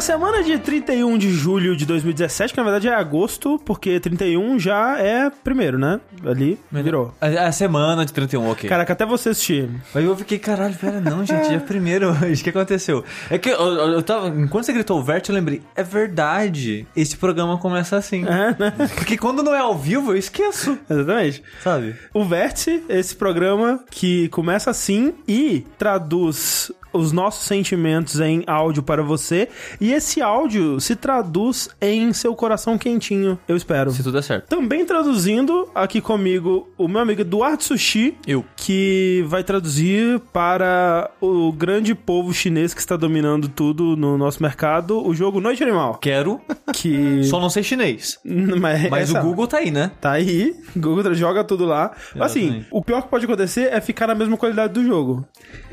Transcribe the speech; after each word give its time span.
Pra 0.00 0.06
semana 0.06 0.42
de 0.42 0.58
31 0.58 1.18
de 1.18 1.28
julho 1.30 1.76
de 1.76 1.84
2017, 1.84 2.54
que 2.54 2.56
na 2.56 2.64
verdade 2.64 2.88
é 2.88 2.94
agosto, 2.94 3.60
porque 3.66 4.00
31 4.00 4.58
já 4.58 4.98
é 4.98 5.28
primeiro, 5.28 5.78
né? 5.78 6.00
Ali 6.24 6.58
virou. 6.72 7.14
A, 7.20 7.26
a 7.48 7.52
semana 7.52 8.06
de 8.06 8.10
31, 8.10 8.50
ok. 8.50 8.66
Caraca, 8.66 8.94
até 8.94 9.04
você 9.04 9.28
assistir. 9.28 9.68
Mas 9.92 10.02
eu 10.02 10.16
fiquei, 10.16 10.38
caralho, 10.38 10.74
pera, 10.74 11.02
não, 11.02 11.18
gente, 11.18 11.48
já 11.48 11.52
é 11.52 11.58
primeiro 11.58 12.12
hoje. 12.12 12.40
O 12.40 12.44
que 12.44 12.48
aconteceu? 12.48 13.04
É 13.28 13.36
que 13.36 13.50
eu, 13.50 13.58
eu, 13.58 14.02
tava. 14.02 14.28
Enquanto 14.28 14.64
você 14.64 14.72
gritou 14.72 14.98
o 14.98 15.02
Vert, 15.02 15.28
eu 15.28 15.34
lembrei, 15.34 15.60
é 15.76 15.82
verdade. 15.82 16.86
Esse 16.96 17.18
programa 17.18 17.58
começa 17.58 17.98
assim. 17.98 18.24
É, 18.24 18.56
né? 18.58 18.72
Porque 18.96 19.18
quando 19.18 19.42
não 19.42 19.54
é 19.54 19.58
ao 19.58 19.76
vivo, 19.76 20.12
eu 20.12 20.16
esqueço. 20.16 20.78
Exatamente. 20.88 21.42
Sabe? 21.62 21.94
O 22.14 22.24
Vértice, 22.24 22.82
esse 22.88 23.14
programa 23.14 23.84
que 23.90 24.30
começa 24.30 24.70
assim 24.70 25.12
e 25.28 25.66
traduz 25.76 26.72
os 26.92 27.12
nossos 27.12 27.46
sentimentos 27.46 28.20
em 28.20 28.42
áudio 28.46 28.82
para 28.82 29.02
você. 29.02 29.48
E 29.80 29.92
esse 29.92 30.20
áudio 30.20 30.80
se 30.80 30.96
traduz 30.96 31.68
em 31.80 32.12
seu 32.12 32.34
coração 32.34 32.76
quentinho, 32.78 33.38
eu 33.48 33.56
espero. 33.56 33.90
Se 33.90 34.02
tudo 34.02 34.18
é 34.18 34.22
certo. 34.22 34.48
Também 34.48 34.84
traduzindo 34.84 35.68
aqui 35.74 36.00
comigo 36.00 36.68
o 36.76 36.88
meu 36.88 37.00
amigo 37.00 37.20
Eduardo 37.20 37.62
Sushi, 37.62 38.16
Eu. 38.26 38.44
que 38.56 39.24
vai 39.28 39.42
traduzir 39.44 40.20
para 40.32 41.10
o 41.20 41.52
grande 41.52 41.94
povo 41.94 42.32
chinês 42.32 42.72
que 42.74 42.80
está 42.80 42.96
dominando 42.96 43.48
tudo 43.48 43.96
no 43.96 44.16
nosso 44.18 44.42
mercado, 44.42 45.06
o 45.06 45.14
jogo 45.14 45.40
Noite 45.40 45.62
Animal. 45.62 45.94
Quero, 46.00 46.40
Que. 46.72 47.24
só 47.28 47.40
não 47.40 47.50
sei 47.50 47.62
chinês. 47.62 48.18
Mas, 48.24 48.88
Mas 48.90 49.10
essa- 49.10 49.20
o 49.20 49.22
Google 49.22 49.46
tá 49.46 49.58
aí, 49.58 49.70
né? 49.70 49.90
Tá 50.00 50.12
aí, 50.12 50.54
Google 50.76 51.14
joga 51.14 51.44
tudo 51.44 51.64
lá. 51.64 51.92
Assim, 52.18 52.64
o 52.70 52.82
pior 52.82 53.02
que 53.02 53.08
pode 53.08 53.24
acontecer 53.24 53.72
é 53.72 53.80
ficar 53.80 54.06
na 54.06 54.14
mesma 54.14 54.36
qualidade 54.36 54.72
do 54.72 54.84
jogo. 54.84 55.24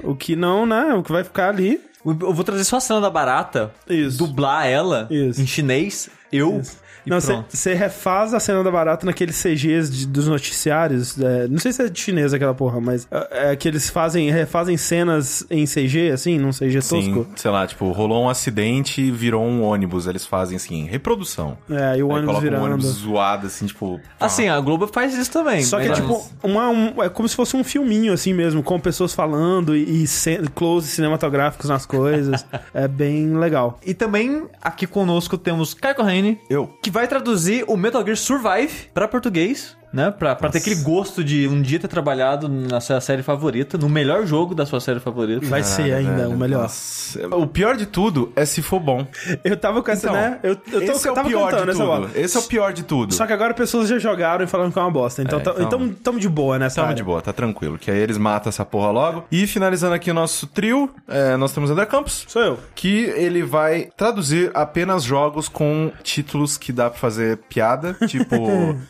O 0.04 0.16
que 0.16 0.36
não, 0.36 0.66
né? 0.66 0.94
Que 1.08 1.12
vai 1.14 1.24
ficar 1.24 1.50
ali. 1.50 1.82
Eu 2.06 2.34
vou 2.34 2.44
trazer 2.44 2.64
só 2.66 2.78
a 2.78 2.80
cena 2.82 3.02
da 3.02 3.10
barata, 3.10 3.72
Isso. 3.90 4.18
dublar 4.18 4.68
ela 4.68 5.08
Isso. 5.10 5.42
em 5.42 5.48
chinês, 5.48 6.10
eu 6.32 6.62
e 7.08 7.10
não, 7.10 7.20
você 7.50 7.74
refaz 7.74 8.34
a 8.34 8.40
cena 8.40 8.64
da 8.64 8.72
barata 8.72 9.06
naqueles 9.06 9.36
CGs 9.42 9.90
de- 9.92 10.06
dos 10.08 10.28
noticiários. 10.28 11.18
é, 11.20 11.48
não 11.48 11.60
sei 11.60 11.72
se 11.72 11.82
é 11.82 11.90
de 11.90 12.00
chinês 12.00 12.34
aquela 12.34 12.54
porra, 12.54 12.80
mas 12.82 13.08
é, 13.12 13.52
é 13.52 13.56
que 13.56 13.68
eles 13.68 13.90
fazem, 13.90 14.30
refazem 14.30 14.78
cenas 14.78 15.46
em 15.50 15.66
CG, 15.66 16.12
assim, 16.12 16.38
num 16.38 16.52
CG 16.52 16.82
Sim, 16.82 17.14
tosco. 17.16 17.28
sei 17.36 17.52
lá, 17.52 17.66
tipo, 17.68 17.90
rolou 17.92 18.24
um 18.26 18.30
acidente 18.30 19.02
e 19.02 19.12
virou 19.12 19.44
um 19.44 19.64
ônibus. 19.64 20.08
Eles 20.08 20.26
fazem 20.26 20.56
assim, 20.58 20.86
reprodução. 20.86 21.58
É, 21.70 21.98
e 21.98 22.04
o 22.04 22.08
Aí 22.12 22.18
ônibus 22.18 22.26
coloca 22.26 22.38
um 22.38 22.42
virando. 22.42 22.64
ônibus 22.66 22.86
zoado, 22.88 23.48
assim, 23.48 23.66
tipo. 23.66 24.00
Assim, 24.20 24.48
a 24.48 24.60
Globo 24.60 24.88
faz 24.88 25.16
isso 25.18 25.32
também. 25.32 25.64
Só 25.64 25.80
que 25.80 25.88
é 25.88 25.94
tipo, 25.94 26.24
uma, 26.44 26.70
um- 26.70 27.04
é 27.04 27.10
como 27.10 27.28
se 27.28 27.36
fosse 27.36 27.56
um 27.56 27.64
filminho, 27.64 28.14
assim 28.14 28.34
mesmo, 28.34 28.62
com 28.64 28.80
pessoas 28.80 29.14
falando 29.14 29.76
e, 29.76 30.04
e 30.04 30.08
close 30.56 30.88
cinematográficos 30.90 31.70
nas 31.70 31.86
coisas. 31.86 32.46
é 32.74 32.88
bem 32.88 33.38
legal. 33.38 33.80
E 33.86 33.94
também 33.94 34.44
aqui 34.62 34.86
conosco 34.88 35.38
temos 35.38 35.74
Caio 35.74 35.96
Corrêne, 35.96 36.40
Eu. 36.50 36.68
que 36.82 36.90
vai 36.98 37.08
traduzir 37.08 37.64
o 37.68 37.78
Metal 37.78 38.04
Gear 38.04 38.18
Survive 38.18 38.90
pra 38.92 39.08
português, 39.08 39.78
né? 39.92 40.12
Pra, 40.12 40.36
pra 40.36 40.50
ter 40.50 40.58
aquele 40.60 40.76
gosto 40.78 41.24
de 41.24 41.48
um 41.48 41.62
dia 41.62 41.80
ter 41.80 41.88
trabalhado 41.88 42.48
na 42.50 42.80
sua 42.82 43.00
série 43.02 43.24
favorita, 43.24 43.78
no 43.78 43.88
melhor 43.90 44.26
jogo 44.26 44.54
da 44.54 44.66
sua 44.66 44.80
série 44.80 45.00
favorita. 45.00 45.46
Vai 45.46 45.64
ser 45.64 45.94
ainda 45.94 46.24
Velho, 46.24 46.30
o 46.32 46.38
melhor. 46.38 46.64
nossa. 46.64 47.28
O 47.36 47.48
pior 47.48 47.76
de 47.78 47.86
tudo 47.86 48.32
é 48.36 48.46
se 48.46 48.62
for 48.62 48.80
bom. 48.80 49.06
Eu 49.44 49.56
tava 49.58 49.82
com 49.82 49.90
essa, 49.92 50.08
Então, 50.08 50.14
né? 50.20 50.40
Eu, 50.44 50.52
eu, 50.52 50.58
tô, 50.86 50.92
esse 50.94 51.08
é 51.08 51.10
eu 51.10 51.12
o 51.12 51.16
tava 51.16 51.28
pior 51.30 51.50
cantando 51.52 51.66
de 51.66 51.72
essa 51.72 51.86
bola. 51.86 52.08
tudo. 52.08 52.20
Esse 52.20 52.38
é 52.38 52.40
o 52.40 52.44
pior 52.44 52.74
de 52.74 52.84
tudo. 52.84 53.14
Só 53.14 53.26
que 53.26 53.34
agora 53.34 53.54
pessoas 53.54 53.88
já 53.90 53.98
jogaram 53.98 54.44
e 54.44 54.48
falaram 54.48 54.72
que 54.72 54.78
é 54.78 54.82
uma 54.82 54.92
bosta. 54.92 55.22
Então, 55.22 55.40
É, 55.40 55.42
então- 55.42 55.56
então 55.60 55.90
tamo 56.04 56.20
de 56.20 56.28
boa 56.30 56.60
nessa 56.60 56.76
Tamo 56.76 56.88
área. 56.88 56.96
de 56.98 57.04
boa, 57.04 57.22
tá 57.22 57.32
tranquilo. 57.34 57.78
Que 57.78 57.90
aí 57.92 57.98
eles 58.00 58.18
matam 58.18 58.50
essa 58.50 58.66
porra 58.66 58.92
logo. 58.92 59.24
E 59.32 59.48
finalizando 59.48 59.94
aqui 59.96 60.12
o 60.12 60.14
nosso 60.14 60.48
trio, 60.48 60.90
é, 61.08 61.36
nós 61.38 61.54
temos 61.54 61.72
André 61.72 61.86
Campos. 61.86 62.26
Sou 62.28 62.42
eu. 62.42 62.60
Que 62.76 63.06
ele 63.16 63.44
vai 63.44 63.90
traduzir 63.96 64.52
apenas 64.54 65.04
jogos 65.04 65.48
com 65.48 65.92
títulos 66.04 66.58
que 66.58 66.72
dá 66.72 66.90
pra 66.90 67.00
fazer 67.00 67.38
piada, 67.50 67.96
tipo 68.08 68.36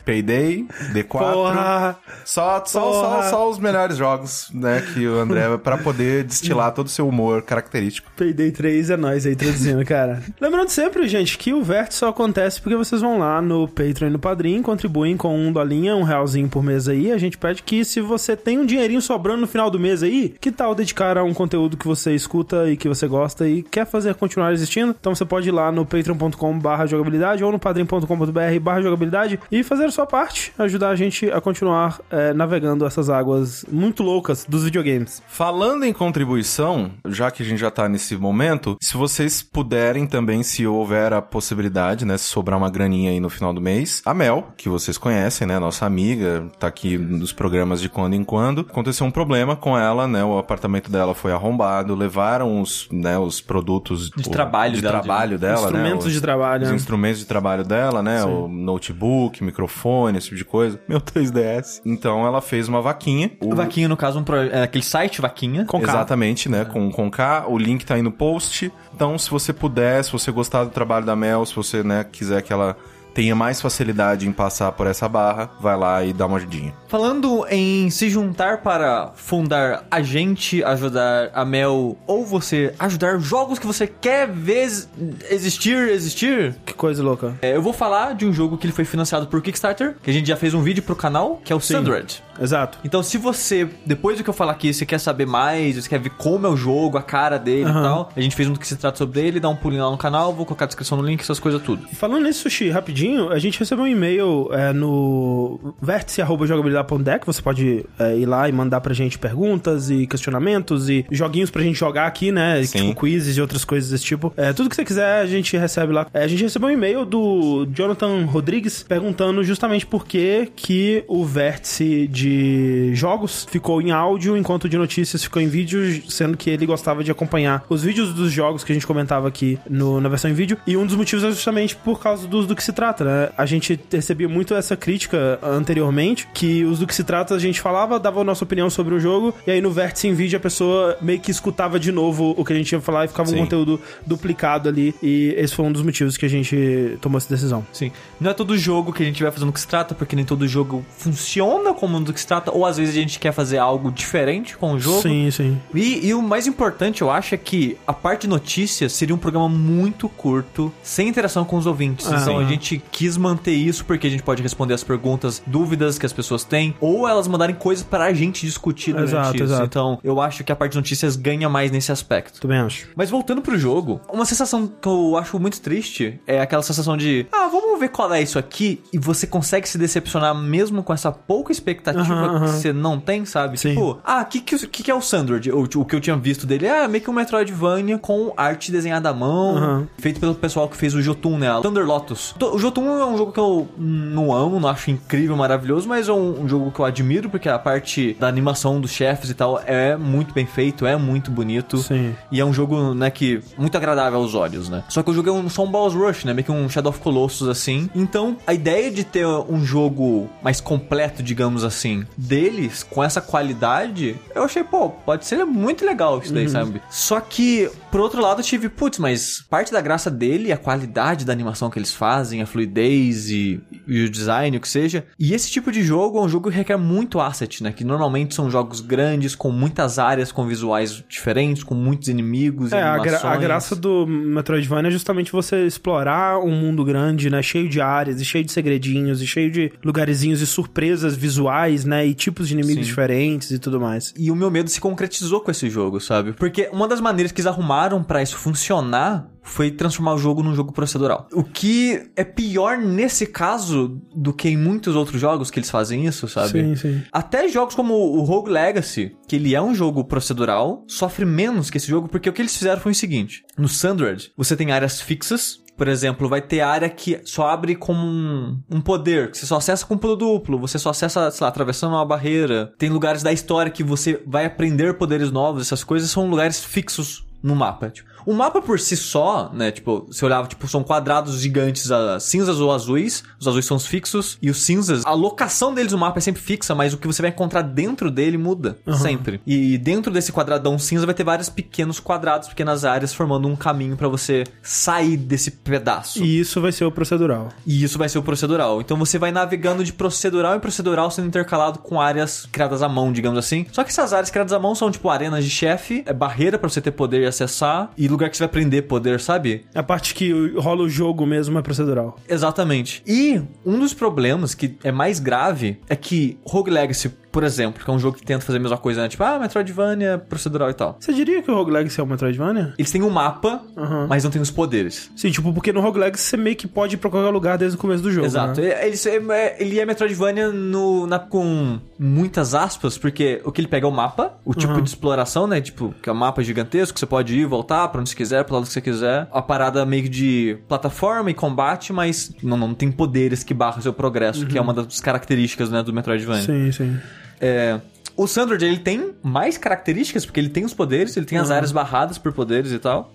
Payday, 0.06 0.66
D4. 0.94 1.34
Porra! 1.34 1.98
Só, 2.26 2.64
só, 2.66 2.82
Porra. 2.82 3.24
só, 3.24 3.30
só 3.30 3.50
os 3.50 3.60
melhores 3.60 3.98
jogos, 3.98 4.50
né, 4.54 4.84
que 4.94 5.08
o 5.08 5.20
André, 5.20 5.58
pra 5.58 5.78
poder 5.78 6.24
destilar 6.24 6.74
todo 6.74 6.88
o 6.88 6.90
seu 6.90 7.08
humor 7.08 7.42
característico. 7.42 8.12
Payday 8.18 8.52
3 8.52 8.90
é 8.92 8.98
nóis 8.98 9.26
aí 9.26 9.36
traduzindo, 9.36 9.84
cara. 9.86 10.22
Lembrando 10.40 10.70
sempre, 10.70 11.08
gente, 11.08 11.38
que 11.38 11.54
o 11.54 11.64
Vértice 11.64 12.00
só 12.00 12.10
acontece 12.10 12.62
porque 12.62 12.76
vocês 12.76 13.02
vão 13.02 13.20
lá 13.20 13.42
no 13.42 13.68
Patreon 13.68 14.10
e 14.10 14.12
no 14.12 14.20
Padrim, 14.20 14.62
contribuem 14.62 15.18
com 15.18 15.38
um 15.38 15.52
dolinha, 15.52 15.96
um 15.96 16.04
realzinho 16.04 16.48
por 16.48 16.64
mês 16.64 16.88
aí. 16.88 17.12
A 17.12 17.18
gente 17.18 17.38
pede 17.38 17.64
que 17.64 17.84
se 17.84 18.02
você 18.02 18.36
tem 18.36 18.58
um 18.60 18.66
dinheirinho 18.66 19.02
sobrando 19.02 19.42
no 19.42 19.48
final 19.48 19.70
do 19.70 19.80
mês 19.80 20.04
aí, 20.04 20.36
que 20.40 20.52
tal 20.52 20.76
dedicar 20.76 21.18
a 21.18 21.24
um 21.24 21.34
conteúdo 21.34 21.78
que 21.78 21.88
você 21.88 22.14
escuta 22.14 22.70
e 22.70 22.78
que 22.78 22.88
você 22.88 23.08
gosta 23.08 23.48
e 23.48 23.64
quer 23.64 23.86
fazer 23.86 24.16
continuar 24.16 24.54
existindo? 24.54 24.96
Então 25.00 25.14
você 25.16 25.26
pode 25.26 25.50
ir 25.50 25.52
lá 25.52 25.72
no 25.72 25.86
patreon.com 25.86 26.60
barra 26.60 26.86
jogabilidade 26.86 27.44
ou 27.44 27.52
no 27.52 27.60
padrim.com.br 27.60 28.60
barra 28.62 28.82
jogabilidade 28.82 29.40
e 29.52 29.64
fazer 29.64 29.86
a 29.86 29.92
sua 29.92 30.06
parte, 30.06 30.54
ajudar 30.58 30.77
a 30.84 30.96
gente 30.96 31.30
a 31.32 31.40
continuar 31.42 32.00
eh, 32.12 32.34
navegando 32.34 32.86
essas 32.86 33.10
águas 33.10 33.66
muito 33.72 34.04
loucas 34.04 34.46
dos 34.48 34.64
videogames. 34.64 35.22
Falando 35.28 35.84
em 35.86 35.94
contribuição, 35.94 36.92
já 37.08 37.32
que 37.32 37.42
a 37.42 37.46
gente 37.46 37.60
já 37.60 37.72
tá 37.72 37.88
nesse 37.88 38.16
momento, 38.18 38.76
se 38.82 38.96
vocês 38.98 39.42
puderem 39.42 40.06
também, 40.06 40.44
se 40.44 40.66
houver 40.68 41.14
a 41.14 41.22
possibilidade, 41.22 42.06
né, 42.06 42.18
se 42.18 42.26
sobrar 42.26 42.58
uma 42.58 42.70
graninha 42.70 43.12
aí 43.12 43.20
no 43.20 43.30
final 43.30 43.54
do 43.54 43.62
mês, 43.62 44.02
a 44.06 44.14
Mel, 44.14 44.48
que 44.58 44.68
vocês 44.68 44.98
conhecem, 44.98 45.48
né, 45.48 45.58
nossa 45.60 45.86
amiga, 45.86 46.48
tá 46.60 46.68
aqui 46.68 46.98
nos 46.98 47.32
programas 47.32 47.80
de 47.82 47.88
quando 47.90 48.14
em 48.14 48.24
quando, 48.24 48.62
aconteceu 48.62 49.06
um 49.06 49.12
problema 49.12 49.56
com 49.56 49.78
ela, 49.78 50.08
né, 50.08 50.24
o 50.24 50.38
apartamento 50.38 50.92
dela 50.92 51.14
foi 51.14 51.32
arrombado, 51.32 51.96
levaram 51.96 52.62
os, 52.62 52.88
né, 52.92 53.18
os 53.18 53.40
produtos 53.40 54.10
De 54.10 54.28
o- 54.28 54.32
trabalho 54.32 54.76
de 54.76 54.82
dela, 54.82 55.00
trabalho 55.00 55.38
dela, 55.38 55.62
né, 55.62 55.68
Instrumentos 55.68 56.06
os- 56.08 56.14
de 56.14 56.22
trabalho. 56.22 56.64
os 56.64 56.70
né? 56.70 56.76
instrumentos 56.76 57.20
de 57.20 57.26
trabalho 57.26 57.64
dela, 57.64 58.04
né? 58.04 58.24
O 58.24 58.48
notebook, 58.48 59.44
microfone, 59.44 60.18
esse 60.18 60.26
tipo 60.28 60.38
de 60.38 60.46
coisa. 60.46 60.67
Meu 60.88 61.00
3DS. 61.00 61.82
Então 61.86 62.26
ela 62.26 62.42
fez 62.42 62.68
uma 62.68 62.82
vaquinha. 62.82 63.32
O... 63.40 63.56
Vaquinha, 63.56 63.88
no 63.88 63.98
caso, 63.98 64.20
um 64.20 64.24
pro... 64.24 64.38
é 64.38 64.64
aquele 64.64 64.84
site 64.84 65.22
Vaquinha. 65.22 65.66
Com 65.66 65.80
K. 65.80 65.90
Exatamente, 65.90 66.50
né? 66.50 66.66
Com, 66.66 66.92
com 66.92 67.10
K. 67.10 67.46
O 67.48 67.58
link 67.58 67.86
tá 67.86 67.96
aí 67.96 68.02
no 68.02 68.12
post. 68.12 68.72
Então, 68.94 69.18
se 69.18 69.30
você 69.30 69.54
puder, 69.54 70.04
se 70.04 70.12
você 70.12 70.32
gostar 70.32 70.64
do 70.64 70.70
trabalho 70.70 71.06
da 71.06 71.16
Mel, 71.16 71.46
se 71.46 71.56
você, 71.56 71.84
né, 71.84 72.04
quiser 72.04 72.42
que 72.42 72.52
ela 72.52 72.76
tenha 73.18 73.34
mais 73.36 73.60
facilidade 73.60 74.28
em 74.28 74.32
passar 74.32 74.72
por 74.74 74.86
essa 74.86 75.10
barra, 75.10 75.50
vai 75.60 75.76
lá 75.76 76.04
e 76.06 76.14
dá 76.14 76.28
uma 76.28 76.38
ajudinha. 76.38 76.72
Falando 76.88 77.48
em 77.50 77.90
se 77.90 78.12
juntar 78.12 78.60
para 78.60 79.12
fundar 79.16 79.86
a 79.90 80.04
gente, 80.04 80.64
ajudar 80.64 81.32
a 81.34 81.44
Mel, 81.44 81.98
ou 82.06 82.24
você 82.24 82.76
ajudar 82.78 83.18
jogos 83.18 83.58
que 83.58 83.66
você 83.66 83.88
quer 83.88 84.28
ver 84.32 84.60
ex- 84.66 84.88
existir, 85.32 85.76
existir, 85.90 86.56
Que 86.64 86.76
coisa 86.76 87.02
louca. 87.02 87.34
é, 87.42 87.56
eu 87.56 87.62
vou 87.62 87.74
falar 87.74 88.14
de 88.14 88.24
um 88.24 88.32
jogo 88.32 88.56
que 88.56 88.68
ele 88.68 88.74
foi 88.74 88.86
financiado 88.86 89.26
por 89.26 89.42
Kickstarter, 89.42 89.96
que 90.04 90.12
a 90.12 90.14
gente 90.14 90.28
já 90.28 90.38
fez 90.38 90.54
um 90.54 90.62
vídeo 90.62 90.84
pro 90.84 90.96
canal, 90.96 91.42
que 91.44 91.52
é 91.52 91.56
o 91.56 91.60
Sandred. 91.60 92.22
Exato. 92.40 92.78
Então, 92.86 93.02
se 93.02 93.18
você, 93.18 93.68
depois 93.84 94.16
do 94.20 94.24
que 94.24 94.30
eu 94.30 94.34
falar 94.34 94.52
aqui, 94.52 94.72
você 94.72 94.86
quer 94.86 95.00
saber 95.00 95.26
mais, 95.26 95.76
você 95.76 95.90
quer 95.90 96.00
ver 96.00 96.12
como 96.12 96.46
é 96.46 96.50
o 96.52 96.56
jogo, 96.56 96.96
a 96.96 97.02
cara 97.02 97.40
dele 97.40 97.64
Aham. 97.68 97.80
e 97.80 97.84
tal, 97.84 98.12
a 98.16 98.22
gente 98.22 98.36
fez 98.36 98.48
um 98.48 98.54
que 98.54 98.68
se 98.68 98.76
trata 98.76 98.96
sobre 98.96 99.22
ele, 99.22 99.40
dá 99.40 99.50
um 99.50 99.56
pulinho 99.56 99.84
lá 99.84 99.90
no 99.90 99.98
canal, 99.98 100.32
vou 100.36 100.46
colocar 100.46 100.66
a 100.66 100.68
descrição 100.68 100.96
no 101.00 101.04
link, 101.04 101.20
essas 101.22 101.40
coisas 101.40 101.60
tudo. 101.64 101.88
Falando 101.94 102.24
nisso, 102.26 102.44
Sushi, 102.44 102.70
rapidinho, 102.70 103.07
a 103.32 103.40
gente 103.40 103.60
recebeu 103.60 103.86
um 103.86 103.88
e-mail 103.88 104.50
é, 104.52 104.74
no 104.74 105.76
vértice.jogabilidade.deck. 105.82 107.26
Você 107.26 107.42
pode 107.42 107.86
é, 108.00 108.18
ir 108.18 108.26
lá 108.26 108.48
e 108.48 108.52
mandar 108.52 108.82
pra 108.82 108.94
gente 108.94 109.18
perguntas 109.18 109.90
e 109.90 110.06
questionamentos 110.08 110.90
e 110.90 111.06
joguinhos 111.12 111.50
pra 111.50 111.62
gente 111.62 111.78
jogar 111.80 112.08
aqui, 112.08 112.32
né? 112.32 112.64
Sim. 112.64 112.90
Tipo 112.90 113.02
quizzes 113.02 113.38
e 113.38 113.42
outras 113.42 113.64
coisas 113.66 113.90
desse 113.90 114.04
tipo. 114.04 114.34
É, 114.36 114.54
tudo 114.54 114.70
que 114.70 114.76
você 114.76 114.84
quiser, 114.86 115.22
a 115.22 115.26
gente 115.26 115.56
recebe 115.58 115.94
lá. 115.94 116.08
É, 116.14 116.24
a 116.24 116.28
gente 116.28 116.44
recebeu 116.44 116.70
um 116.70 116.72
e-mail 116.72 117.06
do 117.06 117.66
Jonathan 117.74 118.26
Rodrigues 118.26 118.84
perguntando 118.84 119.44
justamente 119.44 119.86
por 119.86 120.06
que, 120.06 120.50
que 120.56 121.04
o 121.08 121.24
vértice 121.26 122.08
de 122.08 122.92
jogos 122.94 123.48
ficou 123.50 123.82
em 123.82 123.92
áudio 123.92 124.36
enquanto 124.38 124.66
o 124.66 124.70
de 124.70 124.78
notícias 124.78 125.24
ficou 125.24 125.42
em 125.42 125.48
vídeo, 125.48 126.02
sendo 126.10 126.36
que 126.38 126.50
ele 126.50 126.66
gostava 126.66 127.04
de 127.04 127.12
acompanhar 127.12 127.64
os 127.70 127.84
vídeos 127.84 128.14
dos 128.14 128.32
jogos 128.32 128.64
que 128.64 128.72
a 128.72 128.76
gente 128.76 128.88
comentava 128.88 129.28
aqui 129.28 129.58
no- 129.70 130.02
na 130.02 130.10
versão 130.10 130.30
em 130.30 130.34
vídeo. 130.34 130.58
E 130.66 130.76
um 130.78 130.86
dos 130.86 130.96
motivos 130.96 131.24
é 131.24 131.30
justamente 131.30 131.76
por 131.76 132.00
causa 132.00 132.28
do, 132.28 132.46
do 132.46 132.56
que 132.56 132.64
se 132.64 132.74
trata, 132.74 132.97
né? 133.04 133.30
A 133.38 133.46
gente 133.46 133.80
recebia 133.92 134.28
muito 134.28 134.54
essa 134.54 134.76
crítica 134.76 135.40
anteriormente, 135.42 136.28
que 136.34 136.64
os 136.64 136.80
do 136.80 136.88
que 136.88 136.96
se 136.96 137.04
trata 137.04 137.36
a 137.36 137.40
gente 137.40 137.60
falava, 137.62 138.00
dava 138.00 138.22
a 138.22 138.24
nossa 138.24 138.44
opinião 138.44 138.70
sobre 138.70 138.94
o 138.94 139.00
jogo, 139.00 139.34
e 139.46 139.52
aí 139.52 139.62
no 139.62 139.72
vértice 139.72 140.08
em 140.08 140.14
vídeo 140.14 140.38
a 140.38 140.40
pessoa 140.40 140.98
meio 141.02 141.20
que 141.20 141.32
escutava 141.32 141.80
de 141.80 141.92
novo 141.92 142.34
o 142.38 142.46
que 142.46 142.54
a 142.54 142.56
gente 142.56 142.72
ia 142.72 142.82
falar 142.82 143.06
e 143.06 143.08
ficava 143.08 143.30
um 143.30 143.34
Sim. 143.34 143.40
conteúdo 143.40 143.80
duplicado 144.06 144.70
ali. 144.70 144.96
E 145.02 145.34
esse 145.38 145.56
foi 145.56 145.66
um 145.66 145.72
dos 145.72 145.82
motivos 145.82 146.18
que 146.18 146.26
a 146.26 146.30
gente 146.30 146.98
tomou 147.02 147.18
essa 147.18 147.30
decisão. 147.30 147.66
Sim. 147.72 147.92
Não 148.20 148.32
é 148.32 148.34
todo 148.34 148.58
jogo 148.58 148.94
que 148.94 149.04
a 149.04 149.06
gente 149.06 149.22
vai 149.22 149.32
fazendo 149.32 149.52
que 149.52 149.60
se 149.60 149.68
trata, 149.68 149.94
porque 149.94 150.16
nem 150.16 150.26
todo 150.26 150.48
jogo 150.48 150.86
funciona 150.98 151.74
como 151.74 151.98
um 151.98 152.04
do 152.04 152.14
que 152.14 152.20
se 152.20 152.28
trata, 152.28 152.52
ou 152.52 152.66
às 152.66 152.78
vezes 152.78 152.96
a 152.96 153.00
gente 153.00 153.20
quer 153.20 153.32
fazer 153.32 153.58
algo 153.58 153.92
diferente 153.92 154.58
com 154.58 154.74
o 154.74 154.80
jogo. 154.80 155.02
Sim, 155.02 155.30
sim. 155.32 155.58
E, 155.74 156.08
e 156.08 156.14
o 156.14 156.22
mais 156.22 156.48
importante, 156.48 157.02
eu 157.02 157.12
acho, 157.12 157.36
é 157.36 157.38
que 157.38 157.78
a 157.86 157.94
parte 157.94 158.22
de 158.22 158.28
notícias 158.28 158.94
seria 158.94 159.14
um 159.14 159.18
programa 159.18 159.50
muito 159.50 160.10
curto, 160.10 160.72
sem 160.82 161.08
interação 161.08 161.46
com 161.46 161.58
os 161.58 161.66
ouvintes. 161.66 162.08
Ah, 162.08 162.18
então 162.22 162.38
sim. 162.40 162.46
a 162.46 162.48
gente 162.48 162.82
quis 162.92 163.18
manter 163.18 163.52
isso 163.54 163.86
porque 163.86 164.08
a 164.08 164.10
gente 164.10 164.24
pode 164.24 164.42
responder 164.42 164.74
as 164.74 164.84
perguntas, 164.84 165.42
dúvidas 165.46 165.98
que 166.00 166.06
as 166.06 166.14
pessoas 166.14 166.44
têm, 166.44 166.76
ou 166.80 167.08
elas 167.08 167.28
mandarem 167.28 167.56
coisas 167.56 167.84
pra 167.84 168.14
gente 168.14 168.46
discutir 168.46 168.92
durante 168.94 169.10
Exato, 169.10 169.36
isso. 169.36 169.44
exato. 169.44 169.64
Então, 169.66 170.00
eu 170.04 170.20
acho 170.22 170.44
que 170.44 170.52
a 170.52 170.56
parte 170.56 170.72
de 170.74 170.78
notícias 170.78 171.16
ganha 171.16 171.50
mais 171.50 171.72
nesse 171.72 171.92
aspecto. 171.92 172.42
Também 172.42 172.60
acho. 172.60 172.88
Mas 172.96 173.10
voltando 173.10 173.42
pro 173.42 173.58
jogo, 173.58 174.00
uma 174.12 174.26
sensação 174.26 174.68
que 174.68 174.88
eu 174.88 175.18
acho 175.18 175.40
muito 175.40 175.60
triste 175.62 176.20
é 176.26 176.40
aquela 176.42 176.62
sensação 176.64 176.96
de, 176.98 177.26
ah, 177.32 177.48
vamos 177.52 177.80
ver 177.80 177.90
qual 177.90 178.14
é 178.14 178.22
isso 178.22 178.40
aqui, 178.40 178.82
e 178.92 178.98
você 178.98 179.28
consegue 179.28 179.68
se 179.68 179.78
decepcionar 179.78 180.36
mesmo 180.36 180.82
com 180.84 180.94
essa 180.94 181.12
pouca 181.12 181.52
expectativa 181.52 182.02
Aham, 182.04 182.30
que 182.30 182.36
aham. 182.36 182.48
você 182.48 182.74
não 182.74 183.00
tem, 183.00 183.26
sabe? 183.26 183.58
Sim. 183.58 183.70
Tipo, 183.70 184.00
ah, 184.04 184.22
o 184.22 184.26
que, 184.26 184.42
que, 184.42 184.68
que 184.68 184.84
que 184.84 184.92
é 184.92 184.96
o 184.96 185.02
Sandroid? 185.02 185.52
O, 185.52 185.64
o 185.64 185.86
que 185.86 185.96
eu 185.96 186.00
tinha 186.02 186.16
visto 186.16 186.46
dele 186.48 186.66
é 186.66 186.88
meio 186.88 187.04
que 187.04 187.10
um 187.10 187.14
Metroidvania 187.14 187.98
com 187.98 188.34
arte 188.36 188.72
desenhada 188.72 189.10
à 189.10 189.14
mão, 189.14 189.58
Aham. 189.58 189.88
feito 189.98 190.20
pelo 190.20 190.36
pessoal 190.36 190.68
que 190.68 190.78
fez 190.78 190.94
o 190.94 191.02
Jotun, 191.02 191.38
né? 191.38 191.48
Thunder 191.62 191.86
Lotus. 191.86 192.36
O 192.42 192.58
Jotun 192.68 193.00
é 193.00 193.06
um 193.06 193.18
jogo 193.18 193.32
que 193.32 193.40
eu 193.40 193.68
não 193.78 194.34
amo, 194.34 194.60
não 194.60 194.70
acho 194.70 194.92
incrível, 194.92 195.36
maravilhoso, 195.36 195.88
mas 195.88 196.08
é 196.08 196.12
um, 196.12 196.44
um 196.44 196.50
jogo 196.50 196.72
que 196.72 196.80
eu 196.80 196.86
admiro, 196.86 197.30
porque 197.30 197.48
a 197.48 197.58
parte 197.58 198.16
da 198.20 198.28
animação 198.28 198.80
dos 198.80 198.92
chefes 198.92 199.30
e 199.30 199.34
tal 199.34 199.62
é 199.66 199.96
muito 199.96 200.34
bem 200.34 200.46
feito, 200.46 200.86
é 200.86 200.96
muito 200.96 201.32
bonito. 201.32 201.78
Sim. 201.78 202.16
E 202.32 202.40
é 202.40 202.46
um 202.46 202.54
jogo, 202.54 202.94
né, 202.94 203.10
que 203.10 203.42
muito 203.58 203.76
agradável 203.76 204.20
aos 204.20 204.36
olhos, 204.36 204.70
né? 204.70 204.84
Só 204.90 205.02
que 205.02 205.10
o 205.10 205.14
jogo 205.14 205.30
é 205.30 205.32
um, 205.32 205.50
só 205.50 205.64
um 205.64 205.72
Balls 205.72 205.96
Rush, 205.96 206.26
né? 206.26 206.34
Meio 206.34 206.46
que 206.46 206.52
um 206.52 206.70
Shadow 206.70 206.90
of 206.90 207.00
Colossus, 207.00 207.48
assim. 207.48 207.90
Então, 207.96 208.38
a 208.46 208.54
ideia 208.54 208.92
de 208.92 209.04
ter 209.04 209.26
um 209.26 209.64
jogo 209.64 210.30
mais 210.44 210.60
completo, 210.60 211.24
digamos 211.24 211.64
assim, 211.64 212.06
deles, 212.18 212.84
com 212.84 213.04
essa 213.04 213.22
qualidade, 213.22 214.16
eu 214.36 214.44
achei, 214.44 214.64
pô, 214.64 214.90
pode 214.90 215.26
ser 215.26 215.46
muito 215.46 215.86
legal 215.86 216.20
isso 216.20 216.34
daí, 216.34 216.50
sabe? 216.50 216.82
Só 216.90 217.20
que, 217.20 217.70
por 217.92 218.02
outro 218.02 218.22
lado, 218.22 218.42
eu 218.42 218.46
tive, 218.46 218.70
putz, 218.70 219.00
mas 219.00 219.44
parte 219.50 219.72
da 219.72 219.82
graça 219.82 220.10
dele 220.12 220.52
é 220.52 220.54
a 220.54 220.58
qualidade 220.58 221.26
da 221.26 221.32
animação 221.34 221.70
que 221.70 221.80
eles 221.80 221.94
fazem, 221.94 222.42
a 222.42 222.46
fluidez 222.46 223.30
e, 223.30 223.62
e 223.88 224.04
o 224.04 224.10
design, 224.10 224.58
o 224.58 224.60
que 224.60 224.68
seja. 224.68 225.06
E 225.20 225.34
esse 225.34 225.50
tipo 225.50 225.72
de 225.72 225.82
jogo 225.84 226.18
é 226.18 226.22
um 226.22 226.30
jogo 226.30 226.50
que 226.50 226.56
requer 226.58 226.78
muito 226.78 227.20
asset, 227.20 227.64
né? 227.64 227.72
Que 227.72 227.84
normalmente 227.84 228.36
são 228.36 228.50
jogos 228.52 228.82
grandes, 228.82 229.36
com 229.36 229.52
muitas 229.52 229.98
áreas, 230.00 230.32
com 230.32 230.46
visuais 230.46 231.04
diferentes, 231.08 231.64
com 231.64 231.76
muitos 231.76 232.08
inimigos 232.10 232.72
e 232.72 232.76
É, 232.76 232.82
a, 232.84 232.98
gra- 232.98 233.22
a 233.24 233.38
graça 233.38 233.76
do 233.76 234.06
Metroidvania 234.06 234.90
é 234.90 234.92
justamente 234.92 235.32
você 235.32 235.66
explorar 235.66 236.40
um 236.40 236.52
mundo 236.52 236.84
grande, 236.84 237.30
né? 237.30 237.42
Cheio 237.42 237.70
de 237.70 237.80
áreas, 237.80 238.20
e 238.20 238.26
cheio 238.26 238.44
de 238.44 238.52
segredinhos, 238.52 239.22
e 239.22 239.28
cheio 239.28 239.50
de 239.50 239.72
lugarzinhos 239.84 240.42
e 240.42 240.48
surpresas 240.48 241.16
visuais, 241.16 241.86
né? 241.86 242.06
E 242.06 242.14
tipos 242.14 242.48
de 242.48 242.54
inimigos 242.54 242.84
Sim. 242.84 242.90
diferentes 242.90 243.52
e 243.52 243.60
tudo 243.60 243.80
mais. 243.80 244.14
E 244.18 244.30
o 244.30 244.36
meu 244.36 244.52
medo 244.52 244.70
se 244.70 244.82
concretizou 244.82 245.40
com 245.42 245.52
esse 245.52 245.70
jogo, 245.70 246.00
sabe? 246.02 246.34
Porque 246.34 246.70
uma 246.74 246.88
das 246.88 247.00
maneiras 247.00 247.32
que 247.32 247.40
eles 247.40 247.48
arrumaram 247.48 247.77
pra 248.08 248.22
isso 248.22 248.38
funcionar 248.38 249.30
foi 249.48 249.72
transformar 249.72 250.14
o 250.14 250.18
jogo 250.18 250.44
num 250.44 250.54
jogo 250.54 250.72
procedural. 250.72 251.28
O 251.32 251.44
que 251.44 252.10
é 252.16 252.24
pior 252.24 252.78
nesse 252.78 253.26
caso 253.26 254.00
do 254.14 254.34
que 254.34 254.50
em 254.50 254.58
muitos 254.58 254.96
outros 254.96 255.20
jogos 255.20 255.50
que 255.50 255.58
eles 255.58 255.70
fazem 255.70 256.06
isso, 256.06 256.28
sabe? 256.28 256.62
Sim, 256.62 256.76
sim. 256.76 257.04
Até 257.12 257.48
jogos 257.48 257.74
como 257.74 257.94
o 257.94 258.22
Rogue 258.24 258.52
Legacy, 258.52 259.16
que 259.28 259.38
ele 259.38 259.56
é 259.56 259.62
um 259.62 259.74
jogo 259.74 260.04
procedural, 260.04 260.84
sofre 260.88 261.26
menos 261.26 261.70
que 261.70 261.78
esse 261.78 261.88
jogo, 261.88 262.08
porque 262.08 262.30
o 262.30 262.34
que 262.34 262.42
eles 262.42 262.56
fizeram 262.56 262.82
foi 262.82 262.92
o 262.92 262.96
seguinte: 262.96 263.44
no 263.58 263.68
Sandred, 263.68 264.32
você 264.36 264.56
tem 264.56 264.72
áreas 264.72 265.02
fixas. 265.02 265.66
Por 265.78 265.88
exemplo, 265.88 266.28
vai 266.28 266.42
ter 266.42 266.62
área 266.62 266.90
que 266.90 267.22
só 267.24 267.50
abre 267.50 267.76
como 267.76 268.04
um, 268.04 268.60
um 268.68 268.82
poder, 268.82 269.30
que 269.30 269.38
você 269.38 269.46
só 269.46 269.58
acessa 269.58 269.86
com 269.86 269.96
pulo 269.96 270.16
duplo, 270.16 270.58
você 270.58 270.80
só 270.80 270.90
acessa, 270.90 271.30
sei 271.30 271.44
lá, 271.44 271.50
atravessando 271.50 271.94
uma 271.94 272.04
barreira. 272.04 272.74
Tem 272.80 272.90
lugares 272.90 273.22
da 273.22 273.32
história 273.32 273.72
que 273.72 273.84
você 273.84 274.20
vai 274.26 274.46
aprender 274.46 274.96
poderes 274.96 275.30
novos, 275.30 275.62
essas 275.62 275.84
coisas 275.84 276.10
são 276.10 276.28
lugares 276.28 276.64
fixos 276.64 277.27
no 277.44 277.56
mapa. 277.56 277.90
Tipo, 277.90 278.10
o 278.28 278.34
mapa 278.34 278.62
por 278.62 278.78
si 278.78 278.98
só, 278.98 279.50
né, 279.54 279.72
tipo, 279.72 280.06
você 280.06 280.26
olhava, 280.26 280.50
tipo, 280.50 280.68
são 280.68 280.84
quadrados 280.84 281.40
gigantes 281.40 281.90
ah, 281.90 282.20
cinzas 282.20 282.60
ou 282.60 282.74
azuis, 282.74 283.24
os 283.40 283.48
azuis 283.48 283.66
são 283.66 283.78
os 283.78 283.88
fixos, 283.88 284.38
e 284.42 284.50
os 284.50 284.62
cinzas, 284.64 285.06
a 285.06 285.14
locação 285.14 285.74
deles 285.74 285.94
no 285.94 285.98
mapa 285.98 286.20
é 286.20 286.22
sempre 286.22 286.42
fixa, 286.42 286.76
mas 286.76 286.94
o 286.94 286.98
que 286.98 287.08
você 287.08 287.22
vai 287.22 287.32
encontrar 287.32 287.62
dentro 287.62 288.12
dele 288.12 288.38
muda, 288.38 288.78
sempre. 289.02 289.40
E 289.48 289.78
dentro 289.78 290.12
desse 290.12 290.34
quadradão 290.34 290.78
cinza 290.78 291.06
vai 291.06 291.16
ter 291.16 291.24
vários 291.24 291.48
pequenos 291.48 292.02
quadrados, 292.02 292.50
pequenas 292.50 292.84
áreas, 292.84 293.14
formando 293.14 293.48
um 293.48 293.56
caminho 293.56 293.96
pra 293.96 294.10
você 294.10 294.44
sair 294.62 295.16
desse 295.16 295.52
pedaço. 295.52 296.22
E 296.22 296.40
isso 296.40 296.60
vai 296.60 296.74
ser 296.74 296.84
o 296.84 296.92
procedural. 296.92 297.48
E 297.66 297.82
isso 297.82 297.98
vai 297.98 298.10
ser 298.10 298.20
o 298.20 298.24
procedural. 298.24 298.82
Então 298.82 298.98
você 298.98 299.18
vai 299.18 299.32
navegando 299.32 299.86
de 299.86 299.94
procedural 299.94 300.58
em 300.58 300.60
procedural 300.60 301.10
sendo 301.10 301.28
intercalado 301.28 301.80
com 301.80 302.02
áreas 302.02 302.46
criadas 302.52 302.84
à 302.84 302.90
mão, 302.90 303.14
digamos 303.14 303.40
assim. 303.40 303.66
Só 303.72 303.86
que 303.86 303.90
essas 303.90 304.12
áreas 304.12 304.30
criadas 304.30 304.52
à 304.52 304.60
mão 304.60 304.76
são 304.76 304.92
tipo 304.92 305.10
arenas 305.10 305.46
de 305.46 305.50
chefe, 305.50 306.04
é 306.06 306.12
barreira 306.12 306.60
pra 306.60 306.68
você 306.70 306.82
ter 306.82 306.92
poder 306.92 307.22
e 307.22 307.26
acessar, 307.26 307.92
e 307.98 308.08
lugar 308.18 308.30
que 308.30 308.36
você 308.36 308.44
vai 308.44 308.50
aprender 308.50 308.82
poder, 308.84 309.20
sabe? 309.20 309.66
A 309.74 309.84
parte 309.84 310.14
que 310.14 310.32
rola 310.58 310.82
o 310.82 310.90
jogo 310.90 311.26
mesmo 311.26 311.58
é 311.58 311.62
procedural. 311.62 312.18
Exatamente. 312.28 313.04
E 313.06 313.42
um 313.66 313.80
dos 313.80 313.94
problemas 313.94 314.56
que 314.56 314.76
é 314.84 314.92
mais 314.92 315.20
grave 315.20 315.80
é 315.88 315.96
que 315.96 316.38
Rogue 316.44 316.72
Legacy, 316.72 317.12
por 317.38 317.44
exemplo, 317.44 317.86
que 317.86 317.88
é 317.92 317.94
um 317.94 318.00
jogo 318.00 318.18
que 318.18 318.26
tenta 318.26 318.44
fazer 318.44 318.58
a 318.58 318.62
mesma 318.62 318.80
coisa, 318.80 319.00
né? 319.04 319.08
Tipo, 319.10 319.24
ah, 319.24 319.38
Metroidvania, 319.38 320.18
procedural 320.18 320.72
e 320.72 320.74
tal. 320.74 320.98
Você 321.00 321.14
diria 321.14 321.40
que 321.44 321.52
o 321.52 321.54
Rogue 321.54 321.70
Legacy 321.70 322.00
é 322.00 322.04
o 322.04 322.08
Metroidvania? 322.08 322.74
Eles 322.80 322.90
têm 322.90 323.04
um 323.04 323.12
mapa, 323.12 323.62
Aham. 323.78 324.08
mas 324.10 324.24
não 324.24 324.32
tem 324.32 324.42
os 324.42 324.50
poderes. 324.50 325.12
Sim, 325.16 325.30
tipo, 325.30 325.54
porque 325.54 325.72
no 325.72 325.80
Rogue 325.80 326.00
Legacy 326.00 326.24
você 326.24 326.36
meio 326.36 326.56
que 326.56 326.68
pode 326.68 326.96
ir 326.96 326.98
pra 326.98 327.12
qualquer 327.12 327.30
lugar 327.30 327.56
desde 327.60 327.78
o 327.78 327.80
começo 327.80 328.02
do 328.02 328.12
jogo. 328.12 328.26
Exato. 328.26 328.60
né? 328.60 328.88
Ele, 328.88 328.98
ele 329.06 329.32
é- 329.34 329.56
ele 329.60 329.80
é 329.80 329.86
Metroidvania 329.86 330.48
no, 330.52 331.06
na- 331.06 331.20
com 331.20 331.80
muitas 332.00 332.56
aspas, 332.56 332.98
porque 332.98 333.40
o 333.46 333.52
que 333.52 333.62
ele 333.62 333.68
pega 333.68 333.86
é 333.86 333.90
o 333.90 333.94
mapa, 333.94 334.34
o 334.44 334.56
tipo 334.56 334.82
de 334.82 334.90
exploração, 334.90 335.46
né? 335.46 335.62
Tipo, 335.62 335.94
que 336.02 336.10
é 336.10 336.12
um 336.12 336.16
mapa 336.16 336.42
gigantesco, 336.44 336.98
você 336.98 337.06
pode 337.06 337.38
ir, 337.38 337.46
voltar 337.46 337.88
pra 337.90 338.02
onde 338.02 338.10
você 338.10 338.16
quiser, 338.16 338.44
pro 338.46 338.56
lado 338.56 338.66
que 338.66 338.74
você 338.74 338.82
quiser. 338.82 339.28
A 339.32 339.44
parada 339.44 339.86
meio 339.86 340.10
de 340.10 340.58
plataforma 340.68 341.30
e 341.30 341.36
combate, 341.36 341.94
mas 341.94 342.32
não, 342.42 342.58
não 342.58 342.74
tem 342.74 342.92
poderes 342.92 343.44
que 343.44 343.54
barram 343.54 343.80
seu 343.80 343.94
progresso, 343.94 344.48
que 344.48 344.58
é 344.58 344.62
uma 344.62 344.74
das 344.74 345.00
características, 345.00 345.70
né, 345.70 345.84
do 345.84 345.94
Metroidvania. 345.94 346.42
Sim, 346.44 346.72
sim. 346.72 346.98
É, 347.40 347.80
o 348.16 348.26
Sandroid, 348.28 348.66
ele 348.66 348.80
tem 348.80 349.14
mais 349.22 349.58
características, 349.58 350.26
porque 350.26 350.40
ele 350.40 350.50
tem 350.50 350.66
os 350.66 350.74
poderes, 350.74 351.16
ele 351.16 351.26
tem 351.26 351.38
as 351.38 351.52
áreas 351.52 351.72
barradas 351.72 352.18
por 352.18 352.34
poderes 352.34 352.72
e 352.72 352.80
tal. 352.80 353.14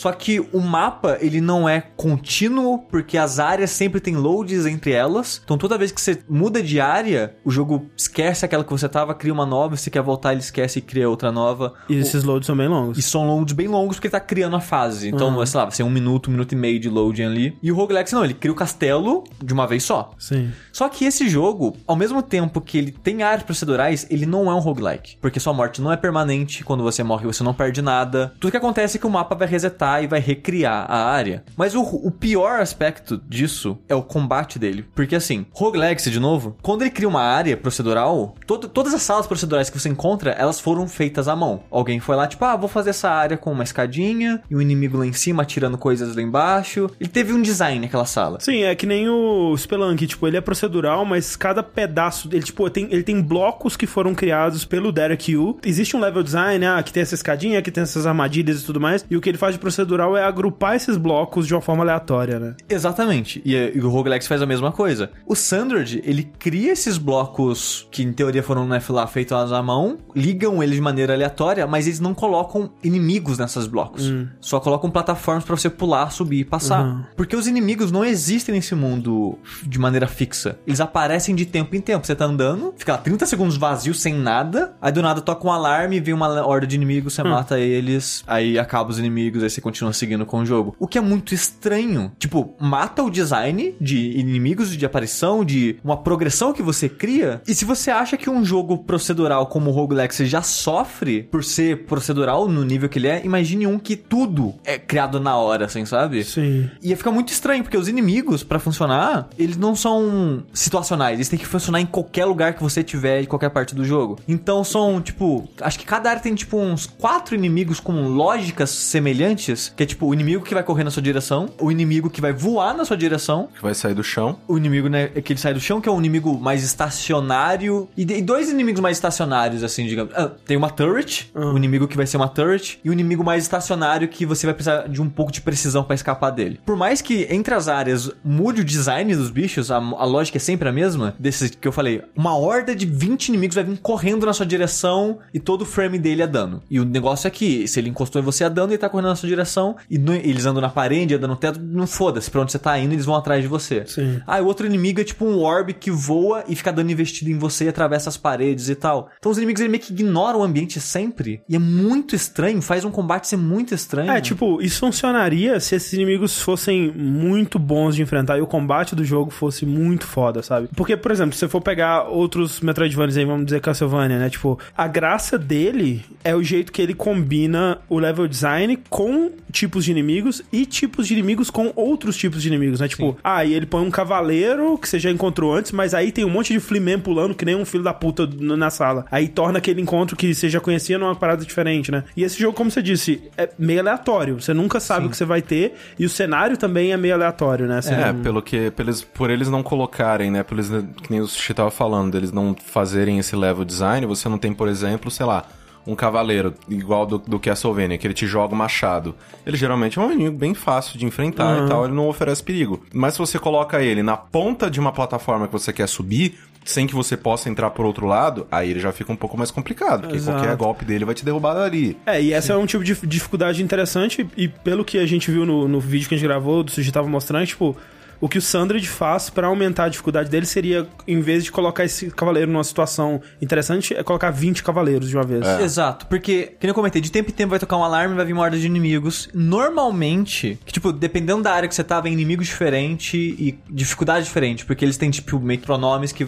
Só 0.00 0.10
que 0.12 0.40
o 0.40 0.60
mapa, 0.60 1.18
ele 1.20 1.42
não 1.42 1.68
é 1.68 1.82
contínuo, 1.94 2.78
porque 2.78 3.18
as 3.18 3.38
áreas 3.38 3.68
sempre 3.68 4.00
tem 4.00 4.16
loads 4.16 4.64
entre 4.64 4.92
elas. 4.92 5.42
Então 5.44 5.58
toda 5.58 5.76
vez 5.76 5.92
que 5.92 6.00
você 6.00 6.22
muda 6.26 6.62
de 6.62 6.80
área, 6.80 7.36
o 7.44 7.50
jogo 7.50 7.90
esquece 7.94 8.46
aquela 8.46 8.64
que 8.64 8.70
você 8.70 8.88
tava, 8.88 9.14
cria 9.14 9.30
uma 9.30 9.44
nova, 9.44 9.76
se 9.76 9.90
quer 9.90 10.00
voltar, 10.00 10.32
ele 10.32 10.40
esquece 10.40 10.78
e 10.78 10.82
cria 10.82 11.06
outra 11.06 11.30
nova. 11.30 11.74
E 11.86 11.96
esses 11.96 12.24
loads 12.24 12.46
são 12.46 12.56
bem 12.56 12.66
longos. 12.66 12.96
E 12.96 13.02
são 13.02 13.26
loads 13.26 13.52
bem 13.52 13.68
longos 13.68 13.96
porque 13.96 14.06
ele 14.06 14.12
tá 14.12 14.20
criando 14.20 14.56
a 14.56 14.60
fase. 14.60 15.10
Então, 15.10 15.44
sei 15.44 15.58
lá, 15.58 15.66
vai 15.66 15.74
ser 15.74 15.82
um 15.82 15.90
minuto, 15.90 16.28
um 16.28 16.30
minuto 16.30 16.52
e 16.52 16.56
meio 16.56 16.80
de 16.80 16.88
loading 16.88 17.24
ali. 17.24 17.58
E 17.62 17.70
o 17.70 17.74
Roguelike 17.74 18.10
não, 18.14 18.24
ele 18.24 18.32
cria 18.32 18.52
o 18.52 18.56
castelo 18.56 19.24
de 19.44 19.52
uma 19.52 19.66
vez 19.66 19.82
só. 19.82 20.12
Sim. 20.18 20.50
Só 20.72 20.88
que 20.88 21.04
esse 21.04 21.28
jogo, 21.28 21.76
ao 21.86 21.94
mesmo 21.94 22.22
tempo 22.22 22.62
que 22.62 22.78
ele 22.78 22.90
tem 22.90 23.22
áreas 23.22 23.42
procedurais, 23.42 24.06
ele 24.08 24.24
não 24.24 24.50
é 24.50 24.54
um 24.54 24.60
roguelike. 24.60 25.18
Porque 25.20 25.38
sua 25.38 25.52
morte 25.52 25.82
não 25.82 25.92
é 25.92 25.96
permanente, 25.98 26.64
quando 26.64 26.82
você 26.82 27.02
morre 27.02 27.26
você 27.26 27.44
não 27.44 27.52
perde 27.52 27.82
nada. 27.82 28.32
Tudo 28.40 28.50
que 28.50 28.56
acontece 28.56 28.96
é 28.96 29.00
que 29.00 29.06
o 29.06 29.10
mapa 29.10 29.34
vai 29.34 29.46
resetar 29.46 29.89
e 30.02 30.06
vai 30.06 30.20
recriar 30.20 30.86
a 30.90 31.06
área. 31.10 31.42
Mas 31.56 31.74
o, 31.74 31.82
o 31.82 32.10
pior 32.10 32.60
aspecto 32.60 33.20
disso 33.28 33.78
é 33.88 33.94
o 33.94 34.02
combate 34.02 34.58
dele. 34.58 34.84
Porque 34.94 35.16
assim, 35.16 35.46
roguelike, 35.52 36.10
de 36.10 36.20
novo, 36.20 36.56
quando 36.62 36.82
ele 36.82 36.90
cria 36.90 37.08
uma 37.08 37.22
área 37.22 37.56
procedural, 37.56 38.34
todo- 38.46 38.68
todas 38.68 38.92
as 38.94 39.02
salas 39.02 39.26
procedurais 39.26 39.70
que 39.70 39.78
você 39.78 39.88
encontra, 39.88 40.32
elas 40.32 40.60
foram 40.60 40.86
feitas 40.86 41.28
à 41.28 41.34
mão. 41.36 41.62
Alguém 41.70 42.00
foi 42.00 42.16
lá, 42.16 42.26
tipo, 42.26 42.44
ah, 42.44 42.56
vou 42.56 42.68
fazer 42.68 42.90
essa 42.90 43.08
área 43.10 43.36
com 43.36 43.50
uma 43.52 43.64
escadinha 43.64 44.42
e 44.50 44.56
um 44.56 44.60
inimigo 44.60 44.98
lá 44.98 45.06
em 45.06 45.12
cima 45.12 45.42
atirando 45.42 45.78
coisas 45.78 46.14
lá 46.14 46.22
embaixo. 46.22 46.88
Ele 47.00 47.08
teve 47.08 47.32
um 47.32 47.40
design 47.40 47.80
naquela 47.80 48.04
sala. 48.04 48.38
Sim, 48.40 48.62
é 48.64 48.74
que 48.74 48.86
nem 48.86 49.08
o 49.08 49.56
Spelunk, 49.56 50.06
tipo, 50.06 50.26
ele 50.26 50.36
é 50.36 50.40
procedural, 50.40 51.04
mas 51.04 51.36
cada 51.36 51.62
pedaço 51.62 52.28
dele, 52.28 52.42
tipo, 52.42 52.68
tem, 52.70 52.88
ele 52.90 53.02
tem 53.02 53.20
blocos 53.22 53.76
que 53.76 53.86
foram 53.86 54.14
criados 54.14 54.64
pelo 54.64 54.92
Derek 54.92 55.32
Yu. 55.32 55.58
Existe 55.64 55.96
um 55.96 56.00
level 56.00 56.22
design, 56.22 56.64
ah, 56.66 56.82
que 56.82 56.92
tem 56.92 57.02
essa 57.02 57.14
escadinha, 57.14 57.62
que 57.62 57.70
tem 57.70 57.82
essas 57.82 58.06
armadilhas 58.06 58.60
e 58.62 58.64
tudo 58.66 58.80
mais, 58.80 59.04
e 59.10 59.16
o 59.16 59.20
que 59.20 59.28
ele 59.28 59.38
faz 59.38 59.54
de 59.54 59.60
procedural 59.70 60.16
é 60.16 60.24
agrupar 60.24 60.74
esses 60.74 60.96
blocos 60.96 61.46
de 61.46 61.54
uma 61.54 61.60
forma 61.60 61.84
aleatória, 61.84 62.38
né? 62.38 62.54
Exatamente. 62.68 63.40
E, 63.44 63.54
e 63.54 63.80
o 63.80 63.88
Roguelike 63.88 64.26
faz 64.26 64.42
a 64.42 64.46
mesma 64.46 64.72
coisa. 64.72 65.10
O 65.24 65.36
Sandred, 65.36 66.02
ele 66.04 66.24
cria 66.38 66.72
esses 66.72 66.98
blocos 66.98 67.86
que 67.90 68.02
em 68.02 68.12
teoria 68.12 68.42
foram 68.42 68.66
né, 68.66 68.82
lá 68.88 69.06
feitos 69.06 69.52
à 69.52 69.62
mão, 69.62 69.98
ligam 70.14 70.62
eles 70.62 70.74
de 70.76 70.80
maneira 70.80 71.14
aleatória, 71.14 71.66
mas 71.66 71.86
eles 71.86 72.00
não 72.00 72.12
colocam 72.12 72.70
inimigos 72.82 73.38
nessas 73.38 73.66
blocos. 73.66 74.12
Só 74.40 74.58
colocam 74.58 74.90
plataformas 74.90 75.44
pra 75.44 75.56
você 75.56 75.70
pular, 75.70 76.10
subir 76.10 76.40
e 76.40 76.44
passar. 76.44 76.84
Uhum. 76.84 77.04
Porque 77.16 77.36
os 77.36 77.46
inimigos 77.46 77.92
não 77.92 78.04
existem 78.04 78.54
nesse 78.54 78.74
mundo 78.74 79.38
de 79.62 79.78
maneira 79.78 80.08
fixa. 80.08 80.58
Eles 80.66 80.80
aparecem 80.80 81.34
de 81.34 81.46
tempo 81.46 81.76
em 81.76 81.80
tempo. 81.80 82.06
Você 82.06 82.14
tá 82.14 82.24
andando, 82.24 82.74
fica 82.76 82.92
lá 82.92 82.98
30 82.98 83.26
segundos 83.26 83.56
vazio, 83.56 83.94
sem 83.94 84.14
nada, 84.14 84.74
aí 84.80 84.90
do 84.90 85.00
nada 85.00 85.20
toca 85.20 85.46
um 85.46 85.52
alarme, 85.52 86.00
vem 86.00 86.12
uma 86.12 86.44
horda 86.44 86.66
de 86.66 86.74
inimigos, 86.74 87.14
você 87.14 87.22
mata 87.22 87.58
eles, 87.58 88.24
aí 88.26 88.58
acaba 88.58 88.90
os 88.90 88.98
inimigos, 88.98 89.42
aí 89.42 89.50
você 89.50 89.59
você 89.60 89.62
continua 89.62 89.92
seguindo 89.92 90.26
com 90.26 90.40
o 90.40 90.46
jogo. 90.46 90.74
O 90.78 90.88
que 90.88 90.98
é 90.98 91.00
muito 91.00 91.34
estranho. 91.34 92.10
Tipo, 92.18 92.54
mata 92.58 93.02
o 93.02 93.10
design 93.10 93.74
de 93.80 94.18
inimigos 94.18 94.76
de 94.76 94.86
aparição, 94.86 95.44
de 95.44 95.76
uma 95.84 95.96
progressão 95.96 96.52
que 96.52 96.62
você 96.62 96.88
cria. 96.88 97.42
E 97.46 97.54
se 97.54 97.64
você 97.64 97.90
acha 97.90 98.16
que 98.16 98.30
um 98.30 98.44
jogo 98.44 98.78
procedural 98.78 99.46
como 99.46 99.70
o 99.70 99.72
Roguelike 99.72 100.24
já 100.24 100.42
sofre 100.42 101.24
por 101.24 101.44
ser 101.44 101.84
procedural 101.84 102.48
no 102.48 102.64
nível 102.64 102.88
que 102.88 102.98
ele 102.98 103.08
é, 103.08 103.24
imagine 103.24 103.66
um 103.66 103.78
que 103.78 103.96
tudo 103.96 104.54
é 104.64 104.78
criado 104.78 105.20
na 105.20 105.36
hora, 105.36 105.66
assim, 105.66 105.84
sabe? 105.84 106.24
Sim. 106.24 106.70
Ia 106.82 106.96
ficar 106.96 107.10
muito 107.10 107.32
estranho, 107.32 107.62
porque 107.62 107.76
os 107.76 107.88
inimigos, 107.88 108.42
pra 108.42 108.58
funcionar, 108.58 109.28
eles 109.38 109.56
não 109.56 109.76
são 109.76 110.44
situacionais. 110.52 111.14
Eles 111.14 111.28
têm 111.28 111.38
que 111.38 111.46
funcionar 111.46 111.80
em 111.80 111.86
qualquer 111.86 112.24
lugar 112.24 112.54
que 112.54 112.62
você 112.62 112.82
tiver, 112.82 113.22
em 113.22 113.26
qualquer 113.26 113.50
parte 113.50 113.74
do 113.74 113.84
jogo. 113.84 114.18
Então 114.26 114.64
são, 114.64 115.00
tipo, 115.00 115.48
acho 115.60 115.78
que 115.78 115.84
cada 115.84 116.10
área 116.10 116.22
tem, 116.22 116.34
tipo, 116.34 116.56
uns 116.56 116.86
quatro 116.86 117.34
inimigos 117.34 117.80
com 117.80 118.08
lógicas 118.08 118.70
semelhantes, 118.70 119.49
que 119.76 119.82
é, 119.82 119.86
tipo, 119.86 120.06
o 120.06 120.14
inimigo 120.14 120.44
que 120.44 120.54
vai 120.54 120.62
correr 120.62 120.84
na 120.84 120.90
sua 120.90 121.02
direção, 121.02 121.48
o 121.60 121.70
inimigo 121.70 122.08
que 122.10 122.20
vai 122.20 122.32
voar 122.32 122.76
na 122.76 122.84
sua 122.84 122.96
direção, 122.96 123.48
Que 123.54 123.62
vai 123.62 123.74
sair 123.74 123.94
do 123.94 124.02
chão. 124.04 124.38
o 124.48 124.56
inimigo, 124.56 124.88
né, 124.88 125.08
que 125.08 125.32
ele 125.32 125.40
sai 125.40 125.54
do 125.54 125.60
chão, 125.60 125.80
que 125.80 125.88
é 125.88 125.92
um 125.92 125.98
inimigo 125.98 126.38
mais 126.38 126.62
estacionário. 127.10 127.88
E, 127.96 128.02
e 128.02 128.22
dois 128.22 128.50
inimigos 128.50 128.80
mais 128.80 128.96
estacionários, 128.96 129.62
assim, 129.62 129.86
digamos. 129.86 130.12
Ah, 130.14 130.30
tem 130.46 130.56
uma 130.56 130.70
turret, 130.70 131.30
o 131.34 131.56
inimigo 131.56 131.88
que 131.88 131.96
vai 131.96 132.06
ser 132.06 132.16
uma 132.16 132.28
turret, 132.28 132.78
e 132.84 132.90
o 132.90 132.92
inimigo 132.92 133.24
mais 133.24 133.42
estacionário 133.42 134.08
que 134.08 134.24
você 134.26 134.46
vai 134.46 134.54
precisar 134.54 134.88
de 134.88 135.00
um 135.02 135.08
pouco 135.08 135.32
de 135.32 135.40
precisão 135.40 135.82
pra 135.84 135.94
escapar 135.94 136.30
dele. 136.30 136.60
Por 136.64 136.76
mais 136.76 137.00
que 137.00 137.26
entre 137.30 137.54
as 137.54 137.68
áreas 137.68 138.10
mude 138.24 138.60
o 138.60 138.64
design 138.64 139.14
dos 139.14 139.30
bichos, 139.30 139.70
a, 139.70 139.76
a 139.76 140.04
lógica 140.04 140.38
é 140.38 140.40
sempre 140.40 140.68
a 140.68 140.72
mesma, 140.72 141.14
desses 141.18 141.50
que 141.50 141.66
eu 141.66 141.72
falei. 141.72 142.02
Uma 142.16 142.36
horda 142.36 142.74
de 142.74 142.86
20 142.86 143.28
inimigos 143.28 143.54
vai 143.54 143.64
vir 143.64 143.78
correndo 143.78 144.26
na 144.26 144.32
sua 144.32 144.46
direção 144.46 145.18
e 145.32 145.40
todo 145.40 145.62
o 145.62 145.66
frame 145.66 145.98
dele 145.98 146.22
é 146.22 146.26
dano. 146.26 146.62
E 146.70 146.78
o 146.80 146.84
negócio 146.84 147.26
é 147.26 147.30
que, 147.30 147.66
se 147.66 147.78
ele 147.80 147.88
encostou 147.88 148.20
em 148.20 148.24
você 148.24 148.44
é 148.44 148.50
dano, 148.50 148.70
ele 148.72 148.78
tá 148.78 148.88
correndo 148.88 149.08
na 149.08 149.16
sua 149.16 149.28
direção, 149.28 149.39
e 149.88 149.98
no- 149.98 150.14
eles 150.14 150.46
andam 150.46 150.60
na 150.60 150.68
parede, 150.68 151.14
andam 151.14 151.30
no 151.30 151.36
teto, 151.36 151.60
não 151.60 151.86
foda-se 151.86 152.30
pra 152.30 152.40
onde 152.42 152.52
você 152.52 152.58
tá 152.58 152.78
indo, 152.78 152.92
eles 152.92 153.04
vão 153.04 153.14
atrás 153.14 153.42
de 153.42 153.48
você. 153.48 153.84
Sim. 153.86 154.20
Ah, 154.26 154.38
e 154.38 154.42
o 154.42 154.46
outro 154.46 154.66
inimigo 154.66 155.00
é 155.00 155.04
tipo 155.04 155.24
um 155.24 155.38
orb 155.40 155.72
que 155.74 155.90
voa 155.90 156.44
e 156.48 156.54
fica 156.56 156.72
dando 156.72 156.90
investido 156.90 157.30
em 157.30 157.38
você 157.38 157.64
e 157.64 157.68
atravessa 157.68 158.08
as 158.08 158.16
paredes 158.16 158.68
e 158.68 158.74
tal. 158.74 159.08
Então 159.18 159.30
os 159.32 159.38
inimigos 159.38 159.60
eles 159.60 159.70
meio 159.70 159.82
que 159.82 159.92
ignoram 159.92 160.40
o 160.40 160.42
ambiente 160.42 160.80
sempre. 160.80 161.40
E 161.48 161.56
é 161.56 161.58
muito 161.58 162.14
estranho, 162.14 162.60
faz 162.62 162.84
um 162.84 162.90
combate 162.90 163.28
ser 163.28 163.36
muito 163.36 163.74
estranho. 163.74 164.10
É, 164.10 164.20
tipo, 164.20 164.60
isso 164.62 164.80
funcionaria 164.80 165.58
se 165.60 165.74
esses 165.74 165.92
inimigos 165.92 166.40
fossem 166.40 166.92
muito 166.92 167.58
bons 167.58 167.96
de 167.96 168.02
enfrentar 168.02 168.38
e 168.38 168.40
o 168.40 168.46
combate 168.46 168.94
do 168.94 169.04
jogo 169.04 169.30
fosse 169.30 169.64
muito 169.64 170.06
foda, 170.06 170.42
sabe? 170.42 170.68
Porque, 170.76 170.96
por 170.96 171.10
exemplo, 171.10 171.32
se 171.32 171.38
você 171.40 171.48
for 171.48 171.60
pegar 171.60 172.04
outros 172.04 172.60
Metroidvanias 172.60 173.16
aí, 173.16 173.24
vamos 173.24 173.44
dizer 173.46 173.60
Castlevania, 173.60 174.18
né? 174.18 174.28
Tipo, 174.30 174.58
a 174.76 174.86
graça 174.86 175.38
dele 175.38 176.04
é 176.24 176.34
o 176.34 176.42
jeito 176.42 176.72
que 176.72 176.80
ele 176.82 176.94
combina 176.94 177.78
o 177.88 177.98
level 177.98 178.26
design 178.28 178.78
com 178.88 179.29
tipos 179.52 179.84
de 179.84 179.90
inimigos 179.90 180.42
e 180.52 180.64
tipos 180.66 181.06
de 181.06 181.14
inimigos 181.14 181.50
com 181.50 181.72
outros 181.76 182.16
tipos 182.16 182.42
de 182.42 182.48
inimigos, 182.48 182.80
né? 182.80 182.88
Tipo, 182.88 183.16
ah, 183.22 183.44
e 183.44 183.54
ele 183.54 183.66
põe 183.66 183.82
um 183.84 183.90
cavaleiro 183.90 184.76
que 184.78 184.88
você 184.88 184.98
já 184.98 185.10
encontrou 185.10 185.54
antes, 185.54 185.72
mas 185.72 185.94
aí 185.94 186.12
tem 186.12 186.24
um 186.24 186.28
monte 186.30 186.52
de 186.52 186.60
Fleeman 186.60 187.00
pulando 187.00 187.34
que 187.34 187.44
nem 187.44 187.56
um 187.56 187.64
filho 187.64 187.82
da 187.84 187.92
puta 187.94 188.28
na 188.38 188.70
sala. 188.70 189.04
Aí 189.10 189.28
torna 189.28 189.58
aquele 189.58 189.80
encontro 189.80 190.16
que 190.16 190.34
você 190.34 190.48
já 190.48 190.60
conhecia 190.60 190.98
numa 190.98 191.14
parada 191.14 191.44
diferente, 191.44 191.90
né? 191.90 192.04
E 192.16 192.22
esse 192.22 192.38
jogo, 192.38 192.56
como 192.56 192.70
você 192.70 192.82
disse, 192.82 193.22
é 193.36 193.48
meio 193.58 193.80
aleatório. 193.80 194.40
Você 194.40 194.52
nunca 194.54 194.78
sabe 194.80 195.06
o 195.06 195.10
que 195.10 195.16
você 195.16 195.24
vai 195.24 195.42
ter 195.42 195.74
e 195.98 196.04
o 196.04 196.08
cenário 196.08 196.56
também 196.56 196.92
é 196.92 196.96
meio 196.96 197.14
aleatório, 197.14 197.66
né? 197.66 197.80
Você 197.80 197.92
É, 197.94 198.12
não- 198.12 198.22
pelo 198.22 198.42
que, 198.42 198.70
pelos, 198.70 199.02
por 199.02 199.30
eles 199.30 199.48
não 199.48 199.62
colocarem, 199.62 200.30
né? 200.30 200.42
Por 200.42 200.54
eles, 200.58 200.68
que 201.02 201.10
nem 201.10 201.20
o 201.20 201.26
Sushi 201.26 201.54
tava 201.54 201.70
falando, 201.70 202.12
deles 202.12 202.32
não 202.32 202.54
fazerem 202.64 203.18
esse 203.18 203.34
level 203.36 203.64
design, 203.64 204.06
você 204.06 204.28
não 204.28 204.38
tem, 204.38 204.52
por 204.52 204.68
exemplo, 204.68 205.10
sei 205.10 205.26
lá, 205.26 205.44
um 205.86 205.94
cavaleiro 205.94 206.54
igual 206.68 207.06
do, 207.06 207.18
do 207.18 207.38
Castlevania, 207.38 207.98
que 207.98 208.06
ele 208.06 208.14
te 208.14 208.26
joga 208.26 208.54
o 208.54 208.56
machado. 208.56 209.14
Ele 209.46 209.56
geralmente 209.56 209.98
é 209.98 210.02
um 210.02 210.12
inimigo 210.12 210.36
bem 210.36 210.54
fácil 210.54 210.98
de 210.98 211.06
enfrentar 211.06 211.64
e 211.64 211.68
tal, 211.68 211.84
ele 211.84 211.94
não 211.94 212.08
oferece 212.08 212.42
perigo. 212.42 212.82
Mas 212.92 213.14
se 213.14 213.18
você 213.18 213.38
coloca 213.38 213.82
ele 213.82 214.02
na 214.02 214.16
ponta 214.16 214.70
de 214.70 214.78
uma 214.78 214.92
plataforma 214.92 215.46
que 215.46 215.52
você 215.52 215.72
quer 215.72 215.88
subir, 215.88 216.38
sem 216.64 216.86
que 216.86 216.94
você 216.94 217.16
possa 217.16 217.48
entrar 217.48 217.70
por 217.70 217.86
outro 217.86 218.06
lado, 218.06 218.46
aí 218.50 218.70
ele 218.70 218.80
já 218.80 218.92
fica 218.92 219.12
um 219.12 219.16
pouco 219.16 219.36
mais 219.36 219.50
complicado, 219.50 220.02
porque 220.02 220.16
Exato. 220.16 220.38
qualquer 220.38 220.56
golpe 220.56 220.84
dele 220.84 221.04
vai 221.04 221.14
te 221.14 221.24
derrubar 221.24 221.54
dali. 221.54 221.96
É, 222.06 222.22
e 222.22 222.32
essa 222.32 222.52
é 222.52 222.56
um 222.56 222.66
tipo 222.66 222.84
de 222.84 222.94
dificuldade 223.06 223.62
interessante, 223.62 224.28
e 224.36 224.48
pelo 224.48 224.84
que 224.84 224.98
a 224.98 225.06
gente 225.06 225.30
viu 225.30 225.46
no, 225.46 225.66
no 225.66 225.80
vídeo 225.80 226.08
que 226.08 226.14
a 226.14 226.18
gente 226.18 226.26
gravou, 226.26 226.62
do 226.62 226.70
Suji 226.70 226.92
tava 226.92 227.08
mostrando, 227.08 227.46
tipo, 227.46 227.76
o 228.20 228.28
que 228.28 228.38
o 228.38 228.42
Sandrid 228.42 228.86
faz 228.88 229.30
pra 229.30 229.46
aumentar 229.46 229.84
a 229.84 229.88
dificuldade 229.88 230.28
dele 230.30 230.46
seria, 230.46 230.86
em 231.06 231.20
vez 231.20 231.42
de 231.44 231.50
colocar 231.52 231.84
esse 231.84 232.10
cavaleiro 232.10 232.50
numa 232.50 232.64
situação 232.64 233.20
interessante, 233.40 233.94
é 233.94 234.02
colocar 234.02 234.30
20 234.30 234.62
cavaleiros 234.62 235.08
de 235.08 235.16
uma 235.16 235.24
vez. 235.24 235.46
Exato, 235.60 236.06
porque, 236.06 236.52
que 236.58 236.66
nem 236.66 236.70
eu 236.70 236.74
comentei, 236.74 237.00
de 237.00 237.10
tempo 237.10 237.30
em 237.30 237.32
tempo 237.32 237.50
vai 237.50 237.58
tocar 237.58 237.76
um 237.76 237.84
alarme 237.84 238.14
e 238.14 238.16
vai 238.16 238.24
vir 238.26 238.32
uma 238.32 238.42
horda 238.42 238.58
de 238.58 238.66
inimigos. 238.66 239.28
Normalmente, 239.34 240.58
que, 240.66 240.72
tipo, 240.72 240.92
dependendo 240.92 241.42
da 241.42 241.52
área 241.52 241.68
que 241.68 241.74
você 241.74 241.82
tá, 241.84 242.00
vem 242.00 242.12
inimigo 242.12 242.42
diferente 242.42 243.16
e 243.16 243.58
dificuldade 243.70 244.24
diferente, 244.26 244.64
porque 244.66 244.84
eles 244.84 244.96
têm, 244.96 245.10
tipo, 245.10 245.38
meio 245.38 245.58
que 245.60 245.66
pronomes 245.66 246.12
que. 246.12 246.26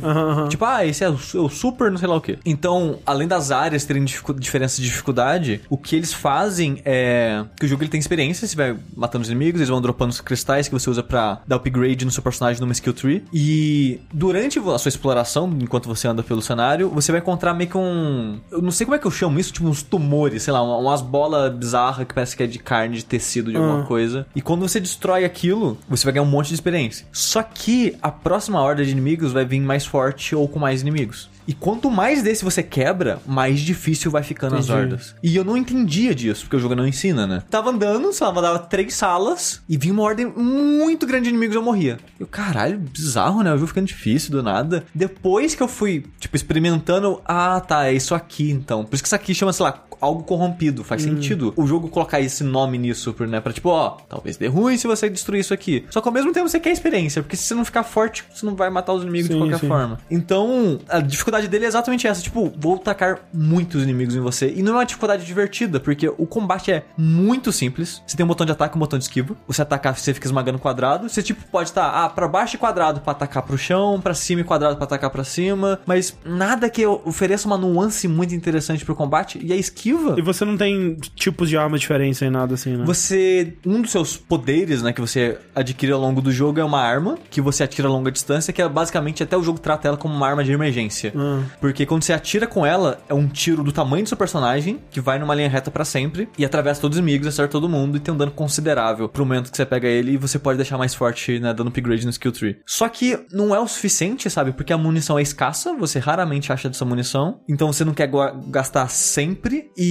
Tipo, 0.48 0.64
ah, 0.64 0.84
esse 0.86 1.04
é 1.04 1.10
o, 1.10 1.14
é 1.34 1.38
o 1.38 1.48
super, 1.48 1.90
não 1.90 1.98
sei 1.98 2.08
lá 2.08 2.16
o 2.16 2.20
quê. 2.20 2.38
Então, 2.44 2.98
além 3.04 3.28
das 3.28 3.50
áreas 3.50 3.84
terem 3.84 4.04
dificu- 4.04 4.32
diferença 4.34 4.80
de 4.80 4.88
dificuldade, 4.88 5.60
o 5.68 5.76
que 5.76 5.96
eles 5.96 6.12
fazem 6.12 6.80
é. 6.84 7.44
Que 7.58 7.66
o 7.66 7.68
jogo 7.68 7.82
ele 7.82 7.90
tem 7.90 8.00
experiência, 8.00 8.46
você 8.46 8.56
vai 8.56 8.76
matando 8.96 9.22
os 9.22 9.28
inimigos, 9.30 9.60
eles 9.60 9.68
vão 9.68 9.80
dropando 9.80 10.10
os 10.10 10.20
cristais 10.20 10.68
que 10.68 10.72
você 10.74 10.88
usa 10.88 11.02
pra 11.02 11.40
dar 11.46 11.56
upgrade 11.56 11.81
no 12.04 12.10
seu 12.10 12.22
personagem 12.22 12.60
numa 12.60 12.72
skill 12.72 12.92
tree. 12.92 13.24
E 13.32 14.00
durante 14.12 14.58
a 14.58 14.78
sua 14.78 14.88
exploração, 14.88 15.50
enquanto 15.60 15.86
você 15.88 16.06
anda 16.08 16.22
pelo 16.22 16.40
cenário, 16.42 16.88
você 16.88 17.12
vai 17.12 17.20
encontrar 17.20 17.54
meio 17.54 17.68
que 17.70 17.76
um. 17.78 18.38
Eu 18.50 18.62
não 18.62 18.70
sei 18.70 18.84
como 18.86 18.94
é 18.94 18.98
que 18.98 19.06
eu 19.06 19.10
chamo 19.10 19.38
isso, 19.38 19.52
tipo 19.52 19.66
uns 19.68 19.82
tumores, 19.82 20.42
sei 20.42 20.52
lá, 20.52 20.62
uma- 20.62 20.76
umas 20.78 21.00
bolas 21.02 21.52
bizarras 21.54 22.06
que 22.06 22.14
parece 22.14 22.36
que 22.36 22.42
é 22.42 22.46
de 22.46 22.58
carne, 22.58 22.96
de 22.96 23.04
tecido, 23.04 23.50
de 23.50 23.56
alguma 23.56 23.82
Ah. 23.82 23.86
coisa. 23.86 24.26
E 24.34 24.40
quando 24.42 24.60
você 24.68 24.80
destrói 24.80 25.24
aquilo, 25.24 25.78
você 25.88 26.04
vai 26.04 26.12
ganhar 26.14 26.24
um 26.24 26.30
monte 26.30 26.48
de 26.48 26.54
experiência. 26.54 27.06
Só 27.12 27.42
que 27.42 27.96
a 28.02 28.10
próxima 28.10 28.60
horda 28.60 28.84
de 28.84 28.90
inimigos 28.90 29.32
vai 29.32 29.44
vir 29.44 29.60
mais 29.60 29.84
forte 29.86 30.34
ou 30.34 30.46
com 30.48 30.58
mais 30.58 30.82
inimigos. 30.82 31.30
E 31.46 31.52
quanto 31.52 31.90
mais 31.90 32.22
desse 32.22 32.44
você 32.44 32.62
quebra, 32.62 33.20
mais 33.26 33.60
difícil 33.60 34.10
vai 34.10 34.22
ficando 34.22 34.56
as 34.56 34.66
Entendi. 34.66 34.78
hordas. 34.78 35.14
E 35.22 35.34
eu 35.34 35.44
não 35.44 35.56
entendia 35.56 36.14
disso, 36.14 36.42
porque 36.42 36.56
o 36.56 36.58
jogo 36.58 36.74
não 36.74 36.86
ensina, 36.86 37.26
né? 37.26 37.42
Tava 37.50 37.70
andando, 37.70 38.12
sei 38.12 38.26
lá, 38.26 38.32
dava 38.40 38.58
três 38.60 38.94
salas 38.94 39.62
e 39.68 39.76
vinha 39.76 39.92
uma 39.92 40.02
ordem 40.02 40.26
muito 40.26 41.06
grande 41.06 41.24
de 41.24 41.30
inimigos 41.30 41.54
e 41.54 41.58
eu 41.58 41.62
morria. 41.62 41.98
Eu, 42.18 42.26
caralho, 42.26 42.78
bizarro, 42.78 43.42
né? 43.42 43.52
O 43.52 43.56
jogo 43.56 43.68
ficando 43.68 43.86
difícil 43.86 44.30
do 44.30 44.42
nada. 44.42 44.84
Depois 44.94 45.54
que 45.54 45.62
eu 45.62 45.68
fui, 45.68 46.04
tipo, 46.18 46.36
experimentando, 46.36 47.20
ah, 47.24 47.60
tá, 47.60 47.86
é 47.86 47.92
isso 47.92 48.14
aqui 48.14 48.50
então. 48.50 48.84
Por 48.84 48.94
isso 48.94 49.02
que 49.02 49.08
isso 49.08 49.14
aqui 49.14 49.34
chama, 49.34 49.52
sei 49.52 49.64
lá, 49.64 49.72
algo 50.02 50.24
corrompido. 50.24 50.82
Faz 50.82 51.02
sentido 51.02 51.54
o 51.56 51.66
jogo 51.66 51.88
colocar 51.88 52.20
esse 52.20 52.42
nome 52.42 52.76
nisso, 52.76 53.14
né? 53.20 53.40
Pra 53.40 53.52
tipo, 53.52 53.68
ó, 53.68 53.98
talvez 54.08 54.36
dê 54.36 54.48
ruim 54.48 54.76
se 54.76 54.86
você 54.86 55.08
destruir 55.08 55.40
isso 55.40 55.54
aqui. 55.54 55.86
Só 55.90 56.00
que 56.00 56.08
ao 56.08 56.12
mesmo 56.12 56.32
tempo 56.32 56.48
você 56.48 56.58
quer 56.58 56.72
experiência, 56.72 57.22
porque 57.22 57.36
se 57.36 57.44
você 57.44 57.54
não 57.54 57.64
ficar 57.64 57.84
forte, 57.84 58.24
você 58.34 58.44
não 58.44 58.56
vai 58.56 58.68
matar 58.68 58.92
os 58.92 59.02
inimigos 59.02 59.28
de 59.28 59.34
Sim, 59.34 59.40
qualquer 59.40 59.60
sim. 59.60 59.68
forma. 59.68 60.00
Então, 60.10 60.80
a 60.88 61.00
dificuldade 61.00 61.46
dele 61.46 61.64
é 61.64 61.68
exatamente 61.68 62.06
essa. 62.06 62.20
Tipo, 62.20 62.52
vou 62.58 62.78
tacar 62.78 63.20
muitos 63.32 63.82
inimigos 63.82 64.16
em 64.16 64.20
você. 64.20 64.52
E 64.54 64.62
não 64.62 64.72
é 64.72 64.76
uma 64.78 64.84
dificuldade 64.84 65.24
divertida, 65.24 65.78
porque 65.78 66.08
o 66.08 66.26
combate 66.26 66.72
é 66.72 66.84
muito 66.98 67.52
simples. 67.52 68.02
Você 68.04 68.16
tem 68.16 68.24
um 68.24 68.28
botão 68.28 68.44
de 68.44 68.52
ataque 68.52 68.74
e 68.74 68.76
um 68.76 68.80
botão 68.80 68.98
de 68.98 69.04
esquiva. 69.04 69.36
Você 69.46 69.62
atacar, 69.62 69.96
você 69.96 70.12
fica 70.12 70.26
esmagando 70.26 70.58
quadrado. 70.58 71.08
Você, 71.08 71.22
tipo, 71.22 71.44
pode 71.46 71.68
estar, 71.68 71.88
ah, 71.88 72.08
pra 72.08 72.26
baixo 72.26 72.56
e 72.56 72.58
quadrado 72.58 73.00
pra 73.00 73.12
atacar 73.12 73.42
pro 73.44 73.56
chão, 73.56 74.00
pra 74.00 74.14
cima 74.14 74.40
e 74.40 74.44
quadrado 74.44 74.76
pra 74.76 74.84
atacar 74.84 75.10
pra 75.10 75.22
cima. 75.22 75.78
Mas 75.86 76.16
nada 76.24 76.68
que 76.68 76.84
ofereça 76.84 77.46
uma 77.46 77.56
nuance 77.56 78.08
muito 78.08 78.34
interessante 78.34 78.84
pro 78.84 78.96
combate. 78.96 79.38
E 79.40 79.52
a 79.52 79.56
esquiva... 79.56 79.91
E 80.18 80.22
você 80.22 80.44
não 80.44 80.56
tem 80.56 80.96
tipos 81.14 81.48
de 81.48 81.56
armas 81.56 81.80
diferentes 81.80 82.20
nem 82.20 82.30
nada 82.30 82.54
assim, 82.54 82.76
né? 82.76 82.84
Você. 82.84 83.54
Um 83.66 83.82
dos 83.82 83.90
seus 83.90 84.16
poderes, 84.16 84.82
né, 84.82 84.92
que 84.92 85.00
você 85.00 85.38
adquire 85.54 85.92
ao 85.92 86.00
longo 86.00 86.20
do 86.20 86.32
jogo 86.32 86.60
é 86.60 86.64
uma 86.64 86.80
arma 86.80 87.18
que 87.30 87.40
você 87.40 87.62
atira 87.62 87.88
a 87.88 87.90
longa 87.90 88.10
distância, 88.10 88.52
que 88.52 88.60
é 88.60 88.68
basicamente 88.68 89.22
até 89.22 89.36
o 89.36 89.42
jogo 89.42 89.58
trata 89.58 89.88
ela 89.88 89.96
como 89.96 90.14
uma 90.14 90.26
arma 90.26 90.44
de 90.44 90.52
emergência. 90.52 91.12
Ah. 91.16 91.42
Porque 91.60 91.86
quando 91.86 92.02
você 92.02 92.12
atira 92.12 92.46
com 92.46 92.64
ela, 92.64 93.00
é 93.08 93.14
um 93.14 93.28
tiro 93.28 93.62
do 93.62 93.72
tamanho 93.72 94.04
do 94.04 94.08
seu 94.08 94.16
personagem, 94.16 94.80
que 94.90 95.00
vai 95.00 95.18
numa 95.18 95.34
linha 95.34 95.48
reta 95.48 95.70
pra 95.70 95.84
sempre, 95.84 96.28
e 96.38 96.44
atravessa 96.44 96.80
todos 96.80 96.96
os 96.96 97.02
inimigos, 97.02 97.26
acerta 97.26 97.52
todo 97.52 97.68
mundo, 97.68 97.96
e 97.96 98.00
tem 98.00 98.12
um 98.14 98.16
dano 98.16 98.32
considerável 98.32 99.08
pro 99.08 99.24
momento 99.24 99.50
que 99.50 99.56
você 99.56 99.66
pega 99.66 99.88
ele, 99.88 100.12
e 100.12 100.16
você 100.16 100.38
pode 100.38 100.56
deixar 100.56 100.78
mais 100.78 100.94
forte, 100.94 101.38
né, 101.38 101.52
dando 101.52 101.68
upgrade 101.68 102.04
no 102.04 102.10
skill 102.10 102.32
tree. 102.32 102.56
Só 102.66 102.88
que 102.88 103.18
não 103.32 103.54
é 103.54 103.60
o 103.60 103.66
suficiente, 103.66 104.28
sabe? 104.30 104.52
Porque 104.52 104.72
a 104.72 104.78
munição 104.78 105.18
é 105.18 105.22
escassa, 105.22 105.74
você 105.74 105.98
raramente 105.98 106.52
acha 106.52 106.68
dessa 106.68 106.84
munição, 106.84 107.40
então 107.48 107.72
você 107.72 107.84
não 107.84 107.94
quer 107.94 108.10
gastar 108.48 108.88
sempre, 108.88 109.70
e 109.76 109.81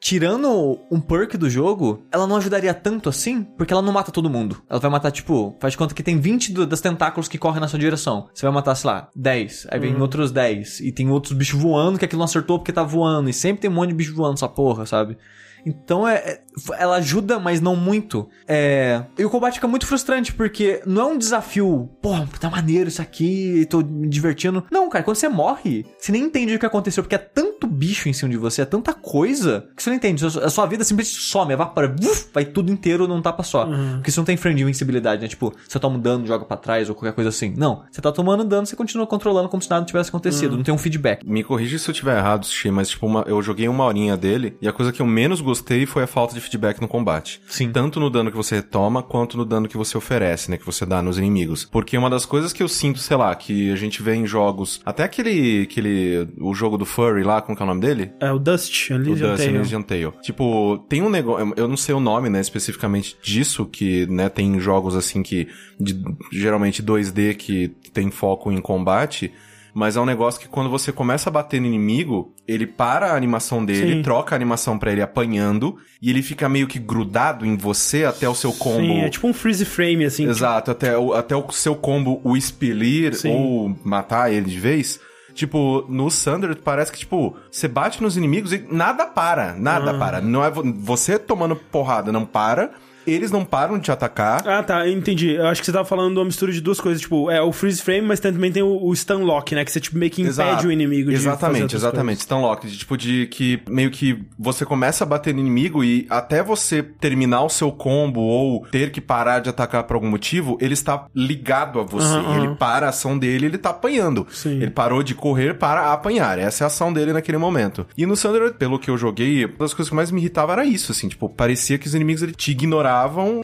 tirando 0.00 0.78
um 0.90 1.00
perk 1.00 1.36
do 1.36 1.48
jogo, 1.48 2.04
ela 2.12 2.26
não 2.26 2.36
ajudaria 2.36 2.72
tanto 2.74 3.08
assim, 3.08 3.42
porque 3.42 3.72
ela 3.72 3.82
não 3.82 3.92
mata 3.92 4.10
todo 4.12 4.30
mundo. 4.30 4.62
Ela 4.68 4.80
vai 4.80 4.90
matar, 4.90 5.10
tipo, 5.10 5.56
faz 5.60 5.72
de 5.72 5.78
conta 5.78 5.94
que 5.94 6.02
tem 6.02 6.18
20 6.18 6.52
do- 6.52 6.66
das 6.66 6.80
tentáculos 6.80 7.28
que 7.28 7.38
correm 7.38 7.60
na 7.60 7.68
sua 7.68 7.78
direção. 7.78 8.28
Você 8.34 8.44
vai 8.46 8.54
matar, 8.54 8.74
sei 8.74 8.90
lá, 8.90 9.08
10. 9.14 9.66
Aí 9.70 9.78
vem 9.80 10.00
outros 10.00 10.30
10. 10.30 10.80
E 10.80 10.92
tem 10.92 11.10
outros 11.10 11.32
bichos 11.32 11.60
voando 11.60 11.98
que 11.98 12.04
aquilo 12.04 12.18
não 12.18 12.24
acertou 12.24 12.58
porque 12.58 12.72
tá 12.72 12.82
voando. 12.82 13.28
E 13.28 13.32
sempre 13.32 13.62
tem 13.62 13.70
um 13.70 13.74
monte 13.74 13.88
de 13.90 13.94
bicho 13.94 14.14
voando 14.14 14.34
essa 14.34 14.48
porra, 14.48 14.86
sabe? 14.86 15.16
Então 15.64 16.06
é, 16.06 16.14
é- 16.16 16.40
ela 16.78 16.96
ajuda, 16.96 17.38
mas 17.38 17.60
não 17.60 17.74
muito. 17.76 18.28
É, 18.46 19.02
e 19.18 19.24
o 19.24 19.30
combate 19.30 19.54
fica 19.54 19.66
muito 19.68 19.86
frustrante, 19.86 20.32
porque 20.32 20.80
não 20.86 21.02
é 21.02 21.04
um 21.06 21.18
desafio, 21.18 21.90
pô, 22.00 22.10
tá 22.38 22.48
maneiro 22.50 22.88
isso 22.88 23.02
aqui, 23.02 23.66
tô 23.68 23.80
me 23.80 24.08
divertindo. 24.08 24.64
Não, 24.70 24.88
cara, 24.88 25.02
quando 25.04 25.16
você 25.16 25.28
morre, 25.28 25.84
você 25.98 26.12
nem 26.12 26.22
entende 26.22 26.54
o 26.54 26.58
que 26.58 26.66
aconteceu, 26.66 27.02
porque 27.02 27.14
é 27.14 27.18
tanto 27.18 27.66
bicho 27.66 28.08
em 28.08 28.12
cima 28.12 28.30
de 28.30 28.36
você, 28.36 28.62
é 28.62 28.64
tanta 28.64 28.92
coisa, 28.92 29.68
que 29.76 29.82
você 29.82 29.90
não 29.90 29.96
entende. 29.96 30.24
A 30.24 30.50
sua 30.50 30.66
vida 30.66 30.84
simplesmente 30.84 31.20
some, 31.22 31.52
evapora, 31.52 31.94
vuf, 32.00 32.28
vai 32.32 32.44
tudo 32.44 32.70
inteiro 32.70 33.08
num 33.08 33.20
tapa 33.22 33.42
só. 33.42 33.64
Porque 33.94 34.10
você 34.10 34.20
não 34.20 34.24
tem 34.24 34.36
frame 34.36 34.56
de 34.56 34.62
invencibilidade, 34.62 35.22
né? 35.22 35.28
Tipo, 35.28 35.52
você 35.66 35.78
toma 35.80 35.96
um 35.96 36.00
dano, 36.00 36.26
joga 36.26 36.44
pra 36.44 36.56
trás 36.56 36.88
ou 36.88 36.94
qualquer 36.94 37.14
coisa 37.14 37.30
assim. 37.30 37.54
Não, 37.56 37.82
você 37.90 38.00
tá 38.00 38.12
tomando 38.12 38.44
dano, 38.44 38.66
você 38.66 38.76
continua 38.76 39.06
controlando 39.06 39.48
como 39.48 39.62
se 39.62 39.70
nada 39.70 39.84
tivesse 39.84 40.10
acontecido. 40.10 40.56
Não 40.56 40.62
tem 40.62 40.74
um 40.74 40.78
feedback. 40.78 41.26
Me 41.26 41.42
corrija 41.42 41.78
se 41.78 41.88
eu 41.90 41.94
tiver 41.94 42.16
errado, 42.18 42.44
Sushi, 42.46 42.70
mas 42.70 42.88
tipo, 42.90 43.06
uma- 43.06 43.24
eu 43.26 43.40
joguei 43.42 43.66
uma 43.68 43.84
horinha 43.84 44.16
dele 44.16 44.56
e 44.60 44.68
a 44.68 44.72
coisa 44.72 44.92
que 44.92 45.00
eu 45.02 45.06
menos 45.06 45.40
gostei 45.40 45.53
foi 45.86 46.02
a 46.04 46.06
falta 46.06 46.34
de 46.34 46.40
feedback 46.40 46.80
no 46.80 46.88
combate. 46.88 47.40
Sim. 47.46 47.70
Tanto 47.72 48.00
no 48.00 48.08
dano 48.10 48.30
que 48.30 48.36
você 48.36 48.62
toma, 48.62 49.02
quanto 49.02 49.36
no 49.36 49.44
dano 49.44 49.68
que 49.68 49.76
você 49.76 49.96
oferece, 49.96 50.50
né? 50.50 50.56
Que 50.56 50.64
você 50.66 50.84
dá 50.86 51.02
nos 51.02 51.18
inimigos. 51.18 51.64
Porque 51.64 51.96
uma 51.96 52.08
das 52.10 52.24
coisas 52.24 52.52
que 52.52 52.62
eu 52.62 52.68
sinto, 52.68 52.98
sei 52.98 53.16
lá, 53.16 53.34
que 53.34 53.70
a 53.70 53.76
gente 53.76 54.02
vê 54.02 54.14
em 54.14 54.26
jogos. 54.26 54.80
Até 54.84 55.02
aquele. 55.04 55.62
aquele 55.62 56.28
o 56.40 56.54
jogo 56.54 56.76
do 56.78 56.84
Furry 56.86 57.22
lá, 57.22 57.40
como 57.42 57.56
que 57.56 57.62
é 57.62 57.64
o 57.64 57.68
nome 57.68 57.80
dele? 57.80 58.12
É 58.20 58.32
o 58.32 58.38
Dust, 58.38 58.90
O 58.90 58.94
Elysian 58.94 59.30
Dust 59.30 59.44
Tale. 59.44 59.56
Elysian 59.56 59.82
Tale. 59.82 60.12
Tipo, 60.22 60.78
tem 60.88 61.02
um 61.02 61.10
negócio, 61.10 61.52
eu 61.56 61.68
não 61.68 61.76
sei 61.76 61.94
o 61.94 62.00
nome, 62.00 62.28
né, 62.28 62.40
especificamente 62.40 63.16
disso, 63.22 63.64
que, 63.66 64.06
né, 64.06 64.28
tem 64.28 64.58
jogos 64.60 64.94
assim 64.96 65.22
que, 65.22 65.48
de- 65.78 66.02
geralmente 66.32 66.82
2D 66.82 67.34
que 67.34 67.68
tem 67.92 68.10
foco 68.10 68.50
em 68.52 68.60
combate, 68.60 69.32
mas 69.74 69.96
é 69.96 70.00
um 70.00 70.06
negócio 70.06 70.40
que 70.40 70.46
quando 70.48 70.70
você 70.70 70.92
começa 70.92 71.28
a 71.28 71.32
bater 71.32 71.60
no 71.60 71.66
inimigo, 71.66 72.32
ele 72.46 72.66
para 72.66 73.12
a 73.12 73.16
animação 73.16 73.64
dele, 73.64 73.96
Sim. 73.96 74.02
troca 74.02 74.34
a 74.34 74.36
animação 74.36 74.78
pra 74.78 74.92
ele 74.92 75.02
apanhando, 75.02 75.76
e 76.00 76.08
ele 76.10 76.22
fica 76.22 76.48
meio 76.48 76.66
que 76.68 76.78
grudado 76.78 77.44
em 77.44 77.56
você 77.56 78.04
até 78.04 78.28
o 78.28 78.34
seu 78.34 78.52
combo. 78.52 78.80
Sim, 78.86 79.00
é 79.00 79.08
tipo 79.10 79.26
um 79.26 79.34
freeze 79.34 79.64
frame, 79.64 80.04
assim. 80.04 80.28
Exato, 80.28 80.70
até 80.70 80.96
o, 80.96 81.12
até 81.12 81.34
o 81.34 81.50
seu 81.50 81.74
combo 81.74 82.20
o 82.22 82.36
expelir 82.36 83.14
Sim. 83.16 83.30
ou 83.34 83.76
matar 83.84 84.32
ele 84.32 84.48
de 84.50 84.60
vez. 84.60 85.00
Tipo, 85.34 85.84
no 85.88 86.08
Thunder 86.12 86.54
parece 86.62 86.92
que, 86.92 86.98
tipo, 87.00 87.34
você 87.50 87.66
bate 87.66 88.00
nos 88.00 88.16
inimigos 88.16 88.52
e 88.52 88.64
nada 88.70 89.04
para, 89.04 89.52
nada 89.54 89.90
Ah. 89.90 89.98
para. 89.98 90.20
Não 90.20 90.44
é 90.44 90.48
vo- 90.48 90.62
você 90.78 91.18
tomando 91.18 91.56
porrada 91.56 92.12
não 92.12 92.24
para, 92.24 92.70
eles 93.06 93.30
não 93.30 93.44
param 93.44 93.78
de 93.78 93.84
te 93.84 93.92
atacar. 93.92 94.46
Ah, 94.46 94.62
tá, 94.62 94.88
entendi. 94.88 95.32
Eu 95.32 95.46
acho 95.46 95.60
que 95.60 95.66
você 95.66 95.72
tava 95.72 95.84
falando 95.84 96.12
de 96.12 96.18
uma 96.18 96.24
mistura 96.24 96.52
de 96.52 96.60
duas 96.60 96.80
coisas, 96.80 97.00
tipo, 97.00 97.30
é 97.30 97.40
o 97.42 97.52
freeze 97.52 97.82
frame, 97.82 98.06
mas 98.06 98.20
também 98.20 98.50
tem 98.50 98.62
o, 98.62 98.84
o 98.84 98.94
stun 98.94 99.24
lock, 99.24 99.54
né? 99.54 99.64
Que 99.64 99.70
você 99.70 99.80
tipo, 99.80 99.98
meio 99.98 100.10
que 100.10 100.22
impede 100.22 100.40
Exato. 100.40 100.66
o 100.66 100.72
inimigo 100.72 101.10
de 101.10 101.16
Exatamente, 101.16 101.76
exatamente. 101.76 102.22
Stun 102.22 102.40
Lock. 102.40 102.66
de, 102.66 102.78
Tipo, 102.78 102.96
de 102.96 103.26
que 103.26 103.60
meio 103.68 103.90
que 103.90 104.22
você 104.38 104.64
começa 104.64 105.04
a 105.04 105.06
bater 105.06 105.34
no 105.34 105.40
inimigo 105.40 105.82
e 105.82 106.06
até 106.10 106.42
você 106.42 106.82
terminar 106.82 107.42
o 107.44 107.48
seu 107.48 107.72
combo 107.72 108.20
ou 108.20 108.66
ter 108.66 108.90
que 108.90 109.00
parar 109.00 109.40
de 109.40 109.48
atacar 109.48 109.84
por 109.84 109.94
algum 109.94 110.08
motivo, 110.08 110.58
ele 110.60 110.74
está 110.74 111.06
ligado 111.14 111.80
a 111.80 111.82
você. 111.82 112.14
Ele 112.36 112.54
para 112.56 112.86
a 112.86 112.88
ação 112.90 113.18
dele, 113.18 113.46
ele 113.46 113.58
tá 113.58 113.70
apanhando. 113.70 114.26
Sim. 114.30 114.60
Ele 114.60 114.70
parou 114.70 115.02
de 115.02 115.14
correr 115.14 115.54
para 115.54 115.92
apanhar. 115.92 116.38
Essa 116.38 116.64
é 116.64 116.66
a 116.66 116.68
ação 116.68 116.92
dele 116.92 117.12
naquele 117.12 117.38
momento. 117.38 117.86
E 117.96 118.06
no 118.06 118.16
Thunder, 118.16 118.54
pelo 118.54 118.78
que 118.78 118.90
eu 118.90 118.96
joguei, 118.96 119.44
uma 119.44 119.58
das 119.58 119.74
coisas 119.74 119.88
que 119.88 119.94
mais 119.94 120.10
me 120.10 120.20
irritava 120.20 120.52
era 120.52 120.64
isso, 120.64 120.92
assim, 120.92 121.08
tipo, 121.08 121.28
parecia 121.28 121.78
que 121.78 121.86
os 121.86 121.94
inimigos 121.94 122.22
ele 122.22 122.32
te 122.32 122.50
ignoravam 122.50 122.93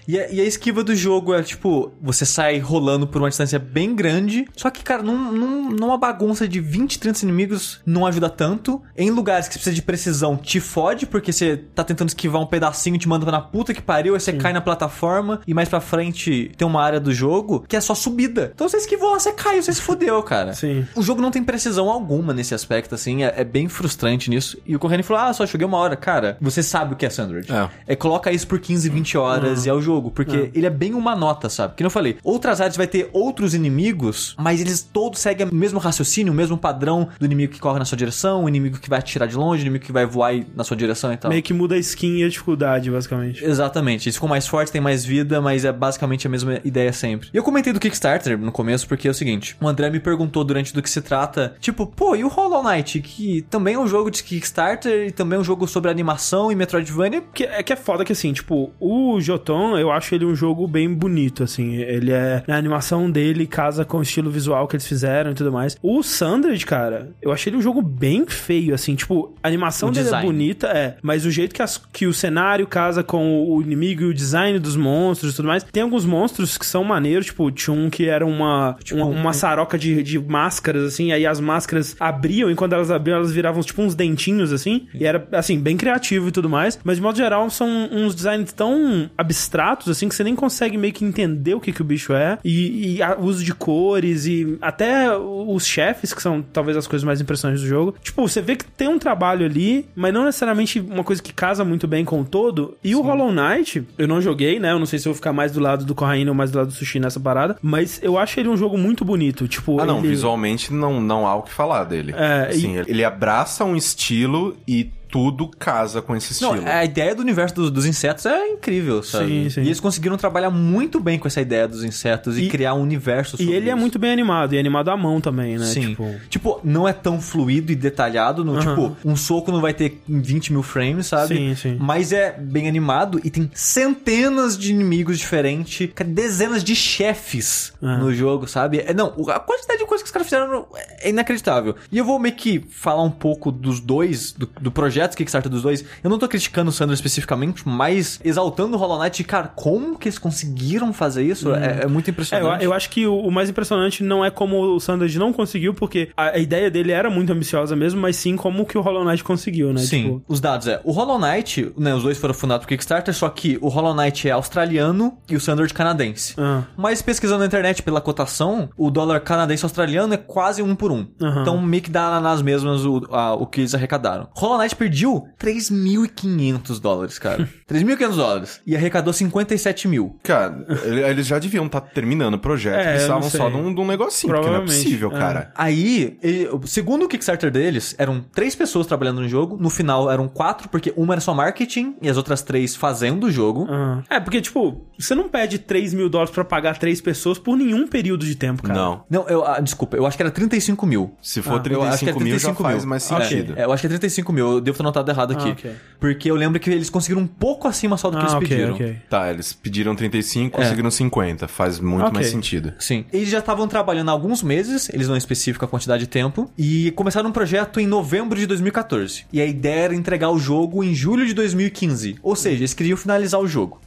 E 0.07 0.19
a, 0.19 0.29
e 0.31 0.41
a 0.41 0.45
esquiva 0.45 0.83
do 0.85 0.95
jogo 0.95 1.35
é 1.35 1.43
tipo, 1.43 1.93
você 2.01 2.25
sai 2.25 2.59
rolando 2.59 3.07
por 3.07 3.21
uma 3.23 3.29
distância 3.29 3.59
bem 3.59 3.95
grande. 3.95 4.47
Só 4.57 4.71
que, 4.71 4.83
cara, 4.83 5.03
num, 5.03 5.33
num- 5.33 5.71
numa 5.71 5.97
bagunça 5.99 6.47
de 6.49 6.61
20, 6.61 6.99
30 6.99 7.25
inimigos 7.25 7.81
não 7.87 8.07
ajuda 8.07 8.29
tanto. 8.31 8.83
Em 8.97 9.11
lugares 9.11 9.47
que 9.49 9.55
você 9.55 9.59
precisa 9.61 9.75
de 9.75 9.83
precisão, 9.83 10.37
te 10.37 10.61
fode, 10.61 11.07
porque 11.07 11.33
você 11.33 11.57
tá 11.57 11.83
tentando 11.85 12.09
esquivar 12.09 12.41
um 12.41 12.47
pedacinho, 12.47 12.99
te 12.99 13.09
manda 13.09 13.31
na 13.31 13.41
puta 13.41 13.73
que 13.75 13.83
pariu, 13.83 14.15
aí 14.15 14.21
você 14.21 14.33
cai 14.33 14.53
na 14.53 14.61
plataforma 14.61 15.41
e 15.47 15.55
mais 15.55 15.69
pra 15.69 15.81
frente 15.81 16.51
tem 16.57 16.67
uma 16.67 16.83
área 16.83 17.01
do 17.01 17.13
jogo 17.13 17.65
que 17.69 17.77
é 17.77 17.81
só 17.81 17.95
subida. 17.95 18.51
Então 18.55 18.69
você 18.69 18.77
esquivou, 18.79 19.19
você 19.19 19.33
caiu, 19.33 19.63
você 19.63 19.73
se 19.73 19.81
fudeu, 19.83 20.23
cara. 20.25 20.53
Sim. 20.55 20.87
O 20.95 21.03
jogo 21.03 21.21
não 21.23 21.31
tem 21.31 21.43
precisão 21.43 21.89
alguma 21.91 22.33
nesse 22.33 22.55
aspecto, 22.55 22.95
assim, 22.95 23.23
é, 23.25 23.35
é 23.37 23.45
bem 23.45 23.69
frustrante 23.69 24.31
nisso. 24.31 24.59
E 24.67 24.75
o 24.75 24.79
Corrêne 24.79 25.03
falou: 25.03 25.23
Ah, 25.23 25.33
só 25.33 25.45
joguei 25.47 25.67
uma 25.67 25.79
hora. 25.79 25.97
Cara, 25.97 26.37
você 26.41 26.63
sabe 26.63 26.95
o 26.95 26.97
que 26.97 27.05
é 27.07 27.11
Sandwich. 27.11 27.51
É. 27.53 27.69
É, 27.89 27.97
coloca 27.97 28.31
isso 28.33 28.47
por 28.47 28.59
15, 28.61 28.89
20 28.89 29.19
horas 29.19 29.40
e 29.67 29.69
é 29.69 29.75
o 29.75 29.81
jogo. 29.81 30.11
Porque 30.11 30.51
ele 30.55 30.67
é 30.67 30.71
bem 30.71 30.95
uma 30.95 31.15
nota, 31.15 31.49
sabe? 31.49 31.75
Que 31.75 31.83
não 31.83 31.89
eu 31.89 31.93
falei. 31.93 32.17
Outras 32.23 32.61
áreas 32.61 32.77
vai 32.77 32.87
ter 32.87 33.11
outros 33.13 33.55
inimigos, 33.55 34.35
mas 34.39 34.61
eles 34.61 34.83
todos 34.83 35.21
seguem 35.21 35.49
o 35.49 35.55
mesmo 35.55 35.79
raciocínio, 35.79 36.33
o 36.33 36.37
mesmo 36.37 36.57
padrão 36.57 37.09
do 37.19 37.27
inimigo 37.27 37.53
que 37.53 37.61
corre 37.61 37.79
na 37.79 37.85
sua 37.85 37.99
direção, 37.99 38.45
o 38.45 38.49
inimigo 38.49 38.79
que 38.79 38.89
vai 38.89 38.99
atirar 38.99 39.29
de 39.29 39.37
longe, 39.37 39.63
o 39.63 39.65
inimigo 39.65 39.85
que 39.85 39.93
vai 39.93 40.07
voar 40.07 40.35
na 40.55 40.65
sua 40.65 40.77
direção 40.77 41.13
e 41.13 41.17
tal. 41.17 41.31
Meio 41.31 41.43
que 41.43 41.53
muda 41.53 41.75
a 41.75 41.79
skin 41.79 42.19
e 42.19 42.25
a 42.25 42.29
dificuldade, 42.29 42.91
basicamente. 42.91 43.45
Exatamente, 43.45 44.09
eles 44.09 44.17
ficam 44.17 44.29
mais 44.29 44.47
fortes, 44.47 44.71
tem 44.71 44.81
mais 44.81 45.05
vida, 45.05 45.41
mas 45.41 45.65
é 45.65 45.73
basicamente 45.73 46.27
a 46.27 46.31
mesma 46.31 46.61
ideia 46.65 46.93
sempre. 46.93 47.29
E 47.33 47.37
eu 47.37 47.43
comentei 47.43 47.73
do 47.73 47.81
Kickstarter 47.81 48.39
no 48.39 48.53
começo 48.53 48.87
porque 48.87 49.09
é 49.09 49.11
o 49.11 49.15
seguinte: 49.15 49.57
o 49.61 49.69
André 49.69 49.91
me 49.91 50.01
perguntou 50.01 50.45
durante 50.45 50.73
do 50.73 50.83
que 50.83 50.91
se 50.91 51.01
trata, 51.01 51.55
tipo, 51.61 51.87
pô, 51.87 52.15
e 52.15 52.25
o 52.25 52.29
Hollow 52.29 52.63
Knight, 52.63 53.01
que 53.01 53.43
também 53.43 53.75
é 53.75 53.79
um 53.79 53.87
jogo 53.87 54.11
de 54.11 54.23
Kickstarter 54.23 55.09
e 55.09 55.11
também 55.11 55.37
é 55.37 55.41
um 55.41 55.45
jogo 55.45 55.67
sobre 55.67 55.91
animação 55.91 56.53
e 56.53 56.55
Metroidvania. 56.55 57.23
Que, 57.33 57.45
é 57.45 57.63
que 57.63 57.73
é 57.73 57.77
foda 57.77 58.05
que, 58.05 58.13
assim, 58.13 58.33
tipo, 58.33 58.73
o 58.79 59.21
Joton, 59.31 59.77
eu 59.79 59.91
acho 59.91 60.15
ele 60.15 60.25
um 60.25 60.35
jogo 60.35 60.67
bem 60.67 60.93
bonito, 60.93 61.43
assim. 61.43 61.77
Ele 61.77 62.13
é... 62.13 62.43
A 62.49 62.55
animação 62.57 63.11
dele 63.11 63.47
casa 63.47 63.85
com 63.85 63.99
o 63.99 64.03
estilo 64.03 64.31
visual 64.31 64.67
que 64.67 64.77
eles 64.77 64.87
fizeram 64.87 65.31
e 65.31 65.35
tudo 65.35 65.53
mais. 65.53 65.77
O 65.83 66.03
Sandred, 66.03 66.65
cara, 66.67 67.11
eu 67.23 67.33
achei 67.33 67.51
ele 67.51 67.57
um 67.59 67.63
jogo 67.63 67.81
bem 67.83 68.27
feio, 68.27 68.75
assim. 68.75 68.95
Tipo, 68.95 69.35
a 69.43 69.49
animação 69.49 69.89
O 69.89 69.93
dele 69.93 70.05
design. 70.05 70.27
é 70.27 70.31
bonita, 70.33 70.67
é. 70.69 70.97
Mas 71.03 71.25
o 71.25 71.31
jeito 71.31 71.55
que, 71.55 71.63
as- 71.63 71.79
que 71.93 72.07
o 72.07 72.13
cenário 72.13 72.67
casa 72.67 73.03
com 73.03 73.45
o 73.49 73.61
inimigo 73.63 74.03
e 74.03 74.07
o 74.07 74.15
design 74.15 74.59
dos 74.59 74.77
monstros 74.77 75.33
e 75.33 75.37
tudo 75.37 75.49
mais. 75.49 75.63
Tem 75.65 75.83
alguns 75.83 76.05
monstros 76.05 76.59
que 76.59 76.67
são 76.67 76.83
maneiros, 76.85 77.27
tipo, 77.27 77.51
tinha 77.51 77.75
um 77.75 77.89
que 77.91 78.07
era 78.09 78.27
uma, 78.27 78.77
uma, 78.93 79.05
uma 79.07 79.33
saroca 79.33 79.79
de, 79.79 80.03
de 80.03 80.19
máscaras, 80.19 80.85
assim. 80.85 81.13
Aí 81.13 81.27
as 81.27 81.41
máscaras 81.41 81.97
abriam 82.01 82.51
e 82.51 82.55
quando 82.55 82.73
elas 82.73 82.91
abriam, 82.91 83.17
elas 83.17 83.33
viravam, 83.33 83.63
tipo, 83.63 83.83
uns 83.83 83.95
dentinhos, 83.95 84.53
assim. 84.53 84.87
E 84.95 85.05
era, 85.05 85.27
assim, 85.33 85.59
bem 85.59 85.77
criativo 85.77 86.29
e 86.29 86.33
tudo 86.33 86.49
mais. 86.49 86.79
Mas, 86.85 86.97
de 86.97 87.03
modo 87.03 87.17
geral, 87.17 87.49
são 87.51 87.69
uns 87.93 88.15
designs 88.15 88.53
tão 88.53 89.11
abstratos, 89.21 89.89
assim, 89.89 90.09
que 90.09 90.15
você 90.15 90.25
nem 90.25 90.35
consegue 90.35 90.77
meio 90.79 90.93
que 90.93 91.05
entender 91.05 91.55
o 91.55 91.61
que, 91.61 91.73
que 91.73 91.83
o 91.83 91.85
bicho 91.85 92.13
é. 92.13 92.39
E, 92.45 92.97
e 92.99 93.03
o 93.19 93.25
uso 93.25 93.45
de 93.45 93.55
cores 93.55 94.27
e 94.27 94.57
até 94.61 95.17
os 95.17 95.67
chefes, 95.67 96.13
que 96.15 96.23
são 96.23 96.43
talvez 96.43 96.77
as 96.77 96.87
coisas 96.87 97.05
mais 97.05 97.21
impressionantes 97.21 97.63
do 97.63 97.69
jogo. 97.69 97.95
Tipo, 98.03 98.27
você 98.27 98.41
vê 98.41 98.57
que 98.57 98.65
tem 98.65 98.89
um 98.89 98.99
trabalho 98.99 99.45
ali, 99.45 99.87
mas 99.95 100.13
não 100.13 100.25
necessariamente 100.25 100.81
uma 100.81 101.05
coisa 101.05 101.23
que 101.23 101.33
casa 101.33 101.65
muito 101.65 101.87
bem 101.87 102.05
com 102.05 102.21
o 102.21 102.25
todo. 102.25 102.77
E 102.83 102.95
o 102.97 103.03
Hollow 103.03 103.31
Knight, 103.33 103.87
eu 103.99 104.09
não 104.09 104.21
joguei, 104.21 104.59
né? 104.59 104.73
Eu 104.73 104.79
não 104.79 104.87
sei 104.87 104.99
se 104.99 105.07
eu 105.07 105.13
vou 105.13 105.17
ficar 105.17 105.33
mais 105.33 105.53
do 105.53 105.61
lado 105.61 105.85
do 105.85 105.95
Corraine 105.95 106.29
ou 106.31 106.35
mais 106.35 106.51
do 106.51 106.59
lado 106.59 106.69
do 106.69 106.73
Sushi 106.73 106.99
nessa 106.99 107.21
parada. 107.21 107.57
Mas 107.61 108.01
eu 108.03 108.19
acho 108.19 108.41
ele 108.41 108.49
um 108.49 108.57
jogo 108.57 108.79
muito 108.79 109.05
bonito. 109.05 109.47
Tipo, 109.47 109.81
Ah, 109.81 109.85
não, 109.87 109.99
ele... 109.99 110.09
visualmente 110.09 110.73
não, 110.73 111.01
não 111.01 111.27
há 111.27 111.35
o 111.35 111.43
que 111.43 111.53
falar 111.53 111.85
dele. 111.85 112.15
É, 112.17 112.49
Assim, 112.51 112.77
ele 112.87 113.05
abraça 113.05 113.65
um 113.65 113.77
estilo 113.77 114.57
e 114.67 114.91
tudo 115.11 115.49
casa 115.49 116.01
com 116.01 116.15
esse 116.15 116.41
Não, 116.43 116.55
estilo. 116.55 116.71
a 116.71 116.85
ideia 116.85 117.15
do 117.15 117.21
universo 117.23 117.55
dos, 117.55 117.71
dos 117.71 117.87
insetos 117.87 118.27
é 118.27 118.49
incrível, 118.49 119.03
sabe? 119.03 119.27
Sim, 119.27 119.51
sim. 119.51 119.61
E 119.63 119.67
eles 119.67 119.81
conseguiram 119.81 120.17
trabalhar 120.17 120.51
muito 120.51 121.01
bem 121.01 121.19
com 121.19 121.27
essa 121.27 121.41
ideia 121.41 121.67
dos 121.67 121.83
insetos 121.85 122.39
e, 122.39 122.45
E- 122.45 122.49
criar 122.49 122.75
um 122.75 122.83
universo 122.83 123.37
E 123.37 123.39
sobre 123.39 123.55
ele 123.55 123.69
é 123.69 123.73
isso. 123.73 123.81
muito 123.81 123.99
bem 123.99 124.13
animado, 124.13 124.53
e 124.55 124.57
é 124.57 124.61
animado 124.61 124.89
à 124.91 124.97
mão 124.97 125.21
também, 125.21 125.59
né? 125.59 125.67
Sim. 125.67 125.89
Tipo... 125.91 126.15
Tipo... 126.29 126.61
não 126.65 126.87
é 126.87 126.93
tão 126.93 127.21
fluido 127.21 127.73
e 127.73 127.75
detalhado. 127.75 128.45
No, 128.45 128.57
Aham. 128.57 128.61
Tipo, 128.77 128.97
um 129.05 129.17
soco 129.17 129.51
não 129.51 129.61
vai 129.61 129.75
ter 129.75 130.01
20 130.09 130.53
mil 130.53 130.63
frames, 130.63 131.07
sabe? 131.07 131.35
Sim, 131.37 131.55
sim. 131.57 131.77
Mas 131.81 132.13
é 132.13 132.33
bem 132.39 132.69
animado 132.69 133.21
e 133.25 133.31
tem 133.31 133.51
centenas 133.55 134.57
de 134.59 134.71
inimigos 134.71 135.19
diferentes, 135.19 135.89
dezenas 136.07 136.63
de 136.63 136.75
chefes 136.77 137.73
Ah. 137.83 137.97
no 137.99 138.13
jogo, 138.15 138.47
sabe? 138.47 138.79
É, 138.87 138.93
não, 138.95 139.13
o- 139.17 139.31
a 139.31 139.41
quantidade 139.41 139.79
de 139.81 139.87
coisas 139.87 140.03
que 140.03 140.07
os 140.09 140.13
caras 140.13 140.27
fizeram 140.27 140.67
é 141.01 141.09
inacreditável. 141.11 141.75
E 141.91 141.99
eu 141.99 142.05
vou 142.05 142.19
meio 142.19 142.35
que 142.35 142.61
falar 142.71 143.03
um 143.03 143.11
pouco 143.11 143.51
dos 143.51 143.81
dois, 143.81 144.33
do, 144.33 144.49
do 144.61 144.71
projeto 144.71 145.00
Kickstarter 145.09 145.51
dos 145.51 145.63
dois. 145.63 145.85
Eu 146.03 146.11
não 146.11 146.19
tô 146.19 146.29
criticando 146.29 146.71
o 146.71 146.73
Sandro 146.73 146.95
especificamente, 146.95 147.63
mas 147.67 148.21
exaltando 148.25 148.77
o 148.77 148.79
Hollow 148.81 148.99
Knight, 149.03 149.23
cara, 149.25 149.49
como 149.49 149.99
que 149.99 150.09
eles 150.09 150.19
conseguiram 150.19 150.93
fazer 150.93 151.23
isso? 151.25 151.53
É, 151.55 151.81
é 151.83 151.87
muito 151.87 152.09
É, 152.09 152.11
eu, 152.11 152.13
impressionante. 152.13 152.65
eu 152.65 152.73
acho 152.73 152.91
que 152.91 153.07
o, 153.07 153.15
o 153.19 153.31
mais 153.31 153.49
impressionante 153.51 154.03
não 154.03 154.25
é 154.25 154.31
como 154.31 154.61
o 154.75 154.81
Sanders 154.81 155.15
não 155.17 155.33
conseguiu, 155.33 155.75
porque 155.75 156.11
a, 156.17 156.31
a 156.31 156.39
ideia 156.39 156.71
dele 156.71 156.93
era 156.93 157.11
muito 157.11 157.33
ambiciosa 157.33 157.75
mesmo, 157.77 158.01
mas 158.01 158.17
sim 158.17 158.37
como 158.37 158.65
que 158.65 158.77
o 158.79 158.81
Hollow 158.81 159.05
Knight 159.05 159.23
conseguiu, 159.25 159.73
né? 159.73 159.81
Sim, 159.81 160.03
Tipo, 160.05 160.23
os 160.29 160.41
dados 160.41 160.67
é. 160.67 160.81
O 160.85 160.93
Hollow 160.93 161.19
Knight, 161.19 161.73
né, 161.77 161.95
os 161.95 162.03
dois 162.03 162.19
foram 162.19 162.35
fundados 162.35 162.65
por 162.65 162.69
Kickstarter, 162.71 163.15
só 163.15 163.29
que 163.29 163.59
o 163.61 163.69
Hollow 163.69 163.95
Knight 163.95 164.29
é 164.29 164.33
australiano 164.33 165.19
e 165.29 165.37
o 165.37 165.41
Sandwich 165.41 165.73
canadense. 165.75 166.35
Ah. 166.39 166.63
Mas 166.77 167.03
pesquisando 167.03 167.41
na 167.41 167.47
internet 167.47 167.83
pela 167.83 168.01
cotação, 168.01 168.69
o 168.77 168.91
dólar 168.91 169.21
canadense 169.21 169.65
australiano 169.65 170.15
é 170.15 170.17
quase 170.17 170.63
um 170.63 170.75
por 170.75 170.91
um. 170.93 171.07
Aham. 171.21 171.43
Então 171.43 171.61
meio 171.61 171.83
que 171.83 171.91
dá 171.91 172.21
nas 172.21 172.43
mesmas 172.43 172.85
o, 172.85 173.07
a- 173.11 173.35
o 173.35 173.47
que 173.47 173.61
eles 173.61 173.75
arrecadaram. 173.75 174.29
Hollow 174.35 174.59
Knight 174.59 174.75
pediu 174.91 175.27
3.500 175.39 176.81
dólares, 176.81 177.19
cara. 177.19 177.49
3.500 177.71 178.17
dólares. 178.17 178.61
E 178.67 178.77
arrecadou 178.77 179.13
57 179.13 179.89
mil. 179.89 180.17
Cara, 180.23 180.65
ele- 180.85 181.03
eles 181.03 181.27
já 181.27 181.39
deviam 181.39 181.67
estar 181.67 181.81
terminando 181.81 182.35
o 182.35 182.39
projeto. 182.39 182.81
É, 182.81 182.93
precisavam 182.93 183.31
só 183.31 183.49
de 183.49 183.57
um, 183.57 183.75
de 183.75 183.81
um 183.81 183.87
negocinho, 183.87 184.33
porque 184.35 184.49
não 184.49 184.57
é 184.57 184.61
possível, 184.61 185.11
é. 185.13 185.19
cara. 185.19 185.53
Aí, 185.55 186.19
ele- 186.23 186.49
segundo 186.67 187.05
o 187.05 187.09
Kickstarter 187.09 187.51
deles, 187.51 187.95
eram 187.99 188.21
três 188.21 188.55
pessoas 188.55 188.87
trabalhando 188.87 189.21
no 189.21 189.29
jogo. 189.29 189.57
No 189.61 189.71
final 189.71 190.11
eram 190.11 190.29
quatro, 190.29 190.69
porque 190.69 190.93
uma 190.97 191.15
era 191.15 191.21
só 191.21 191.33
marketing 191.35 191.95
e 192.03 192.09
as 192.09 192.17
outras 192.17 192.43
três 192.43 192.75
fazendo 192.75 193.25
o 193.27 193.31
jogo. 193.31 193.67
Ah. 193.71 194.03
É, 194.11 194.21
porque, 194.21 194.41
tipo, 194.41 194.85
você 194.99 195.15
não 195.15 195.29
pede 195.29 195.59
3 195.59 195.95
mil 195.95 196.09
dólares 196.09 196.33
pra 196.35 196.45
pagar 196.45 196.79
três 196.79 197.01
pessoas 197.01 197.39
por 197.39 197.57
nenhum 197.57 197.87
período 197.87 198.25
de 198.27 198.35
tempo, 198.35 198.63
cara. 198.63 198.79
Não. 198.79 199.05
Não, 199.09 199.29
eu, 199.29 199.45
ah, 199.47 199.61
desculpa, 199.61 199.97
eu 199.97 200.07
acho 200.07 200.17
que 200.17 200.23
era 200.23 200.31
35 200.31 200.87
mil. 200.87 201.15
Se 201.23 201.41
for 201.43 201.61
Ah, 201.65 201.69
eu 201.71 201.83
acho 201.83 201.99
que 202.05 202.11
é 202.11 202.13
35 202.13 202.21
mil, 202.25 202.39
já 202.39 202.49
35 202.49 202.63
faz 202.63 202.77
mil. 202.79 202.89
mais 202.89 203.11
Ok. 203.11 203.25
sentido. 203.27 203.55
É, 203.57 203.65
eu 203.65 203.73
acho 203.73 203.81
que 203.81 203.87
é 203.87 203.91
35 203.91 204.33
mil, 204.33 204.51
eu 204.53 204.61
devo 204.61 204.77
ter 204.81 204.85
notado 204.85 205.09
errado 205.11 205.33
aqui. 205.33 205.49
Ah, 205.49 205.53
ok. 205.53 205.73
Porque 205.99 206.31
eu 206.31 206.35
lembro 206.35 206.59
que 206.59 206.71
eles 206.71 206.89
conseguiram 206.91 207.23
um 207.23 207.27
pouco 207.27 207.69
acima 207.69 207.97
só 207.97 208.09
do 208.11 208.17
que 208.17 208.23
Ah, 208.23 208.27
eles 208.27 208.35
ok, 208.35 208.49
pediram. 208.49 208.75
ok. 208.75 208.97
Tá, 209.09 209.31
eles 209.31 209.53
pediram 209.53 209.95
35, 209.95 210.57
É. 210.59 210.63
conseguiram 210.65 210.91
50. 210.91 211.47
Faz 211.49 211.79
muito 211.79 212.13
mais 212.13 212.29
sentido. 212.29 212.73
Sim. 212.79 213.05
Eles 213.13 213.29
já 213.29 213.39
estavam 213.39 213.69
trabalhando 213.69 214.09
há 214.09 214.13
alguns 214.13 214.43
meses, 214.43 214.89
eles 214.93 215.09
não 215.09 215.17
especificam 215.17 215.67
a 215.67 215.71
quantidade 215.71 216.03
de 216.05 216.09
tempo, 216.09 216.51
e 216.57 216.91
começaram 216.93 217.29
um 217.29 217.33
projeto 217.33 217.79
em 217.81 217.87
novembro 217.87 218.39
de 218.39 218.47
2014. 218.47 219.25
E 219.33 219.41
a 219.41 219.47
ideia 219.47 219.81
era 219.85 219.95
entregar 219.95 220.31
o 220.31 220.39
jogo 220.39 220.83
em 220.83 220.95
julho 220.95 221.27
de 221.27 221.35
2015. 221.35 222.17
Ou 222.23 222.35
seja, 222.35 222.57
eles 222.57 222.75
queriam 222.75 222.97
finalizar 222.97 223.41
o 223.41 223.47
jogo. 223.47 223.81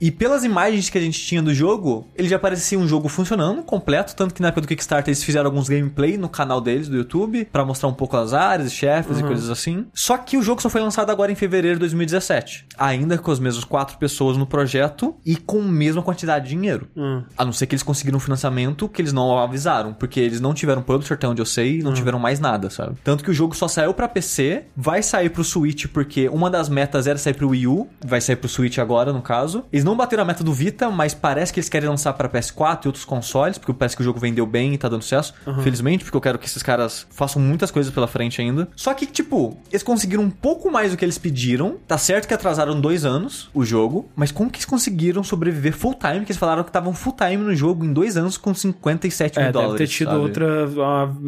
E 0.00 0.10
pelas 0.10 0.44
imagens 0.44 0.90
que 0.90 0.98
a 0.98 1.00
gente 1.00 1.18
tinha 1.20 1.42
do 1.42 1.54
jogo, 1.54 2.06
ele 2.16 2.28
já 2.28 2.38
parecia 2.38 2.78
um 2.78 2.86
jogo 2.86 3.08
funcionando, 3.08 3.62
completo, 3.62 4.14
tanto 4.14 4.34
que 4.34 4.42
na 4.42 4.48
época 4.48 4.62
do 4.62 4.68
Kickstarter 4.68 5.08
eles 5.10 5.22
fizeram 5.24 5.46
alguns 5.46 5.68
gameplay 5.68 6.16
no 6.16 6.28
canal 6.28 6.60
deles 6.60 6.88
do 6.88 6.96
YouTube, 6.96 7.46
pra 7.50 7.64
mostrar 7.64 7.88
um 7.88 7.94
pouco 7.94 8.16
as 8.16 8.32
áreas, 8.32 8.72
chefes 8.72 9.18
e 9.18 9.22
coisas 9.22 9.48
assim. 9.50 9.86
Só 9.94 10.16
que 10.18 10.33
o 10.36 10.42
jogo 10.42 10.60
só 10.60 10.68
foi 10.68 10.80
lançado 10.80 11.10
agora 11.10 11.30
em 11.30 11.34
fevereiro 11.34 11.76
de 11.76 11.80
2017. 11.80 12.66
Ainda 12.78 13.18
com 13.18 13.30
as 13.30 13.38
mesmas 13.38 13.64
quatro 13.64 13.98
pessoas 13.98 14.36
no 14.36 14.46
projeto 14.46 15.14
e 15.24 15.36
com 15.36 15.60
a 15.60 15.64
mesma 15.64 16.02
quantidade 16.02 16.44
de 16.44 16.50
dinheiro. 16.50 16.88
Hum. 16.96 17.22
A 17.36 17.44
não 17.44 17.52
ser 17.52 17.66
que 17.66 17.74
eles 17.74 17.82
conseguiram 17.82 18.16
um 18.16 18.20
financiamento 18.20 18.88
que 18.88 19.00
eles 19.00 19.12
não 19.12 19.38
avisaram, 19.38 19.92
porque 19.92 20.20
eles 20.20 20.40
não 20.40 20.54
tiveram 20.54 20.82
publisher, 20.82 21.14
até 21.14 21.28
onde 21.28 21.40
eu 21.40 21.46
sei, 21.46 21.80
e 21.80 21.82
não 21.82 21.92
tiveram 21.92 22.18
mais 22.18 22.40
nada, 22.40 22.70
sabe? 22.70 22.96
Tanto 23.02 23.24
que 23.24 23.30
o 23.30 23.34
jogo 23.34 23.54
só 23.54 23.68
saiu 23.68 23.94
pra 23.94 24.08
PC, 24.08 24.64
vai 24.76 25.02
sair 25.02 25.30
pro 25.30 25.44
Switch, 25.44 25.86
porque 25.86 26.28
uma 26.28 26.50
das 26.50 26.68
metas 26.68 27.06
era 27.06 27.18
sair 27.18 27.34
pro 27.34 27.48
Wii 27.48 27.66
U, 27.66 27.88
vai 28.04 28.20
sair 28.20 28.36
pro 28.36 28.48
Switch 28.48 28.78
agora, 28.78 29.12
no 29.12 29.22
caso. 29.22 29.64
Eles 29.72 29.84
não 29.84 29.96
bateram 29.96 30.22
a 30.22 30.26
meta 30.26 30.44
do 30.44 30.52
Vita, 30.52 30.90
mas 30.90 31.14
parece 31.14 31.52
que 31.52 31.60
eles 31.60 31.68
querem 31.68 31.88
lançar 31.88 32.12
pra 32.12 32.28
PS4 32.28 32.84
e 32.84 32.88
outros 32.88 33.04
consoles, 33.04 33.58
porque 33.58 33.72
parece 33.72 33.96
que 33.96 34.02
o 34.02 34.04
jogo 34.04 34.18
vendeu 34.18 34.46
bem 34.46 34.74
e 34.74 34.78
tá 34.78 34.88
dando 34.88 35.02
sucesso. 35.02 35.34
Felizmente, 35.62 36.04
porque 36.04 36.16
eu 36.16 36.20
quero 36.20 36.38
que 36.38 36.46
esses 36.46 36.62
caras 36.62 37.06
façam 37.10 37.40
muitas 37.40 37.70
coisas 37.70 37.92
pela 37.92 38.06
frente 38.06 38.40
ainda. 38.40 38.68
Só 38.76 38.92
que, 38.94 39.06
tipo, 39.06 39.56
eles 39.70 39.82
conseguiram 39.82 40.23
um 40.24 40.30
pouco 40.30 40.70
mais 40.70 40.90
do 40.90 40.96
que 40.96 41.04
eles 41.04 41.18
pediram. 41.18 41.76
Tá 41.86 41.98
certo 41.98 42.26
que 42.28 42.34
atrasaram 42.34 42.80
dois 42.80 43.04
anos 43.04 43.48
o 43.54 43.64
jogo, 43.64 44.08
mas 44.16 44.30
como 44.32 44.50
que 44.50 44.56
eles 44.58 44.64
conseguiram 44.64 45.22
sobreviver 45.22 45.72
full 45.74 45.94
time? 45.94 46.20
Que 46.24 46.32
eles 46.32 46.36
falaram 46.36 46.62
que 46.62 46.70
estavam 46.70 46.92
full 46.94 47.12
time 47.14 47.36
no 47.36 47.54
jogo 47.54 47.84
em 47.84 47.92
dois 47.92 48.16
anos 48.16 48.36
com 48.36 48.54
57 48.54 49.38
mil 49.38 49.48
É, 49.48 49.52
dólares. 49.52 49.72
deve 49.74 49.84
ter 49.84 49.92
tido 49.92 50.08
sabe? 50.10 50.20
outra 50.20 50.68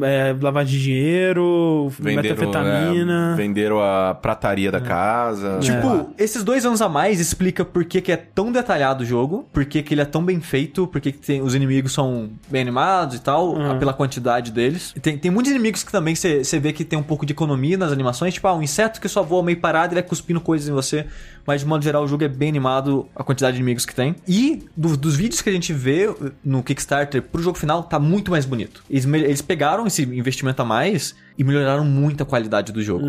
é, 0.03 0.35
lavagem 0.41 0.79
de 0.79 0.83
dinheiro, 0.85 1.91
metafetamina. 2.01 3.33
é, 3.33 3.37
venderam 3.37 3.81
a 3.81 4.15
prataria 4.15 4.69
É. 4.69 4.73
da 4.73 4.81
casa. 4.81 5.59
Tipo, 5.61 6.11
esses 6.19 6.43
dois 6.43 6.65
anos 6.67 6.81
a 6.83 6.89
mais 6.89 7.21
explica 7.21 7.65
por 7.65 7.85
que, 7.85 8.01
que 8.01 8.13
é 8.13 8.17
tão 8.17 8.51
detalhado 8.53 9.03
o 9.05 9.07
jogo, 9.07 9.47
por 9.53 9.65
que, 9.65 9.83
que 9.83 9.95
ele 9.95 10.01
é 10.01 10.05
tão 10.05 10.25
bem 10.25 10.41
feito, 10.41 10.87
por 10.87 11.01
que, 11.01 11.13
que 11.13 11.19
tem, 11.19 11.41
os 11.43 11.55
inimigos 11.55 11.93
são 11.93 12.31
bem 12.49 12.63
animados 12.63 13.17
e 13.17 13.21
tal, 13.21 13.55
Uhum. 13.57 13.79
pela 13.79 13.93
quantidade 13.93 14.51
deles. 14.51 14.93
E 14.97 15.01
Tem, 15.01 15.17
tem 15.19 15.31
muitos 15.31 15.51
inimigos 15.53 15.83
que 15.83 15.93
também 15.93 16.15
você 16.15 16.43
vê 16.59 16.73
que 16.73 16.85
tem 16.85 16.99
um 16.99 17.03
pouco 17.03 17.25
de 17.27 17.33
economia 17.33 17.77
nas 17.77 17.93
animações, 17.93 18.35
tipo, 18.35 18.47
ah, 18.49 18.55
um 18.55 18.63
inseto 18.63 18.86
que 19.01 19.09
só 19.09 19.23
voa 19.23 19.43
meio 19.43 19.61
parado 19.61 19.93
e 19.93 19.97
vai 19.97 20.03
cuspindo 20.03 20.41
coisas 20.41 20.69
em 20.69 20.73
você. 20.73 21.07
Mas 21.47 21.61
de 21.61 21.67
modo 21.67 21.83
geral 21.85 22.05
o 22.05 22.09
jogo 22.09 22.25
é 22.25 22.29
bem 22.29 22.49
animado, 22.49 23.07
a 23.15 23.23
quantidade 23.23 23.55
de 23.57 23.63
inimigos 23.63 23.87
que 23.87 23.95
tem. 23.95 24.17
E 24.27 24.65
do- 24.77 24.97
dos 24.97 25.17
vídeos 25.17 25.41
que 25.43 25.49
a 25.49 25.53
gente 25.53 25.73
vê 25.73 26.13
no 26.45 26.63
Kickstarter 26.63 27.23
pro 27.23 27.43
jogo 27.43 27.57
final, 27.59 27.83
tá 27.85 27.99
muito 27.99 28.31
mais 28.31 28.45
bonito. 28.45 28.83
Eles, 28.91 29.05
eles 29.07 29.43
pegaram 29.43 29.87
esse 29.87 30.03
investimento 30.03 30.61
a 30.63 30.65
mais 30.65 31.15
e 31.39 31.45
melhoraram 31.45 31.85
muito 31.85 32.23
a 32.23 32.27
qualidade 32.27 32.73
do 32.73 32.83
jogo. 32.83 33.07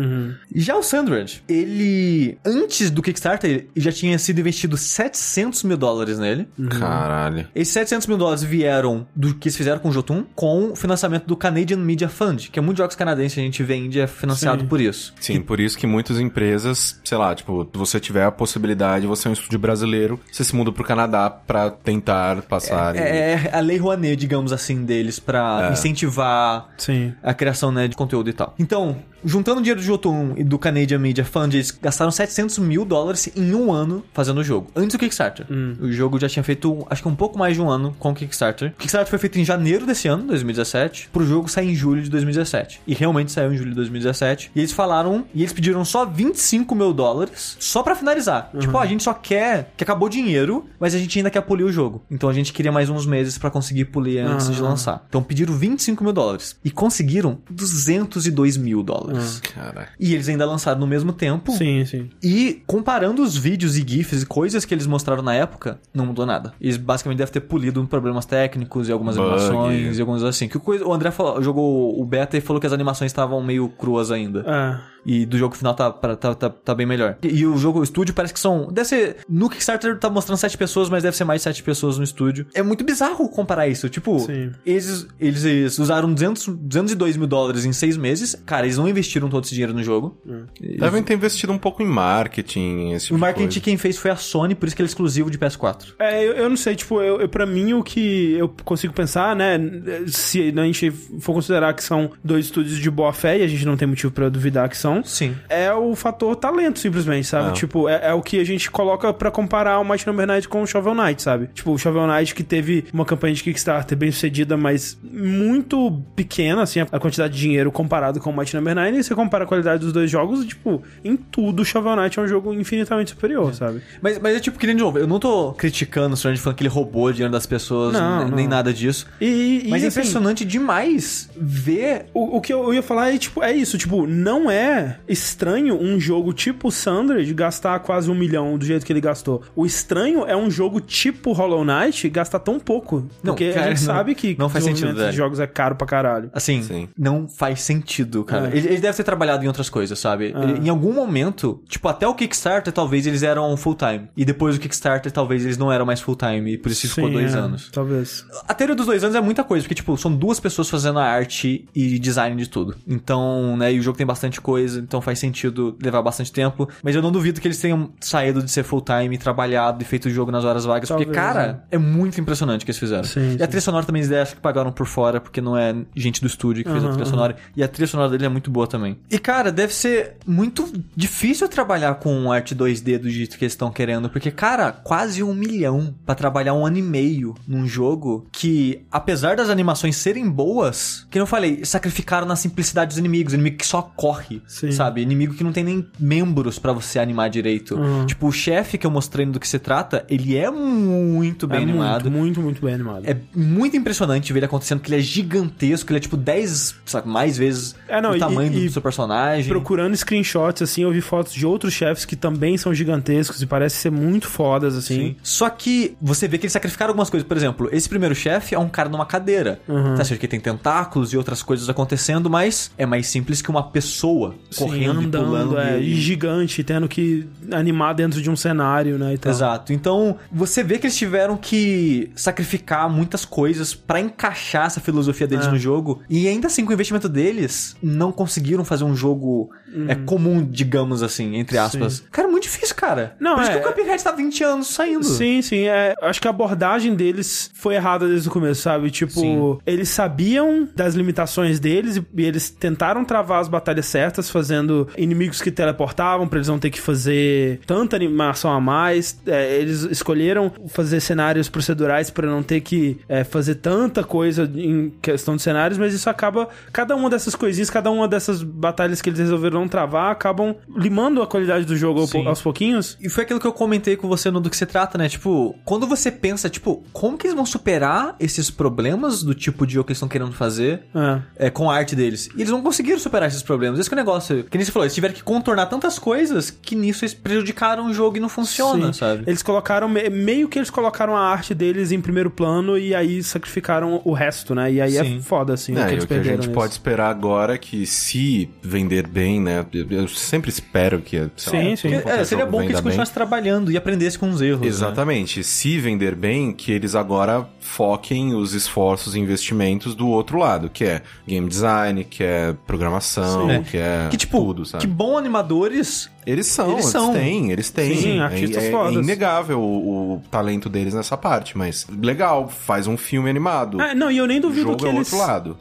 E 0.54 0.60
Já 0.60 0.76
o 0.76 0.82
Sandred, 0.82 1.42
ele, 1.48 2.36
antes 2.44 2.90
do 2.90 3.00
Kickstarter, 3.02 3.50
ele 3.50 3.70
já 3.76 3.90
tinha 3.90 4.18
sido 4.18 4.38
investido 4.38 4.76
700 4.76 5.62
mil 5.62 5.76
dólares 5.76 6.18
nele. 6.18 6.46
Caralho. 6.78 7.46
Esses 7.54 7.72
700 7.72 8.06
mil 8.06 8.18
dólares 8.18 8.42
vieram 8.42 9.06
do 9.16 9.34
que 9.34 9.48
eles 9.48 9.56
fizeram 9.56 9.78
com 9.78 9.88
o 9.88 9.92
Jotun, 9.92 10.24
com 10.34 10.72
o 10.72 10.76
financiamento 10.76 11.24
do 11.26 11.36
Canadian 11.36 11.78
Media 11.78 12.08
Fund, 12.08 12.48
que 12.50 12.58
é 12.58 12.62
muitos 12.62 12.78
jogos 12.78 12.94
canadenses 12.96 13.38
a 13.38 13.42
gente 13.42 13.62
vende 13.62 13.98
é 14.00 14.06
financiado 14.06 14.62
Sim. 14.62 14.68
por 14.68 14.80
isso. 14.80 15.14
Sim, 15.20 15.40
por 15.40 15.58
isso 15.58 15.76
que 15.78 15.86
muitas 15.86 16.18
empresas, 16.20 17.00
sei 17.04 17.16
lá, 17.16 17.34
tipo, 17.34 17.64
se 17.72 17.78
você 17.78 17.98
tiver 17.98 18.27
a 18.28 18.32
possibilidade, 18.32 19.06
você 19.06 19.28
é 19.28 19.30
um 19.30 19.34
estúdio 19.34 19.58
brasileiro, 19.58 20.20
você 20.30 20.44
se 20.44 20.54
muda 20.54 20.70
pro 20.72 20.84
Canadá 20.84 21.28
pra 21.30 21.70
tentar 21.70 22.42
passar. 22.42 22.94
e- 22.96 22.98
É 22.98 23.50
a 23.52 23.60
lei 23.60 23.76
Rouanet, 23.78 24.16
digamos 24.16 24.52
assim, 24.52 24.84
deles, 24.84 25.18
pra 25.18 25.68
É. 25.68 25.72
incentivar 25.72 26.68
Sim. 26.76 27.12
a 27.22 27.34
criação 27.34 27.70
né, 27.72 27.88
de 27.88 27.96
conteúdo 27.96 28.28
e 28.30 28.32
tal. 28.32 28.54
Então, 28.58 28.96
juntando 29.24 29.58
o 29.60 29.62
dinheiro 29.62 29.80
do 29.80 29.84
Jotun 29.86 30.34
e 30.36 30.44
do 30.44 30.58
Canadian 30.58 30.98
Media 30.98 31.24
Fund, 31.24 31.54
eles 31.54 31.70
gastaram 31.70 32.10
700 32.10 32.58
mil 32.58 32.84
dólares 32.84 33.30
em 33.36 33.54
um 33.54 33.72
ano 33.72 34.04
fazendo 34.12 34.38
o 34.38 34.44
jogo. 34.44 34.70
Antes 34.76 34.92
do 34.96 34.98
Kickstarter. 34.98 35.46
O 35.80 35.90
jogo 35.92 36.18
já 36.18 36.28
tinha 36.28 36.42
feito, 36.42 36.86
acho 36.90 37.02
que 37.02 37.08
um 37.08 37.14
pouco 37.14 37.38
mais 37.38 37.54
de 37.54 37.60
um 37.62 37.68
ano 37.70 37.94
com 37.98 38.10
o 38.10 38.14
Kickstarter. 38.14 38.70
O 38.76 38.80
Kickstarter 38.80 39.08
foi 39.10 39.18
feito 39.18 39.38
em 39.38 39.44
janeiro 39.44 39.86
desse 39.86 40.08
ano, 40.08 40.24
2017, 40.28 41.08
pro 41.12 41.24
jogo 41.26 41.48
sair 41.48 41.70
em 41.70 41.74
julho 41.74 42.02
de 42.02 42.10
2017. 42.10 42.80
E 42.86 42.94
realmente 42.94 43.32
saiu 43.32 43.52
em 43.52 43.56
julho 43.56 43.70
de 43.70 43.76
2017. 43.76 44.50
E 44.54 44.58
eles 44.60 44.72
falaram, 44.72 45.24
e 45.34 45.40
eles 45.42 45.52
pediram 45.52 45.84
só 45.84 46.04
25 46.04 46.74
mil 46.74 46.92
dólares 46.92 47.56
só 47.60 47.82
pra 47.82 47.94
finalizar. 47.96 48.50
Tipo, 48.58 48.76
ó, 48.76 48.80
a 48.80 48.86
gente 48.86 49.02
só 49.02 49.12
quer 49.14 49.72
que 49.76 49.84
acabou 49.84 50.06
o 50.06 50.10
dinheiro, 50.10 50.66
mas 50.78 50.94
a 50.94 50.98
gente 50.98 51.18
ainda 51.18 51.30
quer 51.30 51.40
polir 51.42 51.64
o 51.66 51.72
jogo. 51.72 52.02
Então 52.10 52.28
a 52.28 52.32
gente 52.32 52.52
queria 52.52 52.72
mais 52.72 52.88
uns 52.90 53.06
meses 53.06 53.38
pra 53.38 53.50
conseguir 53.50 53.86
polir 53.86 54.24
antes 54.24 54.50
de 54.50 54.60
Ah. 54.60 54.64
lançar. 54.64 55.04
Então 55.08 55.22
pediram 55.22 55.54
25 55.54 56.02
mil 56.04 56.12
dólares. 56.12 56.56
E 56.64 56.70
conseguiram 56.70 57.38
202 57.50 58.56
mil 58.56 58.82
dólares. 58.82 59.07
Cara. 59.54 59.88
E 59.98 60.14
eles 60.14 60.28
ainda 60.28 60.44
lançaram 60.46 60.78
no 60.80 60.86
mesmo 60.86 61.12
tempo. 61.12 61.52
Sim, 61.52 61.84
sim. 61.84 62.08
E 62.22 62.62
comparando 62.66 63.22
os 63.22 63.36
vídeos 63.36 63.76
e 63.76 63.84
GIFs 63.86 64.22
e 64.22 64.26
coisas 64.26 64.64
que 64.64 64.74
eles 64.74 64.86
mostraram 64.86 65.22
na 65.22 65.34
época, 65.34 65.78
não 65.94 66.06
mudou 66.06 66.24
nada. 66.26 66.52
Eles 66.60 66.76
basicamente 66.76 67.18
devem 67.18 67.32
ter 67.32 67.40
polido 67.40 67.84
problemas 67.86 68.24
técnicos 68.26 68.88
e 68.88 68.92
algumas 68.92 69.16
Bug. 69.16 69.28
animações 69.28 69.98
e 69.98 70.00
algumas 70.00 70.22
assim. 70.24 70.48
Que 70.48 70.58
o 70.58 70.92
André 70.92 71.10
falou- 71.10 71.42
jogou 71.42 72.00
o 72.00 72.04
beta 72.04 72.36
e 72.36 72.40
falou 72.40 72.60
que 72.60 72.66
as 72.66 72.72
animações 72.72 73.10
estavam 73.10 73.42
meio 73.42 73.68
cruas 73.68 74.10
ainda. 74.10 74.44
É. 74.46 74.97
E 75.10 75.24
do 75.24 75.38
jogo 75.38 75.56
final 75.56 75.72
tá, 75.74 75.90
pra- 75.90 76.14
tá, 76.16 76.34
tá, 76.34 76.50
tá 76.50 76.74
bem 76.74 76.86
melhor. 76.86 77.16
E, 77.22 77.28
e 77.40 77.46
o 77.46 77.56
jogo, 77.56 77.80
o 77.80 77.82
estúdio 77.82 78.14
parece 78.14 78.34
que 78.34 78.40
são. 78.40 78.68
Deve 78.70 78.86
ser. 78.88 79.16
No 79.28 79.48
Kickstarter 79.48 79.98
tá 79.98 80.10
mostrando 80.10 80.36
sete 80.38 80.58
pessoas, 80.58 80.90
mas 80.90 81.02
deve 81.02 81.16
ser 81.16 81.24
mais 81.24 81.40
sete 81.40 81.62
pessoas 81.62 81.96
no 81.96 82.04
estúdio. 82.04 82.44
É 82.54 82.62
muito 82.62 82.84
bizarro 82.84 83.26
comparar 83.30 83.66
isso. 83.68 83.88
Tipo, 83.88 84.18
Sim. 84.20 84.50
eles, 84.66 85.06
eles, 85.18 85.44
eles 85.44 85.78
usaram 85.78 86.12
200, 86.12 86.46
202 86.48 87.16
mil 87.16 87.26
dólares 87.26 87.64
em 87.64 87.72
seis 87.72 87.96
meses. 87.96 88.36
Cara, 88.44 88.66
eles 88.66 88.76
não 88.76 88.86
investiram 88.88 89.28
todo 89.30 89.44
esse 89.44 89.54
dinheiro 89.54 89.72
no 89.72 89.82
jogo. 89.82 90.20
Eles- 90.60 90.78
Devem 90.80 91.02
ter 91.02 91.14
investido 91.14 91.52
um 91.54 91.58
pouco 91.58 91.82
em 91.82 91.86
marketing, 91.86 92.92
esse 92.92 93.06
tipo 93.06 93.14
o 93.14 93.16
de 93.16 93.20
marketing 93.22 93.46
coisa. 93.46 93.60
quem 93.60 93.76
fez 93.76 93.96
foi 93.96 94.10
a 94.10 94.16
Sony, 94.16 94.54
por 94.54 94.66
isso 94.66 94.76
que 94.76 94.82
ele 94.82 94.88
é 94.88 94.90
exclusivo 94.90 95.30
de 95.30 95.38
PS4. 95.38 95.94
É, 95.98 96.22
eu, 96.22 96.32
eu 96.32 96.48
não 96.50 96.56
sei, 96.56 96.74
tipo, 96.76 97.00
eu, 97.00 97.20
eu, 97.20 97.28
pra 97.28 97.46
mim 97.46 97.72
o 97.72 97.82
que 97.82 98.34
eu 98.34 98.48
consigo 98.64 98.92
pensar, 98.92 99.34
né, 99.34 99.58
se 100.06 100.52
a 100.56 100.64
gente 100.64 100.90
for 101.20 101.32
considerar 101.32 101.72
que 101.74 101.82
são 101.82 102.10
dois 102.22 102.46
estúdios 102.46 102.78
de 102.78 102.90
boa 102.90 103.12
fé, 103.12 103.38
e 103.38 103.42
a 103.42 103.46
gente 103.48 103.64
não 103.64 103.76
tem 103.76 103.86
motivo 103.88 104.12
pra 104.12 104.28
duvidar 104.28 104.68
que 104.68 104.76
são, 104.76 104.97
Sim. 105.04 105.36
é 105.48 105.72
o 105.72 105.94
fator 105.94 106.34
talento, 106.36 106.78
simplesmente, 106.78 107.26
sabe? 107.26 107.48
Ah. 107.50 107.52
Tipo, 107.52 107.88
é, 107.88 108.08
é 108.08 108.12
o 108.14 108.22
que 108.22 108.40
a 108.40 108.44
gente 108.44 108.70
coloca 108.70 109.12
pra 109.12 109.30
comparar 109.30 109.78
o 109.78 109.84
Might 109.84 110.06
Number 110.06 110.26
9 110.26 110.48
com 110.48 110.62
o 110.62 110.66
Shovel 110.66 110.94
Knight, 110.94 111.22
sabe? 111.22 111.48
Tipo, 111.54 111.72
o 111.72 111.78
Shovel 111.78 112.06
Knight 112.06 112.34
que 112.34 112.42
teve 112.42 112.84
uma 112.92 113.04
campanha 113.04 113.34
de 113.34 113.42
Kickstarter 113.42 113.96
bem 113.96 114.10
sucedida, 114.10 114.56
mas 114.56 114.98
muito 115.02 116.02
pequena, 116.14 116.62
assim, 116.62 116.80
a 116.80 116.98
quantidade 116.98 117.34
de 117.34 117.40
dinheiro 117.40 117.70
comparado 117.70 118.20
com 118.20 118.30
o 118.30 118.36
Might 118.36 118.54
Number 118.54 118.74
9, 118.74 118.96
e 118.98 119.02
você 119.02 119.14
compara 119.14 119.44
a 119.44 119.46
qualidade 119.46 119.82
dos 119.84 119.92
dois 119.92 120.10
jogos, 120.10 120.42
e, 120.44 120.46
tipo, 120.48 120.82
em 121.04 121.16
tudo, 121.16 121.62
o 121.62 121.64
Shovel 121.64 121.96
Knight 121.96 122.18
é 122.18 122.22
um 122.22 122.28
jogo 122.28 122.52
infinitamente 122.54 123.10
superior, 123.10 123.54
sabe? 123.54 123.82
Mas, 124.00 124.18
mas 124.18 124.36
é 124.36 124.40
tipo 124.40 124.58
que 124.58 124.66
nem 124.66 124.76
de 124.76 124.82
novo, 124.82 124.98
eu 124.98 125.06
não 125.06 125.18
tô 125.18 125.52
criticando 125.52 126.12
o 126.12 126.14
Strange 126.14 126.40
falando 126.40 126.56
que 126.56 126.62
ele 126.62 126.68
roubou 126.70 127.12
dinheiro 127.12 127.32
das 127.32 127.46
pessoas, 127.46 127.92
Não, 127.92 128.18
nem, 128.20 128.28
não. 128.28 128.36
nem 128.36 128.48
nada 128.48 128.72
disso. 128.72 129.06
E, 129.20 129.62
e 129.64 129.68
Mas 129.68 129.82
é 129.82 129.86
assim, 129.88 130.00
impressionante 130.00 130.44
demais 130.44 131.28
ver 131.36 132.06
O, 132.14 132.36
o 132.36 132.40
que 132.40 132.52
eu, 132.52 132.64
eu 132.64 132.74
ia 132.74 132.82
falar 132.82 133.14
é, 133.14 133.18
tipo, 133.18 133.42
é 133.42 133.52
isso, 133.52 133.76
tipo, 133.78 134.06
não 134.06 134.50
é 134.50 134.77
estranho 135.08 135.80
um 135.80 135.98
jogo 136.00 136.32
tipo 136.32 136.70
Sandred 136.70 137.32
gastar 137.34 137.78
quase 137.80 138.10
um 138.10 138.14
milhão 138.14 138.56
do 138.58 138.64
jeito 138.64 138.84
que 138.84 138.92
ele 138.92 139.00
gastou. 139.00 139.42
O 139.54 139.64
estranho 139.66 140.24
é 140.26 140.36
um 140.36 140.50
jogo 140.50 140.80
tipo 140.80 141.32
Hollow 141.32 141.64
Knight 141.64 142.08
gastar 142.08 142.38
tão 142.40 142.58
pouco. 142.58 143.06
Não, 143.22 143.34
porque 143.34 143.52
cara, 143.52 143.66
a 143.66 143.68
gente 143.74 143.80
não- 143.86 143.94
sabe 143.94 144.14
que 144.14 144.36
não 144.38 144.48
faz 144.48 144.64
sentido, 144.64 144.94
de 144.94 145.12
jogos 145.12 145.40
é 145.40 145.46
caro 145.46 145.76
pra 145.76 145.86
caralho. 145.86 146.30
Assim, 146.32 146.62
Sim. 146.62 146.88
não 146.98 147.28
faz 147.28 147.62
sentido, 147.62 148.24
cara. 148.24 148.48
É. 148.52 148.56
Ele, 148.56 148.68
ele 148.68 148.80
deve 148.80 148.96
ter 148.96 149.04
trabalhado 149.04 149.44
em 149.44 149.46
outras 149.48 149.68
coisas, 149.70 149.98
sabe? 149.98 150.34
Ele- 150.36 150.66
em 150.66 150.68
algum 150.68 150.92
momento, 150.92 151.62
tipo, 151.68 151.88
até 151.88 152.06
o 152.06 152.14
Kickstarter, 152.14 152.72
talvez 152.72 153.06
eles 153.06 153.22
eram 153.22 153.56
full-time. 153.56 154.08
E 154.16 154.24
depois 154.24 154.56
do 154.56 154.60
Kickstarter, 154.60 155.10
talvez 155.12 155.44
eles 155.44 155.56
não 155.58 155.72
eram 155.72 155.86
mais 155.86 156.00
full-time. 156.00 156.52
E 156.54 156.58
por 156.58 156.70
isso 156.70 156.88
ficou 156.88 157.06
Sim, 157.08 157.12
dois 157.14 157.34
é, 157.34 157.38
anos. 157.38 157.70
Talvez. 157.72 158.24
A 158.46 158.54
teoria 158.54 158.74
dos 158.74 158.86
dois 158.86 159.02
anos 159.04 159.16
é 159.16 159.20
muita 159.20 159.42
coisa, 159.44 159.62
porque, 159.64 159.74
tipo, 159.74 159.96
são 159.96 160.14
duas 160.14 160.38
pessoas 160.40 160.68
fazendo 160.68 160.98
a 160.98 161.04
arte 161.04 161.66
e 161.74 161.98
design 161.98 162.36
de 162.36 162.48
tudo. 162.48 162.76
Então, 162.86 163.56
né, 163.56 163.72
e 163.72 163.78
o 163.78 163.82
jogo 163.82 163.96
tem 163.96 164.06
bastante 164.06 164.40
coisa. 164.40 164.67
Coisa, 164.68 164.80
então 164.80 165.00
faz 165.00 165.18
sentido 165.18 165.76
levar 165.82 166.02
bastante 166.02 166.30
tempo. 166.32 166.68
Mas 166.82 166.94
eu 166.94 167.02
não 167.02 167.10
duvido 167.10 167.40
que 167.40 167.48
eles 167.48 167.58
tenham 167.58 167.90
saído 168.00 168.42
de 168.42 168.50
ser 168.50 168.62
full-time, 168.62 169.16
trabalhado 169.18 169.82
e 169.82 169.84
feito 169.84 170.06
o 170.06 170.10
jogo 170.10 170.30
nas 170.30 170.44
horas 170.44 170.64
vagas, 170.64 170.88
porque, 170.88 171.04
Talvez, 171.04 171.24
cara, 171.26 171.64
é 171.70 171.78
muito 171.78 172.20
impressionante 172.20 172.62
o 172.62 172.64
que 172.64 172.70
eles 172.70 172.78
fizeram. 172.78 173.04
Sim, 173.04 173.36
e 173.38 173.42
a 173.42 173.46
trilha 173.46 173.60
sonora 173.60 173.84
também, 173.84 174.02
eles 174.02 174.12
acho 174.12 174.36
que 174.36 174.40
pagaram 174.40 174.70
por 174.70 174.86
fora, 174.86 175.20
porque 175.20 175.40
não 175.40 175.56
é 175.56 175.74
gente 175.96 176.20
do 176.20 176.26
estúdio 176.26 176.64
que 176.64 176.70
fez 176.70 176.84
a 176.84 176.88
trilha 176.88 177.02
aham. 177.02 177.10
sonora. 177.10 177.36
E 177.56 177.62
a 177.62 177.68
trilha 177.68 177.88
sonora 177.88 178.10
dele 178.10 178.26
é 178.26 178.28
muito 178.28 178.50
boa 178.50 178.66
também. 178.66 178.98
E, 179.10 179.18
cara, 179.18 179.50
deve 179.50 179.74
ser 179.74 180.16
muito 180.26 180.70
difícil 180.94 181.48
trabalhar 181.48 181.94
com 181.96 182.30
arte 182.30 182.54
2D 182.54 182.98
do 182.98 183.10
jeito 183.10 183.38
que 183.38 183.44
eles 183.44 183.52
estão 183.52 183.70
querendo, 183.70 184.10
porque, 184.10 184.30
cara, 184.30 184.72
quase 184.72 185.22
um 185.22 185.34
milhão 185.34 185.94
pra 186.04 186.14
trabalhar 186.14 186.54
um 186.54 186.66
ano 186.66 186.78
e 186.78 186.82
meio 186.82 187.34
num 187.46 187.66
jogo 187.66 188.26
que, 188.30 188.84
apesar 188.90 189.36
das 189.36 189.48
animações 189.48 189.96
serem 189.96 190.28
boas, 190.28 191.06
que 191.10 191.18
eu 191.18 191.26
falei, 191.26 191.64
sacrificaram 191.64 192.26
na 192.26 192.36
simplicidade 192.36 192.88
dos 192.88 192.98
inimigos, 192.98 193.34
inimigo 193.34 193.56
que 193.56 193.66
só 193.66 193.82
corre, 193.82 194.42
Sim. 194.60 194.72
sabe? 194.72 195.00
Inimigo 195.02 195.34
que 195.34 195.44
não 195.44 195.52
tem 195.52 195.64
nem 195.64 195.86
membros 195.98 196.58
pra 196.58 196.72
você 196.72 196.98
animar 196.98 197.28
direito. 197.30 197.76
Uhum. 197.76 198.06
Tipo, 198.06 198.28
o 198.28 198.32
chefe 198.32 198.76
que 198.78 198.86
eu 198.86 198.90
mostrei 198.90 199.24
do 199.26 199.38
que 199.40 199.46
se 199.48 199.58
trata, 199.58 200.04
ele 200.08 200.36
é 200.36 200.50
muito 200.50 201.46
bem 201.46 201.60
é 201.60 201.62
animado. 201.62 202.10
muito, 202.10 202.18
muito, 202.20 202.40
muito 202.42 202.64
bem 202.64 202.74
animado. 202.74 203.02
É 203.06 203.16
muito 203.34 203.76
impressionante 203.76 204.32
ver 204.32 204.38
ele 204.40 204.46
acontecendo, 204.46 204.78
porque 204.80 204.92
ele 204.92 205.00
é 205.00 205.04
gigantesco, 205.04 205.90
ele 205.92 205.98
é 205.98 206.00
tipo 206.00 206.16
10, 206.16 206.74
sabe, 206.86 207.08
mais 207.08 207.36
vezes 207.36 207.74
É, 207.88 208.00
não, 208.00 208.12
o 208.12 208.16
e- 208.16 208.18
tamanho 208.18 208.52
e- 208.52 208.66
do 208.66 208.72
seu 208.72 208.82
personagem. 208.82 209.48
Procurando 209.48 209.96
screenshots, 209.96 210.62
assim, 210.62 210.82
eu 210.82 210.90
vi 210.92 211.00
fotos 211.00 211.32
de 211.32 211.44
outros 211.46 211.72
chefes 211.72 212.04
que 212.04 212.16
também 212.16 212.56
são 212.56 212.72
gigantescos 212.74 213.40
e 213.42 213.46
parecem 213.46 213.78
ser 213.80 213.90
muito 213.90 214.26
fodas, 214.26 214.76
assim. 214.76 214.88
Sim. 215.10 215.16
Só 215.22 215.48
que 215.50 215.96
você 216.00 216.26
vê 216.28 216.38
que 216.38 216.44
eles 216.46 216.52
sacrificaram 216.52 216.90
algumas 216.90 217.10
coisas. 217.10 217.26
Por 217.26 217.36
exemplo, 217.36 217.68
esse 217.72 217.88
primeiro 217.88 218.14
chefe 218.14 218.54
é 218.54 218.58
um 218.58 218.68
cara 218.68 218.88
numa 218.88 219.06
cadeira. 219.06 219.60
Uhum. 219.68 219.94
Tá 219.94 220.04
certo 220.04 220.20
que 220.20 220.28
tem 220.28 220.40
tentáculos 220.40 221.12
e 221.12 221.16
outras 221.16 221.42
coisas 221.42 221.68
acontecendo, 221.68 222.28
mas 222.30 222.70
é 222.78 222.86
mais 222.86 223.06
simples 223.06 223.40
que 223.42 223.50
uma 223.50 223.62
pessoa 223.62 224.34
Sim, 224.50 224.64
correndo 224.64 225.02
e 225.02 225.06
pulando. 225.08 225.58
é, 225.58 225.78
e- 225.80 225.94
gigante, 225.94 226.62
tendo 226.64 226.88
que 226.88 227.26
animar 227.52 227.94
dentro 227.94 228.20
de 228.22 228.30
um 228.30 228.36
cenário, 228.36 228.98
né, 228.98 229.14
e 229.14 229.18
tal. 229.18 229.30
Exato. 229.32 229.72
Então, 229.72 230.16
você 230.32 230.62
vê 230.62 230.78
que 230.78 230.86
eles 230.86 230.96
tiveram 230.96 231.36
que 231.36 232.10
sacrificar 232.14 232.88
muitas 232.88 233.24
coisas 233.24 233.74
pra 233.74 234.00
encaixar 234.00 234.66
essa 234.66 234.80
filosofia 234.80 235.26
deles 235.26 235.46
É. 235.46 235.50
no 235.50 235.58
jogo. 235.58 236.02
E 236.08 236.26
ainda 236.28 236.46
assim, 236.46 236.64
com 236.64 236.70
o 236.70 236.74
investimento 236.74 237.08
deles, 237.08 237.76
não 237.82 238.10
conseguiram 238.12 238.64
fazer 238.64 238.84
um 238.84 238.94
jogo 238.94 239.50
é, 239.86 239.94
comum, 239.94 240.42
digamos 240.50 241.02
assim, 241.02 241.36
entre 241.36 241.58
aspas. 241.58 242.02
Cara, 242.10 242.26
é 242.26 242.30
muito 242.30 242.44
difícil, 242.44 242.74
cara. 242.74 243.14
Não, 243.20 243.34
Por 243.34 243.42
isso 243.42 243.50
é- 243.52 243.58
que 243.60 243.68
o 243.68 243.72
Cuphead 243.74 244.02
tá 244.02 244.12
20 244.12 244.42
anos 244.42 244.68
saindo. 244.68 245.04
Sim, 245.04 245.42
sim. 245.42 245.64
É, 245.64 245.94
acho 246.02 246.20
que 246.22 246.26
a 246.26 246.30
abordagem 246.30 246.94
deles 246.94 247.50
foi 247.52 247.74
errada 247.74 248.08
desde 248.08 248.28
o 248.28 248.30
começo, 248.32 248.62
sabe? 248.62 248.90
Tipo, 248.90 249.12
Sim. 249.20 249.58
eles 249.66 249.90
sabiam 249.90 250.66
das 250.74 250.94
limitações 250.94 251.60
deles 251.60 251.96
e, 251.98 252.06
e 252.16 252.24
eles 252.24 252.48
tentaram 252.48 253.04
travar 253.04 253.40
as 253.42 253.48
batalhas 253.48 253.84
certas, 253.84 254.30
fazendo 254.38 254.86
inimigos 254.96 255.42
que 255.42 255.50
teleportavam 255.50 256.28
pra 256.28 256.38
eles 256.38 256.46
não 256.48 256.58
ter 256.60 256.70
que 256.70 256.80
fazer 256.80 257.58
tanta 257.66 257.96
animação 257.96 258.52
a 258.52 258.60
mais. 258.60 259.18
É, 259.26 259.58
eles 259.58 259.82
escolheram 259.82 260.52
fazer 260.68 261.00
cenários 261.00 261.48
procedurais 261.48 262.08
pra 262.08 262.26
não 262.26 262.42
ter 262.42 262.60
que 262.60 262.98
é, 263.08 263.24
fazer 263.24 263.56
tanta 263.56 264.04
coisa 264.04 264.48
em 264.54 264.92
questão 265.02 265.34
de 265.34 265.42
cenários, 265.42 265.76
mas 265.78 265.92
isso 265.92 266.08
acaba. 266.08 266.48
Cada 266.72 266.94
uma 266.94 267.10
dessas 267.10 267.34
coisinhas, 267.34 267.68
cada 267.68 267.90
uma 267.90 268.06
dessas 268.06 268.42
batalhas 268.42 269.02
que 269.02 269.08
eles 269.10 269.18
resolveram 269.18 269.66
travar, 269.66 270.12
acabam 270.12 270.54
limando 270.76 271.20
a 271.20 271.26
qualidade 271.26 271.64
do 271.64 271.76
jogo 271.76 272.06
Sim. 272.06 272.26
aos 272.26 272.40
pouquinhos. 272.40 272.96
E 273.00 273.08
foi 273.08 273.24
aquilo 273.24 273.40
que 273.40 273.46
eu 273.46 273.52
comentei 273.52 273.96
com 273.96 274.06
você 274.06 274.30
no 274.30 274.40
do 274.40 274.48
que 274.48 274.56
se 274.56 274.66
trata, 274.66 274.96
né? 274.96 275.08
Tipo, 275.08 275.56
quando 275.64 275.86
você 275.86 276.12
pensa, 276.12 276.48
tipo, 276.48 276.84
como 276.92 277.18
que 277.18 277.26
eles 277.26 277.34
vão 277.34 277.44
superar 277.44 278.14
esses 278.20 278.50
problemas 278.50 279.22
do 279.22 279.34
tipo 279.34 279.66
de 279.66 279.74
jogo 279.74 279.86
que 279.86 279.92
eles 279.92 279.98
estão 279.98 280.08
querendo 280.08 280.32
fazer 280.32 280.82
É. 280.94 281.46
é, 281.46 281.50
com 281.50 281.68
a 281.70 281.74
arte 281.76 281.96
deles? 281.96 282.28
E 282.36 282.40
eles 282.40 282.50
não 282.50 282.62
conseguiram 282.62 282.98
superar 283.00 283.28
esses 283.28 283.42
problemas. 283.42 283.80
Esse 283.80 283.88
que 283.88 283.94
é 283.94 283.96
o 283.96 284.00
negócio. 284.00 284.27
Que 284.50 284.56
nem 284.58 284.64
você 284.64 284.72
falou, 284.72 284.84
eles 284.84 284.94
tiveram 284.94 285.14
que 285.14 285.22
contornar 285.22 285.66
tantas 285.66 285.98
coisas 285.98 286.50
que 286.50 286.74
nisso 286.74 287.04
eles 287.04 287.14
prejudicaram 287.14 287.86
o 287.86 287.94
jogo 287.94 288.16
e 288.16 288.20
não 288.20 288.28
funciona, 288.28 288.86
Sim. 288.92 288.98
sabe? 288.98 289.24
Eles 289.26 289.42
colocaram, 289.42 289.88
me- 289.88 290.08
meio 290.10 290.48
que 290.48 290.58
eles 290.58 290.70
colocaram 290.70 291.16
a 291.16 291.20
arte 291.20 291.54
deles 291.54 291.92
em 291.92 292.00
primeiro 292.00 292.30
plano 292.30 292.78
e 292.78 292.94
aí 292.94 293.22
sacrificacaram 293.22 294.00
o 294.04 294.12
resto, 294.12 294.54
né? 294.54 294.72
E 294.72 294.80
aí 294.80 294.92
Sim. 294.92 295.18
é 295.18 295.20
foda, 295.20 295.54
assim, 295.54 295.76
É, 295.76 295.82
o 295.82 295.86
que 295.86 295.92
eles 295.92 296.04
o 296.04 296.06
que 296.06 296.14
a 296.14 296.22
gente 296.22 296.38
nisso. 296.38 296.50
pode 296.50 296.72
esperar 296.72 297.10
agora 297.10 297.54
é 297.54 297.58
que 297.58 297.86
se 297.86 298.48
vender 298.62 299.06
bem, 299.06 299.40
né? 299.40 299.64
eu- 299.90 300.08
sempre 300.08 300.50
espero 300.50 301.00
que 301.00 301.28
Sim, 301.36 301.70
lá, 301.70 301.76
sim. 301.76 301.94
É, 301.94 302.24
seria 302.24 302.46
bom 302.46 302.58
que 302.60 302.66
eles 302.66 302.80
continuassem 302.80 303.14
trabalhando 303.14 303.70
e 303.72 303.76
aprendessem 303.76 304.18
com 304.20 304.30
os 304.30 304.40
erros. 304.42 304.60
né? 304.60 304.66
Exatamente. 304.66 305.42
Se 305.42 305.78
vender 305.78 306.14
bem, 306.14 306.52
que 306.52 306.70
eles 306.72 306.94
agora 306.94 307.48
foquem 307.60 308.34
os 308.34 308.54
esforços 308.54 309.14
e 309.14 309.18
investimentos 309.20 309.94
do 309.94 310.08
outro 310.08 310.38
lado, 310.38 310.68
que 310.68 310.84
é 310.84 311.02
game 311.26 311.48
design, 311.48 312.04
que 312.04 312.22
é 312.22 312.54
programação, 312.66 313.48
Sim. 313.48 313.62
que 313.62 313.76
é 313.76 314.08
Que 314.10 314.16
tipo, 314.18 314.38
tudo, 314.38 314.64
sabe? 314.64 314.82
que 314.82 314.86
bom 314.86 315.16
animadores. 315.16 316.10
Eles 316.28 316.46
são, 316.46 316.72
Eles 316.72 316.80
eles, 316.84 316.92
são. 316.92 317.12
têm, 317.14 317.50
eles 317.50 317.70
têm. 317.70 317.96
Sim, 317.96 318.18
é, 318.18 318.22
artistas 318.22 318.64
é, 318.64 318.68
é 318.68 318.70
fodas. 318.70 318.94
inegável 318.94 319.58
o, 319.60 320.14
o 320.16 320.22
talento 320.30 320.68
deles 320.68 320.92
nessa 320.92 321.16
parte, 321.16 321.56
mas 321.56 321.86
legal, 322.00 322.48
faz 322.48 322.86
um 322.86 322.96
filme 322.98 323.30
animado. 323.30 323.80
É, 323.80 323.94
não, 323.94 324.10
e 324.10 324.18
eu 324.18 324.26
nem 324.26 324.38
duvido 324.40 324.76
que 324.76 324.86
é 324.86 324.90
eles, 324.90 325.10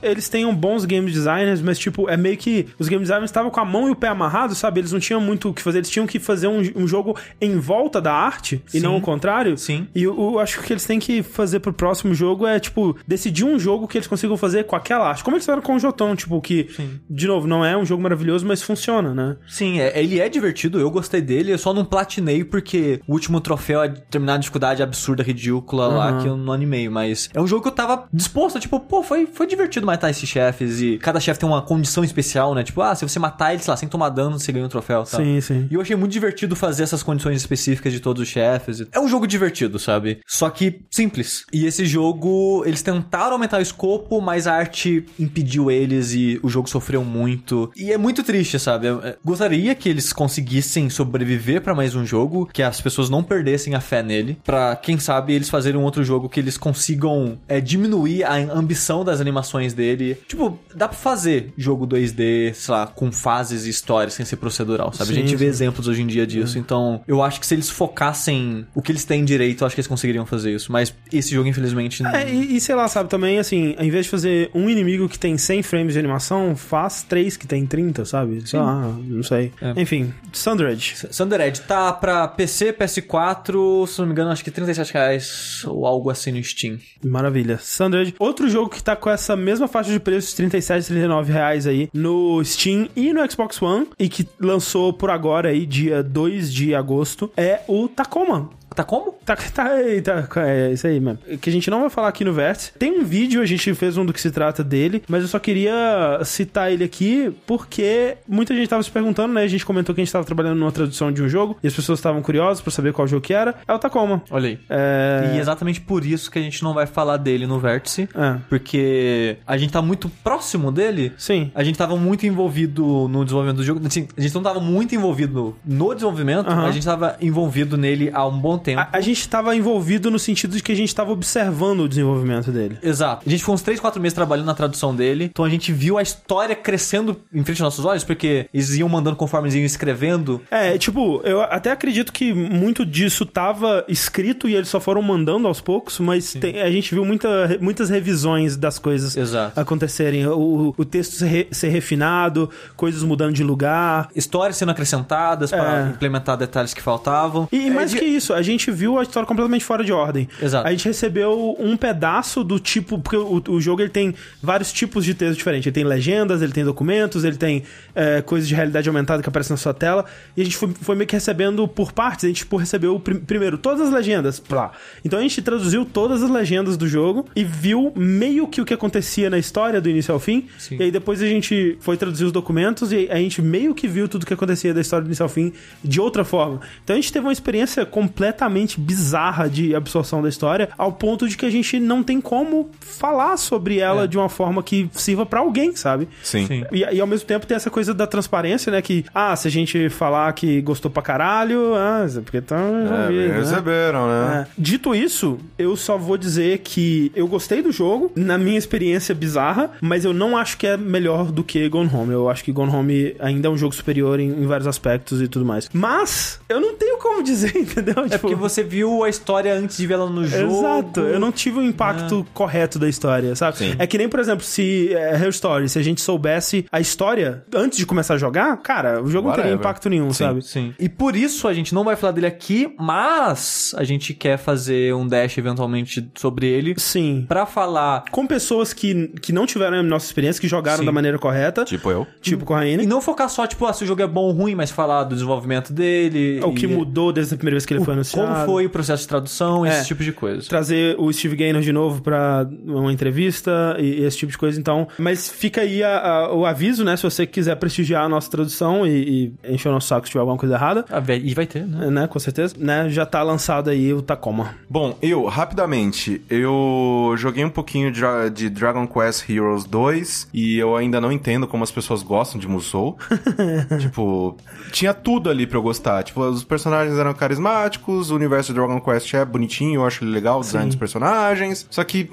eles 0.04 0.28
tenham 0.30 0.54
bons 0.54 0.84
game 0.84 1.10
designers, 1.10 1.62
mas 1.62 1.80
tipo, 1.80 2.10
é 2.10 2.18
meio 2.18 2.36
que 2.36 2.68
os 2.78 2.90
game 2.90 3.02
designers 3.02 3.30
estavam 3.30 3.50
com 3.50 3.60
a 3.62 3.66
mão 3.66 3.88
e 3.88 3.92
o 3.92 3.96
pé 3.96 4.10
amarrados, 4.10 4.58
sabe? 4.58 4.82
Eles 4.82 4.92
não 4.92 5.00
tinham 5.00 5.22
muito 5.22 5.50
o 5.50 5.54
que 5.54 5.62
fazer, 5.62 5.78
eles 5.80 5.90
tinham 5.90 6.06
que 6.06 6.20
fazer 6.20 6.48
um, 6.48 6.60
um 6.76 6.86
jogo 6.88 7.16
em 7.40 7.58
volta 7.58 8.02
da 8.02 8.14
arte 8.14 8.62
e 8.74 8.80
Sim. 8.80 8.80
não 8.82 8.98
o 8.98 9.02
contrário. 9.02 9.58
Sim. 9.58 9.88
E 9.96 10.04
eu, 10.04 10.16
eu 10.20 10.40
acho 10.40 10.56
que 10.58 10.64
o 10.64 10.64
que 10.68 10.74
eles 10.74 10.86
têm 10.86 11.00
que 11.00 11.24
fazer 11.24 11.62
pro 11.62 11.72
próximo 11.72 12.14
jogo 12.14 12.46
é, 12.46 12.60
tipo, 12.60 12.98
decidir 13.08 13.46
um 13.46 13.58
jogo 13.58 13.88
que 13.88 13.98
eles 13.98 14.08
consigam 14.08 14.36
fazer 14.36 14.66
com 14.66 14.76
aquela 14.76 15.08
arte. 15.08 15.24
Como 15.24 15.36
eles 15.38 15.46
fizeram 15.46 15.62
com 15.62 15.76
o 15.76 15.80
Jotão, 15.80 16.16
tipo, 16.16 16.42
que, 16.42 16.68
de 17.10 17.28
novo, 17.28 17.48
não 17.48 17.64
é 17.64 17.78
um 17.78 17.86
jogo 17.86 18.02
maravilhoso, 18.04 18.46
mas 18.46 18.62
funciona, 18.62 19.14
né? 19.14 19.38
Sim, 19.48 19.80
é- 19.80 19.98
ele 20.02 20.20
é 20.20 20.28
divertido, 20.28 20.57
eu 20.65 20.89
gostei 20.91 21.22
dele, 21.22 21.52
eu 21.52 21.58
só 21.58 21.74
não 21.74 21.86
platinei 21.86 22.43
porque 22.43 23.02
o 23.08 23.13
último 23.13 23.39
troféu 23.39 23.82
é 23.84 23.89
determinada 23.89 24.39
dificuldade 24.39 24.82
absurda, 24.82 25.24
ridícula 25.24 25.88
lá 25.88 26.10
Aham. 26.10 26.22
que 26.22 26.28
eu 26.28 26.38
não 26.38 26.54
animei, 26.54 26.89
mas 26.89 27.30
é 27.34 27.41
um 27.41 27.48
jogo 27.48 27.63
que 27.63 27.67
eu 27.67 27.74
tava 27.74 28.08
disposto, 28.12 28.60
tipo, 28.60 28.80
pô, 28.80 29.04
foi, 29.04 29.28
foi 29.28 29.48
divertido 29.48 29.86
matar 29.86 30.10
esses 30.10 30.28
chefes 30.28 30.82
e 30.82 30.98
cada 30.98 31.20
chefe 31.20 31.39
tem 31.39 31.48
uma 31.48 31.62
condição 31.62 32.04
especial, 32.04 32.56
né? 32.56 32.63
Tipo, 32.63 32.82
ah, 32.82 32.96
se 32.96 33.08
você 33.08 33.20
matar 33.20 33.54
ele, 33.54 33.62
sei 33.62 33.72
lá, 33.72 33.78
sem 33.78 33.88
tomar 33.88 34.10
dano, 34.10 34.39
você 34.39 34.52
ganha 34.52 34.65
um 34.65 34.70
troféu, 34.70 35.04
tá? 35.04 35.17
Sim, 35.17 35.39
sim. 35.41 35.67
E 35.70 35.76
eu 35.76 35.82
achei 35.82 35.96
muito 35.96 36.12
divertido 36.12 36.56
fazer 36.56 36.84
essas 36.84 37.04
condições 37.04 37.38
específicas 37.38 37.93
de 37.93 38.00
todos 38.00 38.24
os 38.24 38.28
chefes. 38.28 38.84
É 38.91 39.00
um 39.00 39.08
jogo 39.08 39.28
divertido, 39.28 39.78
sabe? 39.80 40.20
Só 40.26 40.50
que 40.50 40.82
simples. 40.89 41.46
E 41.54 41.65
esse 41.65 41.86
jogo, 41.86 42.63
eles 42.65 42.82
tentaram 42.82 43.34
aumentar 43.34 43.60
o 43.60 43.62
escopo, 43.62 44.22
mas 44.22 44.48
a 44.48 44.54
arte 44.54 45.06
impediu 45.20 45.70
eles 45.70 46.13
e 46.13 46.39
o 46.41 46.50
jogo 46.50 46.70
sofreu 46.70 47.04
muito. 47.04 47.72
E 47.76 47.91
é 47.91 47.98
muito 47.98 48.24
triste, 48.24 48.60
sabe? 48.60 48.88
Eu, 48.88 49.02
é, 49.02 49.17
gostaria 49.24 49.74
que 49.76 49.88
eles 49.88 50.12
conseguissem 50.13 50.47
sobreviver 50.90 51.62
pra 51.62 51.76
mais 51.76 51.96
um 51.96 52.06
jogo, 52.06 52.46
que 52.52 52.64
as 52.64 52.82
pessoas 52.82 53.10
não 53.10 53.24
perdessem 53.24 53.76
a 53.76 53.80
fé 53.80 54.02
nele, 54.02 54.38
Pra 54.44 54.76
quem 54.76 54.98
sabe 54.98 55.34
eles 55.34 55.50
fazerem 55.50 55.80
um 55.80 55.84
outro 55.84 56.04
jogo 56.04 56.30
que 56.30 56.40
eles 56.40 56.58
consigam 56.58 57.38
é, 57.48 57.60
diminuir 57.60 58.24
a 58.24 58.36
ambição 58.36 59.04
das 59.04 59.20
animações 59.20 59.74
dele. 59.74 60.18
Tipo, 60.28 60.58
dá 60.74 60.88
pra 60.88 60.98
fazer 60.98 61.54
jogo 61.58 61.86
2D, 61.86 62.54
sei 62.54 62.74
lá, 62.74 62.88
com 62.88 63.12
fases 63.12 63.66
e 63.66 63.70
histórias 63.70 64.14
sem 64.14 64.26
ser 64.26 64.38
procedural, 64.38 64.94
sabe? 64.94 65.14
Sim, 65.14 65.18
a 65.18 65.22
gente 65.22 65.36
vê 65.36 65.46
sim. 65.46 65.50
exemplos 65.50 65.88
hoje 65.88 66.02
em 66.02 66.08
dia 66.08 66.26
disso. 66.26 66.58
Então, 66.58 67.02
eu 67.08 67.22
acho 67.22 67.40
que 67.40 67.48
se 67.48 67.56
eles 67.56 67.70
focassem 67.70 68.66
o 68.74 68.82
que 68.82 68.92
eles 68.92 69.06
têm 69.06 69.26
direito, 69.26 69.64
eu 69.64 69.68
acho 69.68 69.76
que 69.76 69.82
eles 69.82 69.88
conseguiriam 69.88 70.26
fazer 70.26 70.54
isso. 70.54 70.72
Mas 70.72 70.94
esse 71.12 71.34
jogo, 71.34 71.48
infelizmente, 71.48 72.02
não. 72.02 72.12
É, 72.12 72.32
e, 72.32 72.56
e 72.56 72.62
sei 72.62 72.76
lá, 72.76 72.88
sabe, 72.88 73.10
também, 73.10 73.40
assim, 73.40 73.76
ao 73.78 73.86
invés 73.86 74.06
de 74.06 74.12
fazer 74.12 74.50
um 74.54 74.70
inimigo 74.70 75.10
que 75.10 75.20
tem 75.20 75.38
100 75.38 75.64
frames 75.64 75.94
de 75.94 76.00
animação, 76.00 76.56
faz 76.56 77.04
três 77.04 77.36
que 77.36 77.48
tem 77.48 77.66
30, 77.66 78.06
sabe? 78.06 78.48
Sei 78.48 78.60
lá, 78.60 78.96
não 79.04 79.24
sei. 79.24 79.52
É. 79.62 79.82
Enfim, 79.82 80.14
Sundered. 80.32 81.08
Thunder 81.16 81.42
Edge 81.42 81.62
tá 81.62 81.92
pra 81.94 82.28
PC, 82.28 82.74
PS4, 82.74 83.88
se 83.88 84.00
não 84.00 84.08
me 84.08 84.12
engano, 84.12 84.32
acho 84.32 84.44
que 84.44 84.52
37 84.52 84.94
reais 84.94 85.63
ou 85.66 85.86
algo 85.86 86.10
assim 86.10 86.32
no 86.32 86.44
Steam. 86.44 86.80
Maravilha. 87.04 87.60
Sundered. 87.62 88.16
Outro 88.20 88.50
jogo 88.50 88.70
que 88.70 88.84
tá 88.84 88.96
com 88.96 89.10
essa 89.10 89.36
mesma 89.36 89.68
faixa 89.68 89.92
de 89.92 90.00
preços, 90.00 90.34
37, 90.34 90.88
39 90.88 91.32
reais 91.32 91.68
aí, 91.68 91.90
no 91.94 92.44
Steam 92.44 92.90
e 92.96 93.13
no 93.13 93.30
Xbox 93.30 93.62
One, 93.62 93.88
e 93.98 94.10
que 94.10 94.28
lançou 94.40 94.94
por 94.94 95.10
agora 95.10 95.50
aí, 95.50 95.66
dia 95.66 96.04
2 96.04 96.54
de 96.54 96.76
agosto, 96.76 97.32
é 97.36 97.62
o 97.68 97.88
Tacoma. 97.88 98.50
Tá 98.78 98.84
como? 98.84 99.13
Tá, 99.26 99.36
tá, 99.36 99.82
eita, 99.82 100.30
é 100.36 100.72
isso 100.72 100.86
aí 100.86 101.00
mesmo. 101.00 101.18
Que 101.42 101.50
a 101.50 101.52
gente 101.52 101.68
não 101.68 101.82
vai 101.82 101.90
falar 101.90 102.10
aqui 102.10 102.24
no 102.24 102.32
Vértice. 102.32 102.74
Tem 102.78 103.00
um 103.00 103.04
vídeo, 103.04 103.42
a 103.42 103.46
gente 103.46 103.74
fez 103.74 103.98
um 103.98 104.06
do 104.06 104.13
que 104.13 104.22
se 104.22 104.30
trata 104.30 104.63
dele, 104.63 105.02
mas 105.08 105.24
eu 105.24 105.28
só 105.28 105.40
queria 105.40 106.20
citar 106.24 106.72
ele 106.72 106.84
aqui 106.84 107.36
porque 107.48 108.18
muita 108.28 108.54
gente 108.54 108.68
tava 108.68 108.84
se 108.84 108.92
perguntando, 108.92 109.34
né? 109.34 109.42
A 109.42 109.48
gente 109.48 109.66
comentou 109.66 109.96
que 109.96 110.02
a 110.02 110.04
gente 110.04 110.13
tava 110.13 110.24
trabalhando 110.24 110.60
numa 110.60 110.72
tradução 110.72 111.12
de 111.12 111.24
um 111.24 111.28
jogo 111.28 111.58
e 111.63 111.68
as 111.68 111.74
pessoas 111.74 111.98
estavam 111.98 112.22
curiosas 112.22 112.62
pra 112.62 112.70
saber 112.70 112.94
qual 112.94 113.08
jogo 113.08 113.24
que 113.24 113.34
era. 113.34 113.56
É 113.68 113.74
o 113.74 113.80
Tacoma. 113.80 114.22
Olha 114.30 114.50
aí. 114.50 114.60
É. 114.70 115.34
E 115.34 115.40
exatamente 115.40 115.82
por 115.82 116.06
isso 116.06 116.30
que 116.30 116.38
a 116.38 116.42
gente 116.44 116.62
não 116.62 116.76
vai 116.76 116.86
falar 116.86 117.18
dele 117.18 117.48
no 117.48 117.60
Vértice. 117.60 118.08
É. 118.13 118.36
Porque 118.48 119.38
a 119.48 119.58
gente 119.58 119.74
tá 119.74 119.82
muito 119.82 120.08
próximo 120.24 120.72
dele. 120.72 121.13
Sim. 121.18 121.50
A 121.56 121.63
gente 121.63 121.80
tava 121.80 121.98
muito 121.98 122.28
envolvido 122.28 123.08
no 123.08 123.26
desenvolvimento 123.26 123.58
do 123.58 123.63
jogo. 123.63 123.82
Assim, 123.88 124.08
a 124.16 124.22
gente 124.22 124.36
não 124.36 124.44
tava 124.44 124.60
muito 124.60 124.94
envolvido 124.94 125.56
no 125.66 125.96
desenvolvimento, 125.96 126.48
Aham. 126.48 126.68
a 126.68 126.72
gente 126.72 126.86
tava 126.86 127.18
envolvido 127.20 127.76
nele 127.76 128.12
há 128.13 128.24
um 128.28 128.38
bom 128.38 128.56
tempo 128.56 128.67
tempo. 128.68 128.82
A, 128.82 128.90
a 128.98 129.02
gente 129.02 129.28
tava 129.30 129.56
envolvido 129.56 130.12
no 130.12 130.20
sentido 130.20 130.56
de 130.56 130.62
que 130.64 130.72
a 130.72 130.76
gente 130.76 130.94
tava 130.94 131.12
observando 131.12 131.82
o 131.82 131.90
desenvolvimento 131.90 132.52
dele. 132.52 132.78
Exato. 132.84 133.24
A 133.26 133.30
gente 133.30 133.40
ficou 133.40 133.56
uns 133.56 133.62
3, 133.62 133.80
4 133.80 134.02
meses 134.02 134.14
trabalhando 134.14 134.46
na 134.48 134.54
tradução 134.54 134.96
dele. 134.96 135.26
Então 135.26 135.46
a 135.46 135.50
gente 135.50 135.72
viu 135.72 135.98
a 135.98 136.02
história 136.02 136.56
crescendo 136.56 137.20
em 137.34 137.44
frente 137.44 137.62
aos 137.62 137.68
nossos 137.74 137.86
olhos, 137.86 138.04
porque 138.04 138.48
eles 138.54 138.76
iam 138.76 138.90
mandando 138.90 139.16
conforme 139.16 139.48
eles 139.48 139.56
iam 139.56 139.66
escrevendo. 139.66 140.42
É, 140.52 140.78
tipo, 140.78 141.22
eu 141.24 141.42
até 141.42 141.72
acredito 141.72 142.12
que 142.12 142.34
muito 142.34 142.86
disso 142.86 143.26
tava 143.26 143.86
escrito 143.88 144.48
e 144.50 144.56
eles 144.56 144.68
só 144.70 144.80
foram 144.80 145.02
mandando 145.02 145.48
aos 145.48 145.62
poucos, 145.62 146.00
mas 146.00 146.34
tem- 146.34 146.62
a 146.62 146.70
gente 146.72 146.94
viu 146.94 147.06
muita, 147.06 147.58
muitas 147.62 147.90
revisões 147.90 148.58
das 148.58 148.78
coisas 148.80 149.16
Exato. 149.16 149.60
acontecerem. 149.60 150.26
O, 150.28 150.74
o 150.78 150.86
texto 150.86 151.14
ser, 151.14 151.28
re- 151.28 151.48
ser 151.52 151.70
refinado, 151.70 152.50
coisas 152.76 153.04
mudando 153.04 153.34
de 153.34 153.44
lugar. 153.44 154.10
Histórias 154.16 154.58
sendo 154.58 154.72
acrescentadas 154.72 155.52
para 155.52 155.88
É. 155.88 155.90
implementar 155.90 156.36
detalhes 156.38 156.74
que 156.74 156.82
faltavam. 156.82 157.48
E 157.52 157.68
É, 157.68 157.70
mais 157.70 157.92
de- 157.92 157.98
que 158.00 158.06
isso, 158.06 158.34
a 158.34 158.42
gente 158.42 158.57
viu 158.72 158.98
a 158.98 159.04
história 159.04 159.28
completamente 159.28 159.63
fora 159.63 159.84
de 159.84 159.91
ordem. 159.91 160.28
Exato. 160.41 160.67
A 160.67 160.72
gente 160.72 160.86
recebeu 160.86 161.56
um 161.60 161.78
pedaço 161.78 162.43
do 162.43 162.60
tipo. 162.60 162.98
Porque 163.00 163.17
o, 163.17 163.43
o 163.50 163.62
jogo 163.62 163.82
ele 163.82 163.89
tem 163.89 164.15
vários 164.41 164.74
tipos 164.74 165.06
de 165.06 165.13
texto 165.13 165.38
diferentes. 165.38 165.67
Ele 165.67 165.74
tem 165.74 165.84
legendas, 165.84 166.41
ele 166.41 166.52
tem 166.52 166.63
documentos, 166.63 167.24
ele 167.24 167.38
tem 167.38 167.63
é, 167.93 168.22
coisas 168.22 168.48
de 168.48 168.56
realidade 168.56 168.89
aumentada 168.89 169.22
que 169.22 169.30
aparecem 169.30 169.54
na 169.54 169.58
sua 169.58 169.74
tela. 169.74 170.06
E 170.36 170.41
a 170.41 170.43
gente 170.43 170.58
foi, 170.58 170.70
foi 170.82 170.96
meio 170.96 171.08
que 171.08 171.15
recebendo 171.15 171.67
por 171.67 171.91
partes. 171.91 172.26
A 172.26 172.28
gente 172.28 172.38
tipo, 172.38 172.58
recebeu 172.58 173.00
prim- 173.00 173.20
primeiro 173.20 173.58
todas 173.58 173.88
as 173.88 173.93
legendas. 173.93 174.39
Plá. 174.39 174.72
Então 175.04 175.20
a 175.20 175.22
gente 175.22 175.41
traduziu 175.41 175.86
todas 175.86 176.24
as 176.24 176.30
legendas 176.30 176.78
do 176.78 176.88
jogo 176.88 177.26
e 177.36 177.43
viu 177.43 177.91
meio 177.96 178.48
que 178.48 178.62
o 178.62 178.65
que 178.65 178.74
acontecia 178.74 179.30
na 179.30 179.38
história 179.38 179.80
do 179.80 179.89
início 179.89 180.13
ao 180.13 180.20
fim. 180.20 180.48
Sim. 180.58 180.78
E 180.80 180.84
aí 180.84 180.91
depois 180.91 181.22
a 181.22 181.28
gente 181.28 181.78
foi 181.80 181.98
traduzir 181.98 182.26
os 182.26 182.32
documentos 182.32 182.91
e 182.91 183.08
a 183.10 183.17
gente 183.17 183.41
meio 183.41 183.76
que 183.76 183.88
viu 183.88 184.08
tudo 184.08 184.24
o 184.24 184.26
que 184.26 184.34
acontecia 184.34 184.74
da 184.74 184.82
história 184.82 185.04
do 185.04 185.08
início 185.08 185.24
ao 185.24 185.30
fim 185.30 185.52
de 185.84 186.00
outra 186.00 186.24
forma. 186.24 186.62
Então 186.84 186.96
a 186.96 187.00
gente 187.00 187.12
teve 187.12 187.26
uma 187.26 187.34
experiência 187.34 187.86
completamente 187.86 188.47
bizarra 188.80 189.50
de 189.50 189.76
absorção 189.76 190.22
da 190.22 190.30
história, 190.30 190.70
ao 190.78 190.92
ponto 190.92 191.28
de 191.28 191.38
que 191.38 191.46
a 191.46 191.50
gente 191.50 191.80
não 191.80 192.04
tem 192.04 192.20
como 192.22 192.70
falar 192.80 193.38
sobre 193.38 193.80
ela 193.80 194.04
É. 194.04 194.08
de 194.08 194.18
uma 194.18 194.30
forma 194.30 194.62
que 194.64 194.90
sirva 194.94 195.26
pra 195.26 195.40
alguém, 195.40 195.76
sabe? 195.76 196.08
Sim. 196.24 196.46
Sim. 196.48 196.64
E, 196.72 196.80
e 196.80 197.00
ao 197.02 197.08
mesmo 197.08 197.28
tempo 197.28 197.46
tem 197.46 197.56
essa 197.56 197.70
coisa 197.70 197.94
da 197.94 198.08
transparência, 198.08 198.72
né? 198.72 198.82
Que, 198.82 199.06
ah, 199.14 199.36
se 199.36 199.48
a 199.48 199.52
gente 199.52 199.90
falar 199.90 200.32
que 200.34 200.62
gostou 200.62 200.90
pra 200.90 201.02
caralho, 201.02 201.74
ah, 201.76 202.06
é 202.08 202.22
porque 202.22 202.42
tá. 202.42 202.58
É, 202.58 203.08
bem 203.10 203.32
receberam, 203.32 204.08
né? 204.08 204.48
É. 204.48 204.52
Dito 204.58 204.94
isso, 204.96 205.38
eu 205.58 205.76
só 205.76 205.98
vou 205.98 206.18
dizer 206.18 206.60
que 206.60 207.12
eu 207.16 207.28
gostei 207.28 207.62
do 207.62 207.72
jogo, 207.72 208.12
na 208.16 208.38
minha 208.38 208.58
experiência 208.58 209.14
bizarra, 209.14 209.72
mas 209.82 210.06
eu 210.06 210.14
não 210.14 210.38
acho 210.38 210.58
que 210.58 210.66
é 210.68 210.78
melhor 210.78 211.32
do 211.32 211.44
que 211.44 211.68
Gone 211.70 211.90
Home. 211.94 212.14
Eu 212.14 212.30
acho 212.30 212.44
que 212.44 212.52
Gone 212.52 212.72
Home 212.74 213.16
ainda 213.20 213.48
é 213.48 213.52
um 213.52 213.58
jogo 213.58 213.74
superior 213.76 214.20
em, 214.20 214.30
em 214.30 214.46
vários 214.46 214.68
aspectos 214.68 215.22
e 215.22 215.28
tudo 215.28 215.46
mais. 215.46 215.70
Mas, 215.74 216.40
eu 216.50 216.60
não 216.60 216.76
tenho 216.76 216.98
como 216.98 217.22
dizer, 217.28 217.56
entendeu? 217.58 218.06
É 218.10 218.18
porque 218.18 218.36
você 218.38 218.63
viu 218.63 219.04
a 219.04 219.10
história 219.10 219.54
antes 219.54 219.78
de 219.78 219.88
vê-la 219.88 220.10
no 220.10 220.26
jogo. 220.26 220.60
Exato, 220.60 221.00
eu 221.02 221.19
não 221.19 221.32
tive 221.32 221.60
o 221.60 221.63
impacto 221.63 222.26
correto 222.34 222.78
da 222.80 222.88
história, 222.88 223.36
sabe? 223.36 223.58
Sim. 223.58 223.76
É 223.80 223.88
que 223.88 223.97
nem, 223.97 224.08
por 224.10 224.19
exemplo, 224.19 224.43
se 224.43 224.93
é, 224.93 225.15
Her 225.15 225.30
Story, 225.30 225.69
se 225.69 225.78
a 225.80 225.82
gente 225.84 226.02
soubesse 226.02 226.65
a 226.71 226.80
história 226.80 227.43
antes 227.56 227.78
de 227.78 227.86
começar 227.86 228.13
a 228.15 228.17
jogar, 228.17 228.56
cara, 228.58 229.02
o 229.02 229.08
jogo 229.08 229.28
não 229.28 229.36
teria 229.36 229.52
Whatever. 229.52 229.60
impacto 229.60 229.89
nenhum, 229.89 230.12
Sim. 230.13 230.23
sabe? 230.23 230.41
Sim. 230.43 230.73
E 230.80 230.88
por 230.89 231.15
isso 231.15 231.47
a 231.47 231.54
gente 231.54 231.73
não 231.73 231.84
vai 231.84 231.95
falar 231.95 232.13
dele 232.13 232.28
aqui, 232.28 232.73
mas 232.80 233.73
a 233.78 233.84
gente 233.84 234.13
quer 234.13 234.38
fazer 234.38 234.93
um 234.93 235.08
dash 235.08 235.38
eventualmente 235.38 236.10
sobre 236.15 236.47
ele 236.47 236.76
Sim. 236.78 237.26
Pra 237.28 237.45
falar 237.45 238.06
Com 238.12 238.26
pessoas 238.28 238.73
que, 238.73 239.08
que 239.21 239.32
não 239.32 239.45
tiveram 239.45 239.78
a 239.80 239.84
nossa 239.84 240.06
experiência, 240.06 240.39
que 240.41 240.47
jogaram 240.47 240.80
Sim. 240.80 240.86
da 240.86 240.91
maneira 240.91 241.17
correta, 241.19 241.63
Tipo 241.65 241.91
eu. 241.91 242.08
tipo 242.21 242.45
com 242.45 242.54
a 242.56 242.65
e 242.65 242.76
Raine. 242.76 242.86
não 242.88 243.02
focar 243.02 243.30
só 243.30 243.45
tipo, 243.47 243.65
ah, 243.65 243.73
se 243.73 243.84
o 243.84 243.88
jogo 243.88 244.02
é 244.02 244.08
bom 244.08 244.21
ou 244.21 244.32
ruim, 244.32 244.56
mas 244.56 244.71
falar 244.71 245.04
do 245.04 245.13
desenvolvimento 245.15 245.71
dele, 245.73 246.39
O 246.43 246.54
que 246.54 246.65
e 246.65 246.67
mudou 246.67 247.12
desde 247.12 247.34
a 247.34 247.38
primeira 247.38 247.56
vez 247.56 247.65
que 247.65 247.73
ele 247.73 247.84
foi 247.84 247.93
anunciado. 247.93 248.17
Como 248.22 248.46
foi 248.46 248.66
o 248.66 248.70
processo 248.70 249.04
de 249.04 249.08
tradução, 249.10 249.66
É. 249.66 249.70
esse 249.70 249.88
tipo 249.88 250.04
de 250.04 250.12
coisa. 250.12 250.48
Trazer 250.48 250.96
o 251.00 251.12
Steve 251.12 251.36
Gaynor 251.36 251.62
de 251.62 251.72
novo 251.72 252.02
pra 252.02 252.48
uma 252.66 252.92
entrevista 252.92 253.76
e, 253.80 254.02
e 254.02 254.04
esse 254.06 254.18
tipo 254.18 254.32
de 254.32 254.38
coisa, 254.38 254.60
então. 254.60 254.88
Mas 254.98 255.30
fica 255.30 255.62
aí 255.62 255.84
a- 255.84 256.00
a- 256.00 256.34
o 256.34 256.46
aviso, 256.46 256.84
né? 256.84 256.96
Se 256.98 257.04
você 257.04 257.26
quiser 257.26 257.56
prestigiar 257.56 258.04
a 258.06 258.10
nossa 258.10 258.30
tradução 258.30 258.86
e, 258.86 259.34
e 259.46 259.54
encher 259.54 259.70
o 259.70 259.72
nosso 259.72 259.88
saco 259.88 260.06
se 260.06 260.12
tiver 260.12 260.22
alguma 260.22 260.38
coisa 260.38 260.56
errada, 260.56 260.86
Ah, 260.90 261.02
e 261.16 261.34
vai 261.34 261.46
ter, 261.46 261.66
né? 261.66 261.90
né? 261.90 262.08
Com 262.08 262.20
certeza. 262.20 262.56
Né? 262.58 262.90
Já 262.90 263.06
tá 263.06 263.22
lançado 263.24 263.70
aí 263.70 263.94
o 263.94 264.02
Tacoma. 264.02 264.56
Bom, 264.70 264.98
eu, 265.02 265.26
rapidamente, 265.26 266.22
eu 266.30 267.14
joguei 267.18 267.44
um 267.46 267.50
pouquinho 267.50 267.92
de, 267.92 268.02
de 268.34 268.50
Dragon 268.50 268.88
Quest 268.88 269.30
Heroes 269.30 269.66
2 269.66 270.30
e 270.34 270.58
eu 270.58 270.76
ainda 270.76 271.00
não 271.02 271.12
entendo 271.12 271.48
como 271.48 271.64
as 271.64 271.72
pessoas 271.72 272.04
gostam 272.04 272.40
de 272.40 272.48
Musou. 272.48 272.98
tipo, 273.80 274.38
tinha 274.72 274.94
tudo 274.94 275.30
ali 275.30 275.46
pra 275.48 275.58
eu 275.58 275.62
gostar. 275.62 276.04
Tipo, 276.04 276.22
os 276.22 276.44
personagens 276.44 276.98
eram 276.98 277.14
carismáticos, 277.14 278.07
o 278.12 278.15
universo 278.15 278.54
de 278.54 278.60
Dragon 278.60 278.80
Quest 278.80 279.13
é 279.13 279.24
bonitinho, 279.26 279.82
eu 279.82 279.86
acho 279.86 280.04
ele 280.04 280.12
legal, 280.12 280.39
o 280.39 280.41
design 280.41 280.67
dos 280.67 280.76
personagens. 280.76 281.67
Só 281.70 281.84
que, 281.84 282.10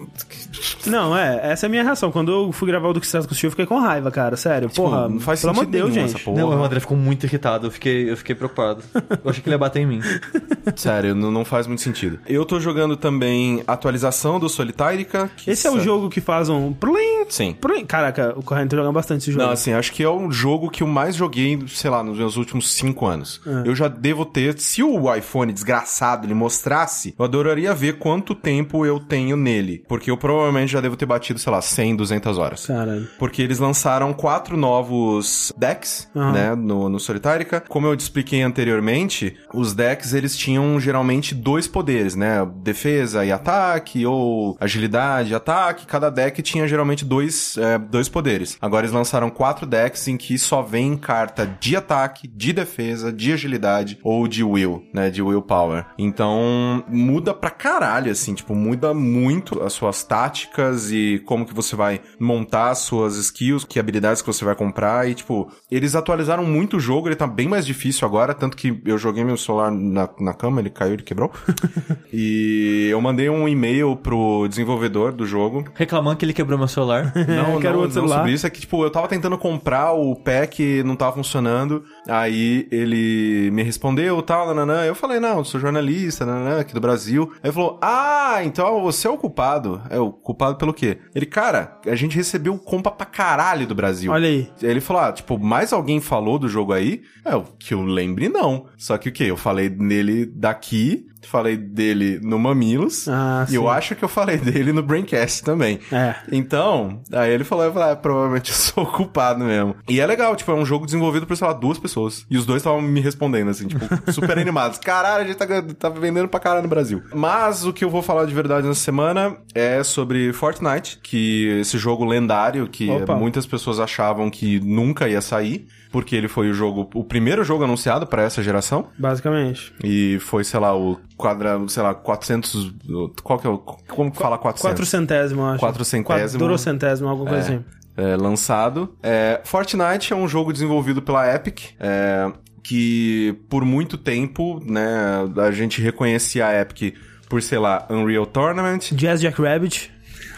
Não, 0.86 1.16
é, 1.16 1.52
essa 1.52 1.66
é 1.66 1.68
a 1.68 1.70
minha 1.70 1.82
reação. 1.82 2.10
Quando 2.10 2.30
eu 2.32 2.52
fui 2.52 2.68
gravar 2.68 2.88
o 2.88 2.92
Duke 2.92 3.06
Stratus 3.06 3.26
com 3.26 3.32
o 3.32 3.36
Steve, 3.36 3.48
eu 3.48 3.50
fiquei 3.52 3.66
com 3.66 3.78
raiva, 3.78 4.10
cara. 4.10 4.36
Sério, 4.36 4.68
porra. 4.70 5.02
Tipo, 5.02 5.14
não 5.14 5.20
faz 5.20 5.40
pelo 5.40 5.52
amor 5.52 5.66
de 5.66 5.72
sentido 5.72 5.92
Deus, 5.92 5.94
gente. 5.94 6.14
essa 6.14 6.24
porra. 6.24 6.38
Não, 6.38 6.48
o 6.48 6.64
André 6.64 6.80
ficou 6.80 6.96
muito 6.96 7.24
irritado, 7.24 7.66
eu 7.66 7.70
fiquei, 7.70 8.10
eu 8.10 8.16
fiquei 8.16 8.34
preocupado. 8.34 8.82
Eu 8.94 9.30
achei 9.30 9.42
que 9.42 9.48
ele 9.48 9.54
ia 9.54 9.58
bater 9.58 9.80
em 9.80 9.86
mim. 9.86 10.00
sério, 10.76 11.14
não, 11.14 11.30
não 11.30 11.44
faz 11.44 11.66
muito 11.66 11.82
sentido. 11.82 12.18
Eu 12.26 12.44
tô 12.44 12.58
jogando 12.60 12.96
também 12.96 13.62
atualização 13.66 14.38
do 14.38 14.48
Solitarica. 14.48 15.30
que 15.36 15.50
Esse 15.50 15.66
é 15.66 15.70
o 15.70 15.80
jogo 15.80 16.08
que 16.08 16.20
faz 16.20 16.48
um. 16.48 16.72
Plim, 16.72 17.26
Sim. 17.28 17.56
plim. 17.60 17.84
Caraca, 17.84 18.34
o 18.36 18.42
Corrente 18.42 18.70
tá 18.70 18.76
jogando 18.76 18.94
bastante 18.94 19.22
esse 19.22 19.32
jogo. 19.32 19.44
Não, 19.44 19.50
assim, 19.50 19.72
acho 19.72 19.92
que 19.92 20.02
é 20.02 20.10
um 20.10 20.30
jogo 20.30 20.70
que 20.70 20.82
eu 20.82 20.86
mais 20.86 21.14
joguei, 21.14 21.58
sei 21.68 21.90
lá, 21.90 22.02
nos 22.02 22.18
meus 22.18 22.36
últimos 22.36 22.72
cinco 22.72 23.06
anos. 23.06 23.40
É. 23.46 23.68
Eu 23.68 23.74
já 23.74 23.88
devo 23.88 24.24
ter. 24.24 24.58
Se 24.58 24.82
o 24.82 25.14
iPhone 25.14 25.52
desgraçado 25.52 25.83
ele 26.24 26.34
mostrasse, 26.34 27.14
eu 27.18 27.24
adoraria 27.24 27.74
ver 27.74 27.98
quanto 27.98 28.34
tempo 28.34 28.84
eu 28.84 28.98
tenho 28.98 29.36
nele. 29.36 29.84
Porque 29.88 30.10
eu 30.10 30.16
provavelmente 30.16 30.72
já 30.72 30.80
devo 30.80 30.96
ter 30.96 31.06
batido, 31.06 31.38
sei 31.38 31.52
lá, 31.52 31.60
100, 31.60 31.96
200 31.96 32.38
horas. 32.38 32.66
Caralho. 32.66 33.08
Porque 33.18 33.42
eles 33.42 33.58
lançaram 33.58 34.12
quatro 34.12 34.56
novos 34.56 35.52
decks, 35.56 36.08
Aham. 36.14 36.32
né, 36.32 36.54
no, 36.54 36.88
no 36.88 37.00
Solitarica. 37.00 37.60
Como 37.68 37.86
eu 37.86 37.96
te 37.96 38.00
expliquei 38.00 38.42
anteriormente, 38.42 39.36
os 39.52 39.74
decks, 39.74 40.14
eles 40.14 40.36
tinham 40.36 40.78
geralmente 40.80 41.34
dois 41.34 41.66
poderes, 41.66 42.14
né? 42.14 42.46
Defesa 42.62 43.24
e 43.24 43.32
ataque, 43.32 44.06
ou 44.06 44.56
agilidade 44.60 45.32
e 45.32 45.34
ataque. 45.34 45.86
Cada 45.86 46.10
deck 46.10 46.42
tinha 46.42 46.66
geralmente 46.66 47.04
dois, 47.04 47.56
é, 47.58 47.78
dois 47.78 48.08
poderes. 48.08 48.56
Agora 48.60 48.86
eles 48.86 48.94
lançaram 48.94 49.30
quatro 49.30 49.66
decks 49.66 50.08
em 50.08 50.16
que 50.16 50.38
só 50.38 50.62
vem 50.62 50.96
carta 50.96 51.46
de 51.60 51.76
ataque, 51.76 52.28
de 52.28 52.52
defesa, 52.52 53.12
de 53.12 53.32
agilidade 53.32 53.98
ou 54.02 54.26
de 54.28 54.42
will, 54.44 54.84
né? 54.92 55.10
De 55.10 55.22
willpower. 55.22 55.73
Então, 55.98 56.84
muda 56.88 57.32
pra 57.32 57.50
caralho, 57.50 58.10
assim, 58.10 58.34
tipo, 58.34 58.54
muda 58.54 58.92
muito 58.94 59.62
as 59.62 59.72
suas 59.72 60.02
táticas 60.02 60.90
e 60.90 61.22
como 61.24 61.46
que 61.46 61.54
você 61.54 61.74
vai 61.76 62.00
montar 62.18 62.70
as 62.70 62.78
suas 62.78 63.16
skills, 63.16 63.64
que 63.64 63.78
habilidades 63.78 64.22
que 64.22 64.26
você 64.26 64.44
vai 64.44 64.54
comprar 64.54 65.08
e, 65.08 65.14
tipo, 65.14 65.50
eles 65.70 65.94
atualizaram 65.94 66.44
muito 66.44 66.76
o 66.76 66.80
jogo, 66.80 67.08
ele 67.08 67.16
tá 67.16 67.26
bem 67.26 67.48
mais 67.48 67.66
difícil 67.66 68.06
agora, 68.06 68.34
tanto 68.34 68.56
que 68.56 68.80
eu 68.84 68.98
joguei 68.98 69.24
meu 69.24 69.36
celular 69.36 69.70
na, 69.70 70.08
na 70.20 70.34
cama, 70.34 70.60
ele 70.60 70.70
caiu, 70.70 70.94
ele 70.94 71.02
quebrou. 71.02 71.30
e 72.12 72.88
eu 72.90 73.00
mandei 73.00 73.28
um 73.28 73.48
e-mail 73.48 73.96
pro 73.96 74.46
desenvolvedor 74.48 75.12
do 75.12 75.26
jogo, 75.26 75.64
Reclamando 75.74 76.16
que 76.16 76.24
ele 76.24 76.32
quebrou 76.32 76.58
meu 76.58 76.68
celular. 76.68 77.12
não, 77.14 77.58
quero 77.60 77.74
não, 77.74 77.82
outro 77.82 78.00
não 78.00 78.08
celular. 78.08 78.16
sobre 78.18 78.32
isso. 78.32 78.46
É 78.46 78.50
que, 78.50 78.60
tipo, 78.60 78.82
eu 78.84 78.90
tava 78.90 79.08
tentando 79.08 79.36
comprar 79.38 79.92
o 79.92 80.14
pack, 80.16 80.82
não 80.82 80.96
tava 80.96 81.12
funcionando. 81.16 81.84
Aí 82.08 82.68
ele 82.70 83.50
me 83.50 83.62
respondeu, 83.62 84.20
tal, 84.22 84.46
nananã. 84.46 84.84
Eu 84.84 84.94
falei, 84.94 85.18
não, 85.18 85.38
eu 85.38 85.44
sou 85.44 85.60
jornalista, 85.60 86.26
nananã, 86.26 86.60
aqui 86.60 86.74
do 86.74 86.80
Brasil. 86.80 87.30
Aí 87.34 87.40
ele 87.44 87.52
falou, 87.52 87.78
ah, 87.82 88.40
então 88.44 88.82
você 88.82 89.06
é 89.06 89.10
o 89.10 89.16
culpado. 89.16 89.80
É 89.90 89.98
o 89.98 90.12
culpado 90.12 90.56
pelo 90.56 90.74
quê? 90.74 90.98
Ele, 91.14 91.26
cara, 91.26 91.78
a 91.86 91.94
gente 91.94 92.16
recebeu 92.16 92.58
compa 92.58 92.90
pra 92.90 93.06
caralho 93.06 93.66
do 93.66 93.74
Brasil. 93.74 94.12
Olha 94.12 94.28
aí. 94.28 94.50
Aí 94.62 94.68
Ele 94.68 94.80
falou, 94.80 95.02
ah, 95.02 95.12
tipo, 95.12 95.38
mais 95.38 95.72
alguém 95.72 96.00
falou 96.00 96.38
do 96.38 96.48
jogo 96.48 96.72
aí? 96.72 97.02
É, 97.24 97.34
o 97.34 97.42
que 97.42 97.74
eu 97.74 97.82
lembre, 97.82 98.28
não. 98.28 98.66
Só 98.76 98.98
que 98.98 99.08
o 99.08 99.12
quê? 99.12 99.24
Eu 99.24 99.36
falei 99.36 99.68
nele 99.68 100.26
daqui, 100.26 101.06
falei 101.26 101.56
dele 101.56 102.18
no 102.22 102.38
Mamilos, 102.38 103.08
Ah, 103.08 103.46
e 103.50 103.54
eu 103.54 103.68
acho 103.68 103.94
que 103.94 104.04
eu 104.04 104.08
falei 104.08 104.38
dele 104.38 104.72
no 104.72 104.82
Braincast 104.82 105.42
também. 105.44 105.78
É. 105.92 106.14
Então, 106.32 107.02
aí 107.12 107.30
ele 107.32 107.44
falou, 107.44 107.64
eu 107.64 107.72
falei, 107.72 107.92
ah, 107.92 107.96
provavelmente 107.96 108.50
eu 108.50 108.56
sou 108.56 108.84
o 108.84 108.86
culpado 108.86 109.44
mesmo. 109.44 109.74
E 109.88 110.00
é 110.00 110.06
legal, 110.06 110.34
tipo, 110.36 110.50
é 110.50 110.54
um 110.54 110.64
jogo 110.66 110.84
desenvolvido 110.86 111.26
por, 111.26 111.36
sei 111.36 111.46
lá, 111.46 111.52
duas 111.52 111.78
pessoas. 111.78 112.26
E 112.30 112.36
os 112.36 112.46
dois 112.46 112.60
estavam 112.60 112.80
me 112.80 113.00
respondendo, 113.00 113.50
assim, 113.50 113.66
tipo, 113.66 113.84
super 114.12 114.38
animados. 114.38 114.78
Caralho, 114.78 115.24
a 115.24 115.26
gente 115.26 115.36
tá, 115.36 115.46
tá 115.78 115.88
vendendo 115.88 116.28
pra 116.28 116.40
caralho 116.40 116.62
no 116.62 116.68
Brasil. 116.68 117.02
Mas 117.14 117.64
o 117.64 117.72
que 117.72 117.84
eu 117.84 117.90
vou 117.90 118.02
falar 118.02 118.24
de 118.26 118.34
verdade 118.34 118.66
nessa 118.66 118.80
semana 118.80 119.36
é 119.54 119.82
sobre 119.82 120.32
Fortnite, 120.32 120.98
que 121.02 121.48
esse 121.60 121.78
jogo 121.78 122.04
lendário 122.04 122.66
que 122.68 122.90
Opa. 122.90 123.14
muitas 123.14 123.46
pessoas 123.46 123.78
achavam 123.80 124.30
que 124.30 124.60
nunca 124.60 125.08
ia 125.08 125.20
sair, 125.20 125.66
porque 125.94 126.16
ele 126.16 126.26
foi 126.26 126.50
o 126.50 126.52
jogo, 126.52 126.90
o 126.92 127.04
primeiro 127.04 127.44
jogo 127.44 127.62
anunciado 127.62 128.04
pra 128.04 128.24
essa 128.24 128.42
geração. 128.42 128.88
Basicamente. 128.98 129.72
E 129.84 130.18
foi, 130.18 130.42
sei 130.42 130.58
lá, 130.58 130.76
o 130.76 130.98
quadra, 131.16 131.56
sei 131.68 131.84
lá, 131.84 131.94
400, 131.94 132.74
qual 133.22 133.38
que 133.38 133.46
é 133.46 133.50
o, 133.50 133.58
como 133.58 134.10
que 134.10 134.18
fala 134.18 134.36
400? 134.36 134.72
Quatrocentésimo, 134.72 135.46
acho. 135.46 135.64
Quatrocentésimo. 135.64 136.40
Quadrocentésimo, 136.42 137.08
alguma 137.08 137.30
coisa 137.30 137.44
assim. 137.44 137.64
é, 137.96 138.16
lançado. 138.16 138.96
É, 139.04 139.40
Fortnite 139.44 140.12
é 140.12 140.16
um 140.16 140.26
jogo 140.26 140.52
desenvolvido 140.52 141.00
pela 141.00 141.32
Epic. 141.32 141.60
É, 141.78 142.32
que 142.60 143.38
por 143.48 143.64
muito 143.64 143.96
tempo, 143.96 144.60
né, 144.64 144.88
a 145.36 145.52
gente 145.52 145.80
reconhecia 145.80 146.48
a 146.48 146.60
Epic 146.60 146.96
por, 147.28 147.40
sei 147.40 147.60
lá, 147.60 147.86
Unreal 147.88 148.26
Tournament, 148.26 148.90
Jazz 148.90 149.20
Jack 149.20 149.40
Rabbit. 149.40 149.93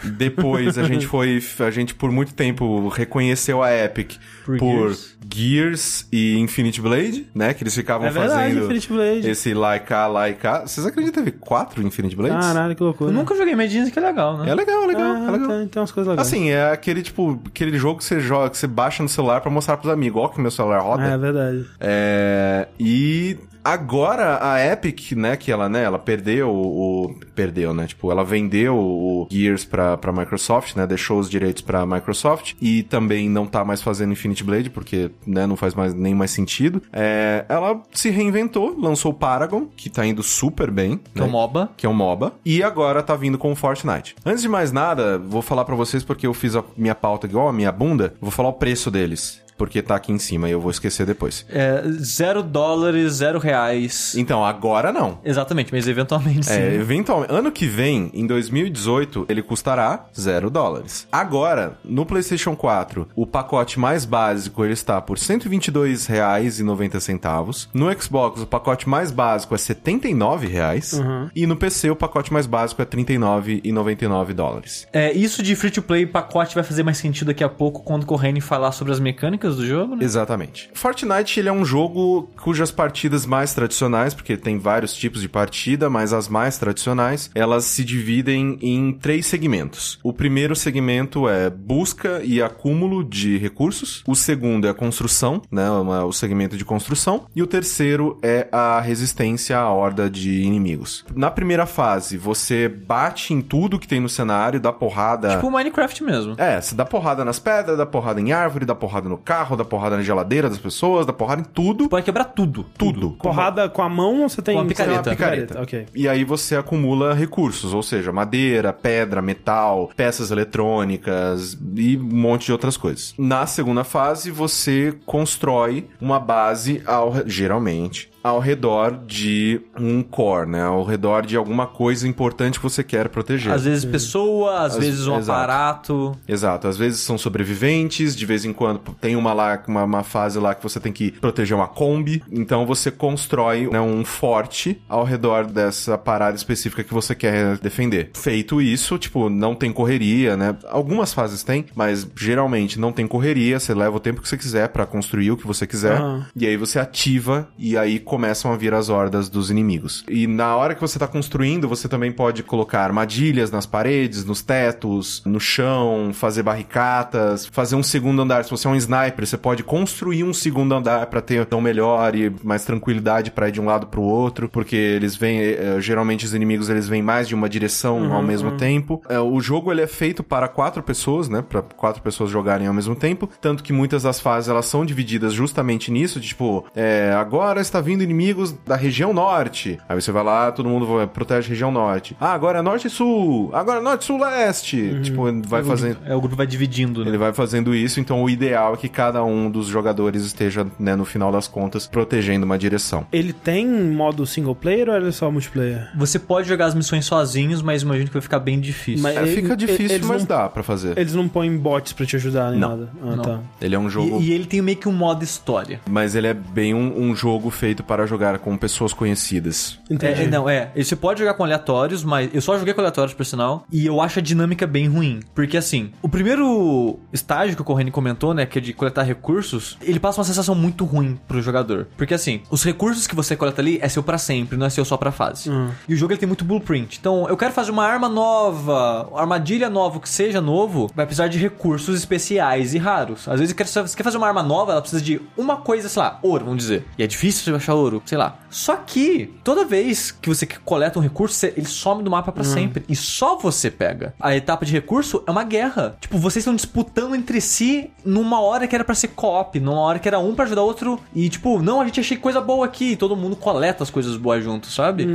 Depois 0.07 0.77
a 0.77 0.83
gente 0.83 1.05
foi, 1.07 1.41
a 1.59 1.69
gente 1.71 1.93
por 1.95 2.11
muito 2.11 2.33
tempo 2.33 2.87
reconheceu 2.89 3.61
a 3.63 3.71
Epic 3.73 4.13
por, 4.45 4.57
Por 4.57 4.89
Gears. 4.89 5.17
Gears. 5.33 6.07
e 6.11 6.37
Infinite 6.39 6.81
Blade, 6.81 7.27
né? 7.35 7.53
Que 7.53 7.63
eles 7.63 7.75
ficavam 7.75 8.07
É 8.07 8.11
verdade, 8.11 8.31
fazendo 8.53 8.63
Infinite 8.65 8.93
Blade. 8.93 9.29
esse 9.29 9.53
Laika, 9.53 10.07
Laika. 10.07 10.61
Vocês 10.65 10.85
acreditam 10.85 11.23
que 11.23 11.29
teve 11.31 11.37
quatro 11.39 11.81
Infinite 11.85 12.15
Blades? 12.15 12.45
Caralho, 12.45 12.75
que 12.75 12.83
loucura. 12.83 13.09
Eu 13.11 13.13
nunca 13.13 13.35
joguei, 13.35 13.55
mas 13.55 13.71
dizem 13.71 13.91
que 13.91 13.99
é 13.99 14.01
legal, 14.01 14.37
né? 14.37 14.49
É 14.49 14.55
legal, 14.55 14.83
é 14.83 14.87
legal, 14.87 15.11
Ah, 15.15 15.27
é 15.27 15.31
legal. 15.31 15.47
Tem, 15.49 15.67
tem 15.67 15.81
umas 15.81 15.91
coisas 15.91 16.09
legais. 16.09 16.27
Assim, 16.27 16.49
é 16.49 16.71
aquele 16.71 17.01
tipo, 17.01 17.39
aquele 17.45 17.77
jogo 17.77 17.99
que 17.99 18.05
você 18.05 18.19
joga, 18.19 18.49
que 18.49 18.57
você 18.57 18.67
baixa 18.67 19.03
no 19.03 19.09
celular 19.09 19.41
pra 19.41 19.51
mostrar 19.51 19.77
pros 19.77 19.91
amigos. 19.91 20.21
Ó, 20.21 20.27
que 20.29 20.39
meu 20.39 20.51
celular 20.51 20.79
roda. 20.79 21.03
É 21.03 21.17
verdade. 21.17 21.65
É, 21.79 22.67
e 22.79 23.37
agora 23.73 24.39
a 24.41 24.63
Epic, 24.65 25.11
né, 25.13 25.35
que 25.35 25.51
ela, 25.51 25.67
né, 25.69 25.83
ela 25.83 25.99
perdeu 25.99 26.49
o 26.49 27.15
perdeu, 27.35 27.73
né? 27.73 27.85
Tipo, 27.87 28.11
ela 28.11 28.23
vendeu 28.23 28.75
o 28.75 29.27
Gears 29.31 29.63
pra, 29.65 29.97
pra 29.97 30.11
Microsoft, 30.11 30.75
né? 30.75 30.87
Deixou 30.87 31.19
os 31.19 31.29
direitos 31.29 31.61
pra 31.61 31.85
Microsoft 31.85 32.53
e 32.61 32.83
também 32.83 33.29
não 33.29 33.45
tá 33.45 33.63
mais 33.63 33.81
fazendo 33.81 34.11
Infinite 34.13 34.43
Blade 34.43 34.69
porque, 34.69 35.11
né, 35.25 35.45
não 35.45 35.55
faz 35.55 35.73
mais 35.75 35.93
nem 35.93 36.15
mais 36.15 36.31
sentido. 36.31 36.81
É, 36.91 37.45
ela 37.47 37.81
se 37.91 38.09
reinventou, 38.09 38.75
lançou 38.79 39.11
o 39.11 39.15
Paragon, 39.15 39.67
que 39.75 39.89
tá 39.89 40.05
indo 40.05 40.23
super 40.23 40.71
bem, 40.71 40.99
Que 41.13 41.21
é 41.21 41.23
um 41.23 41.27
né? 41.27 41.31
MOBA. 41.31 41.69
que 41.77 41.85
é 41.85 41.89
um 41.89 41.93
MOBA, 41.93 42.33
e 42.45 42.63
agora 42.63 43.03
tá 43.03 43.15
vindo 43.15 43.37
com 43.37 43.51
o 43.51 43.55
Fortnite. 43.55 44.15
Antes 44.25 44.41
de 44.41 44.49
mais 44.49 44.71
nada, 44.71 45.17
vou 45.19 45.41
falar 45.41 45.65
pra 45.65 45.75
vocês 45.75 46.03
porque 46.03 46.25
eu 46.25 46.33
fiz 46.33 46.55
a 46.55 46.63
minha 46.75 46.95
pauta 46.95 47.27
igual 47.27 47.47
a 47.47 47.53
minha 47.53 47.71
bunda, 47.71 48.13
vou 48.19 48.31
falar 48.31 48.49
o 48.49 48.53
preço 48.53 48.89
deles, 48.89 49.41
porque 49.57 49.81
tá 49.81 49.95
aqui 49.95 50.11
em 50.11 50.19
cima 50.19 50.47
e 50.47 50.51
eu 50.51 50.61
vou 50.61 50.71
esquecer 50.71 51.05
depois. 51.05 51.45
É 51.49 51.81
zero 51.99 52.43
dólares, 52.43 53.13
zero 53.13 53.39
reais. 53.39 54.13
Então, 54.15 54.45
agora 54.45 54.91
não. 54.91 55.19
Exatamente, 55.23 55.73
mas 55.73 55.87
eventualmente 55.87 56.45
sim. 56.45 56.53
É, 56.53 56.75
eventualmente, 56.75 57.33
ano 57.33 57.51
que 57.51 57.65
vem, 57.65 58.11
em 58.13 58.27
2018, 58.27 59.25
ele 59.29 59.41
custará 59.41 60.05
zero 60.17 60.49
dólares. 60.49 61.07
Agora, 61.11 61.77
no 61.83 62.05
PlayStation 62.05 62.55
4, 62.55 63.09
o 63.15 63.25
pacote 63.25 63.79
mais 63.79 64.05
básico 64.05 64.63
ele 64.63 64.73
está 64.73 65.01
por 65.01 65.17
R$ 65.17 65.23
122,90. 65.23 67.67
No 67.73 68.01
Xbox, 68.01 68.41
o 68.41 68.47
pacote 68.47 68.87
mais 68.87 69.11
básico 69.11 69.55
é 69.55 69.57
79 69.57 70.47
reais. 70.47 71.01
E 71.35 71.47
no 71.47 71.55
PC, 71.55 71.89
o 71.89 71.95
pacote 71.95 72.31
mais 72.31 72.45
básico 72.45 72.81
é 72.81 72.85
R$ 72.85 73.03
39,99 73.03 74.33
dólares. 74.33 74.87
É, 74.91 75.13
isso 75.13 75.41
de 75.41 75.55
free 75.55 75.71
to 75.71 75.81
play 75.81 76.05
pacote 76.05 76.55
vai 76.55 76.63
fazer 76.63 76.83
mais 76.83 76.97
sentido 76.97 77.27
daqui 77.27 77.43
a 77.43 77.49
pouco 77.49 77.83
quando 77.83 78.03
o 78.03 78.05
Corrêne 78.05 78.41
falar 78.41 78.71
sobre 78.71 78.93
as 78.93 78.99
mecânicas 78.99 79.46
do 79.55 79.65
jogo, 79.65 79.95
né? 79.95 80.03
Exatamente. 80.03 80.69
Fortnite 80.73 81.39
ele 81.39 81.49
é 81.49 81.51
um 81.51 81.65
jogo 81.65 82.29
cujas 82.41 82.71
partidas 82.71 83.25
mais 83.25 83.53
tradicionais, 83.53 84.13
porque 84.13 84.37
tem 84.37 84.57
vários 84.57 84.93
tipos 84.93 85.21
de 85.21 85.29
partida, 85.29 85.89
mas 85.89 86.13
as 86.13 86.27
mais 86.27 86.57
tradicionais, 86.57 87.29
elas 87.33 87.65
se 87.65 87.83
dividem 87.83 88.57
em 88.61 88.93
três 88.93 89.25
segmentos. 89.25 89.99
O 90.03 90.13
primeiro 90.13 90.55
segmento 90.55 91.27
é 91.27 91.49
busca 91.49 92.21
e 92.23 92.41
acúmulo 92.41 93.03
de 93.03 93.37
recursos. 93.37 94.03
O 94.07 94.15
segundo 94.15 94.67
é 94.67 94.69
a 94.69 94.73
construção, 94.73 95.41
né, 95.51 95.69
o 95.69 96.11
segmento 96.11 96.57
de 96.57 96.65
construção. 96.65 97.25
E 97.35 97.41
o 97.41 97.47
terceiro 97.47 98.17
é 98.21 98.47
a 98.51 98.79
resistência 98.81 99.57
à 99.57 99.71
horda 99.71 100.09
de 100.09 100.41
inimigos. 100.41 101.05
Na 101.15 101.29
primeira 101.31 101.65
fase, 101.65 102.17
você 102.17 102.67
bate 102.67 103.33
em 103.33 103.41
tudo 103.41 103.79
que 103.79 103.87
tem 103.87 103.99
no 103.99 104.09
cenário, 104.09 104.59
dá 104.59 104.71
porrada. 104.71 105.29
Tipo 105.29 105.51
Minecraft 105.51 106.03
mesmo. 106.03 106.35
É, 106.37 106.59
você 106.59 106.75
dá 106.75 106.85
porrada 106.85 107.23
nas 107.23 107.39
pedras, 107.39 107.77
dá 107.77 107.85
porrada 107.85 108.19
em 108.19 108.31
árvore, 108.31 108.65
dá 108.65 108.75
porrada 108.75 109.07
no 109.09 109.17
carro, 109.17 109.36
dá 109.45 109.65
porrada 109.65 109.97
na 109.97 110.03
geladeira 110.03 110.49
das 110.49 110.57
pessoas, 110.57 111.05
dá 111.05 111.13
porrada 111.13 111.41
em 111.41 111.45
tudo. 111.45 111.89
Pode 111.89 112.05
quebrar 112.05 112.25
tudo. 112.25 112.65
Tudo. 112.77 113.11
Porrada 113.11 113.67
com 113.69 113.81
a 113.81 113.89
mão 113.89 114.21
ou 114.21 114.29
você 114.29 114.41
tem 114.41 114.55
Com 114.55 114.61
a 114.61 114.63
você 114.63 114.73
tem 114.73 114.85
picareta. 114.85 115.09
uma 115.09 115.15
picareta? 115.15 115.61
Ok. 115.61 115.85
E 115.95 116.07
aí 116.07 116.23
você 116.23 116.55
acumula 116.55 117.13
recursos, 117.13 117.73
ou 117.73 117.83
seja, 117.83 118.11
madeira, 118.11 118.71
pedra, 118.73 119.21
metal, 119.21 119.89
peças 119.95 120.31
eletrônicas 120.31 121.57
e 121.75 121.97
um 121.97 122.03
monte 122.03 122.45
de 122.47 122.51
outras 122.51 122.77
coisas. 122.77 123.13
Na 123.17 123.45
segunda 123.45 123.83
fase, 123.83 124.31
você 124.31 124.93
constrói 125.05 125.87
uma 125.99 126.19
base, 126.19 126.81
ao, 126.85 127.13
geralmente, 127.25 128.09
ao 128.23 128.39
redor 128.39 128.99
de 129.05 129.61
um 129.79 130.01
core, 130.03 130.49
né? 130.49 130.63
Ao 130.63 130.83
redor 130.83 131.25
de 131.25 131.35
alguma 131.37 131.65
coisa 131.67 132.07
importante 132.07 132.59
que 132.59 132.63
você 132.63 132.83
quer 132.83 133.09
proteger. 133.09 133.51
Às 133.51 133.63
vezes 133.65 133.85
pessoa, 133.85 134.61
às 134.65 134.73
Às- 134.73 134.79
vezes 134.79 135.07
um 135.07 135.17
exato. 135.17 135.31
aparato. 135.31 136.17
Exato, 136.27 136.67
às 136.67 136.77
vezes 136.77 136.99
são 137.01 137.17
sobreviventes, 137.17 138.15
de 138.15 138.25
vez 138.25 138.43
em 138.45 138.53
quando 138.53 138.79
tem 138.99 139.15
uma 139.15 139.33
lá, 139.33 139.61
uma, 139.67 139.83
uma 139.83 140.03
fase 140.03 140.39
lá 140.39 140.53
que 140.53 140.61
você 140.63 140.79
tem 140.79 140.91
que 140.91 141.11
proteger 141.11 141.55
uma 141.55 141.67
Kombi, 141.67 142.21
então 142.31 142.65
você 142.65 142.91
constrói 142.91 143.67
né, 143.71 143.79
um 143.79 144.03
forte 144.03 144.81
ao 144.89 145.03
redor 145.03 145.45
dessa 145.45 145.97
parada 145.97 146.35
específica 146.35 146.83
que 146.83 146.93
você 146.93 147.15
quer 147.15 147.57
defender. 147.57 148.11
Feito 148.13 148.61
isso, 148.61 148.97
tipo, 148.97 149.29
não 149.29 149.55
tem 149.55 149.71
correria, 149.71 150.35
né? 150.35 150.55
Algumas 150.69 151.13
fases 151.13 151.43
tem, 151.43 151.65
mas 151.75 152.07
geralmente 152.15 152.79
não 152.79 152.91
tem 152.91 153.07
correria, 153.07 153.59
você 153.59 153.73
leva 153.73 153.95
o 153.95 153.99
tempo 153.99 154.21
que 154.21 154.27
você 154.27 154.37
quiser 154.37 154.69
pra 154.69 154.85
construir 154.85 155.31
o 155.31 155.37
que 155.37 155.47
você 155.47 155.65
quiser, 155.65 155.97
Aham. 155.97 156.25
e 156.35 156.45
aí 156.45 156.57
você 156.57 156.79
ativa 156.79 157.47
e 157.57 157.77
aí 157.77 157.99
começam 158.07 158.51
a 158.51 158.55
vir 158.55 158.73
as 158.73 158.89
hordas 158.89 159.29
dos 159.29 159.51
inimigos. 159.51 160.03
E 160.09 160.25
na 160.25 160.55
hora 160.55 160.73
que 160.73 160.81
você 160.81 160.97
tá 160.97 161.07
construindo, 161.07 161.67
você 161.67 161.87
também 161.87 162.11
pode 162.11 162.41
colocar 162.41 162.81
armadilhas 162.81 163.51
nas 163.51 163.65
paredes, 163.65 164.25
nos 164.25 164.41
tetos, 164.41 165.21
no 165.25 165.39
chão, 165.39 166.11
fazer 166.13 166.41
barricatas, 166.41 167.45
fazer 167.45 167.75
um 167.75 167.83
segundo 167.83 168.21
andar. 168.21 168.43
Se 168.45 168.51
você 168.51 168.67
é 168.67 168.71
um 168.71 168.75
sniper, 168.75 169.27
você 169.27 169.37
pode 169.37 169.63
construir 169.63 170.23
um 170.23 170.33
segundo 170.33 170.73
andar 170.73 171.05
pra 171.07 171.21
ter 171.21 171.45
tão 171.45 171.59
melhor 171.59 172.15
e 172.15 172.33
mais 172.43 172.63
tranquilidade 172.63 173.31
pra 173.31 173.49
ir 173.49 173.51
de 173.51 173.61
um 173.61 173.65
lado 173.65 173.87
pro 173.87 174.01
outro, 174.01 174.47
porque 174.49 174.75
eles 174.75 175.15
vêm, 175.15 175.39
eh, 175.39 175.77
geralmente 175.79 176.25
os 176.25 176.33
inimigos 176.33 176.69
eles 176.69 176.87
vêm 176.87 177.01
mais 177.01 177.27
de 177.27 177.35
uma 177.35 177.49
direção 177.49 178.13
ao 178.13 178.23
mesmo 178.23 178.51
tempo. 178.51 179.01
Eh, 179.09 179.19
o 179.19 179.39
jogo 179.41 179.71
ele 179.71 179.81
é 179.81 179.87
feito 179.87 180.23
para 180.23 180.47
quatro 180.47 180.81
pessoas, 180.81 181.27
né? 181.27 181.41
Para 181.41 181.61
quatro 181.61 182.01
pessoas 182.01 182.29
jogarem 182.29 182.67
ao 182.67 182.73
mesmo 182.73 182.95
tempo, 182.95 183.29
tanto 183.41 183.63
que 183.63 183.73
muitas 183.73 184.03
das 184.03 184.19
fases 184.19 184.49
elas 184.49 184.65
são 184.65 184.85
divididas 184.85 185.33
justamente 185.33 185.91
nisso, 185.91 186.19
de 186.19 186.27
tipo, 186.37 186.65
é, 186.75 187.13
agora 187.17 187.59
está 187.59 187.81
vindo 187.81 187.96
inimigos 188.03 188.53
da 188.65 188.75
região 188.75 189.13
norte. 189.13 189.79
Aí 189.87 189.99
você 189.99 190.11
vai 190.11 190.23
lá, 190.23 190.51
todo 190.51 190.67
mundo 190.69 190.85
vai- 190.85 191.07
protege 191.07 191.47
a 191.47 191.49
região 191.49 191.71
norte. 191.71 192.15
Ah, 192.19 192.33
agora 192.33 192.59
é 192.59 192.61
norte 192.61 192.87
e 192.87 192.89
sul. 192.89 193.49
Agora 193.53 193.79
é 193.79 193.81
norte, 193.81 194.05
sul, 194.05 194.19
leste. 194.19 194.99
Tipo, 195.03 195.23
vai 195.47 195.63
fazendo 195.63 195.97
É, 196.05 196.15
o 196.15 196.19
grupo 196.21 196.35
vai 196.35 196.47
dividindo, 196.47 197.03
né? 197.03 197.09
ele 197.09 197.17
vai 197.17 197.33
fazendo 197.33 197.73
isso, 197.75 197.99
então 197.99 198.23
o 198.23 198.29
ideal 198.29 198.73
é 198.73 198.77
que 198.77 198.89
cada 198.89 199.23
um 199.23 199.49
dos 199.49 199.67
jogadores 199.67 200.23
esteja, 200.23 200.65
né, 200.79 200.95
no 200.95 201.05
final 201.05 201.31
das 201.31 201.47
contas, 201.47 201.87
protegendo 201.87 202.45
uma 202.45 202.57
direção. 202.57 203.05
Ele 203.11 203.33
tem 203.33 203.67
modo 203.67 204.25
single 204.25 204.55
player 204.55 204.89
ou 204.89 204.95
ele 204.95 205.09
é 205.09 205.11
só 205.11 205.29
multiplayer? 205.31 205.89
Você 205.95 206.19
pode 206.19 206.47
jogar 206.47 206.65
as 206.67 206.75
missões 206.75 207.05
sozinhos, 207.05 207.61
mas 207.61 207.81
imagino 207.81 208.07
que 208.07 208.13
vai 208.13 208.21
ficar 208.21 208.39
bem 208.39 208.59
difícil. 208.59 209.03
Mas- 209.03 209.17
É, 209.17 209.21
Ele- 209.23 209.35
fica 209.35 209.55
difícil, 209.57 209.95
eles 209.95 210.07
mas 210.07 210.19
não- 210.21 210.27
dá 210.27 210.49
pra 210.49 210.61
fazer. 210.63 210.97
Eles 210.97 211.13
não 211.13 211.27
põem 211.27 211.55
bots 211.57 211.93
pra 211.93 212.05
te 212.05 212.15
ajudar 212.15 212.51
nem 212.51 212.59
Não. 212.59 212.69
nada. 212.69 212.89
Ah, 213.01 213.15
Não. 213.15 213.23
tá. 213.23 213.39
Ele 213.61 213.75
é 213.75 213.79
um 213.79 213.89
jogo. 213.89 214.21
E, 214.21 214.27
e 214.29 214.31
ele 214.33 214.45
tem 214.45 214.61
meio 214.61 214.77
que 214.77 214.87
um 214.87 214.93
modo 214.93 215.23
história. 215.23 215.79
Mas 215.89 216.15
ele 216.15 216.27
é 216.27 216.33
bem 216.33 216.73
um, 216.73 216.99
um 217.09 217.15
jogo 217.15 217.49
feito 217.49 217.83
para 217.87 218.05
jogar 218.05 218.39
com 218.39 218.55
pessoas 218.57 218.93
conhecidas. 218.93 219.79
Entendi. 219.89 220.21
É, 220.21 220.25
é, 220.25 220.27
não, 220.27 220.49
é. 220.49 220.71
Você 220.75 220.95
pode 220.95 221.19
jogar 221.19 221.33
com 221.33 221.43
aleatórios, 221.43 222.03
mas 222.03 222.29
eu 222.33 222.41
só 222.41 222.57
joguei 222.57 222.73
com 222.73 222.81
aleatórios, 222.81 223.13
por 223.13 223.25
sinal. 223.25 223.65
E 223.71 223.85
eu 223.85 224.01
acho 224.01 224.19
a 224.19 224.21
dinâmica 224.21 224.67
bem 224.67 224.87
ruim. 224.87 225.21
Porque 225.33 225.57
assim, 225.57 225.91
o 226.01 226.09
primeiro 226.09 226.99
estágio 227.11 227.55
que 227.55 227.61
o 227.61 227.65
Corrêne 227.65 227.89
comentou, 227.91 228.33
né? 228.33 228.45
Que 228.45 228.59
é 228.59 228.61
de 228.61 228.73
coletar 228.73 229.03
recursos, 229.03 229.77
ele 229.81 229.99
passa 229.99 230.19
uma 230.19 230.25
sensação 230.25 230.53
muito 230.55 230.85
ruim 230.85 231.17
pro 231.27 231.41
jogador. 231.41 231.87
Porque 231.97 232.13
assim, 232.13 232.41
os 232.49 232.63
recursos 232.63 233.07
que 233.07 233.15
você 233.15 233.35
coleta 233.35 233.61
ali 233.61 233.79
é 233.81 233.87
seu 233.89 234.03
pra 234.03 234.17
sempre, 234.17 234.57
não 234.57 234.65
é 234.65 234.69
seu 234.69 234.83
só 234.85 234.97
pra 234.97 235.11
fase. 235.11 235.49
E 235.87 235.93
o 235.93 235.97
jogo 235.97 236.11
ele 236.13 236.19
tem 236.19 236.27
muito 236.27 236.43
blueprint. 236.45 236.97
Então, 236.99 237.27
eu 237.29 237.37
quero 237.37 237.53
fazer 237.53 237.71
uma 237.71 237.85
arma 237.85 238.09
nova, 238.09 239.09
armadilha 239.15 239.69
nova, 239.69 239.99
que 239.99 240.09
seja 240.09 240.41
novo, 240.41 240.89
vai 240.95 241.05
precisar 241.05 241.27
de 241.27 241.37
recursos 241.37 241.97
especiais 241.97 242.73
e 242.73 242.77
raros. 242.77 243.27
Às 243.27 243.39
vezes, 243.39 243.53
quer- 243.53 243.65
você 243.67 243.95
quer 243.95 244.03
fazer 244.03 244.17
uma 244.17 244.27
arma 244.27 244.43
nova, 244.43 244.71
ela 244.71 244.81
precisa 244.81 245.01
de 245.01 245.21
uma 245.37 245.57
coisa, 245.57 245.89
sei 245.89 246.01
lá, 246.01 246.19
ouro, 246.21 246.45
vamos 246.45 246.59
dizer. 246.63 246.85
E 246.97 247.03
é 247.03 247.07
difícil 247.07 247.43
você 247.43 247.51
achar 247.51 247.75
ouro, 247.77 248.01
sei 248.05 248.17
lá. 248.17 248.39
Só 248.49 248.75
que, 248.75 249.33
toda 249.43 249.65
vez 249.65 250.11
que 250.11 250.29
você 250.29 250.45
coleta 250.65 250.97
um 250.97 251.01
recurso, 251.01 251.45
ele 251.45 251.65
some 251.65 252.01
do 252.03 252.09
mapa 252.09 252.31
pra 252.31 252.43
sempre. 252.43 252.83
E 252.89 252.95
só 252.95 253.37
você 253.37 253.69
pega. 253.69 254.13
A 254.19 254.35
etapa 254.35 254.65
de 254.65 254.71
recurso 254.71 255.23
é 255.27 255.31
uma 255.31 255.43
guerra. 255.43 255.95
Tipo, 255.99 256.17
vocês 256.17 256.41
estão 256.41 256.55
disputando 256.55 257.13
entre 257.15 257.39
si 257.41 257.89
numa 258.05 258.39
hora 258.41 258.67
que 258.67 258.73
era 258.75 258.83
pra 258.83 258.95
ser 258.95 259.09
co-op, 259.09 259.59
numa 259.59 259.79
hora 259.81 259.99
que 259.99 260.07
era 260.07 260.17
um 260.19 260.33
pra 260.33 260.45
ajudar 260.45 260.61
o 260.63 260.65
outro. 260.65 260.99
E 261.13 261.29
tipo, 261.29 261.61
não, 261.61 261.81
a 261.81 261.85
gente 261.85 261.99
achei 261.99 262.17
coisa 262.17 262.41
boa 262.41 262.65
aqui. 262.65 262.91
E 262.93 262.95
todo 262.95 263.15
mundo 263.15 263.35
coleta 263.35 263.83
as 263.83 263.89
coisas 263.89 264.15
boas 264.17 264.43
junto, 264.43 264.67
sabe? 264.67 265.05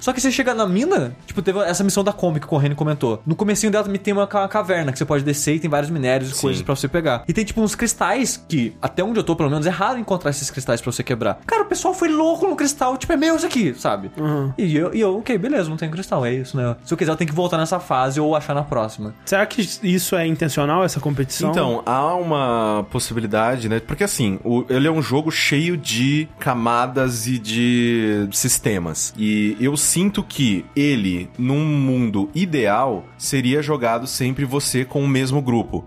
Só 0.00 0.12
que 0.12 0.20
você 0.20 0.30
chega 0.30 0.54
na 0.54 0.66
mina, 0.66 1.16
tipo, 1.26 1.40
teve 1.42 1.58
essa 1.60 1.82
missão 1.82 2.04
da 2.04 2.12
Kombi 2.12 2.38
que 2.40 2.46
o 2.46 2.48
Corrêne 2.48 2.74
comentou. 2.74 3.20
No 3.26 3.34
comecinho 3.34 3.72
dela 3.72 3.84
também 3.84 3.98
tem 4.00 4.12
uma 4.12 4.26
ca- 4.26 4.46
caverna 4.48 4.92
que 4.92 4.98
você 4.98 5.04
pode 5.04 5.24
descer 5.24 5.56
e 5.56 5.60
tem 5.60 5.70
vários 5.70 5.90
minérios 5.90 6.30
e 6.38 6.40
coisas 6.40 6.62
pra 6.62 6.76
você 6.76 6.86
pegar. 6.86 7.24
E 7.26 7.32
tem 7.32 7.44
tipo 7.44 7.60
uns 7.60 7.74
cristais 7.74 8.42
que, 8.48 8.76
até 8.80 9.02
onde 9.02 9.18
eu 9.18 9.24
tô, 9.24 9.34
pelo 9.34 9.50
menos, 9.50 9.66
é 9.66 9.70
raro 9.70 9.98
encontrar 9.98 10.30
esses 10.30 10.50
cristais 10.50 10.80
pra 10.80 10.92
você 10.92 11.02
quebrar. 11.02 11.40
Cara, 11.46 11.62
o 11.62 11.66
pessoal 11.66 11.94
foi 11.94 12.03
louco 12.08 12.46
no 12.46 12.56
cristal, 12.56 12.96
tipo, 12.96 13.12
é 13.12 13.16
meu 13.16 13.36
isso 13.36 13.46
aqui, 13.46 13.74
sabe? 13.74 14.10
E, 14.58 14.76
eu, 14.76 14.94
e 14.94 15.00
eu, 15.00 15.18
ok, 15.18 15.36
beleza, 15.38 15.68
não 15.68 15.76
tem 15.76 15.90
cristal, 15.90 16.24
é 16.24 16.32
isso, 16.32 16.56
né? 16.56 16.76
Se 16.84 16.92
eu 16.92 16.98
quiser, 16.98 17.12
eu 17.12 17.16
tenho 17.16 17.28
que 17.28 17.34
voltar 17.34 17.56
nessa 17.58 17.78
fase 17.80 18.20
ou 18.20 18.34
achar 18.36 18.54
na 18.54 18.62
próxima. 18.62 19.14
Será 19.24 19.44
que 19.46 19.60
isso 19.82 20.16
é 20.16 20.26
intencional, 20.26 20.84
essa 20.84 21.00
competição? 21.00 21.50
Então, 21.50 21.82
há 21.86 22.14
uma 22.14 22.86
possibilidade, 22.90 23.68
né? 23.68 23.80
Porque 23.80 24.04
assim, 24.04 24.38
o- 24.44 24.64
ele 24.68 24.86
é 24.86 24.90
um 24.90 25.02
jogo 25.02 25.30
cheio 25.30 25.76
de 25.76 26.28
camadas 26.38 27.26
e 27.26 27.38
de 27.38 28.28
sistemas. 28.32 29.12
E 29.16 29.56
eu 29.60 29.76
sinto 29.76 30.22
que 30.22 30.64
ele, 30.76 31.28
num 31.38 31.64
mundo 31.64 32.30
ideal, 32.34 33.04
seria 33.18 33.62
jogado 33.62 34.06
sempre 34.06 34.44
você 34.44 34.84
com 34.84 35.02
o 35.02 35.08
mesmo 35.08 35.40
grupo. 35.42 35.84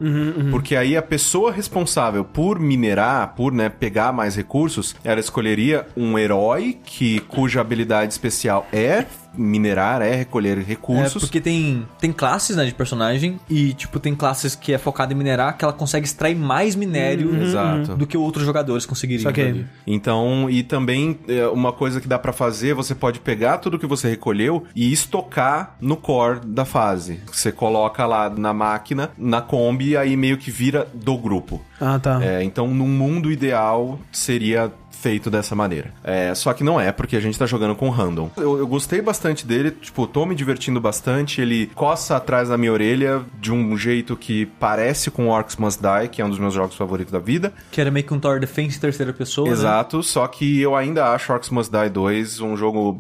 Porque 0.52 0.76
aí 0.76 0.96
a 0.98 1.02
pessoa 1.02 1.52
responsável 1.52 2.24
por 2.24 2.60
minerar, 2.60 3.34
por 3.36 3.52
né, 3.52 3.70
pegar 3.70 4.12
mais 4.12 4.36
recursos, 4.36 4.96
ela 5.04 5.20
escolheria 5.20 5.86
um 5.96 6.07
herói 6.16 6.78
que 6.86 7.20
cuja 7.22 7.60
habilidade 7.60 8.14
especial 8.14 8.68
é 8.72 9.04
minerar, 9.36 10.02
é 10.02 10.16
recolher 10.16 10.58
É, 10.58 10.62
recursos. 10.62 11.22
porque 11.24 11.40
tem, 11.40 11.86
tem 12.00 12.12
classes, 12.12 12.56
né, 12.56 12.66
de 12.66 12.74
personagem, 12.74 13.40
e, 13.48 13.72
tipo, 13.74 14.00
tem 14.00 14.16
classes 14.16 14.56
que 14.56 14.74
é 14.74 14.80
focada 14.80 15.14
em 15.14 15.16
minerar, 15.16 15.56
que 15.58 15.64
ela 15.64 15.74
consegue 15.74 16.08
extrair 16.08 16.36
mais 16.36 16.76
minério 16.76 17.36
Exato. 17.44 17.96
do 17.96 18.08
que 18.08 18.18
outros 18.18 18.44
jogadores 18.46 18.84
conseguiriam. 18.86 19.30
Ali. 19.30 19.68
Então, 19.86 20.50
e 20.50 20.64
também 20.64 21.20
é, 21.28 21.46
uma 21.48 21.72
coisa 21.72 22.02
que 22.02 22.08
dá 22.08 22.18
pra 22.18 22.34
fazer, 22.34 22.74
você 22.74 22.96
pode 22.96 23.20
pegar 23.20 23.60
tudo 23.60 23.78
que 23.78 23.86
você 23.86 24.10
recolheu 24.10 24.64
e 24.76 24.92
estocar 24.92 25.76
no 25.80 25.96
core 25.96 26.40
da 26.44 26.66
fase. 26.66 27.20
Você 27.32 27.52
coloca 27.52 28.06
lá 28.08 28.30
na 28.32 28.54
máquina, 28.54 29.12
na 29.18 29.40
Kombi, 29.42 29.90
e 29.90 29.98
aí 29.98 30.18
meio 30.18 30.38
que 30.38 30.50
vira 30.50 30.88
do 30.96 31.16
grupo. 31.16 31.62
Ah, 31.80 32.00
tá. 32.00 32.20
É, 32.24 32.44
então, 32.44 32.68
num 32.74 32.88
mundo 32.88 33.32
ideal, 33.32 34.00
seria 34.12 34.72
feito 35.02 35.30
dessa 35.30 35.56
maneira. 35.56 35.94
É, 36.04 36.34
só 36.34 36.54
que 36.54 36.64
não 36.64 36.80
é, 36.80 36.92
porque 36.92 37.16
a 37.16 37.20
gente 37.20 37.38
tá 37.38 37.46
jogando 37.46 37.76
com 37.76 37.90
random. 37.90 38.30
Eu, 38.36 38.58
eu 38.58 38.68
gostei 38.68 39.02
bastante 39.02 39.46
dele, 39.46 39.72
tipo, 39.72 40.08
tô 40.08 40.26
me 40.26 40.36
divertindo 40.36 40.80
bastante. 40.80 41.42
Ele 41.42 41.68
coça 41.76 42.16
atrás 42.16 42.50
da 42.50 42.58
minha 42.58 42.72
orelha 42.72 43.24
de 43.40 43.52
um 43.52 43.78
jeito 43.78 44.16
que 44.16 44.46
parece 44.60 45.12
com 45.12 45.28
Orcs 45.28 45.56
Must 45.58 45.82
Die, 45.82 46.10
que 46.10 46.22
é 46.22 46.26
um 46.26 46.30
dos 46.30 46.40
meus 46.40 46.54
jogos 46.54 46.76
favoritos 46.76 47.12
da 47.12 47.20
vida. 47.20 47.54
Que 47.72 47.80
era 47.80 47.92
meio 47.92 48.06
que 48.06 48.14
um 48.14 48.20
Tower 48.20 48.40
Defense 48.40 48.78
em 48.78 48.82
terceira 48.82 49.14
pessoa, 49.14 49.48
né? 49.48 49.54
Exato, 49.54 50.02
só 50.02 50.28
que 50.28 50.60
eu 50.60 50.76
ainda 50.76 51.12
acho 51.12 51.32
Orcs 51.32 51.50
Must 51.50 51.72
Die 51.72 51.90
2 51.90 52.42
um 52.42 52.58
jogo 52.58 53.00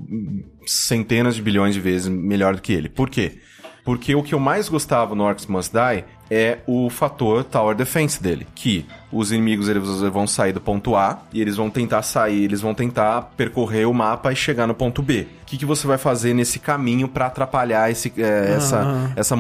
centenas 0.66 1.36
de 1.36 1.42
bilhões 1.42 1.74
de 1.74 1.82
vezes 1.82 2.08
melhor 2.08 2.56
do 2.56 2.62
que 2.62 2.74
ele. 2.74 2.90
Por 2.90 3.10
quê? 3.10 3.40
Porque 3.84 4.14
o 4.14 4.22
que 4.22 4.36
eu 4.36 4.40
mais 4.40 4.68
gostava 4.68 5.16
no 5.16 5.24
Orcs 5.24 5.46
Must 5.46 5.72
Die 5.72 6.04
é 6.30 6.60
o 6.68 6.90
fator 6.90 7.44
Tower 7.46 7.74
Defense 7.74 8.22
dele, 8.22 8.46
que 8.54 8.86
os 9.12 9.32
inimigos 9.32 9.70
eles 9.70 9.84
vão 10.12 10.28
sair 10.28 10.54
do 10.54 10.62
ponto 10.62 10.96
A 10.96 11.20
e 11.34 11.42
eles 11.42 11.56
vão 11.56 11.70
tentar 11.70 12.02
sair, 12.02 12.44
eles 12.44 12.62
vão 12.62 12.74
tentar 12.74 13.34
percorrer 13.36 13.88
o 13.88 13.94
mapa 13.94 14.32
e 14.32 14.36
chegar 14.36 14.68
no 14.68 14.74
ponto 14.74 15.02
B. 15.02 15.28
O 15.44 15.46
que, 15.50 15.58
que 15.58 15.66
você 15.66 15.88
vai 15.88 15.98
fazer 15.98 16.34
nesse 16.34 16.60
caminho 16.60 17.08
pra 17.08 17.28
atrapalhar 17.28 17.90
esse, 17.90 18.12
é, 18.18 18.56
essa, 18.58 19.14
essa, 19.16 19.36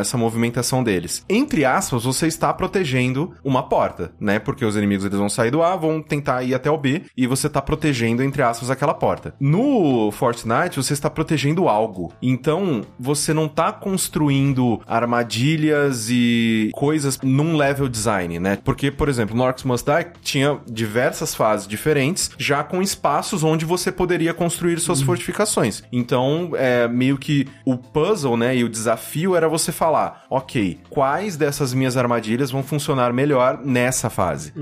essa 0.00 0.16
movimentação 0.16 0.82
deles? 0.82 1.22
Entre 1.28 1.66
aspas, 1.66 2.04
você 2.04 2.26
está 2.26 2.52
protegendo 2.52 3.34
uma 3.44 3.62
porta, 3.62 4.12
né? 4.18 4.38
Porque 4.38 4.64
os 4.64 4.74
inimigos 4.74 5.04
eles 5.04 5.18
vão 5.18 5.28
sair 5.28 5.50
do 5.50 5.62
A, 5.62 5.76
vão 5.76 6.00
tentar 6.00 6.42
ir 6.44 6.54
até 6.54 6.70
o 6.70 6.78
B 6.78 7.02
e 7.14 7.26
você 7.26 7.46
está 7.46 7.60
protegendo, 7.60 8.22
entre 8.22 8.42
aspas, 8.42 8.70
aquela 8.70 8.94
porta. 8.94 9.34
No 9.38 10.10
Fortnite, 10.12 10.76
você 10.76 10.94
está 10.94 11.10
protegendo 11.10 11.68
algo. 11.68 12.10
Então, 12.22 12.80
você 12.98 13.34
não 13.34 13.44
está 13.44 13.70
construindo 13.70 14.80
armadilhas 14.86 16.08
e 16.08 16.70
coisas 16.72 17.20
num 17.22 17.54
level 17.56 17.88
design, 17.88 18.38
né? 18.38 18.58
Porque, 18.64 18.90
por 18.94 19.08
exemplo, 19.08 19.36
no 19.36 19.42
Orcs 19.42 19.64
Must 19.64 19.84
Die 19.86 20.06
tinha 20.22 20.58
diversas 20.66 21.34
fases 21.34 21.66
diferentes, 21.66 22.30
já 22.38 22.62
com 22.62 22.80
espaços 22.80 23.42
onde 23.42 23.64
você 23.64 23.92
poderia 23.92 24.32
construir 24.32 24.78
suas 24.80 25.02
fortificações. 25.02 25.82
Então, 25.92 26.52
é 26.54 26.88
meio 26.88 27.18
que 27.18 27.46
o 27.64 27.76
puzzle, 27.76 28.36
né, 28.36 28.56
e 28.56 28.64
o 28.64 28.68
desafio 28.68 29.36
era 29.36 29.48
você 29.48 29.72
falar, 29.72 30.24
ok, 30.30 30.78
quais 30.88 31.36
dessas 31.36 31.74
minhas 31.74 31.96
armadilhas 31.96 32.50
vão 32.50 32.62
funcionar 32.62 33.12
melhor 33.12 33.60
nessa 33.64 34.08
fase? 34.08 34.52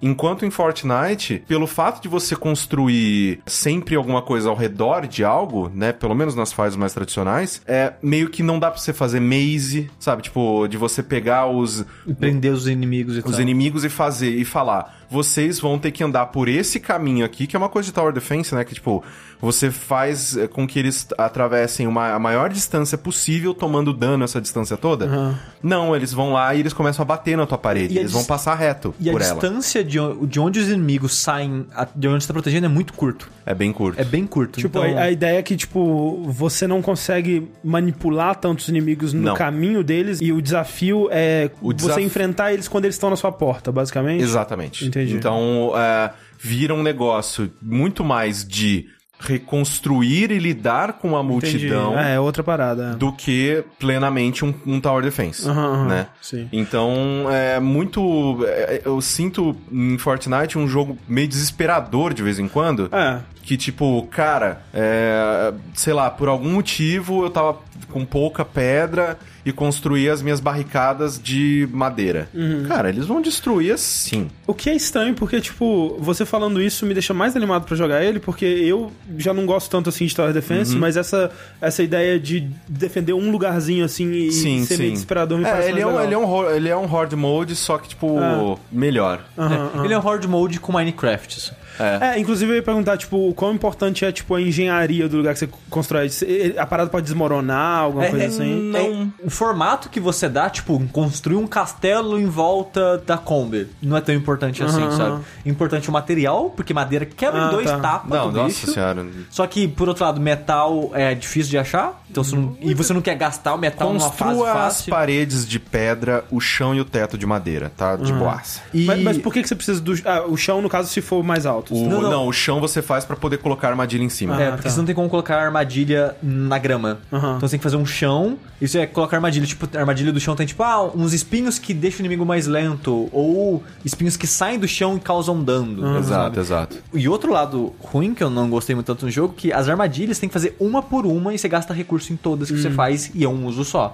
Enquanto 0.00 0.44
em 0.44 0.50
Fortnite, 0.50 1.42
pelo 1.48 1.66
fato 1.66 2.02
de 2.02 2.08
você 2.08 2.36
construir 2.36 3.40
sempre 3.46 3.96
alguma 3.96 4.22
coisa 4.22 4.48
ao 4.48 4.56
redor 4.56 5.06
de 5.06 5.24
algo, 5.24 5.70
né, 5.74 5.92
pelo 5.92 6.14
menos 6.14 6.34
nas 6.34 6.52
fases 6.52 6.76
mais 6.76 6.92
tradicionais, 6.92 7.62
é 7.66 7.94
meio 8.02 8.28
que 8.28 8.42
não 8.42 8.58
dá 8.58 8.70
pra 8.70 8.80
você 8.80 8.92
fazer 8.92 9.20
maze, 9.20 9.90
sabe? 9.98 10.22
Tipo, 10.22 10.66
de 10.68 10.76
você 10.76 11.02
pegar 11.02 11.46
os 11.46 11.84
E 12.06 12.14
prender 12.14 12.52
os 12.52 12.66
inimigos 12.66 13.16
e 13.16 13.18
os 13.18 13.24
tal. 13.24 13.40
inimigos 13.40 13.69
e 13.70 13.88
fazer 13.88 14.30
e 14.36 14.44
falar, 14.44 14.99
vocês 15.10 15.58
vão 15.58 15.78
ter 15.78 15.90
que 15.90 16.04
andar 16.04 16.26
por 16.26 16.48
esse 16.48 16.78
caminho 16.78 17.24
aqui, 17.24 17.46
que 17.46 17.56
é 17.56 17.58
uma 17.58 17.68
coisa 17.68 17.86
de 17.86 17.92
Tower 17.92 18.12
Defense, 18.12 18.54
né? 18.54 18.64
Que 18.64 18.74
tipo, 18.74 19.02
você 19.40 19.70
faz 19.70 20.36
eh, 20.36 20.46
com 20.46 20.66
que 20.66 20.78
eles 20.78 21.06
atravessem 21.18 21.86
uma, 21.86 22.12
a 22.12 22.18
maior 22.18 22.48
distância 22.50 22.96
possível, 22.96 23.52
tomando 23.54 23.92
dano 23.92 24.24
essa 24.24 24.40
distância 24.40 24.76
toda. 24.76 25.36
Não, 25.62 25.96
eles 25.96 26.12
vão 26.12 26.32
lá 26.32 26.54
e 26.54 26.60
eles 26.60 26.72
começam 26.72 27.02
a 27.02 27.06
bater 27.06 27.36
na 27.36 27.46
tua 27.46 27.58
parede. 27.58 27.94
E 27.94 27.98
a 27.98 28.00
eles 28.00 28.12
vão 28.12 28.24
passar 28.24 28.54
reto 28.54 28.94
E 29.00 29.08
a 29.08 29.12
por 29.12 29.20
ela. 29.20 29.32
distância 29.32 29.82
de, 29.82 29.98
de 30.26 30.38
onde 30.40 30.60
os 30.60 30.68
inimigos 30.68 31.14
saem, 31.18 31.66
a- 31.74 31.88
de 31.94 32.06
onde 32.08 32.22
você 32.22 32.28
tá 32.28 32.34
protegendo, 32.34 32.66
é 32.66 32.68
muito 32.68 32.92
curto. 32.92 33.28
É 33.44 33.54
bem 33.54 33.72
curto. 33.72 34.00
É 34.00 34.04
bem 34.04 34.26
curto. 34.26 34.60
Tipo, 34.60 34.78
então... 34.78 34.98
a, 34.98 35.02
a 35.02 35.10
ideia 35.10 35.38
é 35.38 35.42
que, 35.42 35.56
tipo, 35.56 36.22
você 36.28 36.66
não 36.66 36.80
consegue 36.80 37.48
manipular 37.64 38.36
tantos 38.36 38.68
inimigos 38.68 39.12
no 39.12 39.22
Não. 39.22 39.34
caminho 39.34 39.82
deles 39.82 40.20
e 40.20 40.32
o 40.32 40.40
desafio 40.40 41.08
é 41.10 41.50
O 41.60 41.68
você 41.72 41.74
desaf- 41.86 42.02
enfrentar 42.02 42.52
eles 42.52 42.68
quando 42.68 42.84
eles 42.84 42.94
estão 42.94 43.10
na 43.10 43.16
sua 43.16 43.32
porta, 43.32 43.72
basicamente. 43.72 44.22
Exatamente. 44.22 44.86
Entendi. 44.86 44.99
Então, 45.08 45.72
é, 45.76 46.10
vira 46.38 46.74
um 46.74 46.82
negócio 46.82 47.50
muito 47.62 48.04
mais 48.04 48.46
de 48.46 48.86
reconstruir 49.22 50.30
e 50.30 50.38
lidar 50.38 50.94
com 50.94 51.16
a 51.16 51.20
Entendi. 51.20 51.32
multidão 51.32 51.98
É, 51.98 52.14
é 52.14 52.20
outra 52.20 52.42
parada. 52.42 52.94
do 52.94 53.12
que 53.12 53.62
plenamente 53.78 54.44
um, 54.44 54.54
um 54.66 54.80
Tower 54.80 55.02
Defense, 55.02 55.46
aham, 55.46 55.86
né? 55.86 56.06
sim. 56.22 56.48
Então, 56.50 57.26
é 57.30 57.60
muito... 57.60 58.38
é, 58.46 58.80
eu 58.84 58.98
sinto 59.02 59.54
em 59.70 59.98
Fortnite 59.98 60.58
um 60.58 60.66
jogo 60.66 60.96
meio 61.06 61.28
desesperador 61.28 62.14
de 62.14 62.22
vez 62.22 62.38
em 62.38 62.48
quando. 62.48 62.88
É. 62.92 63.20
Que, 63.42 63.56
tipo, 63.56 64.06
cara, 64.10 64.62
é, 64.72 65.52
sei 65.74 65.92
lá, 65.92 66.10
por 66.10 66.28
algum 66.28 66.52
motivo 66.52 67.24
eu 67.24 67.30
tava 67.30 67.58
com 67.90 68.04
pouca 68.04 68.44
pedra 68.44 69.18
e 69.44 69.52
construí 69.52 70.08
as 70.08 70.22
minhas 70.22 70.38
barricadas 70.40 71.20
de 71.22 71.68
madeira. 71.72 72.28
Uhum. 72.34 72.64
Cara, 72.68 72.88
eles 72.88 73.06
vão 73.06 73.20
destruir 73.20 73.72
assim. 73.72 74.30
O 74.46 74.54
que 74.54 74.70
é 74.70 74.74
estranho, 74.74 75.14
porque, 75.14 75.40
tipo, 75.40 75.96
você 75.98 76.24
falando 76.24 76.60
isso 76.62 76.86
me 76.86 76.94
deixa 76.94 77.12
mais 77.12 77.34
animado 77.36 77.64
pra 77.66 77.76
jogar 77.76 78.02
ele, 78.04 78.20
porque 78.20 78.44
eu 78.44 78.92
já 79.18 79.32
não 79.34 79.46
gosto 79.46 79.70
tanto 79.70 79.88
assim 79.88 80.06
de 80.06 80.14
Tower 80.14 80.32
Defense, 80.32 80.74
Uhum. 80.74 80.80
mas 80.80 80.96
essa, 80.96 81.30
essa 81.60 81.82
ideia 81.82 82.18
de 82.20 82.48
defender 82.68 83.12
um 83.14 83.30
lugarzinho 83.30 83.84
assim 83.84 84.10
e 84.12 84.30
Sim, 84.32 84.64
ser 84.64 84.76
meio 84.78 84.90
sim. 84.90 84.92
desesperador 84.94 85.38
me 85.38 85.44
É, 85.44 85.50
parece 85.50 85.68
ele 85.70 85.80
é, 85.80 85.86
um, 85.86 85.90
legal. 85.90 86.04
ele, 86.04 86.14
é 86.14 86.18
um, 86.18 86.50
ele 86.50 86.68
é 86.68 86.76
um 86.76 86.92
horde 86.94 87.16
mode, 87.16 87.56
só 87.56 87.78
que, 87.78 87.88
tipo, 87.88 88.18
Ah. 88.18 88.56
melhor. 88.70 89.24
Aham, 89.36 89.70
É. 89.80 89.84
Ele 89.84 89.94
é 89.94 89.98
um 89.98 90.02
hard 90.02 90.24
mode 90.26 90.60
com 90.60 90.72
Minecraft. 90.72 91.36
assim. 91.38 91.52
É, 91.82 92.18
inclusive 92.18 92.50
eu 92.52 92.56
ia 92.56 92.62
perguntar, 92.62 92.96
tipo, 92.96 93.28
o 93.28 93.34
quão 93.34 93.52
importante 93.54 94.04
é, 94.04 94.12
tipo, 94.12 94.34
a 94.34 94.40
engenharia 94.40 95.08
do 95.08 95.16
lugar 95.18 95.32
que 95.34 95.40
você 95.40 95.48
constrói. 95.68 96.08
Se- 96.08 96.54
A 96.58 96.66
parada 96.66 96.90
pode 96.90 97.04
desmoronar, 97.04 97.80
alguma 97.80 98.04
É, 98.04 98.10
coisa 98.10 98.24
é, 98.24 98.28
assim? 98.28 98.54
Não. 98.70 98.78
É, 98.78 99.26
o 99.26 99.30
formato 99.30 99.88
que 99.88 99.98
você 100.00 100.28
dá, 100.28 100.48
tipo, 100.50 100.80
construir 100.92 101.36
um 101.36 101.46
castelo 101.46 102.18
em 102.18 102.26
volta 102.26 102.98
da 102.98 103.16
Kombi, 103.16 103.68
não 103.82 103.96
é 103.96 104.00
tão 104.00 104.14
importante 104.14 104.62
assim, 104.62 104.82
Aham, 104.82 104.96
sabe? 104.96 105.22
Importante 105.46 105.88
o 105.88 105.92
material, 105.92 106.50
porque 106.50 106.72
madeira 106.74 107.04
quebra 107.06 107.44
Ah, 107.44 107.48
em 107.48 107.50
dois 107.50 107.70
tá. 107.70 107.78
tapas 107.78 108.10
Não, 108.10 108.30
do 108.30 108.36
nossa 108.38 108.48
bicho. 108.48 108.72
senhora. 108.72 109.06
Só 109.30 109.46
que, 109.46 109.66
por 109.68 109.88
outro 109.88 110.04
lado, 110.04 110.20
metal 110.20 110.90
é 110.94 111.14
difícil 111.14 111.50
de 111.50 111.58
achar. 111.58 112.02
Então 112.10 112.24
você 112.24 112.34
não, 112.34 112.56
e 112.60 112.74
você 112.74 112.92
não 112.92 113.00
quer 113.00 113.14
gastar 113.14 113.54
o 113.54 113.58
metal 113.58 113.92
numa 113.92 114.10
fase 114.10 114.18
Construa 114.34 114.50
as 114.52 114.58
fácil. 114.58 114.90
paredes 114.90 115.46
de 115.46 115.60
pedra, 115.60 116.24
o 116.30 116.40
chão 116.40 116.74
e 116.74 116.80
o 116.80 116.84
teto 116.84 117.16
de 117.16 117.24
madeira, 117.24 117.70
tá? 117.76 117.94
De 117.94 118.12
boaça. 118.12 118.60
E... 118.74 118.84
Mas, 118.84 119.00
mas 119.02 119.18
por 119.18 119.32
que, 119.32 119.40
que 119.42 119.48
você 119.48 119.54
precisa 119.54 119.80
do. 119.80 119.94
Ah, 120.04 120.24
o 120.26 120.36
chão, 120.36 120.60
no 120.60 120.68
caso, 120.68 120.88
se 120.88 121.00
for 121.00 121.22
mais 121.22 121.46
alto. 121.46 121.69
O, 121.70 121.88
Não, 121.88 122.00
não, 122.02 122.10
não. 122.10 122.26
o 122.26 122.32
chão 122.32 122.60
você 122.60 122.82
faz 122.82 123.04
pra 123.04 123.16
poder 123.16 123.38
colocar 123.38 123.68
armadilha 123.68 124.02
em 124.02 124.08
cima. 124.08 124.36
Ah, 124.36 124.40
É, 124.42 124.50
porque 124.50 124.64
tá. 124.64 124.70
você 124.70 124.78
não 124.78 124.84
tem 124.86 124.94
como 124.94 125.08
colocar 125.08 125.36
armadilha 125.36 126.16
na 126.22 126.58
grama. 126.58 126.98
Então 127.12 127.40
você 127.40 127.50
tem 127.50 127.58
que 127.58 127.62
fazer 127.64 127.76
um 127.76 127.86
chão. 127.86 128.38
Isso 128.60 128.76
é 128.78 128.86
colocar 128.86 129.16
armadilha. 129.16 129.46
Tipo, 129.46 129.68
a 129.76 129.80
armadilha 129.80 130.12
do 130.12 130.20
chão 130.20 130.34
tem 130.36 130.46
tipo, 130.46 130.62
ah, 130.62 130.84
uns 130.94 131.12
espinhos 131.12 131.58
que 131.58 131.72
deixam 131.72 131.98
o 131.98 132.00
inimigo 132.02 132.24
mais 132.26 132.46
lento. 132.46 133.08
Ou 133.12 133.62
espinhos 133.84 134.16
que 134.16 134.26
saem 134.26 134.58
do 134.58 134.68
chão 134.68 134.96
e 134.96 135.00
causam 135.00 135.42
dano. 135.42 135.98
Exato, 135.98 136.38
exato. 136.40 136.76
E 136.92 137.08
outro 137.08 137.32
lado 137.32 137.72
ruim, 137.80 138.14
que 138.14 138.22
eu 138.22 138.30
não 138.30 138.48
gostei 138.50 138.74
muito 138.74 138.86
tanto 138.86 139.04
no 139.06 139.10
jogo, 139.10 139.34
que 139.36 139.52
as 139.52 139.68
armadilhas 139.68 140.18
tem 140.18 140.28
que 140.28 140.32
fazer 140.32 140.56
uma 140.60 140.82
por 140.82 141.06
uma 141.06 141.32
e 141.34 141.38
você 141.38 141.48
gasta 141.48 141.72
recurso 141.72 142.12
em 142.12 142.16
todas 142.16 142.50
que 142.50 142.60
você 142.60 142.70
faz 142.70 143.10
e 143.14 143.24
é 143.24 143.28
um 143.28 143.46
uso 143.46 143.64
só. 143.64 143.92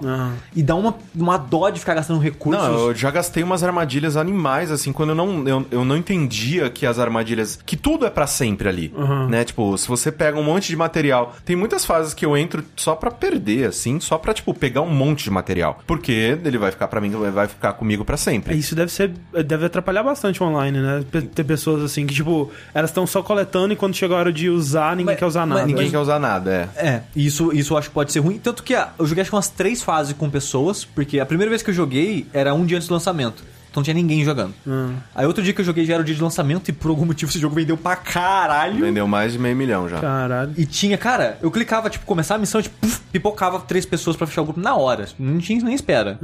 E 0.55 0.61
dá 0.63 0.75
uma, 0.75 0.95
uma 1.15 1.37
dó 1.37 1.69
de 1.69 1.79
ficar 1.79 1.93
gastando 1.93 2.19
recursos. 2.19 2.61
Não, 2.63 2.87
eu 2.87 2.95
já 2.95 3.09
gastei 3.11 3.43
umas 3.43 3.63
armadilhas 3.63 4.17
animais, 4.17 4.71
assim, 4.71 4.91
quando 4.91 5.09
eu 5.09 5.15
não, 5.15 5.47
eu, 5.47 5.65
eu 5.71 5.85
não 5.85 5.95
entendia 5.97 6.69
que 6.69 6.85
as 6.85 6.99
armadilhas. 6.99 7.59
Que 7.67 7.75
tudo 7.77 8.05
é 8.05 8.09
pra 8.09 8.25
sempre 8.25 8.67
ali. 8.67 8.91
Né? 9.29 9.43
Tipo, 9.43 9.77
se 9.77 9.87
você 9.87 10.11
pega 10.11 10.39
um 10.39 10.43
monte 10.43 10.69
de 10.69 10.75
material. 10.75 11.35
Tem 11.45 11.55
muitas 11.55 11.85
fases 11.85 12.13
que 12.13 12.25
eu 12.25 12.35
entro 12.35 12.63
só 12.75 12.95
pra 12.95 13.11
perder, 13.11 13.67
assim, 13.67 13.99
só 13.99 14.17
pra, 14.17 14.33
tipo, 14.33 14.53
pegar 14.53 14.81
um 14.81 14.89
monte 14.89 15.25
de 15.25 15.29
material. 15.29 15.79
Porque 15.85 16.39
ele 16.43 16.57
vai 16.57 16.71
ficar 16.71 16.87
pra 16.87 16.99
mim, 17.01 17.09
vai 17.11 17.47
ficar 17.47 17.73
comigo 17.73 18.03
pra 18.05 18.15
sempre. 18.17 18.55
Isso 18.55 18.73
deve 18.73 18.91
ser. 18.91 19.09
Deve 19.45 19.65
atrapalhar 19.65 20.01
bastante 20.01 20.41
o 20.41 20.45
online, 20.47 20.79
né? 20.79 21.03
Ter 21.35 21.43
pessoas 21.43 21.83
assim 21.83 22.07
que, 22.07 22.13
tipo, 22.15 22.49
elas 22.73 22.89
estão 22.89 23.05
só 23.05 23.21
coletando 23.21 23.73
e 23.73 23.75
quando 23.75 23.93
chega 23.95 24.15
a 24.15 24.17
hora 24.17 24.31
de 24.33 24.49
usar, 24.49 24.91
ninguém 24.95 25.07
Mas- 25.13 25.19
quer 25.19 25.25
usar 25.25 25.45
nada. 25.45 25.65
Ninguém 25.65 25.83
Mas- 25.83 25.91
quer 25.91 25.99
usar 25.99 26.19
nada, 26.19 26.69
é. 26.77 26.87
É, 26.87 27.01
isso, 27.15 27.51
isso 27.53 27.73
eu 27.73 27.77
acho 27.77 27.89
que 27.89 27.93
pode 27.93 28.11
ser 28.13 28.19
ruim. 28.21 28.37
Tanto 28.37 28.63
que 28.63 28.73
ah, 28.73 28.89
eu 28.97 29.05
joguei 29.05 29.21
acho 29.21 29.29
que 29.29 29.35
umas 29.35 29.49
três 29.49 29.83
fases 29.83 30.13
com 30.13 30.29
pessoas, 30.29 30.85
porque 30.85 31.19
a 31.19 31.25
primeira 31.25 31.49
vez 31.49 31.61
que 31.61 31.69
eu 31.69 31.73
joguei 31.73 32.25
era 32.33 32.53
um 32.53 32.65
dia 32.65 32.77
antes 32.77 32.87
do 32.87 32.93
lançamento. 32.93 33.43
Então 33.77 33.81
não 33.81 33.83
tinha 33.83 33.93
ninguém 33.93 34.23
jogando. 34.23 34.53
Aí 35.13 35.25
outro 35.25 35.43
dia 35.43 35.53
que 35.53 35.61
eu 35.61 35.65
joguei 35.65 35.85
já 35.85 35.93
era 35.93 36.01
o 36.01 36.05
dia 36.05 36.15
de 36.15 36.21
lançamento 36.21 36.69
e 36.69 36.73
por 36.73 36.89
algum 36.89 37.05
motivo 37.05 37.29
esse 37.29 37.39
jogo 37.39 37.55
vendeu 37.55 37.77
pra 37.77 37.95
caralho. 37.95 38.79
Vendeu 38.79 39.07
mais 39.07 39.33
de 39.33 39.39
meio 39.39 39.55
milhão 39.55 39.87
já. 39.87 39.99
Caralho. 39.99 40.53
E 40.57 40.65
tinha, 40.65 40.97
cara, 40.97 41.37
eu 41.41 41.51
clicava, 41.51 41.89
tipo, 41.89 42.05
começar 42.05 42.35
a 42.35 42.37
missão, 42.37 42.61
tipo, 42.61 42.75
puf, 42.79 43.01
pipocava 43.11 43.59
três 43.59 43.85
pessoas 43.85 44.15
pra 44.15 44.25
fechar 44.25 44.41
o 44.41 44.45
grupo 44.45 44.59
na 44.59 44.75
hora. 44.75 45.07
Não 45.19 45.37
tinha 45.39 45.63
nem 45.63 45.75
espera. 45.75 46.19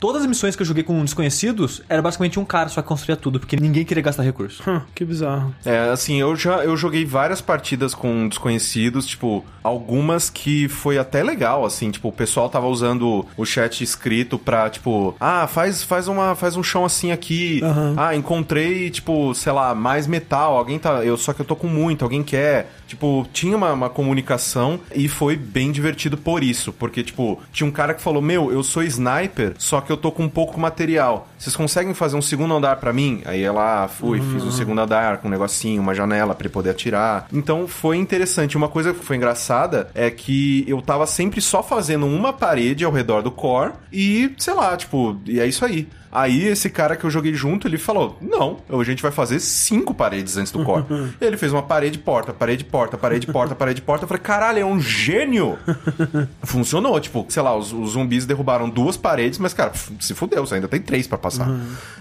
Todas 0.00 0.22
as 0.22 0.28
missões 0.28 0.54
que 0.54 0.62
eu 0.62 0.66
joguei 0.66 0.82
com 0.82 1.02
desconhecidos 1.04 1.82
era 1.88 2.02
basicamente 2.02 2.38
um 2.38 2.44
cara 2.44 2.68
só 2.68 2.82
que 2.82 2.88
construía 2.88 3.16
tudo, 3.16 3.40
porque 3.40 3.56
ninguém 3.56 3.84
queria 3.84 4.02
gastar 4.02 4.22
recurso. 4.22 4.62
Hum, 4.68 4.80
que 4.94 5.04
bizarro. 5.04 5.54
É, 5.64 5.90
assim, 5.90 6.20
eu 6.20 6.36
já 6.36 6.64
eu 6.64 6.76
joguei 6.76 7.04
várias 7.04 7.40
partidas 7.40 7.94
com 7.94 8.28
desconhecidos, 8.28 9.06
tipo, 9.06 9.44
algumas 9.62 10.28
que 10.30 10.68
foi 10.68 10.98
até 10.98 11.22
legal, 11.22 11.64
assim, 11.64 11.90
tipo, 11.90 12.08
o 12.08 12.12
pessoal 12.12 12.48
tava 12.48 12.66
usando 12.66 13.26
o 13.36 13.44
chat 13.44 13.82
escrito 13.82 14.38
pra, 14.38 14.68
tipo, 14.68 15.14
ah, 15.20 15.46
faz, 15.46 15.82
faz, 15.82 16.08
uma, 16.08 16.34
faz 16.34 16.56
um 16.56 16.62
chão 16.62 16.84
assim 16.84 16.97
aqui. 17.12 17.60
Aham. 17.62 17.94
Ah, 17.96 18.14
encontrei, 18.14 18.90
tipo, 18.90 19.34
sei 19.34 19.52
lá, 19.52 19.74
mais 19.74 20.06
metal. 20.06 20.56
Alguém 20.56 20.78
tá. 20.78 21.04
Eu, 21.04 21.16
só 21.16 21.32
que 21.32 21.40
eu 21.40 21.46
tô 21.46 21.56
com 21.56 21.66
muito, 21.66 22.04
alguém 22.04 22.22
quer. 22.22 22.72
Tipo, 22.86 23.26
tinha 23.32 23.56
uma, 23.56 23.72
uma 23.72 23.90
comunicação 23.90 24.80
e 24.94 25.08
foi 25.08 25.36
bem 25.36 25.70
divertido 25.70 26.16
por 26.16 26.42
isso. 26.42 26.72
Porque, 26.72 27.02
tipo, 27.02 27.38
tinha 27.52 27.66
um 27.66 27.70
cara 27.70 27.94
que 27.94 28.00
falou: 28.00 28.22
Meu, 28.22 28.50
eu 28.50 28.62
sou 28.62 28.82
sniper, 28.82 29.54
só 29.58 29.80
que 29.80 29.92
eu 29.92 29.96
tô 29.96 30.10
com 30.10 30.28
pouco 30.28 30.58
material. 30.58 31.28
Vocês 31.38 31.54
conseguem 31.54 31.94
fazer 31.94 32.16
um 32.16 32.22
segundo 32.22 32.54
andar 32.54 32.76
pra 32.76 32.92
mim? 32.92 33.22
Aí 33.24 33.42
ela 33.42 33.88
fui, 33.88 34.20
fiz 34.20 34.42
um 34.42 34.50
segundo 34.50 34.80
andar 34.80 35.18
com 35.18 35.28
um 35.28 35.30
negocinho, 35.30 35.80
uma 35.80 35.94
janela 35.94 36.34
pra 36.34 36.46
ele 36.46 36.52
poder 36.52 36.70
atirar. 36.70 37.28
Então 37.32 37.68
foi 37.68 37.96
interessante. 37.96 38.56
Uma 38.56 38.68
coisa 38.68 38.92
que 38.92 39.04
foi 39.04 39.16
engraçada 39.16 39.90
é 39.94 40.10
que 40.10 40.64
eu 40.66 40.80
tava 40.80 41.06
sempre 41.06 41.40
só 41.40 41.62
fazendo 41.62 42.06
uma 42.06 42.32
parede 42.32 42.84
ao 42.84 42.92
redor 42.92 43.22
do 43.22 43.30
core 43.30 43.72
e, 43.92 44.32
sei 44.38 44.54
lá, 44.54 44.76
tipo, 44.76 45.16
e 45.26 45.38
é 45.38 45.46
isso 45.46 45.64
aí. 45.64 45.86
Aí 46.10 46.46
esse 46.46 46.70
cara 46.70 46.96
que 46.96 47.04
eu 47.04 47.10
joguei 47.10 47.34
junto, 47.34 47.66
ele 47.66 47.78
falou: 47.78 48.18
Não, 48.20 48.58
a 48.68 48.84
gente 48.84 49.02
vai 49.02 49.10
fazer 49.10 49.40
cinco 49.40 49.94
paredes 49.94 50.36
antes 50.36 50.52
do 50.52 50.64
core. 50.64 50.84
ele 51.20 51.36
fez 51.36 51.52
uma 51.52 51.62
parede, 51.62 51.98
porta, 51.98 52.32
parede, 52.32 52.64
porta, 52.64 52.96
parede, 52.96 53.26
porta, 53.26 53.54
parede, 53.54 53.82
porta. 53.82 54.04
Eu 54.04 54.08
falei: 54.08 54.22
Caralho, 54.22 54.58
é 54.60 54.64
um 54.64 54.80
gênio! 54.80 55.58
Funcionou. 56.42 56.98
Tipo, 57.00 57.26
sei 57.28 57.42
lá, 57.42 57.56
os, 57.56 57.72
os 57.72 57.90
zumbis 57.90 58.26
derrubaram 58.26 58.68
duas 58.68 58.96
paredes, 58.96 59.38
mas, 59.38 59.52
cara, 59.52 59.72
se 60.00 60.14
fudeu, 60.14 60.46
você 60.46 60.56
ainda 60.56 60.68
tem 60.68 60.80
três 60.80 61.06
pra 61.06 61.18
passar. 61.18 61.48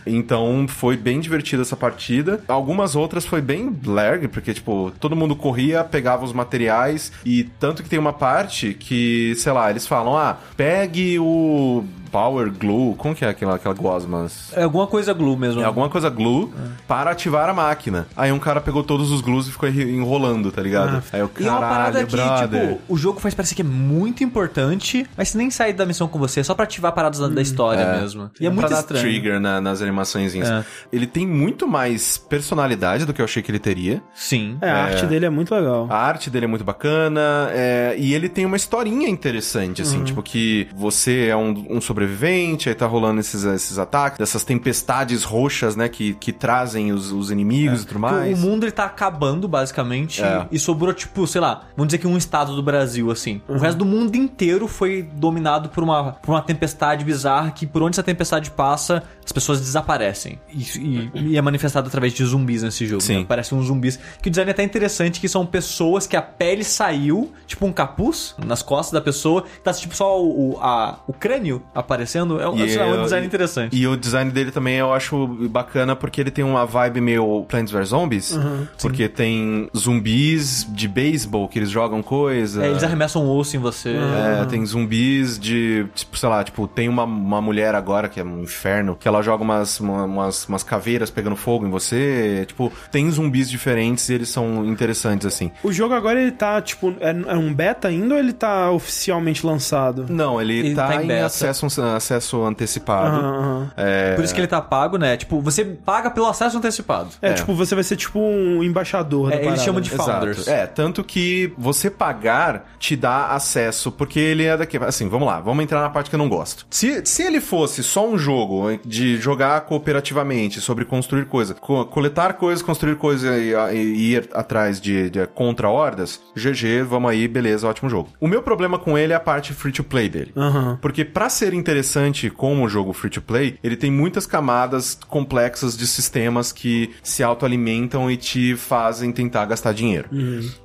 Então 0.05 0.65
foi 0.67 0.95
bem 0.95 1.19
divertida 1.19 1.61
essa 1.61 1.75
partida. 1.75 2.41
Algumas 2.47 2.95
outras 2.95 3.25
foi 3.25 3.41
bem 3.41 3.75
lag, 3.85 4.27
porque, 4.27 4.53
tipo, 4.53 4.91
todo 4.99 5.15
mundo 5.15 5.35
corria, 5.35 5.83
pegava 5.83 6.23
os 6.23 6.33
materiais 6.33 7.11
e 7.25 7.43
tanto 7.59 7.83
que 7.83 7.89
tem 7.89 7.99
uma 7.99 8.13
parte 8.13 8.73
que, 8.73 9.35
sei 9.37 9.51
lá, 9.51 9.69
eles 9.69 9.85
falam: 9.85 10.17
Ah, 10.17 10.37
pegue 10.55 11.19
o 11.19 11.83
Power 12.11 12.51
Glue. 12.51 12.95
Como 12.95 13.15
que 13.15 13.25
é 13.25 13.29
aquela, 13.29 13.55
aquela 13.55 13.75
gosmas? 13.97 14.51
É 14.53 14.63
alguma 14.63 14.87
coisa 14.87 15.13
glue 15.13 15.35
mesmo. 15.37 15.61
É 15.61 15.65
alguma 15.65 15.89
coisa 15.89 16.09
glue 16.09 16.51
para 16.87 17.11
ativar 17.11 17.49
a 17.49 17.53
máquina. 17.53 18.07
Aí 18.15 18.31
um 18.31 18.39
cara 18.39 18.61
pegou 18.61 18.83
todos 18.83 19.11
os 19.11 19.21
glues 19.21 19.47
e 19.47 19.51
ficou 19.51 19.67
enrolando, 19.69 20.51
tá 20.51 20.61
ligado? 20.61 21.03
Aí 21.11 21.19
eu, 21.19 21.29
E 21.39 21.47
é 21.47 21.51
uma 21.51 21.59
parada 21.61 22.05
caralho, 22.05 22.07
que, 22.07 22.15
brother. 22.15 22.67
tipo, 22.69 22.81
o 22.87 22.97
jogo 22.97 23.19
faz 23.19 23.33
parecer 23.33 23.55
que 23.55 23.61
é 23.61 23.65
muito 23.65 24.23
importante, 24.23 25.05
mas 25.17 25.29
você 25.29 25.37
nem 25.37 25.49
sai 25.49 25.73
da 25.73 25.85
missão 25.85 26.07
com 26.07 26.19
você, 26.19 26.39
é 26.41 26.43
só 26.43 26.53
pra 26.53 26.63
ativar 26.63 26.91
paradas 26.93 27.19
da- 27.19 27.27
da 27.27 27.41
história 27.41 27.99
mesmo. 27.99 28.29
E 28.39 28.45
é 28.45 28.49
muito 28.49 28.61
pra 28.67 28.75
dar 28.75 28.79
estranho. 28.81 29.03
trigger 29.03 29.39
na- 29.39 29.59
nas 29.61 29.81
animaçõezinhas. 29.81 30.49
É. 30.49 30.63
Ele 30.91 31.07
tem 31.07 31.25
muito 31.25 31.67
mais 31.67 32.17
personalidade 32.17 33.05
do 33.05 33.13
que 33.13 33.21
eu 33.21 33.25
achei 33.25 33.41
que 33.41 33.51
ele 33.51 33.59
teria. 33.59 34.01
Sim. 34.13 34.57
É, 34.61 34.69
a 34.69 34.83
arte 34.85 35.05
dele 35.05 35.25
é 35.25 35.29
muito 35.29 35.53
legal. 35.53 35.87
A 35.89 35.97
arte 35.97 36.29
dele 36.29 36.45
é 36.45 36.47
muito 36.47 36.63
bacana, 36.63 37.49
é, 37.51 37.95
e 37.97 38.13
ele 38.13 38.29
tem 38.29 38.45
uma 38.45 38.55
historinha 38.57 39.07
interessante, 39.09 39.81
assim, 39.81 40.03
tipo 40.03 40.21
que 40.21 40.67
você 40.75 41.27
é 41.27 41.35
um, 41.35 41.65
um 41.69 41.81
sobrevivente, 41.81 42.69
aí 42.69 42.75
tá 42.75 42.85
rolando 42.85 43.19
esses, 43.19 43.43
esses 43.43 43.79
ataques, 43.87 44.19
dessas 44.19 44.43
tempestades 44.43 45.23
roxas, 45.23 45.75
né, 45.75 45.87
que, 45.89 46.13
que 46.15 46.31
trazem 46.31 46.91
os, 46.91 47.11
os 47.11 47.31
inimigos 47.31 47.83
e 47.83 47.85
tudo 47.85 47.99
Porque 47.99 48.13
mais. 48.15 48.37
O 48.37 48.41
mundo 48.47 48.63
ele 48.65 48.71
tá 48.71 48.85
acabando, 48.85 49.47
basicamente, 49.47 50.21
É. 50.21 50.45
e 50.51 50.59
sobrou, 50.59 50.93
tipo, 50.93 51.25
sei 51.27 51.41
lá, 51.41 51.63
vamos 51.75 51.87
dizer 51.87 51.97
que 51.99 52.07
um 52.07 52.17
estado 52.17 52.55
do 52.55 52.61
Brasil, 52.63 53.09
assim. 53.11 53.41
O 53.47 53.57
resto 53.57 53.77
do 53.79 53.85
mundo 53.85 54.15
inteiro 54.15 54.67
foi 54.67 55.01
dominado 55.13 55.69
por 55.69 55.83
uma, 55.83 56.13
por 56.13 56.31
uma 56.31 56.41
tempestade 56.41 57.03
bizarra 57.05 57.51
que, 57.51 57.65
por 57.65 57.81
onde 57.81 57.95
essa 57.95 58.03
tempestade 58.03 58.51
passa, 58.51 59.03
as 59.25 59.31
pessoas 59.31 59.59
desaparecem. 59.59 60.39
E, 60.53 60.61
e- 60.79 61.11
e 61.31 61.37
é 61.37 61.41
manifestado 61.41 61.87
através 61.87 62.13
de 62.13 62.23
zumbis 62.25 62.63
nesse 62.63 62.85
jogo. 62.85 63.01
Sim. 63.01 63.19
Né? 63.19 63.25
Parecem 63.27 63.57
uns 63.57 63.67
zumbis. 63.67 63.99
Que 64.21 64.27
o 64.27 64.31
design 64.31 64.49
é 64.49 64.53
até 64.53 64.63
interessante, 64.63 65.19
que 65.19 65.27
são 65.29 65.45
pessoas 65.45 66.05
que 66.07 66.15
a 66.15 66.21
pele 66.21 66.63
saiu, 66.63 67.31
tipo 67.45 67.65
um 67.65 67.71
capuz, 67.71 68.35
nas 68.45 68.61
costas 68.61 68.93
da 68.93 69.01
pessoa, 69.01 69.43
tá 69.63 69.73
tipo 69.73 69.95
só 69.95 70.21
o, 70.21 70.57
a- 70.61 70.99
o 71.07 71.13
crânio 71.13 71.61
aparecendo. 71.73 72.39
É, 72.39 72.47
um- 72.49 72.57
sei 72.57 72.77
lá, 72.77 72.85
é 72.85 72.91
um 72.91 72.95
eu- 72.95 73.03
design 73.03 73.25
interessante. 73.27 73.76
E 73.77 73.87
o 73.87 73.95
design 73.95 74.31
dele 74.31 74.51
também 74.51 74.75
eu 74.75 74.93
acho 74.93 75.27
bacana 75.49 75.95
porque 75.95 76.21
ele 76.21 76.31
tem 76.31 76.43
uma 76.43 76.65
vibe 76.65 77.01
meio 77.01 77.45
Plants 77.47 77.71
vs 77.71 77.89
Zombies. 77.89 78.37
porque 78.81 79.07
tem 79.07 79.69
zumbis 79.75 80.65
de 80.69 80.87
beisebol 80.87 81.47
que 81.47 81.59
eles 81.59 81.69
jogam 81.69 82.01
coisa. 82.01 82.65
É, 82.65 82.69
eles 82.69 82.83
arremessam 82.83 83.23
um 83.25 83.29
osso 83.29 83.55
em 83.55 83.59
você. 83.59 83.89
É, 83.95 84.45
tem 84.45 84.65
zumbis 84.65 85.37
de, 85.37 85.85
tipo, 85.93 86.17
sei 86.17 86.29
lá, 86.29 86.43
tipo, 86.43 86.67
tem 86.67 86.89
uma, 86.89 87.03
uma 87.03 87.41
mulher 87.41 87.75
agora 87.75 88.07
que 88.09 88.19
é 88.19 88.23
um 88.23 88.41
inferno, 88.41 88.95
que 88.99 89.07
ela 89.07 89.21
joga 89.21 89.43
umas, 89.43 89.79
uma- 89.79 90.05
umas, 90.05 90.47
umas 90.47 90.63
caveiras 90.63 91.09
pegando 91.09 91.35
fogo 91.35 91.65
em 91.65 91.69
você. 91.69 92.45
Tipo, 92.47 92.71
tem 92.91 93.09
zumbis 93.11 93.49
diferentes 93.49 94.07
e 94.09 94.13
eles 94.13 94.29
são 94.29 94.65
interessantes, 94.65 95.25
assim. 95.27 95.51
O 95.63 95.71
jogo 95.71 95.93
agora 95.93 96.19
ele 96.21 96.31
tá, 96.31 96.61
tipo, 96.61 96.95
é, 96.99 97.09
é 97.09 97.35
um 97.37 97.53
beta 97.53 97.87
ainda 97.87 98.15
ou 98.15 98.19
ele 98.19 98.33
tá 98.33 98.71
oficialmente 98.71 99.45
lançado? 99.45 100.05
Não, 100.09 100.41
ele, 100.41 100.57
Ele 100.59 100.75
tá, 100.75 100.87
tá 100.87 101.03
em 101.03 101.07
em 101.07 101.19
acesso, 101.21 101.67
acesso 101.95 102.43
antecipado. 102.43 103.17
Aham, 103.17 103.66
aham. 103.67 103.73
É, 103.77 104.15
Por 104.15 104.23
isso 104.23 104.33
que 104.33 104.39
ele 104.39 104.47
tá 104.47 104.61
pago, 104.61 104.97
né? 104.97 105.17
Tipo, 105.17 105.41
você 105.41 105.63
paga 105.65 106.09
pelo 106.09 106.27
acesso 106.27 106.57
antecipado. 106.57 107.09
É, 107.21 107.29
É. 107.29 107.33
tipo, 107.33 107.53
você 107.53 107.75
vai 107.75 107.83
ser 107.83 107.95
tipo 107.95 108.19
um 108.19 108.63
embaixador 108.63 109.31
É, 109.31 109.45
eles 109.45 109.61
chamam 109.63 109.81
de 109.81 109.89
founders. 109.89 110.39
Exato. 110.39 110.49
É, 110.51 110.65
tanto 110.67 111.03
que 111.03 111.53
você 111.57 111.89
pagar 111.89 112.69
te 112.79 112.95
dá 112.95 113.27
acesso, 113.27 113.91
porque 113.91 114.19
ele 114.19 114.43
é 114.45 114.55
daqui. 114.57 114.77
Assim, 114.77 115.07
vamos 115.09 115.27
lá, 115.27 115.39
vamos 115.39 115.63
entrar 115.63 115.81
na 115.81 115.89
parte 115.89 116.09
que 116.09 116.15
eu 116.15 116.19
não 116.19 116.29
gosto. 116.29 116.65
Se, 116.69 117.05
se 117.05 117.23
ele 117.23 117.41
fosse 117.41 117.83
só 117.83 118.07
um 118.07 118.17
jogo 118.17 118.79
de 118.85 119.17
jogar 119.17 119.61
cooperativamente, 119.61 120.61
sobre 120.61 120.85
construir 120.85 121.25
coisas, 121.25 121.57
co- 121.59 121.85
coletar 121.85 122.33
coisas, 122.33 122.61
construir 122.61 122.95
coisas 122.95 123.29
e, 123.39 123.53
e 123.75 124.13
ir 124.13 124.29
atrás 124.33 124.79
de, 124.79 125.09
de 125.09 125.25
contra-hordas, 125.27 126.19
GG, 126.35 126.83
vamos 126.87 127.09
aí, 127.11 127.27
beleza, 127.27 127.67
ótimo 127.67 127.89
jogo. 127.89 128.09
O 128.19 128.27
meu 128.27 128.41
problema 128.41 128.77
com 128.77 128.97
ele 128.97 129.13
é 129.13 129.15
a 129.15 129.19
parte 129.19 129.53
free 129.53 129.71
to 129.71 129.83
play 129.83 130.07
dele. 130.09 130.31
Aham. 130.35 130.77
Porque 130.81 131.03
pra 131.03 131.29
ser 131.29 131.53
interessante 131.53 132.29
como 132.29 132.67
jogo 132.69 132.93
free 132.93 133.09
to 133.09 133.21
play, 133.21 133.56
ele 133.63 133.75
tem 133.75 133.91
muitas 133.91 134.25
camadas 134.25 134.97
complexas 135.07 135.75
de 135.77 135.85
sistemas 135.87 136.51
que 136.51 136.91
se 137.03 137.23
autoalimentam 137.23 138.09
e 138.09 138.17
te 138.17 138.55
fazem 138.55 139.11
tentar 139.11 139.45
gastar 139.45 139.73
dinheiro. 139.73 140.09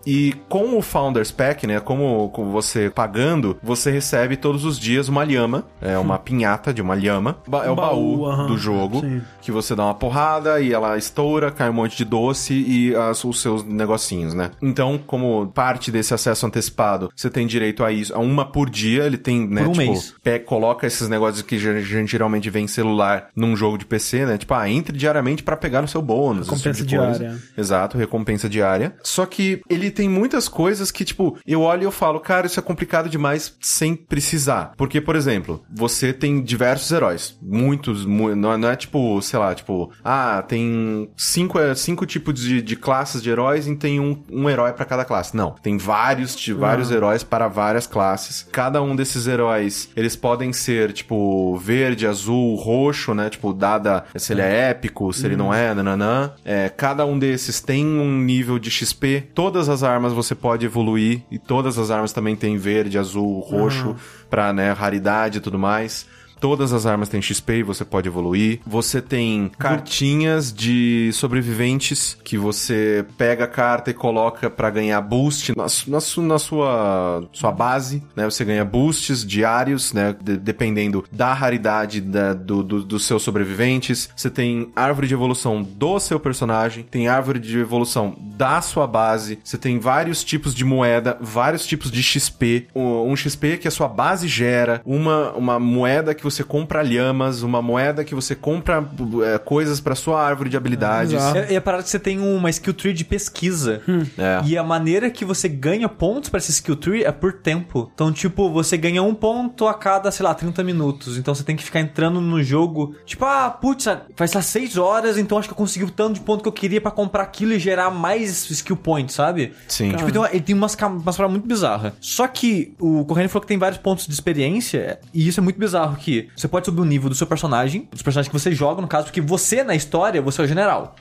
E 0.06 0.34
com 0.48 0.76
o 0.76 0.82
Founders 0.82 1.30
Pack, 1.30 1.66
né, 1.66 1.80
como, 1.80 2.28
como 2.30 2.50
você 2.50 2.90
pagando, 2.90 3.56
você 3.62 3.90
recebe 3.90 4.36
todos 4.36 4.64
os 4.64 4.78
dias 4.78 5.08
uma 5.08 5.24
lhama, 5.24 5.64
é 5.80 5.96
uma 5.98 6.18
pinhata 6.18 6.72
de 6.72 6.82
uma 6.82 6.94
lhama, 6.94 7.38
é 7.64 7.70
o 7.70 7.74
baú, 7.74 8.18
baú, 8.18 8.46
do 8.46 8.56
jogo, 8.58 9.00
sim. 9.00 9.22
que 9.40 9.50
você 9.52 9.74
dá 9.74 9.84
uma 9.84 9.94
porrada 9.94 10.60
e 10.60 10.72
ela 10.72 10.96
estoura, 10.96 11.50
cai 11.50 11.68
um 11.70 11.72
monte 11.72 11.96
de 11.96 12.04
doce 12.04 12.54
e 12.54 12.94
as- 12.94 13.24
os 13.24 13.40
seus 13.40 13.64
negocinhos, 13.64 14.34
né? 14.34 14.50
Então, 14.60 14.98
como 15.06 15.46
parte 15.54 15.90
desse 15.90 16.12
acesso 16.14 16.46
antecipado, 16.46 17.10
você 17.14 17.30
tem 17.30 17.46
direito 17.46 17.84
a 17.84 17.92
isso, 17.92 18.14
a 18.14 18.18
uma 18.18 18.44
por 18.44 18.68
dia, 18.68 19.04
ele 19.04 19.16
tem, 19.18 19.46
né, 19.48 19.62
Por 19.62 19.70
um 19.70 19.72
tipo, 19.72 19.86
mês. 19.92 20.14
pe- 20.22 20.38
coloca 20.40 20.86
esses 20.86 21.08
negócios 21.08 21.42
que 21.42 21.58
ge- 21.58 21.80
ge- 21.82 22.06
geralmente 22.06 22.50
vem 22.50 22.64
em 22.64 22.68
celular 22.82 23.28
num 23.34 23.56
jogo 23.56 23.78
de 23.78 23.86
PC, 23.86 24.26
né? 24.26 24.38
Tipo, 24.38 24.54
ah, 24.54 24.68
entre 24.68 24.96
diariamente 24.96 25.42
pra 25.42 25.56
pegar 25.56 25.80
no 25.82 25.88
seu 25.88 26.02
bônus. 26.02 26.48
Recompensa 26.48 26.78
tipo 26.84 26.88
diária. 26.88 27.38
Exato, 27.56 27.96
recompensa 27.98 28.48
diária. 28.48 28.94
Só 29.02 29.24
que 29.26 29.62
ele 29.68 29.90
tem 29.90 30.08
muitas 30.08 30.48
coisas 30.48 30.90
que, 30.90 31.04
tipo, 31.04 31.38
eu 31.46 31.62
olho 31.62 31.82
e 31.82 31.84
eu 31.84 31.92
falo, 31.92 32.18
cara, 32.20 32.46
isso 32.46 32.58
é 32.58 32.62
complicado 32.62 33.08
demais 33.08 33.56
sem 33.60 33.94
precisar. 33.94 34.72
Porque, 34.76 35.00
por 35.00 35.14
exemplo, 35.16 35.62
você 35.72 36.12
tem 36.12 36.42
diversos 36.42 36.90
heróis. 36.90 37.38
Muitos, 37.40 38.04
mu- 38.04 38.34
não, 38.34 38.52
é- 38.52 38.56
não 38.56 38.68
é 38.70 38.76
tipo, 38.76 39.20
sei 39.22 39.38
lá, 39.38 39.54
tipo, 39.54 39.90
ah, 40.04 40.42
tem 40.46 41.08
cinco, 41.16 41.58
é, 41.58 41.74
cinco 41.74 42.04
tipos 42.06 42.34
de, 42.40 42.60
de 42.62 42.76
classes 42.76 43.22
de 43.22 43.30
heróis 43.30 43.66
e 43.66 43.76
tem 43.76 44.00
um, 44.00 44.22
um 44.30 44.48
herói 44.50 44.72
pra 44.72 44.84
cada 44.84 45.04
classe. 45.04 45.36
Não, 45.36 45.52
tem 45.62 45.76
vários, 45.78 46.34
de, 46.36 46.52
vários 46.52 46.90
heróis 46.90 47.22
para 47.22 47.48
várias 47.48 47.86
classes. 47.86 48.46
Cada 48.50 48.82
um 48.82 48.96
desses 48.96 49.26
heróis, 49.26 49.88
eles 49.94 50.16
podem 50.16 50.52
ser, 50.52 50.92
tipo, 50.92 51.56
verde, 51.58 52.06
azul, 52.06 52.56
roxo, 52.56 52.71
né? 53.14 53.30
Tipo, 53.30 53.52
dada 53.52 54.04
se 54.16 54.32
ele 54.32 54.42
é 54.42 54.70
épico, 54.70 55.12
se 55.12 55.26
ele 55.26 55.36
não 55.36 55.52
é, 55.52 55.74
nananã. 55.74 56.32
É, 56.44 56.68
cada 56.68 57.04
um 57.04 57.18
desses 57.18 57.60
tem 57.60 57.84
um 57.86 58.18
nível 58.18 58.58
de 58.58 58.70
XP. 58.70 59.28
Todas 59.34 59.68
as 59.68 59.82
armas 59.82 60.12
você 60.12 60.34
pode 60.34 60.66
evoluir 60.66 61.22
e 61.30 61.38
todas 61.38 61.78
as 61.78 61.90
armas 61.90 62.12
também 62.12 62.36
tem 62.36 62.56
verde, 62.56 62.98
azul, 62.98 63.40
roxo, 63.40 63.96
pra, 64.30 64.52
né, 64.52 64.72
raridade 64.72 65.38
e 65.38 65.40
tudo 65.40 65.58
mais. 65.58 66.06
Todas 66.42 66.72
as 66.72 66.84
armas 66.86 67.08
têm 67.08 67.22
XP 67.22 67.58
e 67.58 67.62
você 67.62 67.84
pode 67.84 68.08
evoluir. 68.08 68.58
Você 68.66 69.00
tem 69.00 69.48
cartinhas 69.56 70.52
de 70.52 71.08
sobreviventes 71.12 72.18
que 72.24 72.36
você 72.36 73.04
pega 73.16 73.44
a 73.44 73.46
carta 73.46 73.90
e 73.92 73.94
coloca 73.94 74.50
pra 74.50 74.68
ganhar 74.68 75.00
boost 75.00 75.52
na, 75.56 75.66
na 75.86 76.02
na 76.26 76.38
sua, 76.38 77.24
sua 77.32 77.52
base, 77.52 78.02
né? 78.16 78.24
Você 78.24 78.44
ganha 78.44 78.64
boosts 78.64 79.24
diários, 79.24 79.92
né? 79.92 80.16
De- 80.20 80.36
dependendo 80.36 81.04
da 81.12 81.32
raridade 81.32 82.00
da- 82.00 82.34
do, 82.34 82.62
do- 82.64 82.82
dos 82.82 83.04
seus 83.04 83.22
sobreviventes. 83.22 84.10
Você 84.16 84.28
tem 84.28 84.72
árvore 84.74 85.06
de 85.06 85.14
evolução 85.14 85.62
do 85.62 86.00
seu 86.00 86.18
personagem, 86.18 86.82
tem 86.90 87.06
árvore 87.06 87.38
de 87.38 87.56
evolução 87.56 88.16
da 88.18 88.60
sua 88.60 88.86
base. 88.88 89.38
Você 89.44 89.56
tem 89.56 89.78
vários 89.78 90.24
tipos 90.24 90.54
de 90.54 90.64
moeda, 90.64 91.16
vários 91.20 91.64
tipos 91.66 91.88
de 91.88 92.02
XP. 92.02 92.66
Um, 92.74 93.12
um 93.12 93.16
XP 93.16 93.58
que 93.58 93.68
a 93.68 93.70
sua 93.70 93.86
base 93.86 94.26
gera, 94.26 94.80
uma, 94.84 95.30
uma 95.32 95.58
moeda 95.60 96.14
que 96.14 96.24
você 96.24 96.31
compra 96.44 96.80
lhamas, 96.82 97.42
uma 97.42 97.60
moeda 97.60 98.04
que 98.04 98.14
você 98.14 98.34
compra 98.34 98.82
é, 99.24 99.38
coisas 99.38 99.80
pra 99.80 99.94
sua 99.94 100.22
árvore 100.22 100.48
de 100.48 100.56
habilidades. 100.56 101.12
É, 101.34 101.54
é 101.54 101.56
a 101.56 101.60
parada 101.60 101.82
que 101.82 101.90
você 101.90 101.98
tem 101.98 102.18
uma 102.20 102.48
skill 102.48 102.72
tree 102.72 102.92
de 102.94 103.04
pesquisa. 103.04 103.82
É. 104.16 104.40
E 104.46 104.56
a 104.56 104.62
maneira 104.62 105.10
que 105.10 105.24
você 105.24 105.48
ganha 105.48 105.88
pontos 105.88 106.30
pra 106.30 106.38
essa 106.38 106.50
skill 106.50 106.76
tree 106.76 107.02
é 107.04 107.12
por 107.12 107.32
tempo. 107.34 107.90
Então, 107.94 108.12
tipo, 108.12 108.50
você 108.50 108.76
ganha 108.76 109.02
um 109.02 109.14
ponto 109.14 109.66
a 109.66 109.74
cada, 109.74 110.10
sei 110.10 110.24
lá, 110.24 110.34
30 110.34 110.62
minutos. 110.64 111.18
Então 111.18 111.34
você 111.34 111.42
tem 111.44 111.56
que 111.56 111.62
ficar 111.62 111.80
entrando 111.80 112.20
no 112.20 112.42
jogo. 112.42 112.94
Tipo, 113.04 113.24
ah, 113.24 113.50
putz, 113.50 113.86
faz 114.16 114.32
lá 114.32 114.40
6 114.42 114.76
horas, 114.78 115.18
então 115.18 115.38
acho 115.38 115.48
que 115.48 115.52
eu 115.52 115.56
consegui 115.58 115.84
o 115.84 115.90
tanto 115.90 116.14
de 116.14 116.20
ponto 116.20 116.42
que 116.42 116.48
eu 116.48 116.52
queria 116.52 116.80
pra 116.80 116.90
comprar 116.90 117.22
aquilo 117.24 117.52
e 117.52 117.58
gerar 117.58 117.90
mais 117.90 118.48
skill 118.50 118.76
points, 118.76 119.14
sabe? 119.14 119.52
Sim. 119.66 119.90
Tipo, 119.92 120.26
ele 120.26 120.40
tem 120.40 120.54
umas, 120.54 120.74
cam- 120.74 120.98
umas 120.98 121.16
paradas 121.16 121.32
muito 121.32 121.48
bizarras. 121.48 121.92
Só 122.00 122.26
que 122.28 122.74
o 122.78 123.04
Corrêa 123.04 123.28
falou 123.28 123.40
que 123.42 123.48
tem 123.48 123.58
vários 123.58 123.78
pontos 123.78 124.06
de 124.06 124.12
experiência, 124.12 124.98
e 125.12 125.26
isso 125.26 125.40
é 125.40 125.42
muito 125.42 125.58
bizarro, 125.58 125.96
que 125.96 126.21
você 126.36 126.48
pode 126.48 126.66
subir 126.66 126.80
o 126.80 126.84
nível 126.84 127.08
do 127.08 127.14
seu 127.14 127.26
personagem, 127.26 127.88
dos 127.90 128.02
personagens 128.02 128.30
que 128.32 128.38
você 128.38 128.52
joga, 128.52 128.80
no 128.80 128.88
caso, 128.88 129.06
porque 129.06 129.20
você, 129.20 129.62
na 129.64 129.74
história, 129.74 130.20
você 130.22 130.40
é 130.40 130.44
o 130.44 130.48
general. 130.48 130.94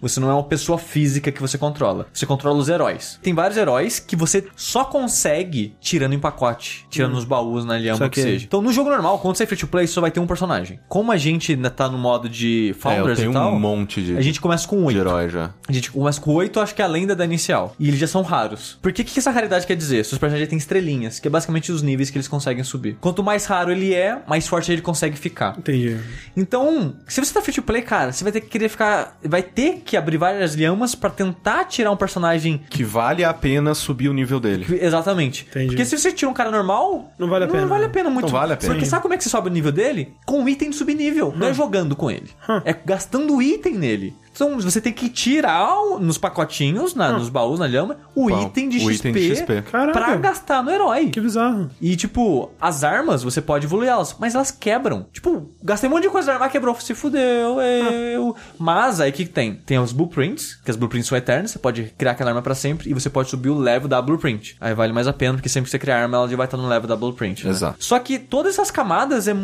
Você 0.00 0.20
não 0.20 0.30
é 0.30 0.34
uma 0.34 0.44
pessoa 0.44 0.78
física 0.78 1.30
que 1.32 1.40
você 1.40 1.56
controla. 1.58 2.06
Você 2.12 2.26
controla 2.26 2.58
os 2.58 2.68
heróis. 2.68 3.18
Tem 3.22 3.34
vários 3.34 3.56
heróis 3.56 3.98
que 3.98 4.16
você 4.16 4.44
só 4.56 4.84
consegue 4.84 5.74
tirando 5.80 6.12
em 6.12 6.18
pacote, 6.18 6.86
tirando 6.90 7.12
nos 7.12 7.24
baús, 7.24 7.64
na 7.64 7.76
lhama, 7.78 8.06
o 8.06 8.10
que 8.10 8.20
Saquei. 8.20 8.32
seja. 8.34 8.44
Então, 8.46 8.60
no 8.60 8.72
jogo 8.72 8.90
normal, 8.90 9.18
quando 9.18 9.36
você 9.36 9.44
é 9.44 9.46
free 9.46 9.56
to 9.58 9.66
play, 9.66 9.86
só 9.86 10.00
vai 10.00 10.10
ter 10.10 10.20
um 10.20 10.26
personagem. 10.26 10.78
Como 10.88 11.10
a 11.12 11.16
gente 11.16 11.52
ainda 11.52 11.70
tá 11.70 11.88
no 11.88 11.98
modo 11.98 12.28
de 12.28 12.68
É, 12.68 12.70
eu 12.70 12.74
Founders 12.74 13.18
tenho 13.18 13.30
e 13.30 13.34
tal, 13.34 13.52
um 13.54 13.58
monte 13.60 14.02
de, 14.02 14.16
a 14.16 14.20
gente 14.20 14.40
começa 14.40 14.66
com 14.66 14.84
oito. 14.84 14.98
herói 14.98 15.28
já. 15.28 15.50
A 15.68 15.72
gente 15.72 15.90
começa 15.90 16.20
com 16.20 16.32
8, 16.32 16.60
acho 16.60 16.74
que 16.74 16.82
é 16.82 16.84
a 16.84 16.88
lenda 16.88 17.14
da 17.14 17.24
inicial. 17.24 17.74
E 17.78 17.88
eles 17.88 18.00
já 18.00 18.06
são 18.06 18.22
raros. 18.22 18.78
Por 18.82 18.92
que, 18.92 19.04
que 19.04 19.18
essa 19.18 19.30
raridade 19.30 19.66
quer 19.66 19.76
dizer? 19.76 20.04
Seus 20.04 20.18
personagens 20.18 20.48
têm 20.48 20.58
estrelinhas, 20.58 21.20
que 21.20 21.28
é 21.28 21.30
basicamente 21.30 21.70
os 21.70 21.82
níveis 21.82 22.10
que 22.10 22.16
eles 22.16 22.26
conseguem 22.28 22.64
subir. 22.64 22.96
Quanto 23.00 23.22
mais 23.22 23.44
raro 23.46 23.70
ele 23.70 23.94
é, 23.94 24.20
mais 24.26 24.48
forte 24.48 24.57
ele 24.66 24.82
consegue 24.82 25.16
ficar. 25.16 25.56
Entendi. 25.58 25.96
Então, 26.36 26.96
se 27.06 27.20
você 27.20 27.32
tá 27.32 27.40
free 27.40 27.54
to 27.54 27.62
play, 27.62 27.82
cara, 27.82 28.12
você 28.12 28.24
vai 28.24 28.32
ter 28.32 28.40
que 28.40 28.48
querer 28.48 28.68
ficar. 28.68 29.18
Vai 29.22 29.42
ter 29.42 29.82
que 29.84 29.96
abrir 29.96 30.16
várias 30.16 30.56
lhamas 30.56 30.94
pra 30.94 31.10
tentar 31.10 31.64
tirar 31.64 31.90
um 31.90 31.96
personagem. 31.96 32.62
Que 32.68 32.84
vale 32.84 33.24
a 33.24 33.32
pena 33.32 33.74
subir 33.74 34.08
o 34.08 34.12
nível 34.12 34.40
dele. 34.40 34.66
Exatamente. 34.80 35.46
Entendi. 35.48 35.68
Porque 35.68 35.84
se 35.84 35.96
você 35.96 36.12
tira 36.12 36.30
um 36.30 36.34
cara 36.34 36.50
normal. 36.50 37.12
Não 37.18 37.28
vale 37.28 37.44
a 37.44 37.48
pena. 37.48 37.60
Não 37.62 37.68
vale 37.68 37.84
a 37.84 37.88
pena 37.88 38.10
muito. 38.10 38.26
Não 38.26 38.32
vale 38.32 38.52
a 38.52 38.56
pena. 38.56 38.72
Porque 38.72 38.84
Sim. 38.84 38.90
sabe 38.90 39.02
como 39.02 39.14
é 39.14 39.16
que 39.16 39.24
você 39.24 39.30
sobe 39.30 39.48
o 39.48 39.52
nível 39.52 39.72
dele? 39.72 40.14
Com 40.26 40.44
o 40.44 40.48
item 40.48 40.70
de 40.70 40.76
subnível. 40.76 41.32
Não 41.36 41.48
é 41.48 41.54
jogando 41.54 41.94
com 41.94 42.10
ele. 42.10 42.30
É 42.64 42.72
gastando 42.72 43.40
item 43.42 43.74
nele. 43.74 44.14
Então 44.38 44.60
você 44.60 44.80
tem 44.80 44.92
que 44.92 45.08
tirar 45.08 45.68
nos 46.00 46.16
pacotinhos, 46.16 46.94
na- 46.94 47.12
nos 47.12 47.28
baús, 47.28 47.58
na 47.58 47.66
lhama, 47.66 47.96
o 48.14 48.28
Bom, 48.28 48.42
item 48.46 48.68
de 48.68 48.76
o 48.76 48.80
XP, 48.92 49.08
item 49.08 49.12
de 49.12 49.34
XP. 49.36 49.62
Caraca. 49.62 49.92
pra 49.92 50.14
gastar 50.16 50.62
no 50.62 50.70
herói. 50.70 51.08
Que 51.10 51.20
bizarro. 51.20 51.68
E, 51.80 51.96
tipo, 51.96 52.48
as 52.60 52.84
armas, 52.84 53.24
você 53.24 53.40
pode 53.42 53.66
evoluir 53.66 53.88
elas, 53.90 54.14
mas 54.18 54.36
elas 54.36 54.52
quebram. 54.52 55.06
Tipo, 55.12 55.50
gastei 55.60 55.88
um 55.88 55.92
monte 55.92 56.04
de 56.04 56.10
coisa 56.10 56.28
na 56.28 56.34
arma, 56.34 56.48
quebrou, 56.48 56.72
se 56.78 56.94
fudeu, 56.94 57.60
eu. 57.60 58.36
Mas 58.56 59.00
aí 59.00 59.10
o 59.10 59.12
que, 59.12 59.24
tem? 59.26 59.54
Tem 59.54 59.78
os 59.80 59.90
blueprints, 59.92 60.54
que 60.64 60.70
as 60.70 60.76
blueprints 60.76 61.08
são 61.08 61.18
eternas, 61.18 61.50
você 61.50 61.58
pode 61.58 61.92
criar 61.98 62.12
aquela 62.12 62.30
arma 62.30 62.40
pra 62.42 62.54
sempre, 62.54 62.88
e 62.88 62.94
você 62.94 63.10
pode 63.10 63.28
subir 63.30 63.48
o 63.50 63.58
level 63.58 63.88
da 63.88 64.00
blueprint. 64.00 64.56
Aí 64.60 64.72
vale 64.72 64.92
mais 64.92 65.08
a 65.08 65.12
pena, 65.12 65.34
porque 65.34 65.48
sempre 65.48 65.64
que 65.66 65.70
você 65.72 65.78
criar 65.80 66.00
arma, 66.02 66.16
ela 66.16 66.28
já 66.28 66.36
vai 66.36 66.46
estar 66.46 66.56
no 66.56 66.68
level 66.68 66.86
da 66.88 66.94
blueprint. 66.94 67.44
né? 67.44 67.50
Exato. 67.50 67.76
Só 67.84 67.98
que 67.98 68.20
todas 68.20 68.54
essas 68.54 68.70
camadas 68.70 69.26
é, 69.26 69.34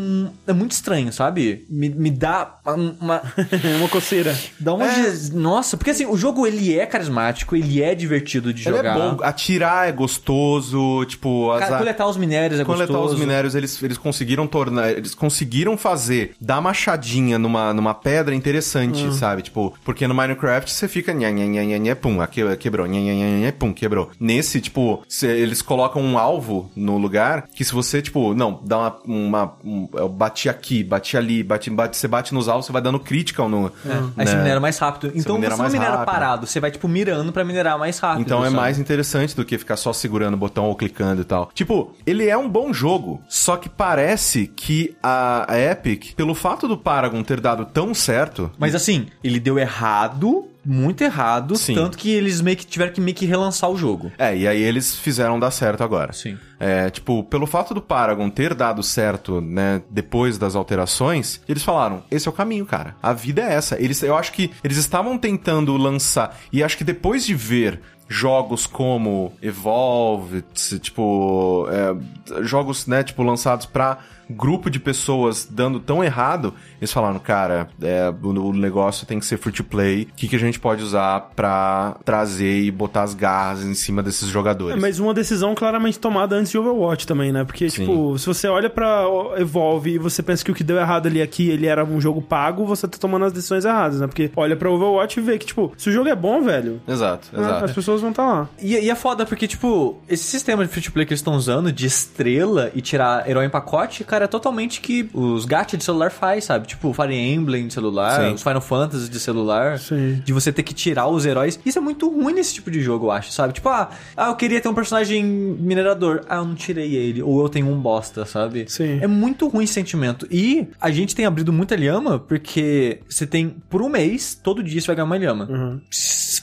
é 0.47 0.53
muito 0.53 0.71
estranho, 0.71 1.13
sabe? 1.13 1.67
Me, 1.69 1.89
me 1.89 2.11
dá 2.13 2.59
uma. 2.65 2.75
uma- 3.01 3.23
É 3.65 3.77
uma 3.77 3.89
coceira. 3.89 4.37
dá 4.61 4.73
uma. 4.75 4.84
Nossa, 5.33 5.77
porque 5.77 5.91
assim, 5.91 6.07
o 6.07 6.17
jogo 6.17 6.47
ele 6.47 6.77
é 6.79 6.87
carismático, 6.87 7.55
ele 7.57 7.83
é 7.83 7.95
divertido 7.95 8.53
de 8.53 8.67
Ele 8.69 8.77
jogar. 8.77 8.97
é 8.97 9.01
bom, 9.17 9.19
atirar 9.23 9.89
é 9.89 9.93
gostoso, 9.93 11.05
tipo, 11.07 11.51
as 11.53 11.69
coletar 11.79 12.07
os 12.07 12.17
minérios 12.17 12.61
é 12.61 12.65
coletar 12.65 12.93
gostoso. 12.93 13.15
os 13.15 13.21
minérios, 13.21 13.55
eles, 13.55 13.83
eles 13.83 13.99
conseguiram 13.99 14.47
tornar, 14.47 14.91
eles 14.93 15.15
conseguiram 15.15 15.77
fazer 15.77 16.35
dar 16.41 16.61
machadinha 16.61 17.39
numa, 17.39 17.73
numa 17.73 17.95
pedra 17.95 18.35
interessante, 18.35 19.13
sabe? 19.15 19.43
Tipo, 19.43 19.75
porque 19.85 20.07
no 20.07 20.15
Minecraft 20.15 20.71
você 20.71 20.89
fica 20.89 21.13
nha, 21.13 21.31
nha, 21.31 21.47
nha, 21.47 21.65
nha, 21.65 21.79
nha, 21.79 21.97
pum, 21.97 22.19
quebrou, 22.59 22.87
nha, 22.87 23.01
nha, 23.01 23.15
nha, 23.15 23.39
nha, 23.47 23.53
pum, 23.53 23.73
quebrou. 23.73 24.11
Nesse, 24.19 24.61
tipo, 24.61 25.03
cê- 25.09 25.27
eles 25.39 25.63
colocam 25.63 26.03
um 26.03 26.19
alvo 26.19 26.71
no 26.77 26.99
lugar 26.99 27.49
que 27.55 27.65
se 27.65 27.73
você, 27.73 28.01
tipo, 28.03 28.35
não, 28.35 28.61
dá 28.65 28.79
uma, 28.79 28.97
uma 29.07 29.55
um, 29.65 29.89
bati 30.11 30.49
aqui, 30.49 30.83
bati 30.83 31.17
ali, 31.17 31.43
bati, 31.43 31.71
bate, 31.71 31.97
você 31.97 32.09
bate 32.09 32.33
nos 32.35 32.49
alvos, 32.49 32.67
você 32.67 32.73
vai 32.73 32.83
dando 32.83 32.99
critical 32.99 33.49
no, 33.49 33.73
Aí 34.17 34.27
você 34.27 34.35
né? 34.35 34.43
minera 34.43 34.61
mais 34.61 34.74
rápido. 34.79 35.13
Então 35.15 35.37
você 35.37 35.49
mais 35.49 35.59
não 35.59 35.69
minera 35.71 35.97
rápido. 35.99 36.13
parado, 36.13 36.47
você 36.47 36.61
vai, 36.61 36.71
tipo, 36.71 36.89
mirando 36.89 37.33
pra 37.33 37.45
minerar 37.45 37.79
mais 37.79 37.99
rápido. 37.99 38.23
Então 38.23 38.41
é 38.41 38.45
sabe? 38.45 38.57
mais 38.57 38.79
interessante 38.79 39.35
do 39.35 39.45
que 39.45 39.59
ficar 39.59 39.77
só 39.77 39.93
segurando 39.93 40.35
o 40.35 40.39
botão 40.39 40.65
ou 40.65 40.75
clicando 40.75 41.23
e 41.23 41.25
tal. 41.25 41.51
Tipo, 41.55 41.95
ele 42.07 42.29
é 42.29 42.37
um 42.37 42.49
bom 42.49 42.73
jogo, 42.73 43.23
só 43.29 43.57
que 43.57 43.69
parece 43.69 44.47
que 44.47 44.97
a 45.03 45.47
Epic, 45.51 46.15
pelo 46.15 46.35
fato 46.35 46.67
do 46.69 46.77
Paragon 46.77 47.23
ter 47.23 47.41
dado 47.41 47.67
tão 47.67 47.95
certo, 47.95 48.51
Mas 48.59 48.75
assim, 48.75 49.07
ele 49.23 49.41
deu 49.41 49.59
errado, 49.59 50.49
muito 50.65 51.03
errado, 51.03 51.57
Sim. 51.57 51.75
tanto 51.75 51.99
que 51.99 52.11
eles 52.11 52.41
meio 52.41 52.57
que 52.57 52.67
tiveram 52.67 52.93
que 52.93 53.01
meio 53.01 53.17
que 53.17 53.27
relançar 53.27 53.71
o 53.71 53.77
jogo. 53.77 54.11
é, 54.19 54.37
e 54.37 54.49
aí 54.49 54.63
eles 54.63 54.97
fizeram 54.97 55.39
dar 55.39 55.51
certo 55.51 55.83
agora. 55.85 56.13
Sim. 56.13 56.39
É, 56.59 56.89
tipo, 56.89 57.23
pelo 57.25 57.47
fato 57.47 57.75
do 57.75 57.83
Paragon 57.83 58.31
ter 58.31 58.55
dado 58.55 58.83
certo, 58.83 59.41
né, 59.41 59.83
depois 59.91 60.39
das 60.39 60.55
alterações, 60.55 61.41
eles 61.49 61.63
falaram, 61.63 62.03
esse 62.11 62.27
é 62.27 62.31
o 62.31 62.35
caminho, 62.35 62.65
cara. 62.65 62.97
A 63.03 63.13
vida 63.13 63.43
é 63.43 63.53
essa. 63.55 63.81
Eles, 63.81 64.03
eu 64.03 64.17
acho 64.17 64.33
que 64.33 64.51
eles 64.63 64.79
estavam 64.79 65.19
tentando 65.19 65.77
lançar, 65.77 66.39
e 66.53 66.63
acho 66.63 66.79
que 66.79 66.85
depois 66.85 67.27
de 67.27 67.35
ver 67.35 67.81
jogos 68.09 68.67
como 68.67 69.33
Evolve, 69.43 70.43
tipo, 70.81 71.67
é, 71.71 72.43
jogos, 72.45 72.87
né, 72.87 73.03
tipo, 73.03 73.23
lançados 73.23 73.67
pra 73.67 73.99
grupo 74.29 74.71
de 74.71 74.79
pessoas 74.79 75.47
dando 75.51 75.81
tão 75.81 76.03
errado, 76.03 76.55
eles 76.81 76.93
falaram, 76.93 77.19
cara, 77.19 77.69
é, 77.83 78.13
o, 78.23 78.53
negócio 78.53 79.07
tem 79.07 79.19
que 79.19 79.27
ser 79.27 79.37
free 79.39 79.53
to 79.53 79.65
play, 79.65 80.09
o 80.11 80.15
que, 80.15 80.29
que 80.29 80.37
a 80.37 80.39
gente 80.39 80.59
pode 80.61 80.83
usar 80.83 81.33
pra 81.35 81.97
trazer 82.05 82.63
e 82.63 82.71
botar 82.71 83.03
as 83.03 83.15
garras 83.15 83.63
em 83.63 83.75
cima 83.75 84.03
desses 84.03 84.29
jogadores? 84.29 84.77
É, 84.77 84.81
mas 84.81 84.99
uma 84.99 85.15
decisão 85.15 85.55
claramente 85.55 85.99
tomada 85.99 86.37
antes 86.37 86.51
de 86.51 86.59
Overwatch 86.59 87.07
também, 87.07 87.33
né? 87.33 87.45
Porque, 87.45 87.69
Sim. 87.71 87.83
tipo, 87.83 88.19
se 88.19 88.27
você 88.27 88.49
olha 88.49 88.71
pra 88.71 89.05
Evolve 89.37 89.93
e 89.93 89.99
você 89.99 90.23
pensa 90.23 90.45
que 90.45 90.51
o 90.51 90.55
que 90.55 90.65
deu 90.65 90.77
errado 90.77 91.07
ali 91.07 91.21
aqui, 91.21 91.49
ele 91.49 91.67
era 91.67 91.85
um 91.85 92.01
jogo 92.01 92.23
pago, 92.23 92.65
você 92.67 92.87
tá 92.87 92.99
tomando 92.99 93.25
as 93.27 93.33
decisões 93.33 93.65
erradas, 93.65 94.01
né? 94.01 94.07
Porque 94.07 94.31
olha 94.37 94.57
pra 94.57 94.71
Overwatch 94.71 95.19
e 95.19 95.23
vê 95.23 95.39
que, 95.39 95.47
tipo, 95.47 95.73
se 95.77 95.89
o 95.89 95.93
jogo 95.93 96.09
é 96.09 96.15
bom, 96.15 96.43
velho, 96.43 96.81
Exato, 96.87 97.29
né, 97.33 97.43
exato. 97.43 97.65
as 97.65 97.73
pessoas 97.73 98.01
vão 98.01 98.11
estar 98.11 98.27
lá. 98.27 98.49
E, 98.61 98.75
e 98.75 98.91
é 98.91 98.95
foda 98.95 99.27
porque, 99.27 99.47
tipo, 99.47 100.01
esse 100.09 100.25
sistema 100.25 100.65
de 100.65 100.71
free 100.71 100.83
to 100.83 100.93
play 100.93 101.07
que 101.07 101.13
eles 101.13 101.21
estão 101.21 101.35
usando 101.35 101.73
de 101.73 101.87
estrela 101.87 102.71
e 102.75 102.81
tirar 102.81 103.29
herói 103.29 103.47
em 103.47 103.51
pacote, 103.51 104.05
cara, 104.05 104.14
é 104.23 104.27
totalmente 104.27 104.81
que 104.81 105.09
os 105.13 105.45
gacha 105.45 105.77
de 105.77 105.85
celular 105.85 106.11
faz, 106.11 106.45
sabe? 106.45 106.67
Tipo, 106.67 106.93
Fire 106.93 107.15
Emblem 107.15 107.67
de 107.67 107.75
celular, 107.75 108.21
Sim. 108.21 108.35
os 108.35 108.43
Final 108.43 108.61
Fantasy 108.61 109.09
de 109.09 109.19
celular. 109.21 109.79
Sim. 109.79 110.23
De 110.25 110.33
você 110.33 110.53
ter 110.53 110.63
que 110.63 110.75
tirar 110.75 111.09
os 111.09 111.25
heróis. 111.27 111.59
Isso 111.65 111.79
é 111.79 111.81
muito 111.81 112.09
ruim 112.09 112.35
nesse 112.35 112.55
tipo 112.55 112.71
de 112.71 112.81
jogo, 112.81 113.07
eu 113.07 113.11
acho, 113.11 113.33
sabe? 113.33 113.55
Tipo, 113.55 113.69
ah, 113.69 113.91
ah, 114.17 114.29
eu 114.29 114.37
queria 114.37 114.61
ter 114.61 114.69
um 114.69 114.75
personagem 114.75 115.25
minerador. 115.25 116.23
Ah, 116.29 116.37
eu 116.37 116.45
não 116.45 116.55
tirei 116.55 116.95
ele. 116.95 117.23
Ou 117.23 117.43
eu 117.43 117.49
tenho 117.49 117.69
um 117.69 117.79
bosta, 117.81 118.25
sabe? 118.25 118.65
Sim. 118.69 118.99
É 119.01 119.07
muito 119.07 119.49
ruim 119.49 119.65
esse 119.65 119.73
sentimento. 119.73 120.27
E 120.31 120.67
a 120.81 120.91
gente 120.91 121.15
tem 121.15 121.25
abrido 121.25 121.53
muita 121.53 121.77
lhama 121.77 122.19
porque 122.19 123.01
você 123.09 123.27
tem, 123.27 123.57
por 123.69 123.83
um 123.83 123.89
mês, 123.89 124.39
todo 124.43 124.63
dia 124.63 124.81
você 124.81 124.87
vai 124.87 124.97
ganhar 124.97 125.07
uma 125.07 125.17
lhama. 125.17 125.49
Uhum. 125.51 125.81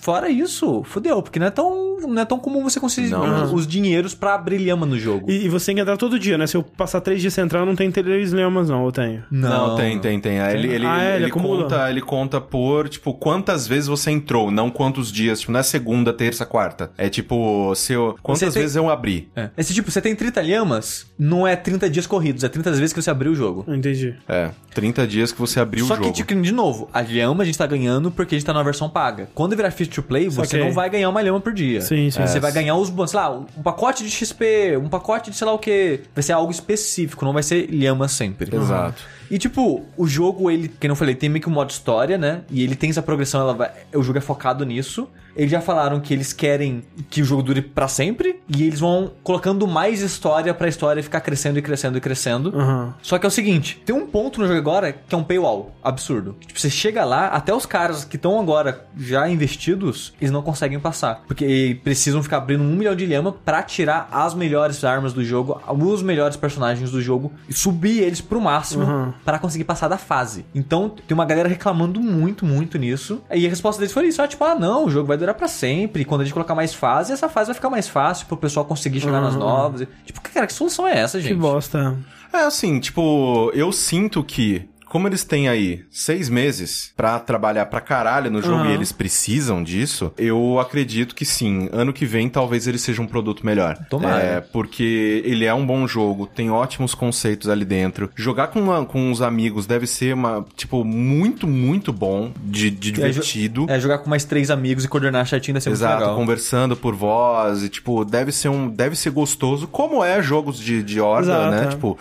Fora 0.02 0.30
isso, 0.30 0.84
fudeu, 0.84 1.22
porque 1.22 1.38
não 1.38 1.46
é 1.46 1.52
tão, 1.52 2.00
não 2.00 2.22
é 2.22 2.26
tão 2.26 2.40
comum 2.40 2.64
você 2.64 2.80
conseguir 2.80 3.10
Não. 3.10 3.44
os, 3.46 3.54
os 3.54 3.68
dinheiros 3.68 4.16
pra 4.16 4.34
abrir 4.34 4.58
lhama 4.58 4.86
no 4.86 4.98
jogo. 4.98 5.30
E, 5.30 5.46
e 5.46 5.50
você 5.50 5.68
tem 5.68 5.76
que 5.76 5.82
entrar 5.82 5.96
todo 5.98 6.18
dia, 6.18 6.38
né? 6.38 6.48
Se 6.48 6.58
eu 6.58 6.64
passar 6.64 7.02
três 7.02 7.22
dias 7.22 7.34
sem 7.34 7.44
entrar, 7.44 7.61
não 7.66 7.76
tem 7.76 7.92
três 7.92 8.32
lemas, 8.32 8.70
não, 8.70 8.84
ou 8.84 8.92
tenho? 8.92 9.24
Não, 9.32 9.76
tem, 9.76 10.00
tem, 10.00 10.20
tem. 10.20 10.40
Aí 10.40 10.56
Ele, 10.56 10.68
ele, 10.74 10.86
Ah, 10.86 11.02
é, 11.02 11.16
ele 11.16 11.24
ele, 11.26 11.32
conta, 11.32 11.90
ele 11.90 12.02
conta 12.02 12.40
por, 12.42 12.88
tipo, 12.90 13.14
quantas 13.14 13.68
vezes 13.68 13.88
você 13.88 14.12
entrou, 14.12 14.52
não 14.52 14.70
quantos 14.70 15.12
dias. 15.12 15.40
Tipo, 15.42 15.52
não 15.52 15.60
é 15.60 15.64
segunda, 15.64 16.12
terça, 16.14 16.46
quarta. 16.46 16.92
É 16.98 17.10
tipo, 17.10 17.74
se 17.76 17.94
eu, 17.94 18.16
quantas 18.22 18.54
tem- 18.54 18.62
vezes 18.62 18.76
eu 18.76 18.90
abri. 18.90 19.30
É. 19.36 19.50
Esse 19.58 19.74
tipo, 19.74 19.90
você 19.92 20.02
tem 20.02 20.16
30 20.16 20.42
lhamas, 20.42 21.06
não 21.18 21.48
é 21.48 21.56
30 21.56 21.90
dias 21.90 22.06
corridos, 22.08 22.44
é 22.44 22.50
30 22.50 22.72
vezes 22.72 22.94
que 22.94 23.02
você 23.02 23.10
abriu 23.10 23.32
o 23.32 23.36
jogo. 23.36 23.66
Entendi. 23.68 24.16
É, 24.28 24.52
30 24.74 25.06
dias 25.08 25.32
que 25.32 25.40
você 25.40 25.60
abriu 25.60 25.86
Só 25.86 25.94
o 25.94 25.98
jogo. 25.98 26.10
que, 26.12 26.16
tipo, 26.24 26.42
de 26.42 26.52
novo, 26.52 26.90
a 26.94 27.02
lhama 27.02 27.44
a 27.44 27.46
gente 27.46 27.58
tá 27.58 27.68
ganhando 27.68 28.12
porque 28.12 28.36
a 28.36 28.38
gente 28.38 28.46
tá 28.46 28.54
na 28.54 28.64
versão 28.64 28.90
paga. 28.90 29.30
Quando 29.34 29.56
virar 29.56 29.72
free 29.72 29.86
to 29.88 30.02
play, 30.04 30.30
você 30.30 30.52
Saquei. 30.52 30.66
não 30.66 30.72
vai 30.74 30.90
ganhar 30.90 31.10
uma 31.10 31.22
lhama 31.22 31.40
por 31.40 31.54
dia. 31.54 31.82
Sim, 31.82 32.10
sim. 32.10 32.22
Você 32.26 32.38
É. 32.38 32.42
vai 32.42 32.52
ganhar 32.52 32.76
os 32.76 32.90
bônus, 32.90 33.12
sei 33.12 33.20
lá, 33.20 33.32
um 33.32 33.62
pacote 33.64 34.04
de 34.04 34.10
XP, 34.10 34.78
um 34.78 34.90
pacote 34.90 35.32
de 35.32 35.38
sei 35.38 35.46
lá 35.48 35.54
o 35.54 35.60
que. 35.60 36.02
Vai 36.14 36.24
ser 36.24 36.34
algo 36.34 36.52
específico, 36.52 37.24
não 37.26 37.34
vai 37.34 37.44
ser 37.44 37.51
ser 37.52 37.68
lhama 37.70 38.08
sempre. 38.08 38.56
Exato. 38.56 39.04
E 39.32 39.38
tipo, 39.40 39.86
o 39.98 40.06
jogo, 40.06 40.52
ele, 40.52 40.68
que 40.68 40.88
não 40.90 40.96
falei, 40.96 41.16
tem 41.16 41.30
meio 41.30 41.42
que 41.42 41.50
um 41.50 41.54
modo 41.54 41.70
história, 41.70 42.18
né? 42.18 42.42
E 42.52 42.62
ele 42.64 42.76
tem 42.76 42.90
essa 42.90 43.02
progressão, 43.02 43.40
ela 43.40 43.54
vai, 43.54 43.72
o 43.96 44.04
jogo 44.04 44.18
é 44.18 44.22
focado 44.22 44.66
nisso. 44.66 45.08
Eles 45.34 45.50
já 45.50 45.62
falaram 45.62 46.02
que 46.02 46.14
eles 46.14 46.34
querem 46.34 46.84
que 47.10 47.22
o 47.22 47.26
jogo 47.26 47.42
dure 47.42 47.62
pra 47.62 47.88
sempre. 47.88 48.42
E 48.54 48.64
eles 48.64 48.82
vão 48.82 49.12
colocando 49.24 49.66
mais 49.66 50.02
história 50.02 50.54
pra 50.54 50.68
história 50.68 51.02
ficar 51.02 51.22
crescendo 51.22 51.58
e 51.58 51.62
crescendo 51.62 51.98
e 51.98 52.02
crescendo. 52.02 52.52
Aham. 52.54 52.94
Só 53.02 53.18
que 53.18 53.26
é 53.26 53.30
o 53.30 53.32
seguinte, 53.32 53.82
tem 53.86 53.96
um 53.96 54.06
ponto 54.06 54.42
no 54.42 54.46
jogo 54.48 54.60
agora 54.60 54.92
que 54.92 55.16
é 55.16 55.18
um 55.18 55.24
paywall 55.24 55.74
absurdo. 55.82 56.36
Tipo, 56.46 56.60
você 56.60 56.70
chega 56.70 57.06
lá, 57.06 57.28
até 57.28 57.54
os 57.54 57.66
caras 57.66 58.04
que 58.04 58.18
estão 58.18 58.38
agora 58.38 58.86
já 58.98 59.30
investidos, 59.30 60.14
eles 60.20 60.32
não 60.32 60.42
conseguem 60.42 60.82
passar. 60.82 61.24
Porque 61.26 61.80
precisam 61.82 62.22
ficar 62.22 62.38
abrindo 62.38 62.62
um 62.64 62.76
milhão 62.76 62.94
de 62.94 63.06
lhama 63.06 63.32
pra 63.32 63.64
tirar 63.64 64.10
as 64.12 64.34
melhores 64.34 64.84
armas 64.84 65.14
do 65.14 65.24
jogo, 65.24 65.62
os 65.66 66.04
melhores 66.04 66.36
personagens 66.36 66.92
do 66.92 67.02
jogo 67.02 67.32
e 67.48 67.54
subir 67.54 68.00
eles 68.00 68.20
pro 68.20 68.42
máximo 68.42 68.82
Uhum. 68.84 69.14
Pra 69.24 69.40
conseguir 69.40 69.64
passar 69.64 69.88
da 69.88 69.98
fase. 69.98 70.46
Então, 70.54 70.90
tem 70.90 71.14
uma 71.14 71.26
galera 71.26 71.48
reclamando 71.48 72.00
muito, 72.00 72.46
muito 72.46 72.78
nisso. 72.78 73.22
E 73.32 73.46
a 73.46 73.50
resposta 73.50 73.80
deles 73.80 73.94
foi 73.94 74.08
isso, 74.08 74.22
ó, 74.22 74.28
tipo, 74.28 74.44
ah, 74.44 74.56
não, 74.56 74.86
o 74.86 74.90
jogo 74.90 75.08
vai 75.08 75.18
durar 75.18 75.36
pra 75.36 75.48
sempre. 75.48 76.02
E 76.02 76.06
quando 76.06 76.22
a 76.22 76.24
gente 76.24 76.34
colocar 76.34 76.56
mais 76.56 76.74
fase, 76.74 77.14
essa 77.14 77.30
fase 77.30 77.48
vai 77.48 77.56
ficar 77.56 77.70
mais 77.70 77.88
fácil 77.88 78.26
pro 78.28 78.38
pessoal 78.38 78.66
conseguir 78.66 79.00
chegar 79.00 79.22
nas 79.22 79.36
novas. 79.36 79.88
Tipo, 80.06 80.22
cara, 80.22 80.48
que 80.48 80.54
solução 80.54 80.88
é 80.88 81.00
essa, 81.00 81.20
gente? 81.20 81.34
Que 81.34 81.40
bosta. 81.40 81.98
É 82.34 82.38
assim, 82.40 82.80
tipo, 82.80 83.52
eu 83.54 83.72
sinto 83.72 84.24
que. 84.24 84.68
Como 84.92 85.08
eles 85.08 85.24
têm 85.24 85.48
aí 85.48 85.86
seis 85.90 86.28
meses 86.28 86.92
pra 86.98 87.18
trabalhar 87.18 87.66
pra 87.68 87.80
caralho 87.80 88.30
no 88.30 88.42
jogo 88.42 88.64
Aham. 88.64 88.72
e 88.72 88.74
eles 88.74 88.92
precisam 88.92 89.64
disso, 89.64 90.12
eu 90.18 90.60
acredito 90.60 91.16
que 91.16 91.24
sim. 91.24 91.70
Ano 91.72 91.94
que 91.94 92.06
vem 92.06 92.28
talvez 92.28 92.68
ele 92.68 92.78
seja 92.78 93.02
um 93.02 93.08
produto 93.08 93.46
melhor. 93.46 93.78
Tomara. 93.90 94.22
É, 94.22 94.42
porque 94.42 95.22
ele 95.26 95.46
é 95.46 95.54
um 95.54 95.66
bom 95.66 95.88
jogo, 95.88 96.28
tem 96.28 96.52
ótimos 96.52 96.94
conceitos 96.94 97.48
ali 97.48 97.64
dentro. 97.64 98.10
Jogar 98.18 98.48
com, 98.48 98.60
uma- 98.60 98.86
com 98.86 99.10
os 99.14 99.22
amigos 99.22 99.66
deve 99.66 99.88
ser 99.88 100.14
uma, 100.14 100.46
tipo, 100.58 100.84
muito, 100.84 101.48
muito 101.48 101.94
bom, 101.94 102.34
de, 102.44 102.70
de 102.70 102.90
É, 102.90 103.08
divertido. 103.08 103.68
É, 103.70 103.80
jogar 103.80 104.00
com 104.00 104.10
mais 104.10 104.26
três 104.26 104.52
amigos 104.52 104.84
e 104.84 104.90
coordenar 104.90 105.26
certinho 105.26 105.54
deve 105.54 105.64
ser 105.64 105.70
muito 105.70 105.80
Exato, 105.80 106.00
legal. 106.02 106.16
conversando 106.18 106.76
por 106.76 106.94
voz 106.94 107.64
e, 107.64 107.70
tipo, 107.70 108.04
deve 108.04 108.34
ser 108.34 108.50
um. 108.50 108.68
Deve 108.68 108.98
ser 108.98 109.12
gostoso, 109.12 109.68
como 109.68 110.04
é 110.04 110.22
jogos 110.22 110.60
de, 110.60 110.84
de 110.84 111.00
horda, 111.00 111.32
Exato, 111.32 111.52
né? 111.52 111.64
é. 111.64 111.68
Tipo, 111.68 111.98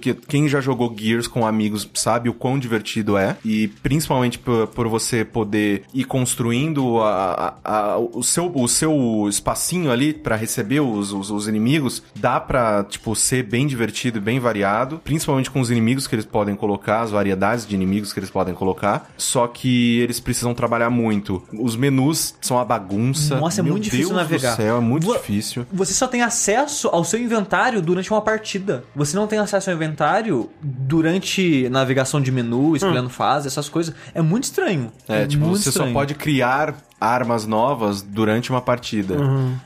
que, 0.00 0.12
quem 0.14 0.48
já 0.48 0.60
jogou 0.60 0.92
Gears 0.98 1.28
com 1.28 1.46
amigos 1.46 1.88
sabe 1.94 2.31
o 2.32 2.34
quão 2.34 2.58
divertido 2.58 3.16
é. 3.16 3.36
E 3.44 3.68
principalmente 3.82 4.38
por, 4.38 4.66
por 4.68 4.88
você 4.88 5.24
poder 5.24 5.82
ir 5.94 6.04
construindo 6.04 6.98
a, 7.00 7.56
a- 7.64 7.92
a- 7.92 7.98
o, 7.98 8.22
seu, 8.22 8.50
o 8.54 8.66
seu 8.68 9.26
espacinho 9.28 9.90
ali 9.90 10.12
pra 10.12 10.34
receber 10.36 10.80
os, 10.80 11.12
os, 11.12 11.30
os 11.30 11.46
inimigos, 11.48 12.02
dá 12.16 12.40
pra, 12.40 12.84
tipo, 12.84 13.14
ser 13.14 13.42
bem 13.44 13.66
divertido 13.66 14.18
e 14.18 14.20
bem 14.20 14.40
variado. 14.40 15.00
Principalmente 15.04 15.50
com 15.50 15.60
os 15.60 15.70
inimigos 15.70 16.06
que 16.06 16.14
eles 16.14 16.24
podem 16.24 16.54
colocar, 16.56 17.00
as 17.02 17.10
variedades 17.10 17.66
de 17.66 17.74
inimigos 17.74 18.12
que 18.12 18.18
eles 18.18 18.30
podem 18.30 18.54
colocar. 18.54 19.10
Só 19.16 19.46
que 19.46 19.98
eles 20.00 20.18
precisam 20.20 20.54
trabalhar 20.54 20.90
muito. 20.90 21.42
Os 21.52 21.76
menus 21.76 22.34
são 22.40 22.56
uma 22.56 22.64
bagunça. 22.64 23.36
Nossa, 23.38 23.60
é 23.60 23.62
Meu 23.62 23.72
muito 23.72 23.84
difícil 23.84 24.08
Deus 24.08 24.16
navegar. 24.16 24.52
Do 24.52 24.56
céu, 24.56 24.76
é 24.76 24.80
muito 24.80 25.06
Vo- 25.06 25.12
difícil. 25.14 25.66
Você 25.72 25.92
só 25.92 26.06
tem 26.06 26.22
acesso 26.22 26.88
ao 26.88 27.04
seu 27.04 27.20
inventário 27.20 27.80
durante 27.82 28.10
uma 28.10 28.20
partida. 28.22 28.84
Você 28.96 29.16
não 29.16 29.26
tem 29.26 29.38
acesso 29.38 29.70
ao 29.70 29.76
inventário 29.76 30.48
durante 30.62 31.68
navegação 31.70 32.20
de 32.22 32.32
menu, 32.32 32.74
escolhendo 32.76 33.10
fase, 33.10 33.46
essas 33.48 33.68
coisas. 33.68 33.94
É 34.14 34.22
muito 34.22 34.44
estranho. 34.44 34.92
É, 35.08 35.26
tipo, 35.26 35.44
muito 35.44 35.60
você 35.60 35.68
estranho. 35.68 35.90
só 35.90 35.94
pode 35.94 36.14
criar 36.14 36.76
armas 37.02 37.46
novas 37.46 38.02
durante 38.02 38.50
uma 38.50 38.60
partida. 38.60 39.16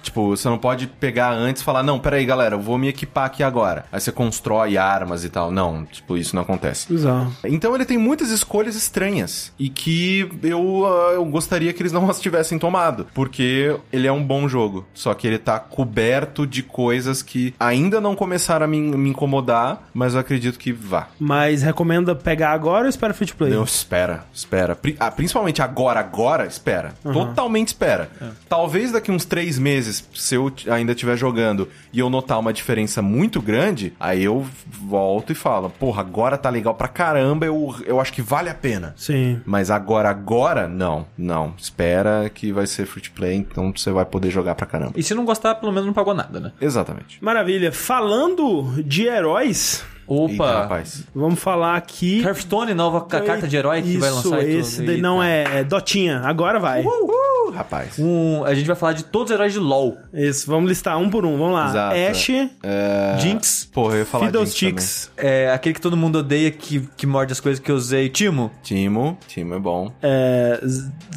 Tipo, 0.02 0.36
você 0.36 0.48
não 0.48 0.58
pode 0.58 0.86
pegar 0.86 1.30
antes 1.32 1.62
e 1.62 1.64
falar, 1.64 1.82
não, 1.82 1.98
peraí, 1.98 2.24
galera, 2.24 2.54
eu 2.54 2.60
vou 2.60 2.78
me 2.78 2.88
equipar 2.88 3.26
aqui 3.26 3.42
agora. 3.42 3.84
Aí 3.92 4.00
você 4.00 4.10
constrói 4.12 4.76
armas 4.76 5.24
e 5.24 5.28
tal. 5.28 5.50
Não, 5.50 5.84
tipo, 5.84 6.16
isso 6.16 6.34
não 6.34 6.42
acontece. 6.42 6.92
Bizarro. 6.92 7.32
Então 7.44 7.74
ele 7.74 7.84
tem 7.84 7.98
muitas 7.98 8.30
escolhas 8.30 8.74
estranhas 8.76 9.52
e 9.58 9.68
que 9.68 10.28
eu, 10.42 10.86
ah, 10.86 11.12
eu 11.14 11.24
gostaria 11.24 11.72
que 11.72 11.82
eles 11.82 11.92
não 11.92 12.08
as 12.08 12.20
tivessem 12.20 12.58
tomado, 12.58 13.06
porque 13.14 13.76
ele 13.92 14.06
é 14.06 14.12
um 14.12 14.22
bom 14.24 14.48
jogo, 14.48 14.84
só 14.94 15.12
que 15.14 15.26
ele 15.26 15.38
tá 15.38 15.58
coberto 15.58 16.46
de 16.46 16.62
coisas 16.62 17.22
que 17.22 17.54
ainda 17.58 18.00
não 18.00 18.14
começaram 18.14 18.64
a 18.64 18.68
me, 18.68 18.80
me 18.80 19.10
incomodar, 19.10 19.88
mas 19.92 20.14
eu 20.14 20.20
acredito 20.20 20.58
que 20.58 20.72
vá. 20.72 21.08
Mas 21.18 21.62
recomenda 21.62 22.14
pegar 22.14 22.52
agora 22.52 22.84
ou 22.84 22.88
espera 22.88 23.12
free 23.14 23.26
to 23.26 23.36
play? 23.36 23.50
Não, 23.52 23.64
espera, 23.64 24.24
espera. 24.32 24.74
Pri- 24.74 24.96
ah, 24.98 25.10
principalmente 25.10 25.60
agora, 25.62 26.00
agora, 26.00 26.46
espera. 26.46 26.94
Totalmente 27.28 27.68
espera. 27.68 28.10
Talvez 28.48 28.92
daqui 28.92 29.10
uns 29.10 29.24
três 29.24 29.58
meses, 29.58 30.06
se 30.14 30.34
eu 30.34 30.52
ainda 30.68 30.92
estiver 30.92 31.16
jogando 31.16 31.68
e 31.92 31.98
eu 31.98 32.10
notar 32.10 32.38
uma 32.38 32.52
diferença 32.52 33.00
muito 33.02 33.40
grande, 33.40 33.92
aí 33.98 34.24
eu 34.24 34.46
volto 34.66 35.32
e 35.32 35.34
falo, 35.34 35.70
porra, 35.70 36.00
agora 36.00 36.36
tá 36.38 36.50
legal 36.50 36.74
pra 36.74 36.88
caramba, 36.88 37.46
eu, 37.46 37.74
eu 37.84 38.00
acho 38.00 38.12
que 38.12 38.22
vale 38.22 38.48
a 38.48 38.54
pena. 38.54 38.94
Sim. 38.96 39.40
Mas 39.44 39.70
agora, 39.70 40.08
agora, 40.08 40.68
não, 40.68 41.06
não. 41.16 41.54
Espera 41.58 42.30
que 42.32 42.52
vai 42.52 42.66
ser 42.66 42.86
free 42.86 43.02
to 43.02 43.12
play, 43.12 43.34
então 43.36 43.72
você 43.74 43.90
vai 43.90 44.04
poder 44.04 44.30
jogar 44.30 44.54
pra 44.54 44.66
caramba. 44.66 44.92
E 44.96 45.02
se 45.02 45.14
não 45.14 45.24
gostar, 45.24 45.54
pelo 45.56 45.72
menos 45.72 45.86
não 45.86 45.94
pagou 45.94 46.14
nada, 46.14 46.40
né? 46.40 46.52
Exatamente. 46.60 47.22
Maravilha. 47.22 47.72
Falando 47.72 48.82
de 48.82 49.06
heróis, 49.06 49.84
Opa! 50.06 50.30
Eita, 50.32 50.44
rapaz. 50.62 51.02
vamos 51.14 51.40
falar 51.40 51.76
aqui. 51.76 52.22
Hearthstone, 52.22 52.74
nova 52.74 53.00
ca- 53.02 53.20
carta 53.20 53.48
de 53.48 53.56
herói 53.56 53.82
que 53.82 53.96
vai 53.98 54.08
Isso, 54.10 54.30
lançar 54.30 54.42
e 54.42 54.46
tudo. 54.52 54.60
esse 54.60 54.82
daí 54.82 55.00
não 55.00 55.22
é, 55.22 55.60
é 55.60 55.64
Dotinha. 55.64 56.20
Agora 56.20 56.58
vai. 56.60 56.82
Uh, 56.84 57.50
rapaz. 57.54 57.98
Um, 57.98 58.44
a 58.44 58.54
gente 58.54 58.66
vai 58.66 58.76
falar 58.76 58.92
de 58.92 59.04
todos 59.04 59.30
os 59.30 59.34
heróis 59.34 59.52
de 59.52 59.58
LoL. 59.58 59.96
Isso, 60.12 60.46
vamos 60.46 60.68
listar 60.68 60.96
um 60.98 61.10
por 61.10 61.24
um. 61.26 61.36
Vamos 61.36 61.54
lá. 61.54 61.68
Exato. 61.68 61.96
Ash, 61.96 62.28
É... 62.62 63.16
Jinx, 63.18 63.68
Porra, 63.72 63.94
eu 63.94 63.98
ia 64.00 64.06
falar 64.06 64.26
Jinx 64.26 64.36
Fiddlesticks, 64.36 65.10
é, 65.16 65.50
aquele 65.52 65.74
que 65.74 65.80
todo 65.80 65.96
mundo 65.96 66.20
odeia, 66.20 66.50
que, 66.50 66.88
que 66.96 67.06
morde 67.06 67.32
as 67.32 67.40
coisas 67.40 67.58
que 67.62 67.70
eu 67.70 67.74
usei. 67.76 68.08
Timo. 68.08 68.50
Timo. 68.62 69.18
Timo 69.26 69.54
é 69.54 69.58
bom. 69.58 69.92
é, 70.02 70.60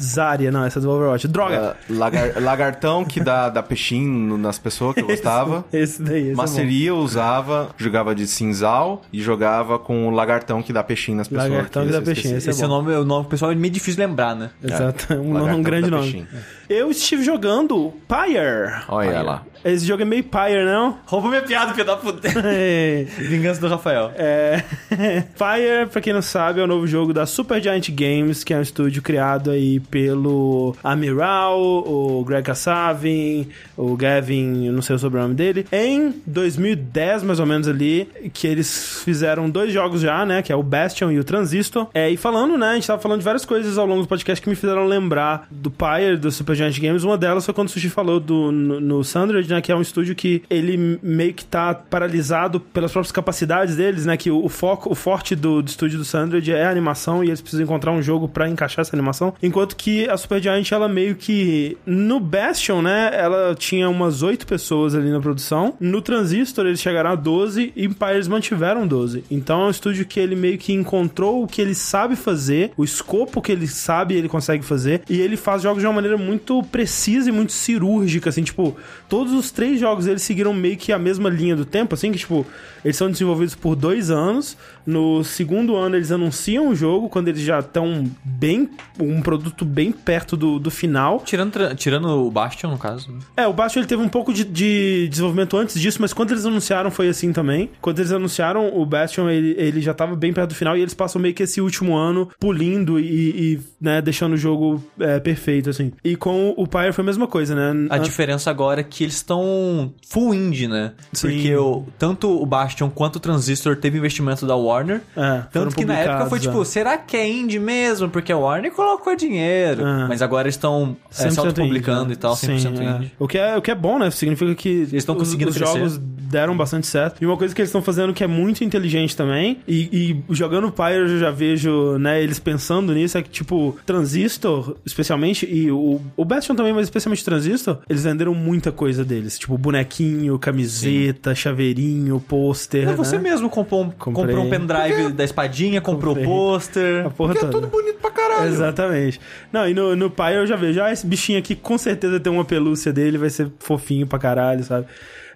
Zarya, 0.00 0.50
não, 0.50 0.64
essa 0.64 0.78
é 0.78 0.82
do 0.82 0.90
Overwatch. 0.90 1.28
Droga. 1.28 1.76
É, 1.88 1.92
lagar- 1.92 2.32
lagartão 2.42 3.04
que 3.04 3.20
dá, 3.20 3.48
dá 3.48 3.62
peixinho 3.62 4.36
nas 4.38 4.58
pessoas 4.58 4.94
que 4.94 5.00
eu 5.02 5.06
gostava. 5.06 5.64
Esse 5.72 6.02
daí, 6.02 6.20
esse 6.22 6.30
é 6.30 6.34
bom. 6.34 6.42
Maceria 6.42 6.88
eu 6.88 6.96
usava, 6.98 7.70
jogava 7.76 8.14
de 8.14 8.26
cinzal 8.26 8.79
e 9.12 9.20
jogava 9.22 9.78
com 9.78 10.08
o 10.08 10.10
lagartão 10.10 10.62
que 10.62 10.72
dá 10.72 10.82
peixinho 10.82 11.18
nas 11.18 11.28
pessoas. 11.28 11.50
Lagartão 11.50 11.86
que 11.86 11.92
dá 11.92 11.98
eu 11.98 12.02
peixinho, 12.02 12.36
esse 12.36 12.48
é 12.48 12.50
esse 12.52 12.64
é 12.64 12.66
nome, 12.66 12.92
o 12.94 13.04
nome 13.04 13.28
pessoal 13.28 13.52
é 13.52 13.54
meio 13.54 13.72
difícil 13.72 13.96
de 14.02 14.06
lembrar, 14.08 14.34
né? 14.34 14.50
Exato, 14.62 15.14
um, 15.20 15.32
Lagartão 15.32 15.58
um 15.58 15.62
grande 15.62 15.90
nome. 15.90 16.02
peixinho. 16.02 16.28
Eu 16.68 16.90
estive 16.90 17.22
jogando 17.22 17.92
Pyre. 18.06 18.84
Olha 18.88 19.22
lá. 19.22 19.42
Esse 19.64 19.86
jogo 19.86 20.02
é 20.02 20.04
meio 20.04 20.24
Pyre, 20.24 20.64
não? 20.64 20.98
Rouba 21.06 21.28
minha 21.28 21.42
piada, 21.42 21.72
filho 21.72 21.86
da 21.86 21.96
puta. 21.96 22.28
É. 22.52 23.04
Vingança 23.18 23.60
do 23.60 23.68
Rafael. 23.68 24.12
É... 24.16 24.64
Fire, 25.34 25.86
pra 25.90 26.00
quem 26.00 26.12
não 26.12 26.22
sabe, 26.22 26.60
é 26.60 26.64
o 26.64 26.66
novo 26.66 26.86
jogo 26.86 27.12
da 27.12 27.26
Supergiant 27.26 27.88
Games, 27.90 28.42
que 28.42 28.52
é 28.52 28.58
um 28.58 28.62
estúdio 28.62 29.02
criado 29.02 29.50
aí 29.50 29.78
pelo 29.78 30.74
Amiral, 30.82 31.60
o 31.60 32.24
Greg 32.24 32.44
Kasavin, 32.44 33.48
o 33.76 33.96
Gavin, 33.96 34.66
eu 34.66 34.72
não 34.72 34.82
sei 34.82 34.96
o 34.96 34.98
sobrenome 34.98 35.34
dele, 35.34 35.66
em 35.70 36.14
2010, 36.26 37.22
mais 37.22 37.38
ou 37.38 37.46
menos 37.46 37.68
ali, 37.68 38.08
que 38.32 38.46
eles 38.46 39.02
fizeram 39.04 39.48
dois 39.48 39.72
jogos 39.72 40.00
já, 40.00 40.24
né, 40.24 40.42
que 40.42 40.52
é 40.52 40.56
o 40.56 40.62
Bastion 40.62 41.10
e 41.10 41.18
o 41.18 41.24
Transistor. 41.24 41.88
É, 41.94 42.10
e 42.10 42.16
falando, 42.16 42.56
né, 42.56 42.70
a 42.70 42.74
gente 42.74 42.86
tava 42.86 43.00
falando 43.00 43.18
de 43.18 43.24
várias 43.24 43.44
coisas 43.44 43.78
ao 43.78 43.86
longo 43.86 44.02
do 44.02 44.08
podcast 44.08 44.42
que 44.42 44.48
me 44.48 44.56
fizeram 44.56 44.86
lembrar 44.86 45.46
do 45.50 45.70
Pyre, 45.70 46.16
do 46.16 46.30
Supergiant 46.30 46.78
Games. 46.78 47.04
Uma 47.04 47.18
delas 47.18 47.44
foi 47.44 47.54
quando 47.54 47.68
o 47.68 47.70
Sushi 47.70 47.88
falou 47.88 48.18
do, 48.18 48.50
no, 48.50 48.80
no 48.80 49.04
Sandred, 49.50 49.54
né, 49.54 49.60
que 49.60 49.72
é 49.72 49.76
um 49.76 49.82
estúdio 49.82 50.14
que 50.14 50.42
ele 50.48 50.98
meio 51.02 51.34
que 51.34 51.44
tá 51.44 51.74
paralisado 51.74 52.60
pelas 52.60 52.92
próprias 52.92 53.12
capacidades 53.12 53.76
deles, 53.76 54.06
né, 54.06 54.16
que 54.16 54.30
o, 54.30 54.48
foco, 54.48 54.90
o 54.90 54.94
forte 54.94 55.34
do, 55.34 55.62
do 55.62 55.68
estúdio 55.68 55.98
do 55.98 56.04
Sandred 56.04 56.52
é 56.52 56.64
a 56.64 56.70
animação 56.70 57.22
e 57.22 57.28
eles 57.28 57.40
precisam 57.40 57.64
encontrar 57.64 57.92
um 57.92 58.02
jogo 58.02 58.28
pra 58.28 58.48
encaixar 58.48 58.82
essa 58.82 58.94
animação, 58.94 59.34
enquanto 59.42 59.76
que 59.76 60.08
a 60.08 60.16
Supergiant, 60.16 60.70
ela 60.70 60.88
meio 60.88 61.16
que 61.16 61.76
no 61.84 62.20
Bastion, 62.20 62.80
né, 62.82 63.10
ela 63.12 63.54
tinha 63.54 63.88
umas 63.88 64.22
oito 64.22 64.46
pessoas 64.46 64.94
ali 64.94 65.10
na 65.10 65.20
produção, 65.20 65.74
no 65.80 66.00
Transistor 66.00 66.66
eles 66.66 66.80
chegaram 66.80 67.10
a 67.10 67.14
12 67.14 67.72
e 67.74 67.84
em 67.84 67.92
Pyre 67.92 68.14
eles 68.14 68.28
mantiveram 68.28 68.86
12. 68.86 69.24
Então 69.30 69.62
é 69.62 69.66
um 69.66 69.70
estúdio 69.70 70.06
que 70.06 70.20
ele 70.20 70.36
meio 70.36 70.58
que 70.58 70.72
encontrou 70.72 71.42
o 71.42 71.46
que 71.46 71.60
ele 71.60 71.74
sabe 71.74 72.16
fazer, 72.16 72.72
o 72.76 72.84
escopo 72.84 73.42
que 73.42 73.52
ele 73.52 73.66
sabe 73.66 74.14
ele 74.14 74.28
consegue 74.28 74.64
fazer, 74.64 75.02
e 75.08 75.20
ele 75.20 75.36
faz 75.36 75.62
jogos 75.62 75.80
de 75.80 75.86
uma 75.86 75.94
maneira 75.94 76.16
muito 76.16 76.62
precisa 76.64 77.28
e 77.28 77.32
muito 77.32 77.52
cirúrgica, 77.52 78.28
assim, 78.28 78.42
tipo, 78.42 78.76
todos 79.08 79.32
os 79.32 79.39
três 79.48 79.78
jogos 79.78 80.08
eles 80.08 80.22
seguiram 80.22 80.52
meio 80.52 80.76
que 80.76 80.92
a 80.92 80.98
mesma 80.98 81.30
linha 81.30 81.54
do 81.54 81.64
tempo, 81.64 81.94
assim, 81.94 82.10
que, 82.10 82.18
tipo, 82.18 82.44
eles 82.84 82.96
são 82.96 83.08
desenvolvidos 83.08 83.54
por 83.54 83.76
dois 83.76 84.10
anos, 84.10 84.56
no 84.86 85.22
segundo 85.24 85.76
ano 85.76 85.96
eles 85.96 86.10
anunciam 86.10 86.68
o 86.68 86.74
jogo, 86.74 87.08
quando 87.08 87.28
eles 87.28 87.42
já 87.42 87.58
estão 87.60 88.04
bem, 88.24 88.68
um 88.98 89.20
produto 89.22 89.64
bem 89.64 89.92
perto 89.92 90.36
do, 90.36 90.58
do 90.58 90.70
final, 90.70 91.20
Tirando, 91.24 91.74
tirando 91.76 92.08
o 92.26 92.30
Bastion, 92.30 92.70
no 92.70 92.78
caso. 92.78 93.12
né? 93.12 93.18
é, 93.36 93.46
o 93.46 93.52
Bastion 93.52 93.80
ele 93.80 93.88
teve 93.88 94.02
um 94.02 94.08
pouco 94.08 94.32
de, 94.32 94.44
de 94.44 95.08
desenvolvimento 95.08 95.56
antes 95.56 95.80
disso, 95.80 95.98
mas 96.00 96.12
quando 96.12 96.32
eles 96.32 96.44
anunciaram 96.46 96.90
foi 96.90 97.08
assim 97.08 97.32
também. 97.32 97.70
Quando 97.80 97.98
eles 97.98 98.12
anunciaram, 98.12 98.76
o 98.76 98.84
Bastion, 98.86 99.28
ele, 99.28 99.54
ele 99.58 99.80
já 99.80 99.92
tava 99.94 100.14
bem 100.16 100.32
perto 100.32 100.50
do 100.50 100.54
final 100.54 100.76
e 100.76 100.80
eles 100.80 100.94
passam 100.94 101.20
meio 101.20 101.34
que 101.34 101.42
esse 101.42 101.60
último 101.60 101.96
ano 101.96 102.28
polindo 102.38 102.98
e, 102.98 103.54
e, 103.54 103.60
né, 103.80 104.00
deixando 104.02 104.32
o 104.34 104.36
jogo 104.36 104.82
é, 104.98 105.18
perfeito, 105.20 105.70
assim. 105.70 105.92
E 106.04 106.16
com 106.16 106.54
o 106.56 106.66
Pyre 106.66 106.92
foi 106.92 107.02
a 107.02 107.06
mesma 107.06 107.26
coisa, 107.26 107.54
né? 107.54 107.86
A 107.90 107.96
An- 107.96 108.00
diferença 108.02 108.50
agora 108.50 108.80
é 108.80 108.84
que 108.84 109.04
eles 109.04 109.16
estão 109.16 109.92
full 110.08 110.34
indie, 110.34 110.66
né? 110.68 110.92
Sim. 111.12 111.28
Porque 111.28 111.54
o, 111.56 111.84
tanto 111.98 112.30
o 112.30 112.44
Bastion 112.46 112.90
quanto 112.90 113.16
o 113.16 113.20
Transistor 113.20 113.76
teve 113.76 113.98
investimento 113.98 114.46
da 114.46 114.56
Warner. 114.80 115.02
É, 115.16 115.42
Tanto 115.52 115.76
que 115.76 115.84
na 115.84 115.98
época 115.98 116.26
foi 116.26 116.40
tipo, 116.40 116.62
é. 116.62 116.64
será 116.64 116.98
que 116.98 117.16
é 117.16 117.28
indie 117.28 117.58
mesmo? 117.58 118.08
Porque 118.08 118.32
a 118.32 118.36
Warner 118.36 118.72
colocou 118.72 119.14
dinheiro. 119.14 119.84
Ah. 119.84 120.06
Mas 120.08 120.22
agora 120.22 120.48
estão 120.48 120.96
é, 121.10 121.24
100% 121.24 121.30
se 121.30 121.38
autopublicando 121.40 122.04
indie, 122.04 122.14
e 122.14 122.16
tal, 122.16 122.34
100% 122.34 122.36
Sim, 122.36 122.78
é. 122.78 122.96
indie. 122.96 123.12
O 123.18 123.28
que, 123.28 123.38
é, 123.38 123.56
o 123.56 123.62
que 123.62 123.70
é 123.70 123.74
bom, 123.74 123.98
né? 123.98 124.10
Significa 124.10 124.54
que 124.54 124.68
eles 124.68 124.92
estão 124.94 125.14
conseguindo 125.14 125.50
os 125.50 125.56
crescer. 125.56 125.78
jogos 125.78 125.98
deram 125.98 126.56
bastante 126.56 126.86
certo. 126.86 127.22
E 127.22 127.26
uma 127.26 127.36
coisa 127.36 127.54
que 127.54 127.60
eles 127.60 127.68
estão 127.68 127.82
fazendo 127.82 128.14
que 128.14 128.22
é 128.22 128.26
muito 128.26 128.62
inteligente 128.64 129.16
também, 129.16 129.58
e, 129.66 130.22
e 130.28 130.34
jogando 130.34 130.70
Pyre 130.70 131.00
eu 131.00 131.18
já 131.18 131.30
vejo, 131.30 131.98
né, 131.98 132.22
eles 132.22 132.38
pensando 132.38 132.94
nisso, 132.94 133.18
é 133.18 133.22
que, 133.22 133.28
tipo, 133.28 133.76
Transistor, 133.84 134.76
especialmente, 134.86 135.46
e 135.50 135.70
o, 135.70 136.00
o 136.16 136.24
Bastion 136.24 136.54
também, 136.54 136.72
mas 136.72 136.84
especialmente 136.84 137.24
Transistor, 137.24 137.78
eles 137.88 138.04
venderam 138.04 138.34
muita 138.34 138.70
coisa 138.70 139.04
deles. 139.04 139.38
Tipo, 139.38 139.58
bonequinho, 139.58 140.38
camiseta, 140.38 141.34
chaveirinho, 141.34 142.20
pôster. 142.20 142.94
Você 142.96 143.16
né? 143.16 143.22
mesmo 143.22 143.50
comprou 143.50 143.82
um, 143.82 143.90
Comprei. 143.90 144.26
comprou 144.26 144.44
um 144.44 144.50
pendrive 144.60 145.12
da 145.12 145.24
espadinha, 145.24 145.80
comprou 145.80 146.14
Comprei. 146.14 146.26
pôster. 146.26 147.06
A 147.06 147.10
porra 147.10 147.32
Porque 147.34 147.46
é 147.46 147.48
toda. 147.50 147.66
tudo 147.66 147.70
bonito 147.70 147.98
pra 148.00 148.10
caralho. 148.10 148.48
Exatamente. 148.48 149.20
Não, 149.52 149.68
e 149.68 149.74
no, 149.74 149.94
no 149.96 150.10
Pyre 150.10 150.36
eu 150.36 150.46
já 150.46 150.56
vejo, 150.56 150.82
ah, 150.82 150.92
esse 150.92 151.06
bichinho 151.06 151.38
aqui 151.38 151.54
com 151.54 151.76
certeza 151.78 152.20
tem 152.20 152.32
uma 152.32 152.44
pelúcia 152.44 152.92
dele, 152.92 153.18
vai 153.18 153.30
ser 153.30 153.50
fofinho 153.58 154.06
pra 154.06 154.18
caralho, 154.18 154.62
sabe? 154.64 154.86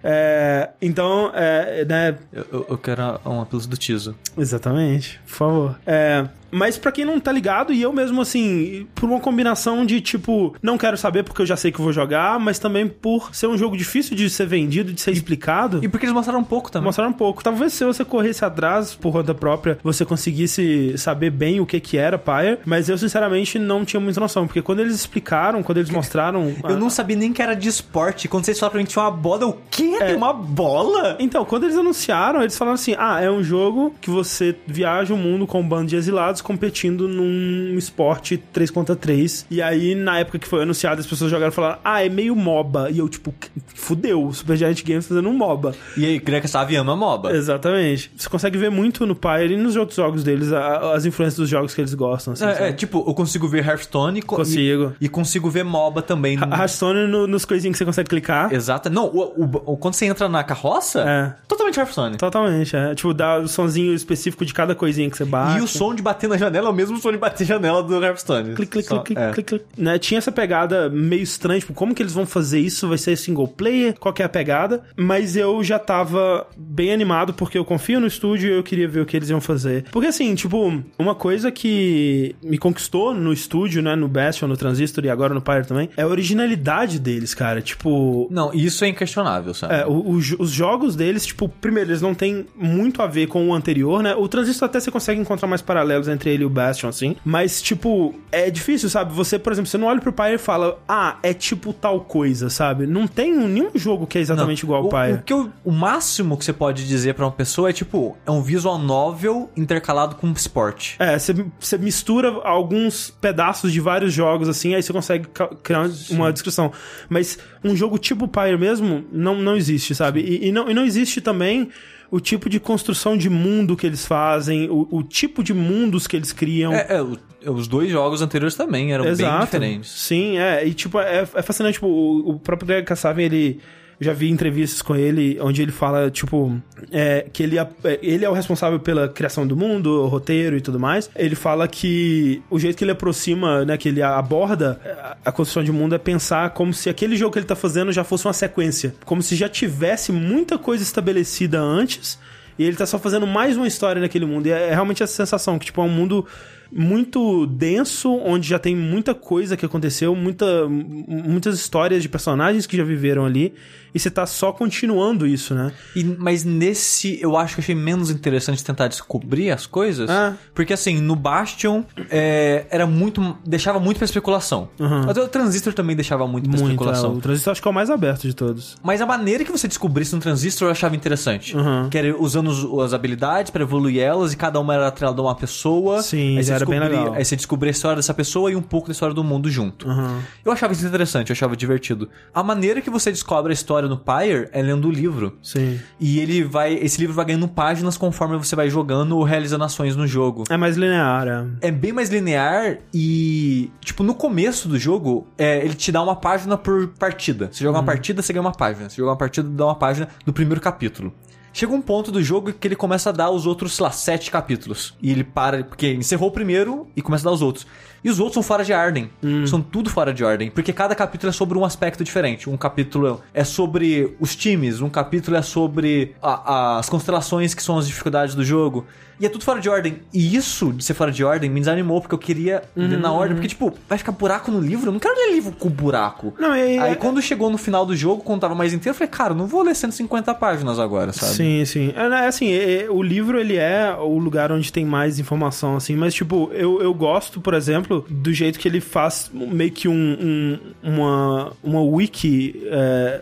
É, 0.07 0.69
então, 0.83 1.31
é, 1.35 1.85
né, 1.87 2.15
Eu, 2.33 2.45
eu- 2.53 2.67
eu 2.71 2.79
quero 2.79 3.03
uma 3.25 3.47
pelúcia 3.47 3.71
do 3.71 3.77
Tiso. 3.77 4.15
Exatamente, 4.37 5.19
por 5.27 5.33
favor. 5.35 5.79
É, 5.87 6.27
mas 6.55 6.79
pra 6.79 6.93
quem 6.93 7.05
não 7.05 7.19
tá 7.21 7.33
ligado, 7.33 7.73
e 7.73 7.83
eu 7.83 7.93
mesmo 7.93 8.21
assim, 8.21 8.87
por 8.95 9.09
uma 9.09 9.21
combinação 9.21 9.85
de 9.85 10.01
tipo, 10.01 10.55
não 10.63 10.79
quero 10.79 10.97
saber 10.97 11.23
porque 11.23 11.43
eu 11.43 11.47
já 11.47 11.57
sei 11.57 11.73
que 11.73 11.81
vou 11.81 11.93
jogar, 11.93 12.39
mas 12.39 12.59
também 12.59 12.89
por 12.89 13.35
ser 13.35 13.47
um 13.47 13.59
jogo 13.59 13.77
difícil 13.77 14.17
de 14.17 14.29
ser 14.31 14.47
vendido, 14.47 14.93
de 14.93 15.01
ser 15.01 15.11
explicado. 15.11 15.81
E 15.83 15.89
porque 15.89 16.07
eles 16.07 16.15
mostraram 16.15 16.41
um 16.41 16.45
pouco 16.45 16.71
também. 16.71 16.87
Mostrar 16.87 17.09
um 17.09 17.13
pouco. 17.13 17.43
Talvez 17.43 17.73
se 17.73 17.85
você 17.85 18.05
corresse 18.05 18.45
atrás 18.45 18.95
por 18.95 19.13
conta 19.13 19.35
própria, 19.35 19.79
você 19.83 20.05
conseguisse 20.05 20.97
saber 20.97 21.31
bem 21.31 21.61
o 21.61 21.67
que 21.67 21.81
que 21.81 21.97
era 21.97 22.19
Pyre, 22.19 22.59
mas 22.65 22.89
eu 22.89 22.97
sinceramente 22.97 23.59
não 23.59 23.85
tinha 23.85 24.01
muita 24.01 24.21
noção, 24.21 24.47
porque 24.47 24.63
quando 24.63 24.81
eles 24.81 24.95
explicaram, 24.95 25.63
quando 25.63 25.79
eles 25.79 25.91
mostraram... 25.91 26.55
Eu 26.69 26.79
não 26.79 26.91
sabia 26.91 27.17
nem 27.17 27.33
que 27.33 27.43
era 27.43 27.55
de 27.55 27.69
esporte. 27.69 28.29
Quando 28.29 28.45
vocês 28.45 28.59
falaram 28.59 28.73
pra 28.73 28.79
mim 28.79 28.87
que 28.87 28.93
tinha 28.93 29.03
uma 29.03 29.11
bola, 29.11 29.47
o 29.47 29.57
quê? 29.71 29.97
Tem 29.99 30.17
uma 30.17 30.33
bola? 30.33 31.17
Então, 31.19 31.45
quando 31.45 31.65
eles 31.65 31.77
anunciaram, 31.77 32.41
eles 32.43 32.57
falaram 32.57 32.75
assim: 32.75 32.95
ah, 32.99 33.21
é 33.21 33.31
um 33.31 33.43
jogo 33.43 33.95
que 34.01 34.11
você 34.11 34.55
viaja 34.67 35.13
o 35.13 35.17
mundo 35.17 35.47
com 35.47 35.61
um 35.61 35.69
bando 35.69 35.87
de 35.87 35.97
exilados 35.97 36.41
competindo 36.45 37.09
num 37.09 37.77
esporte 37.77 38.37
3 38.37 38.71
contra 38.71 38.95
3. 38.95 39.47
E 39.51 39.61
aí, 39.63 39.95
na 39.95 40.19
época 40.21 40.39
que 40.39 40.47
foi 40.47 40.63
anunciado, 40.63 41.01
as 41.01 41.07
pessoas 41.07 41.31
jogaram 41.31 41.51
e 41.51 41.55
falaram: 41.55 41.79
ah, 41.85 42.05
é 42.05 42.09
meio 42.09 42.37
MOBA. 42.37 42.91
E 42.91 42.99
eu, 42.99 43.09
tipo, 43.09 43.35
fudeu, 43.75 44.33
Super 44.33 44.57
Giant 44.57 44.83
Games 44.85 45.07
fazendo 45.07 45.29
um 45.29 45.33
MOBA. 45.33 45.75
E 45.97 46.05
aí, 46.05 46.19
Greca 46.19 46.47
Save 46.49 46.77
ama 46.77 46.95
MOBA. 46.97 47.33
Exatamente. 47.35 48.11
Você 48.17 48.29
consegue 48.29 48.59
ver 48.59 48.71
muito 48.71 49.07
no 49.07 49.15
Pyre 49.15 49.55
e 49.55 49.57
nos 49.57 49.77
outros 49.77 49.97
jogos 49.97 50.23
deles 50.23 50.53
a- 50.53 50.95
as 50.95 51.05
influências 51.05 51.37
dos 51.39 51.49
jogos 51.49 51.75
que 51.75 51.81
eles 51.81 51.95
gostam. 51.95 52.33
Assim, 52.35 52.45
É, 52.45 52.69
é, 52.69 52.73
tipo, 52.73 53.05
eu 53.07 53.15
consigo 53.15 53.49
ver 53.49 53.67
Hearthstone 53.67 54.19
e 54.19 54.23
co- 54.23 54.37
Consigo. 54.37 54.93
E, 55.01 55.07
e 55.07 55.09
consigo 55.09 55.49
ver 55.51 55.65
MOBA 55.65 56.03
também. 56.03 56.39
A 56.41 56.59
Hearthstone 56.59 57.07
no- 57.07 57.27
nos 57.27 57.45
coisinhos 57.45 57.75
que 57.75 57.79
você 57.79 57.85
consegue 57.85 58.09
clicar. 58.09 58.53
Exato. 58.53 58.91
Não, 58.91 59.07
o, 59.07 59.45
o- 59.45 59.73
o- 59.73 59.77
quando 59.77 59.95
você 59.95 60.07
entra 60.07 60.29
na 60.29 60.43
carroça, 60.45 61.01
É. 61.03 61.35
totalmente 61.49 61.79
Hearthstone. 61.79 62.17
Totalmente, 62.17 62.75
é. 62.77 62.95
Tipo, 62.95 63.15
dá 63.15 63.39
o 63.39 63.49
sonzinho 63.49 63.95
específico 63.95 64.45
de 64.45 64.53
cada 64.53 64.75
coisinha 64.75 65.09
que 65.11 65.17
você 65.17 65.25
bate. 65.25 65.59
E 65.59 65.63
o 65.63 65.67
som 65.69 65.95
de 65.95 66.03
bater 66.03 66.29
na 66.35 66.39
janela 66.39 66.69
é 66.69 66.71
o 66.71 66.75
mesmo 66.75 66.97
som 66.99 67.13
de 67.13 67.19
bater 67.19 67.47
janela 67.47 67.83
do 67.83 68.03
Hearthstone. 68.03 68.55
Clic, 68.55 68.71
clic, 68.71 68.89
Só- 68.89 68.99
clic, 69.01 69.15
clic, 69.15 69.21
é. 69.29 69.33
clic, 69.33 69.49
clic. 69.49 69.65
Né? 69.77 69.99
Tinha 69.99 70.19
essa 70.19 70.33
pegada 70.33 70.89
meio 70.91 71.23
estranha, 71.23 71.61
tipo, 71.61 71.73
como 71.73 71.95
que 71.95 72.03
eles 72.03 72.13
vão 72.13 72.27
fazer 72.27 72.59
isso? 72.61 72.89
Vai 72.89 72.99
ser 72.99 73.17
single 73.17 73.49
player? 73.49 73.95
Qual 73.99 74.13
que 74.13 74.23
é 74.23 74.25
a 74.25 74.29
pegada? 74.29 74.83
Mas 74.97 75.37
eu 75.37 75.63
já 75.63 75.79
tava 75.79 76.47
bem 76.57 76.93
animado 76.93 77.33
porque 77.35 77.57
eu 77.59 77.65
confio 77.65 78.01
no 78.01 78.07
estúdio 78.07 78.51
e 78.51 78.57
eu 78.57 78.63
queria 78.63 78.89
ver 78.89 79.01
o 79.01 79.07
que 79.07 79.17
eles 79.17 79.31
iam 79.31 79.41
fazer. 79.41 79.85
Porque 79.93 80.09
assim, 80.09 80.35
tipo, 80.35 80.83
uma 80.99 81.15
coisa 81.15 81.51
que 81.53 82.35
me 82.43 82.59
conquistou 82.59 83.15
no 83.15 83.33
estúdio, 83.33 83.83
né, 83.83 83.95
no 83.95 84.09
Bastion, 84.09 84.49
no 84.49 84.57
Transistor 84.57 85.05
e 85.05 85.11
agora 85.11 85.33
no 85.35 85.41
Pyre 85.41 85.67
também, 85.67 85.89
é 85.97 86.03
a 86.03 86.07
originalidade 86.07 86.99
deles, 86.99 87.35
cara. 87.35 87.61
Tipo, 87.63 88.29
Não, 88.31 88.53
isso 88.53 88.85
é 88.85 88.89
inquestionável, 88.89 89.55
sabe? 89.55 89.75
é, 89.75 89.87
o- 89.87 89.93
o 89.93 90.15
os 90.39 90.51
jogos 90.51 90.97
deles, 90.97 91.27
tipo, 91.27 91.49
primeiro, 91.49 91.91
eles 91.91 92.01
não 92.03 92.15
têm 92.15 92.47
muito 92.57 93.03
a 93.03 93.07
ver 93.07 93.27
com 93.29 93.49
o 93.49 93.55
anterior, 93.55 94.03
né? 94.03 94.15
O 94.15 94.27
Transistor 94.29 94.67
até 94.69 94.81
você 94.81 94.91
consegue 94.91 95.21
encontrar 95.21 95.47
mais 95.49 95.61
paralelos 95.63 96.09
entre 96.09 96.24
ele 96.29 96.43
e 96.43 96.47
o 96.47 96.51
Bastion, 96.51 96.89
assim. 96.89 97.17
Mas, 97.25 97.61
tipo, 97.63 98.15
é 98.33 98.51
difícil, 98.51 98.89
sabe? 98.89 99.13
Você, 99.15 99.39
por 99.39 99.53
exemplo, 99.53 99.69
você 99.71 99.79
não 99.79 99.87
olha 99.87 100.01
pro 100.01 100.13
Pyre 100.13 100.35
e 100.35 100.39
fala, 100.39 100.79
ah, 100.89 101.17
é 101.23 101.33
tipo 101.35 101.73
tal 101.73 102.01
coisa, 102.01 102.51
sabe? 102.51 102.87
Não 102.87 103.07
tem 103.07 103.35
nenhum 103.35 103.71
jogo 103.75 104.07
que 104.07 104.19
é 104.19 104.21
exatamente 104.21 104.63
igual 104.63 104.81
ao 104.83 104.87
o, 104.87 104.91
Pyre. 104.91 105.13
o, 105.15 105.23
que 105.23 105.33
eu- 105.33 105.51
o 105.65 105.71
máximo 105.73 106.37
que 106.37 106.45
você 106.45 106.53
pode 106.53 106.87
dizer 106.87 107.15
pra 107.15 107.25
uma 107.27 107.33
pessoa 107.33 107.71
é 107.71 107.73
tipo, 107.73 108.17
é 108.27 108.31
um 108.31 108.43
visual 108.43 108.79
novel 108.79 109.51
intercalado 109.57 110.17
com 110.17 110.31
esporte. 110.33 110.97
É, 110.99 111.19
você, 111.19 111.35
você 111.59 111.79
mistura 111.79 112.29
alguns 112.45 113.11
pedaços 113.11 113.73
de 113.73 113.81
vários 113.81 114.13
jogos, 114.13 114.49
assim, 114.49 114.75
aí 114.75 114.83
você 114.83 114.93
consegue 114.93 115.29
criar 115.63 115.89
uma 116.11 116.33
descrição. 116.33 116.73
Mas 117.09 117.39
um 117.63 117.75
jogo 117.77 117.99
tipo 117.99 118.27
Pyre 118.29 118.59
mesmo, 118.59 119.05
não, 119.13 119.37
não 119.41 119.57
existe, 119.57 119.95
sabe? 119.95 120.21
E, 120.21 120.49
e 120.49 120.53
não, 120.53 120.69
e 120.71 120.75
não 120.75 120.85
existe 120.85 121.21
também 121.21 121.71
o 122.17 122.21
tipo 122.21 122.49
de 122.49 122.61
construção 122.61 123.17
de 123.17 123.29
mundo 123.29 123.77
que 123.77 123.87
eles 123.87 124.07
fazem, 124.07 124.69
o, 124.71 124.87
o 124.91 125.03
tipo 125.03 125.43
de 125.43 125.53
mundos 125.53 126.07
que 126.07 126.17
eles 126.17 126.33
criam. 126.33 126.73
É, 126.73 126.87
é, 126.97 127.03
o- 127.03 127.19
os 127.53 127.67
dois 127.69 127.91
jogos 127.91 128.23
anteriores 128.23 128.55
também 128.55 128.93
eram 128.93 129.05
bem 129.19 129.27
diferentes. 129.45 129.91
Sim, 129.91 130.39
é. 130.39 130.67
E, 130.67 130.73
tipo, 130.73 130.99
é, 131.01 131.27
é 131.35 131.43
fascinante. 131.43 131.75
Tipo, 131.75 131.87
o, 131.89 132.31
o 132.31 132.39
próprio 132.39 132.67
Greg 132.69 132.87
Kassavian, 132.87 133.25
ele... 133.27 133.61
Já 134.01 134.13
vi 134.13 134.29
entrevistas 134.29 134.83
com 134.83 134.97
ele 134.97 135.39
onde 135.41 135.63
ele 135.63 135.71
fala, 135.71 136.11
tipo, 136.11 136.61
é, 136.91 137.27
que 137.33 137.43
ele, 137.43 137.59
é- 137.59 137.69
ele 138.03 138.25
é 138.25 138.29
o 138.29 138.33
responsável 138.33 138.81
pela 138.81 139.09
criação 139.09 139.47
do 139.47 139.57
mundo, 139.57 140.07
roteiro 140.07 140.57
e 140.57 140.61
tudo 140.61 140.81
mais. 140.81 141.09
Ele 141.15 141.35
fala 141.35 141.69
que 141.69 142.43
o 142.51 142.59
jeito 142.59 142.77
que 142.77 142.85
ele 142.85 142.91
aproxima, 142.91 143.65
né, 143.65 143.77
que 143.77 143.89
ele 143.89 144.03
aborda 144.03 144.81
a- 144.85 145.17
a 145.27 145.33
construção 145.33 145.63
de 145.63 145.71
mundo 145.73 145.95
é 145.95 145.99
pensar 145.99 146.51
como 146.51 146.75
se 146.75 146.91
aquele 146.91 147.17
jogo 147.17 147.33
que 147.33 147.39
ele 147.39 147.47
tá 147.47 147.57
fazendo 147.57 147.93
já 147.93 148.03
fosse 148.05 148.27
uma 148.27 148.33
sequência. 148.33 148.95
Como 149.05 149.23
se 149.23 149.37
já 149.37 149.49
tivesse 149.49 150.11
muita 150.13 150.59
coisa 150.59 150.83
estabelecida 150.83 151.61
antes 151.61 152.19
e 152.59 152.65
ele 152.65 152.77
tá 152.77 152.87
só 152.87 152.99
fazendo 152.99 153.27
mais 153.27 153.57
uma 153.57 153.67
história 153.67 154.01
naquele 154.03 154.27
mundo. 154.27 154.47
E 154.47 154.51
é, 154.53 154.69
é 154.69 154.71
realmente 154.75 155.03
essa 155.03 155.15
sensação 155.15 155.59
que, 155.59 155.67
tipo, 155.67 155.81
é 155.81 155.85
um 155.85 155.89
mundo 155.89 156.27
muito 156.73 157.47
denso, 157.47 158.13
onde 158.25 158.49
já 158.49 158.59
tem 158.59 158.75
muita 158.75 159.15
coisa 159.15 159.57
que 159.57 159.65
aconteceu, 159.65 160.15
muita, 160.17 160.67
muitas 160.69 161.55
histórias 161.57 162.03
de 162.03 162.09
personagens 162.09 162.67
que 162.67 162.77
já 162.77 162.83
viveram 162.83 163.25
ali, 163.25 163.55
e 163.95 163.99
você 163.99 164.11
tá 164.11 164.27
só 164.27 164.53
continuando 164.53 165.27
isso, 165.27 165.55
né? 165.55 165.73
E- 165.95 166.05
mas 166.19 166.45
nesse, 166.45 167.19
eu 167.23 167.37
acho 167.37 167.55
que 167.55 167.61
eu 167.61 167.63
achei 167.65 167.75
menos 167.75 168.11
interessante 168.11 168.63
tentar 168.65 168.89
descobrir 168.89 169.51
as 169.51 169.67
coisas. 169.67 170.11
Ah. 170.11 170.35
Porque 170.55 170.73
assim, 170.73 171.01
no 171.01 171.15
Bastion, 171.17 171.85
é, 172.11 172.67
era 172.71 172.87
muito. 172.87 173.37
deixava 173.47 173.79
muito 173.79 173.99
pra 173.99 174.05
especulação. 174.05 174.69
Uhum. 174.79 175.09
Até 175.09 175.23
o 175.23 175.29
Transistor 175.29 175.73
também 175.73 175.95
deixava 175.95 176.27
muito 176.27 176.49
pra 176.49 176.59
Muito, 176.59 176.71
é, 176.71 176.73
especulação. 176.73 177.15
o 177.15 177.21
Transistor 177.21 177.53
acho 177.53 177.63
que 177.63 177.69
é 177.69 177.71
o 177.71 177.75
mais 177.75 177.91
aberto 177.91 178.23
de 178.23 178.35
todos. 178.35 178.77
Mas 178.83 179.01
a 179.01 179.07
maneira 179.07 179.45
que 179.45 179.53
você 179.53 179.69
descobrisse 179.69 180.15
no 180.15 180.21
Transistor 180.21 180.69
eu 180.69 180.73
achava 180.73 180.97
interessante. 180.97 181.57
Uhum. 181.57 181.89
Que 181.89 181.99
era 181.99 182.17
usando 182.21 182.81
as 182.81 182.93
habilidades 182.93 183.51
pra 183.51 183.63
evoluir 183.63 184.01
elas 184.01 184.33
e 184.33 184.37
cada 184.37 184.59
uma 184.61 184.75
era 184.75 184.89
atrelada 184.89 185.21
a 185.21 185.25
uma 185.25 185.35
pessoa. 185.35 186.03
Sim, 186.03 186.37
aí 186.39 186.45
você 186.45 186.53
era 186.53 186.65
bem 186.67 186.79
descobria- 186.81 187.01
legal. 187.01 187.15
Aí 187.15 187.25
você 187.25 187.37
descobria 187.37 187.71
a 187.71 187.73
história 187.73 187.97
dessa 187.97 188.15
pessoa 188.15 188.51
e 188.51 188.57
um 188.57 188.63
pouco 188.63 188.89
da 188.89 188.93
história 188.93 189.15
do 189.15 189.23
mundo 189.25 189.49
junto. 189.51 189.89
Uhum. 189.89 190.21
Eu 190.45 190.53
achava 190.53 190.73
isso 190.73 190.87
interessante, 190.87 191.31
eu 191.31 191.35
achava 191.35 191.57
divertido. 191.57 192.09
A 192.35 192.43
maneira 192.43 192.81
que 192.81 192.91
você 192.91 193.11
descobre 193.11 193.53
a 193.53 193.55
história 193.55 193.84
no 193.89 193.99
Pyre 193.99 194.49
é 194.53 194.63
lendo 194.63 194.89
o 194.89 194.91
livro. 194.91 195.39
Sim. 195.43 195.81
E 196.01 196.19
ele 196.19 196.43
vai. 196.43 196.75
Esse 196.75 197.01
livro 197.01 197.15
vai 197.15 197.25
ganhando 197.25 197.49
páginas 197.49 197.97
conforme 197.97 198.37
você 198.37 198.55
vai 198.55 198.69
jogando 198.71 199.17
ou 199.17 199.23
realizando 199.23 199.65
ações 199.65 199.97
no 199.97 200.07
jogo. 200.07 200.45
É 200.51 200.57
mais 200.57 200.77
linear, 200.77 201.27
é. 201.27 201.69
É 201.69 201.71
bem 201.71 201.93
mais 201.93 202.11
linear 202.11 202.79
e, 202.93 203.71
tipo, 203.81 204.03
no 204.03 204.15
começo 204.15 204.69
do 204.69 204.79
jogo, 204.79 205.27
é, 205.39 205.65
ele 205.65 205.75
te 205.75 205.91
dá 205.91 206.03
uma 206.03 206.17
página 206.17 206.57
por 206.57 206.89
partida. 206.89 207.49
Você 207.51 207.65
joga 207.65 207.79
uma 207.79 207.85
partida, 207.85 208.23
você 208.23 208.33
ganha 208.33 208.43
uma 208.43 208.53
página. 208.53 208.89
Você 208.89 208.97
joga 208.97 209.11
uma 209.11 209.17
partida, 209.17 209.49
dá 209.49 209.67
uma 209.67 209.75
página 209.75 210.09
do 210.25 210.33
primeiro 210.33 210.61
capítulo. 210.61 211.13
Chega 211.53 211.73
um 211.73 211.81
ponto 211.81 212.11
do 212.11 212.21
jogo 212.21 212.53
que 212.53 212.67
ele 212.67 212.75
começa 212.75 213.11
a 213.11 213.13
dar 213.13 213.31
os 213.31 213.47
outros, 213.47 213.77
sei 213.77 213.85
lá, 213.85 213.93
sete 213.93 214.29
capítulos. 214.29 214.93
E 215.01 215.13
ele 215.13 215.23
para, 215.23 215.63
porque 215.63 215.93
encerrou 215.93 216.29
o 216.29 216.33
primeiro 216.33 216.89
e 216.97 217.01
começa 217.01 217.23
a 217.23 217.31
dar 217.31 217.35
os 217.35 217.43
outros. 217.43 217.65
E 218.05 218.11
os 218.11 218.19
outros 218.19 218.35
são 218.35 218.43
fora 218.43 218.63
de 218.63 218.73
ordem. 218.73 219.09
São 219.47 219.63
tudo 219.63 219.89
fora 219.89 220.13
de 220.13 220.23
ordem. 220.23 220.51
Porque 220.51 220.73
cada 220.75 220.95
capítulo 220.95 221.31
é 221.31 221.33
sobre 221.33 221.57
um 221.57 221.65
aspecto 221.65 222.05
diferente. 222.05 222.51
Um 222.51 222.57
capítulo 222.57 223.23
é 223.33 223.43
sobre 223.45 224.15
os 224.21 224.37
times, 224.37 224.81
um 224.83 224.91
capítulo 224.91 225.37
é 225.37 225.43
sobre 225.43 226.15
a- 226.23 226.79
as 226.79 226.89
constelações 226.91 227.55
que 227.55 227.63
são 227.63 227.79
as 227.79 227.87
dificuldades 227.87 228.35
do 228.35 228.45
jogo. 228.45 228.85
E 229.21 229.25
é 229.25 229.29
tudo 229.29 229.45
fora 229.45 229.61
de 229.61 229.69
ordem. 229.71 230.01
E 230.13 230.35
isso 230.35 230.73
de 230.73 230.83
ser 230.83 230.93
fora 230.93 231.13
de 231.13 231.23
ordem 231.23 231.49
me 231.49 231.61
desanimou, 231.61 232.01
porque 232.01 232.15
eu 232.17 232.19
queria 232.19 232.65
ler 232.75 232.99
na 232.99 233.13
ordem. 233.13 233.37
Porque, 233.37 233.47
tipo, 233.47 233.73
vai 233.89 233.97
ficar 233.97 234.11
buraco 234.11 234.51
no 234.51 234.59
livro? 234.61 234.89
Eu 234.89 234.93
não 234.93 234.99
quero 234.99 235.15
ler 235.15 235.33
livro 235.35 235.53
com 235.53 235.71
buraco. 235.71 236.35
Não, 236.37 236.55
e- 236.57 236.79
Aí 236.81 236.97
quando 236.97 237.23
chegou 237.23 237.49
no 237.49 237.57
final 237.57 237.87
do 237.87 237.95
jogo, 237.95 238.25
quando 238.25 238.41
tava 238.41 238.57
mais 238.57 238.73
inteiro, 238.75 238.91
eu 238.91 238.95
falei, 238.99 239.09
cara, 239.09 239.33
não 239.33 239.47
vou 239.47 239.63
ler 239.63 239.77
150 239.77 240.35
páginas 240.35 240.81
agora, 240.81 241.13
sabe? 241.13 241.33
Sim, 241.33 241.65
sim. 241.65 241.93
É, 241.95 242.09
né, 242.09 242.27
assim, 242.27 242.49
é- 242.51 242.83
é- 242.87 242.91
o 242.91 243.01
livro, 243.01 243.39
ele 243.39 243.57
é 243.57 243.97
o 243.97 244.19
lugar 244.19 244.51
onde 244.51 244.73
tem 244.73 244.85
mais 244.85 245.21
informação, 245.21 245.77
assim, 245.77 245.95
mas, 245.95 246.13
tipo, 246.13 246.51
eu, 246.53 246.83
eu 246.83 246.93
gosto, 246.93 247.41
por 247.41 247.55
exemplo, 247.55 247.94
do 248.03 248.33
jeito 248.33 248.59
que 248.59 248.67
ele 248.69 248.81
faz 248.81 249.31
meio 249.33 249.71
que 249.71 249.89
um, 249.89 249.93
um- 249.95 250.59
uma, 250.83 251.53
uma 251.63 251.81
wiki 251.83 252.63
é, 252.67 253.21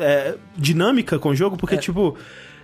é, 0.00 0.34
dinâmica 0.56 1.18
com 1.18 1.30
o 1.30 1.34
jogo, 1.34 1.56
porque, 1.56 1.76
tipo... 1.76 2.16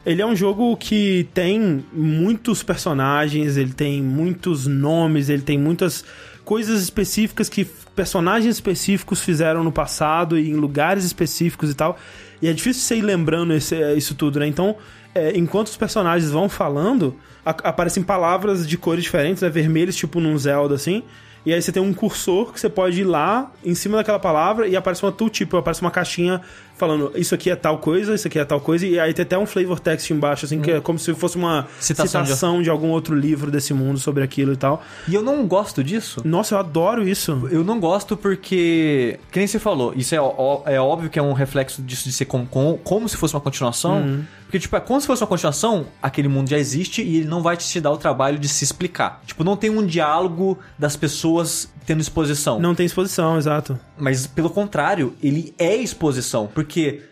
Ele 0.06 0.22
é 0.22 0.26
um 0.26 0.34
jogo 0.34 0.74
que 0.76 1.28
tem 1.34 1.84
muitos 1.92 2.62
personagens, 2.62 3.58
ele 3.58 3.72
tem 3.74 4.00
muitos 4.00 4.66
nomes, 4.66 5.28
ele 5.28 5.42
tem 5.42 5.58
muitas 5.58 6.02
coisas 6.46 6.80
específicas 6.80 7.48
que 7.50 7.66
personagens 7.94 8.54
específicos 8.54 9.20
fizeram 9.20 9.62
no 9.62 9.70
passado 9.72 10.38
e 10.38 10.48
em 10.50 10.54
lugares 10.54 11.04
específicos 11.04 11.70
e 11.70 11.74
tal. 11.74 11.98
E 12.40 12.48
é 12.48 12.52
difícil 12.54 12.82
você 12.82 12.96
ir 12.96 13.02
lembrando 13.02 13.52
esse- 13.52 13.76
isso 13.96 14.14
tudo, 14.14 14.38
né? 14.38 14.46
Então, 14.46 14.76
é, 15.14 15.36
enquanto 15.36 15.66
os 15.66 15.76
personagens 15.76 16.30
vão 16.30 16.48
falando, 16.48 17.14
aparecem 17.44 18.02
palavras 18.02 18.66
de 18.66 18.78
cores 18.78 19.04
diferentes, 19.04 19.42
né? 19.42 19.50
Vermelhos, 19.50 19.96
tipo 19.96 20.20
num 20.20 20.38
Zelda, 20.38 20.74
assim. 20.76 21.02
E 21.48 21.54
aí 21.54 21.62
você 21.62 21.72
tem 21.72 21.82
um 21.82 21.94
cursor 21.94 22.52
que 22.52 22.60
você 22.60 22.68
pode 22.68 23.00
ir 23.00 23.04
lá 23.04 23.50
em 23.64 23.74
cima 23.74 23.96
daquela 23.96 24.18
palavra 24.18 24.68
e 24.68 24.76
aparece 24.76 25.02
uma 25.02 25.10
tooltip, 25.10 25.56
aparece 25.56 25.80
uma 25.80 25.90
caixinha 25.90 26.42
falando 26.78 27.12
isso 27.14 27.34
aqui 27.34 27.50
é 27.50 27.56
tal 27.56 27.78
coisa, 27.78 28.14
isso 28.14 28.26
aqui 28.28 28.38
é 28.38 28.44
tal 28.44 28.60
coisa, 28.60 28.86
e 28.86 28.98
aí 28.98 29.12
tem 29.12 29.22
até 29.24 29.36
um 29.36 29.44
flavor 29.46 29.80
text 29.80 30.10
embaixo, 30.10 30.44
assim, 30.46 30.60
que 30.60 30.70
é 30.70 30.80
como 30.80 30.98
se 30.98 31.12
fosse 31.14 31.36
uma 31.36 31.66
Citação 31.80 32.24
citação, 32.24 32.58
de- 32.58 32.64
de... 32.64 32.70
algum 32.70 32.88
outro 32.90 33.14
livro 33.14 33.50
desse 33.50 33.74
mundo 33.74 33.98
sobre 33.98 34.22
aquilo 34.22 34.52
e 34.52 34.56
tal. 34.56 34.82
E 35.08 35.14
eu 35.14 35.22
não 35.22 35.46
gosto 35.46 35.82
disso. 35.84 36.22
Nossa, 36.24 36.54
eu 36.54 36.58
adoro 36.58 37.06
isso. 37.06 37.48
Eu 37.50 37.62
não 37.64 37.78
gosto 37.80 38.16
porque, 38.16 39.18
que 39.30 39.38
nem 39.38 39.46
você 39.46 39.58
falou, 39.58 39.92
isso 39.96 40.14
é, 40.14 40.20
ó- 40.20 40.62
é 40.64 40.80
óbvio 40.80 41.10
que 41.10 41.18
é 41.18 41.22
um 41.22 41.32
reflexo 41.32 41.82
disso 41.82 42.04
de 42.04 42.12
ser 42.12 42.24
com, 42.26 42.46
com- 42.46 42.78
como 42.82 43.08
se 43.08 43.16
fosse 43.16 43.34
uma 43.34 43.40
continuação. 43.40 43.98
Uhum. 43.98 44.24
Porque, 44.44 44.58
tipo, 44.60 44.74
é 44.76 44.80
como 44.80 44.98
se 44.98 45.06
fosse 45.06 45.20
uma 45.22 45.26
continuação, 45.28 45.86
aquele 46.02 46.26
mundo 46.26 46.48
já 46.48 46.56
existe 46.58 47.02
e 47.02 47.18
ele 47.18 47.26
não 47.28 47.42
vai 47.42 47.54
te 47.54 47.78
dar 47.82 47.90
o 47.90 47.98
trabalho 47.98 48.38
de 48.38 48.48
se 48.48 48.64
explicar. 48.64 49.20
Tipo, 49.26 49.44
não 49.44 49.56
tem 49.58 49.68
um 49.68 49.84
diálogo 49.84 50.58
das 50.78 50.96
pessoas 50.96 51.68
tendo 51.84 52.00
exposição. 52.00 52.58
Não 52.58 52.74
tem 52.74 52.86
exposição, 52.86 53.36
exato. 53.36 53.78
Mas, 53.98 54.26
pelo 54.26 54.48
contrário, 54.48 55.14
ele 55.22 55.52
é 55.58 55.76
exposição. 55.76 56.48
Porque, 56.54 56.67